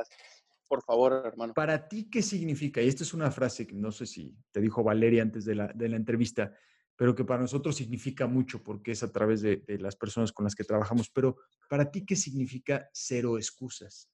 Por 0.68 0.84
favor, 0.84 1.24
hermano. 1.26 1.54
Para 1.54 1.88
ti, 1.88 2.10
¿qué 2.10 2.22
significa? 2.22 2.82
Y 2.82 2.88
esta 2.88 3.04
es 3.04 3.14
una 3.14 3.32
frase 3.32 3.68
que 3.68 3.76
no 3.76 3.92
sé 3.92 4.06
si 4.06 4.36
te 4.52 4.62
dijo 4.62 4.84
Valeria 4.84 5.22
antes 5.22 5.46
de 5.46 5.56
la, 5.56 5.68
de 5.68 5.90
la 5.90 5.98
entrevista, 5.98 6.56
pero 6.96 7.14
que 7.14 7.26
para 7.26 7.42
nosotros 7.42 7.76
significa 7.76 8.28
mucho 8.28 8.64
porque 8.64 8.92
es 8.92 9.04
a 9.04 9.12
través 9.12 9.42
de, 9.42 9.58
de, 9.58 9.78
las 9.78 9.96
personas 9.96 10.32
con 10.32 10.46
las 10.46 10.56
que 10.56 10.64
trabajamos. 10.64 11.10
Pero 11.10 11.38
para 11.70 11.92
ti, 11.92 12.06
¿qué 12.06 12.16
significa 12.16 12.90
cero 12.94 13.38
excusas? 13.38 14.10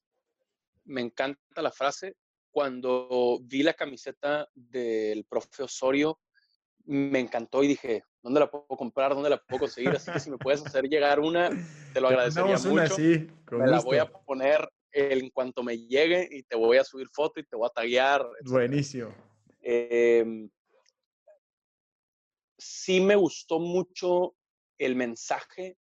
Me 0.85 1.01
encanta 1.01 1.61
la 1.61 1.71
frase. 1.71 2.17
Cuando 2.51 3.39
vi 3.43 3.63
la 3.63 3.73
camiseta 3.73 4.49
del 4.53 5.23
profe 5.25 5.63
Osorio, 5.63 6.19
me 6.89 7.19
encantó 7.19 7.63
y 7.63 7.67
dije, 7.67 8.03
¿dónde 8.23 8.39
la 8.39 8.49
puedo 8.49 8.65
comprar? 8.65 9.13
¿Dónde 9.13 9.29
la 9.29 9.37
puedo 9.37 9.61
conseguir? 9.61 9.89
Así 9.91 10.11
que 10.11 10.19
si 10.19 10.31
me 10.31 10.37
puedes 10.37 10.65
hacer 10.65 10.85
llegar 10.85 11.19
una, 11.19 11.51
te 11.93 12.01
lo 12.01 12.07
agradecería 12.07 12.57
mucho. 12.57 12.97
me 13.51 13.67
la 13.67 13.79
voy 13.79 13.97
a 13.97 14.11
poner 14.11 14.67
en 14.91 15.29
cuanto 15.29 15.61
me 15.61 15.77
llegue 15.77 16.27
y 16.31 16.41
te 16.41 16.55
voy 16.55 16.77
a 16.77 16.83
subir 16.83 17.07
foto 17.13 17.39
y 17.39 17.45
te 17.45 17.55
voy 17.55 17.67
a 17.67 17.69
taguear. 17.69 18.25
Buenísimo. 18.43 19.13
Em, 19.61 20.49
sí 22.57 22.99
me 23.01 23.15
gustó 23.15 23.59
mucho 23.59 24.35
el 24.79 24.95
mensaje 24.95 25.77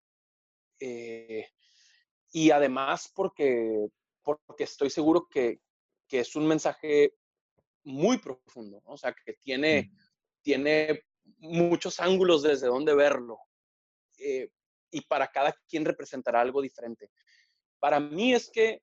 eh, 0.78 1.46
y 2.32 2.50
además 2.50 3.10
porque, 3.14 3.88
porque 4.22 4.64
estoy 4.64 4.90
seguro 4.90 5.26
que, 5.30 5.60
que, 6.06 6.20
es 6.20 6.36
un 6.36 6.46
mensaje 6.46 7.14
muy 7.84 8.18
profundo, 8.18 8.82
o 8.84 8.96
sea, 8.98 9.14
que 9.24 9.32
tiene, 9.34 9.90
mm. 9.90 10.07
Tiene 10.42 11.02
muchos 11.38 12.00
ángulos 12.00 12.42
desde 12.42 12.66
donde 12.66 12.94
verlo. 12.94 13.38
Eh, 14.18 14.50
y 14.90 15.02
para 15.02 15.28
cada 15.28 15.54
quien 15.68 15.84
representará 15.84 16.40
algo 16.40 16.62
diferente. 16.62 17.10
Para 17.78 18.00
mí 18.00 18.34
es 18.34 18.50
que 18.50 18.82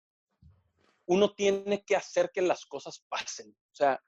uno 1.07 1.33
tiene 1.33 1.83
que 1.83 1.95
hacer 1.95 2.31
que 2.33 2.41
las 2.41 2.65
cosas 2.65 3.03
pasen. 3.09 3.49
O 3.49 3.75
sea, 3.75 4.01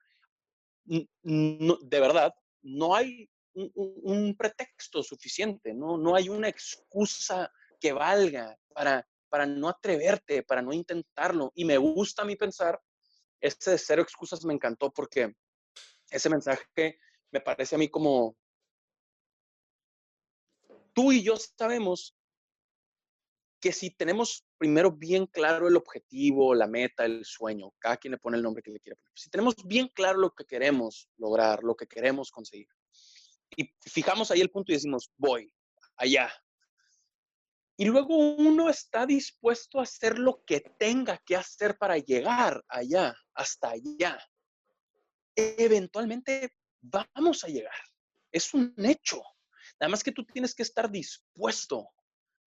de 0.85 1.99
verdad, 1.99 2.33
no 2.61 2.95
hay 2.95 3.29
un, 3.53 4.35
pretexto 4.37 5.03
suficiente, 5.03 5.73
¿no? 5.73 5.97
no 5.97 6.15
hay 6.15 6.29
una 6.29 6.47
excusa 6.47 7.51
que 7.79 7.91
valga 7.91 8.55
para, 8.73 9.07
para 9.29 9.45
no 9.45 9.69
atreverte, 9.69 10.43
para 10.43 10.61
no 10.61 10.73
intentarlo. 10.73 11.51
Y 11.55 11.65
me 11.65 11.77
gusta 11.77 12.21
a 12.21 12.25
mí 12.25 12.35
pensar, 12.35 12.79
este 13.41 13.71
de 13.71 13.77
cero 13.77 14.01
excusas 14.01 14.43
me 14.45 14.53
encantó 14.53 14.91
porque 14.91 15.33
ese 16.09 16.29
mensaje 16.29 16.99
me 17.32 17.41
parece 17.41 17.75
a 17.75 17.78
mí 17.78 17.89
como, 17.89 18.36
tú 20.93 21.11
y 21.11 21.23
yo 21.23 21.36
sabemos 21.38 22.15
que 23.59 23.71
si 23.71 23.89
tenemos 23.89 24.45
primero 24.57 24.91
bien 24.91 25.25
claro 25.25 25.67
el 25.67 25.75
objetivo, 25.75 26.53
la 26.53 26.67
meta, 26.67 27.05
el 27.05 27.25
sueño, 27.25 27.71
cada 27.80 27.97
quien 27.97 28.11
le 28.11 28.17
pone 28.17 28.38
el 28.38 28.43
nombre 28.43 28.61
que 28.61 28.71
le 28.71 28.80
quiere 28.80 28.95
poner, 28.95 29.11
si 29.15 29.30
tenemos 29.30 29.55
bien 29.65 29.89
claro 29.89 30.19
lo 30.19 30.32
que 30.32 30.45
queremos 30.45 31.09
lograr, 31.17 31.63
lo 31.63 31.75
que 31.75 31.88
queremos 31.88 32.32
conseguir, 32.32 32.67
y 33.55 33.69
fijamos 33.82 34.30
ahí 34.32 34.41
el 34.41 34.51
punto 34.51 34.71
y 34.71 34.75
decimos, 34.75 35.11
voy 35.17 35.53
allá. 35.95 36.32
Y 37.80 37.86
luego 37.86 38.17
uno 38.17 38.69
está 38.69 39.05
dispuesto 39.05 39.80
a 39.80 39.84
hacer 39.84 40.17
lo 40.17 40.43
que 40.45 40.61
tenga 40.61 41.17
que 41.19 41.36
hacer 41.36 41.78
para 41.78 41.97
llegar 41.97 42.63
allá, 42.67 43.15
hasta 43.36 43.69
allá. 43.69 44.19
Eventualmente 45.36 46.55
vamos 46.82 47.43
a 47.43 47.47
llegar. 47.47 47.73
Es 48.32 48.53
un 48.53 48.73
hecho. 48.78 49.21
Nada 49.80 49.89
más 49.89 50.03
que 50.03 50.11
tú 50.11 50.25
tienes 50.25 50.55
que 50.55 50.63
estar 50.63 50.89
dispuesto 50.89 51.89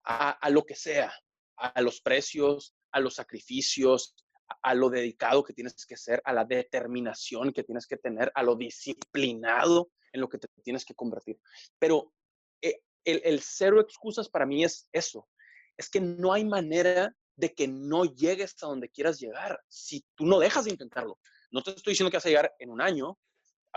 a, 0.04 0.50
lo 0.50 0.66
que 0.66 0.76
sea, 0.76 1.14
a 1.58 1.82
los 1.82 2.00
precios, 2.02 2.74
a 2.92 3.00
los 3.00 3.16
sacrificios, 3.16 4.16
a, 4.62 4.74
lo 4.74 4.90
dedicado 4.90 5.44
que 5.44 5.54
tienes 5.54 5.86
que 5.86 5.98
ser, 5.98 6.22
a 6.26 6.34
la 6.34 6.46
determinación 6.46 7.52
que 7.52 7.64
tienes 7.64 7.86
que 7.86 7.98
tener, 7.98 8.32
a 8.34 8.44
lo 8.44 8.56
disciplinado 8.56 9.92
en 10.14 10.22
lo 10.22 10.30
que 10.30 10.38
te 10.38 10.48
tienes 10.64 10.86
que 10.86 10.96
convertir. 10.96 11.40
Pero 11.80 12.14
eh, 12.62 12.82
el, 13.04 13.22
el 13.24 13.42
cero 13.42 13.82
excusas 13.82 14.30
para 14.30 14.46
mí 14.46 14.64
es 14.64 14.88
eso, 14.94 15.28
es 15.76 15.90
que 15.90 16.00
no 16.00 16.34
hay 16.34 16.46
manera 16.46 17.16
de 17.36 17.54
que 17.54 17.68
no 17.68 18.06
llegues 18.06 18.56
a 18.62 18.68
donde 18.68 18.90
quieras 18.90 19.20
llegar 19.20 19.62
si 19.68 20.06
tú 20.16 20.26
no 20.26 20.40
dejas 20.40 20.66
de 20.66 20.72
intentarlo. 20.72 21.20
No 21.52 21.62
te 21.62 21.72
estoy 21.72 21.92
diciendo 21.92 22.10
que 22.10 22.18
vas 22.18 22.26
a 22.26 22.30
llegar 22.30 22.56
en 22.60 22.72
un 22.72 22.82
año, 22.82 23.18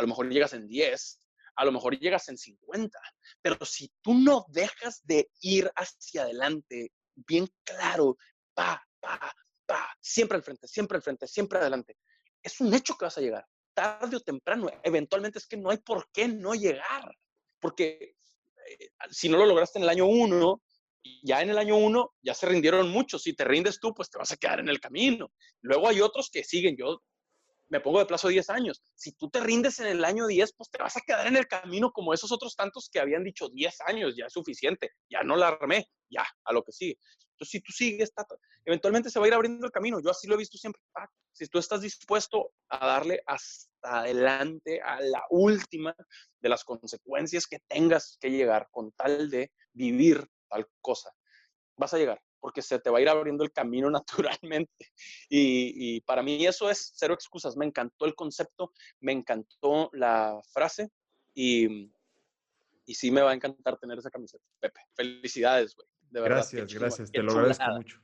a 0.00 0.02
lo 0.02 0.08
mejor 0.08 0.30
llegas 0.30 0.54
en 0.54 0.66
10, 0.66 1.20
a 1.56 1.64
lo 1.66 1.72
mejor 1.72 1.98
llegas 1.98 2.26
en 2.30 2.38
50, 2.38 2.98
pero 3.42 3.62
si 3.66 3.92
tú 4.00 4.14
no 4.14 4.46
dejas 4.48 5.00
de 5.04 5.30
ir 5.42 5.70
hacia 5.76 6.22
adelante, 6.22 6.90
bien 7.14 7.46
claro, 7.64 8.16
pa, 8.54 8.82
pa, 8.98 9.30
pa, 9.66 9.94
siempre 10.00 10.36
al 10.36 10.42
frente, 10.42 10.66
siempre 10.66 10.96
al 10.96 11.02
frente, 11.02 11.26
siempre 11.26 11.58
adelante, 11.58 11.98
es 12.42 12.58
un 12.62 12.72
hecho 12.72 12.94
que 12.96 13.04
vas 13.04 13.18
a 13.18 13.20
llegar, 13.20 13.46
tarde 13.74 14.16
o 14.16 14.20
temprano, 14.20 14.70
eventualmente 14.82 15.38
es 15.38 15.46
que 15.46 15.58
no 15.58 15.68
hay 15.68 15.76
por 15.76 16.08
qué 16.12 16.28
no 16.28 16.54
llegar, 16.54 17.14
porque 17.60 18.16
eh, 18.70 18.88
si 19.10 19.28
no 19.28 19.36
lo 19.36 19.44
lograste 19.44 19.78
en 19.78 19.82
el 19.82 19.90
año 19.90 20.06
uno, 20.06 20.62
ya 21.22 21.42
en 21.42 21.50
el 21.50 21.58
año 21.58 21.76
uno 21.76 22.14
ya 22.22 22.34
se 22.34 22.46
rindieron 22.46 22.90
muchos. 22.90 23.22
Si 23.22 23.34
te 23.34 23.44
rindes 23.44 23.80
tú, 23.80 23.94
pues 23.94 24.10
te 24.10 24.18
vas 24.18 24.32
a 24.32 24.36
quedar 24.36 24.60
en 24.60 24.68
el 24.68 24.80
camino. 24.80 25.32
Luego 25.62 25.88
hay 25.88 26.02
otros 26.02 26.30
que 26.30 26.44
siguen. 26.44 26.76
Yo 26.76 27.02
me 27.70 27.80
pongo 27.80 28.00
de 28.00 28.06
plazo 28.06 28.28
10 28.28 28.50
años. 28.50 28.82
Si 28.94 29.12
tú 29.12 29.30
te 29.30 29.40
rindes 29.40 29.78
en 29.78 29.86
el 29.86 30.04
año 30.04 30.26
10, 30.26 30.52
pues 30.56 30.70
te 30.70 30.78
vas 30.78 30.96
a 30.96 31.00
quedar 31.00 31.26
en 31.28 31.36
el 31.36 31.46
camino 31.46 31.92
como 31.92 32.12
esos 32.12 32.32
otros 32.32 32.56
tantos 32.56 32.90
que 32.92 33.00
habían 33.00 33.24
dicho 33.24 33.48
10 33.48 33.80
años, 33.86 34.16
ya 34.16 34.26
es 34.26 34.32
suficiente, 34.32 34.90
ya 35.08 35.22
no 35.22 35.36
la 35.36 35.48
armé, 35.48 35.88
ya, 36.10 36.26
a 36.44 36.52
lo 36.52 36.62
que 36.64 36.72
sigue. 36.72 36.98
Entonces, 37.32 37.50
si 37.52 37.60
tú 37.60 37.72
sigues, 37.72 38.12
eventualmente 38.64 39.08
se 39.08 39.18
va 39.18 39.24
a 39.24 39.28
ir 39.28 39.34
abriendo 39.34 39.64
el 39.64 39.72
camino. 39.72 40.00
Yo 40.00 40.10
así 40.10 40.26
lo 40.26 40.34
he 40.34 40.38
visto 40.38 40.58
siempre. 40.58 40.82
si 41.32 41.46
tú 41.46 41.58
estás 41.58 41.80
dispuesto 41.80 42.52
a 42.68 42.86
darle 42.86 43.22
hasta 43.24 44.00
adelante 44.00 44.80
a 44.82 45.00
la 45.00 45.22
última 45.30 45.94
de 46.40 46.48
las 46.48 46.64
consecuencias 46.64 47.46
que 47.46 47.60
tengas 47.68 48.18
que 48.20 48.30
llegar 48.30 48.68
con 48.72 48.92
tal 48.92 49.30
de 49.30 49.52
vivir 49.72 50.26
tal 50.48 50.66
cosa, 50.82 51.12
vas 51.76 51.94
a 51.94 51.98
llegar 51.98 52.20
porque 52.40 52.62
se 52.62 52.78
te 52.78 52.90
va 52.90 52.98
a 52.98 53.00
ir 53.00 53.08
abriendo 53.08 53.44
el 53.44 53.52
camino 53.52 53.90
naturalmente. 53.90 54.92
Y, 55.28 56.00
para 56.02 56.22
mí 56.22 56.46
eso 56.46 56.70
es 56.70 56.92
cero 56.94 57.14
excusas. 57.14 57.56
Me 57.56 57.66
encantó 57.66 58.06
el 58.06 58.14
concepto, 58.14 58.72
me 59.00 59.12
encantó 59.12 59.90
la 59.92 60.40
frase 60.52 60.90
y, 61.34 61.92
y 62.86 62.94
sí 62.94 63.10
me 63.10 63.20
va 63.22 63.30
a 63.30 63.34
encantar 63.34 63.78
tener 63.78 63.98
esa 63.98 64.10
camiseta. 64.10 64.44
Pepe, 64.58 64.80
felicidades, 64.94 65.76
güey. 65.76 65.86
De 66.10 66.20
verdad. 66.20 66.38
Gracias, 66.38 66.74
gracias. 66.74 67.12
Te 67.12 67.22
lo 67.22 67.32
agradezco 67.32 67.70
mucho. 67.70 68.00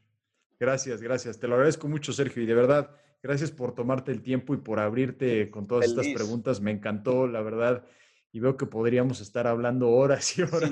Gracias, 0.58 1.02
gracias. 1.02 1.38
Te 1.38 1.48
lo 1.48 1.54
agradezco 1.54 1.88
mucho, 1.88 2.12
Sergio. 2.12 2.42
Y 2.42 2.46
de 2.46 2.54
verdad, 2.54 2.90
gracias 3.22 3.50
por 3.50 3.74
tomarte 3.74 4.12
el 4.12 4.22
tiempo 4.22 4.54
y 4.54 4.58
por 4.58 4.78
abrirte 4.78 5.50
con 5.50 5.66
todas 5.66 5.86
estas 5.86 6.06
preguntas. 6.08 6.60
Me 6.60 6.70
encantó, 6.70 7.26
la 7.26 7.42
verdad. 7.42 7.84
y 8.32 8.40
veo 8.40 8.56
que 8.56 8.66
podríamos 8.66 9.20
estar 9.20 9.46
hablando 9.46 9.90
horas 9.90 10.38
y 10.38 10.42
horas 10.42 10.70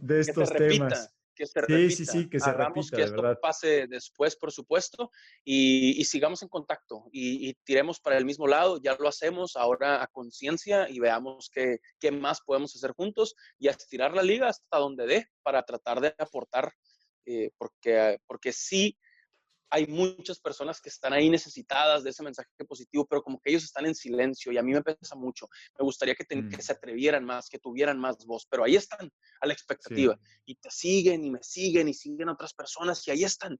de 0.00 0.20
estos 0.20 0.52
temas 0.52 1.14
que 1.40 1.46
se 1.46 1.60
repita. 1.60 1.78
Sí, 1.78 1.90
sí, 1.90 2.06
sí, 2.06 2.28
que 2.28 2.38
se 2.38 2.50
Hagamos 2.50 2.90
que 2.90 3.02
esto 3.02 3.22
pase 3.40 3.86
después, 3.86 4.36
por 4.36 4.52
supuesto, 4.52 5.10
y, 5.42 6.04
sigamos 6.04 6.42
en 6.42 6.48
contacto 6.48 7.08
y, 7.12 7.54
tiremos 7.64 7.98
para 7.98 8.18
el 8.18 8.26
mismo 8.26 8.46
lado. 8.46 8.78
Ya 8.82 8.94
lo 8.98 9.08
hacemos 9.08 9.56
ahora 9.56 10.02
a 10.02 10.06
conciencia 10.08 10.88
y 10.90 11.00
veamos 11.00 11.48
qué, 11.50 11.78
qué 11.98 12.10
más 12.10 12.42
podemos 12.42 12.76
hacer 12.76 12.92
juntos 12.92 13.34
y 13.58 13.68
estirar 13.68 14.14
la 14.14 14.22
liga 14.22 14.48
hasta 14.48 14.76
donde 14.76 15.06
dé 15.06 15.26
para 15.42 15.62
tratar 15.62 16.00
de 16.00 16.14
aportar, 16.18 16.72
eh, 17.24 17.50
porque, 17.56 18.18
porque 18.26 18.52
sí 18.52 18.98
hay 19.70 19.86
muchas 19.86 20.40
personas 20.40 20.80
que 20.80 20.88
están 20.88 21.12
ahí 21.12 21.30
necesitadas 21.30 22.02
de 22.02 22.10
ese 22.10 22.22
mensaje 22.24 22.48
positivo, 22.66 23.06
pero 23.06 23.22
como 23.22 23.40
que 23.40 23.50
ellos 23.50 23.62
están 23.62 23.86
en 23.86 23.94
silencio 23.94 24.50
y 24.50 24.58
a 24.58 24.62
mí 24.62 24.72
me 24.72 24.82
pesa 24.82 25.14
mucho. 25.14 25.48
Me 25.78 25.84
gustaría 25.84 26.14
que, 26.14 26.24
mm. 26.36 26.60
se 26.60 26.72
atrevieran 26.72 27.24
más, 27.24 27.48
que 27.48 27.58
tuvieran 27.58 27.98
más 27.98 28.26
voz, 28.26 28.46
pero 28.50 28.64
ahí 28.64 28.74
están 28.74 29.10
a 29.40 29.46
la 29.46 29.52
expectativa 29.52 30.18
y 30.44 30.56
te 30.56 30.70
siguen 30.70 31.24
y 31.24 31.30
me 31.30 31.42
siguen 31.42 31.88
y 31.88 31.94
siguen 31.94 32.28
otras 32.28 32.52
personas 32.52 33.06
y 33.06 33.12
ahí 33.12 33.22
están. 33.22 33.56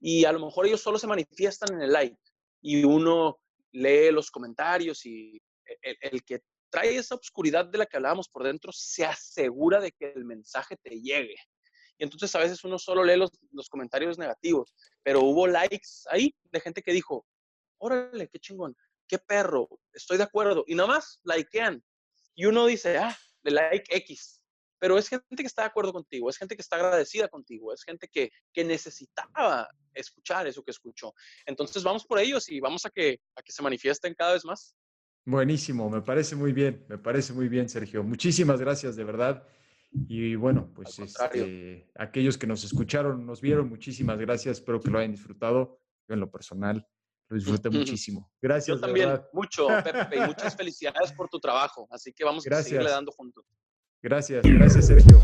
Y 0.00 0.24
a 0.24 0.32
lo 0.32 0.40
mejor 0.40 0.66
ellos 0.66 0.80
solo 0.80 0.98
se 0.98 1.06
manifiestan 1.06 1.74
en 1.74 1.82
el 1.82 1.92
like 1.92 2.18
y 2.60 2.84
uno 2.84 3.38
lee 3.70 4.10
los 4.10 4.30
comentarios 4.30 5.06
y 5.06 5.40
el, 5.80 5.96
el 6.00 6.24
que 6.24 6.40
trae 6.70 6.96
esa 6.96 7.14
oscuridad 7.14 7.66
de 7.66 7.78
la 7.78 7.86
que 7.86 7.98
hablábamos 7.98 8.28
por 8.28 8.42
dentro 8.42 8.72
se 8.72 9.04
asegura 9.04 9.80
de 9.80 9.92
que 9.92 10.12
el 10.12 10.24
mensaje 10.24 10.76
te 10.76 11.00
llegue. 11.00 11.36
Entonces 12.02 12.34
a 12.34 12.40
veces 12.40 12.64
uno 12.64 12.80
solo 12.80 13.04
lee 13.04 13.16
los, 13.16 13.68
comentarios 13.68 14.18
negativos, 14.18 14.74
pero 15.04 15.20
hubo 15.20 15.46
likes 15.46 15.86
ahí 16.10 16.34
de 16.50 16.60
gente 16.60 16.82
que 16.82 16.92
dijo, 16.92 17.24
órale, 17.78 18.28
qué 18.28 18.40
chingón, 18.40 18.76
qué 19.06 19.18
perro, 19.18 19.68
estoy 19.92 20.16
de 20.16 20.24
acuerdo. 20.24 20.64
Y 20.66 20.74
nada 20.74 20.88
más 20.88 21.20
likean. 21.22 21.80
Y 22.34 22.46
uno 22.46 22.66
dice, 22.66 22.98
ah, 22.98 23.16
de 23.44 23.52
like 23.52 23.96
X. 23.98 24.42
Pero 24.80 24.98
es 24.98 25.08
gente 25.08 25.24
que 25.36 25.46
está 25.46 25.62
de 25.62 25.68
acuerdo 25.68 25.92
contigo, 25.92 26.28
es 26.28 26.36
gente 26.36 26.56
que 26.56 26.62
está 26.62 26.74
agradecida 26.74 27.28
contigo, 27.28 27.72
es 27.72 27.84
gente 27.84 28.08
que, 28.08 28.30
que 28.52 28.64
necesitaba 28.64 29.68
escuchar 29.94 30.48
eso 30.48 30.64
que 30.64 30.72
escuchó. 30.72 31.14
Entonces 31.46 31.84
vamos 31.84 32.04
por 32.04 32.18
ellos 32.18 32.48
y 32.48 32.58
vamos 32.58 32.84
a 32.84 32.90
que, 32.90 33.20
a 33.36 33.42
que 33.42 33.52
se 33.52 33.62
manifiesten 33.62 34.12
cada 34.14 34.32
vez 34.32 34.44
más. 34.44 34.74
Buenísimo, 35.24 35.88
me 35.88 36.02
parece 36.02 36.34
muy 36.34 36.52
bien, 36.52 36.84
me 36.88 36.98
parece 36.98 37.32
muy 37.32 37.48
bien, 37.48 37.68
Sergio. 37.68 38.02
Muchísimas 38.02 38.60
gracias, 38.60 38.96
de 38.96 39.04
verdad. 39.04 39.46
Y 39.92 40.34
bueno, 40.36 40.70
pues 40.74 40.98
este, 40.98 41.90
aquellos 41.94 42.38
que 42.38 42.46
nos 42.46 42.64
escucharon, 42.64 43.26
nos 43.26 43.40
vieron, 43.40 43.68
muchísimas 43.68 44.18
gracias. 44.18 44.58
Espero 44.58 44.80
que 44.80 44.90
lo 44.90 44.98
hayan 44.98 45.12
disfrutado. 45.12 45.78
Yo 46.08 46.14
en 46.14 46.20
lo 46.20 46.30
personal 46.30 46.86
lo 47.28 47.36
disfruté 47.36 47.70
muchísimo. 47.70 48.32
Gracias. 48.40 48.76
Yo 48.76 48.80
también, 48.80 49.20
mucho, 49.32 49.68
Pepe, 49.84 50.16
y 50.16 50.20
muchas 50.26 50.56
felicidades 50.56 51.12
por 51.12 51.28
tu 51.28 51.38
trabajo. 51.38 51.86
Así 51.90 52.12
que 52.12 52.24
vamos 52.24 52.46
a 52.46 52.62
seguirle 52.62 52.90
dando 52.90 53.12
juntos. 53.12 53.44
Gracias, 54.02 54.42
gracias, 54.42 54.86
Sergio. 54.86 55.20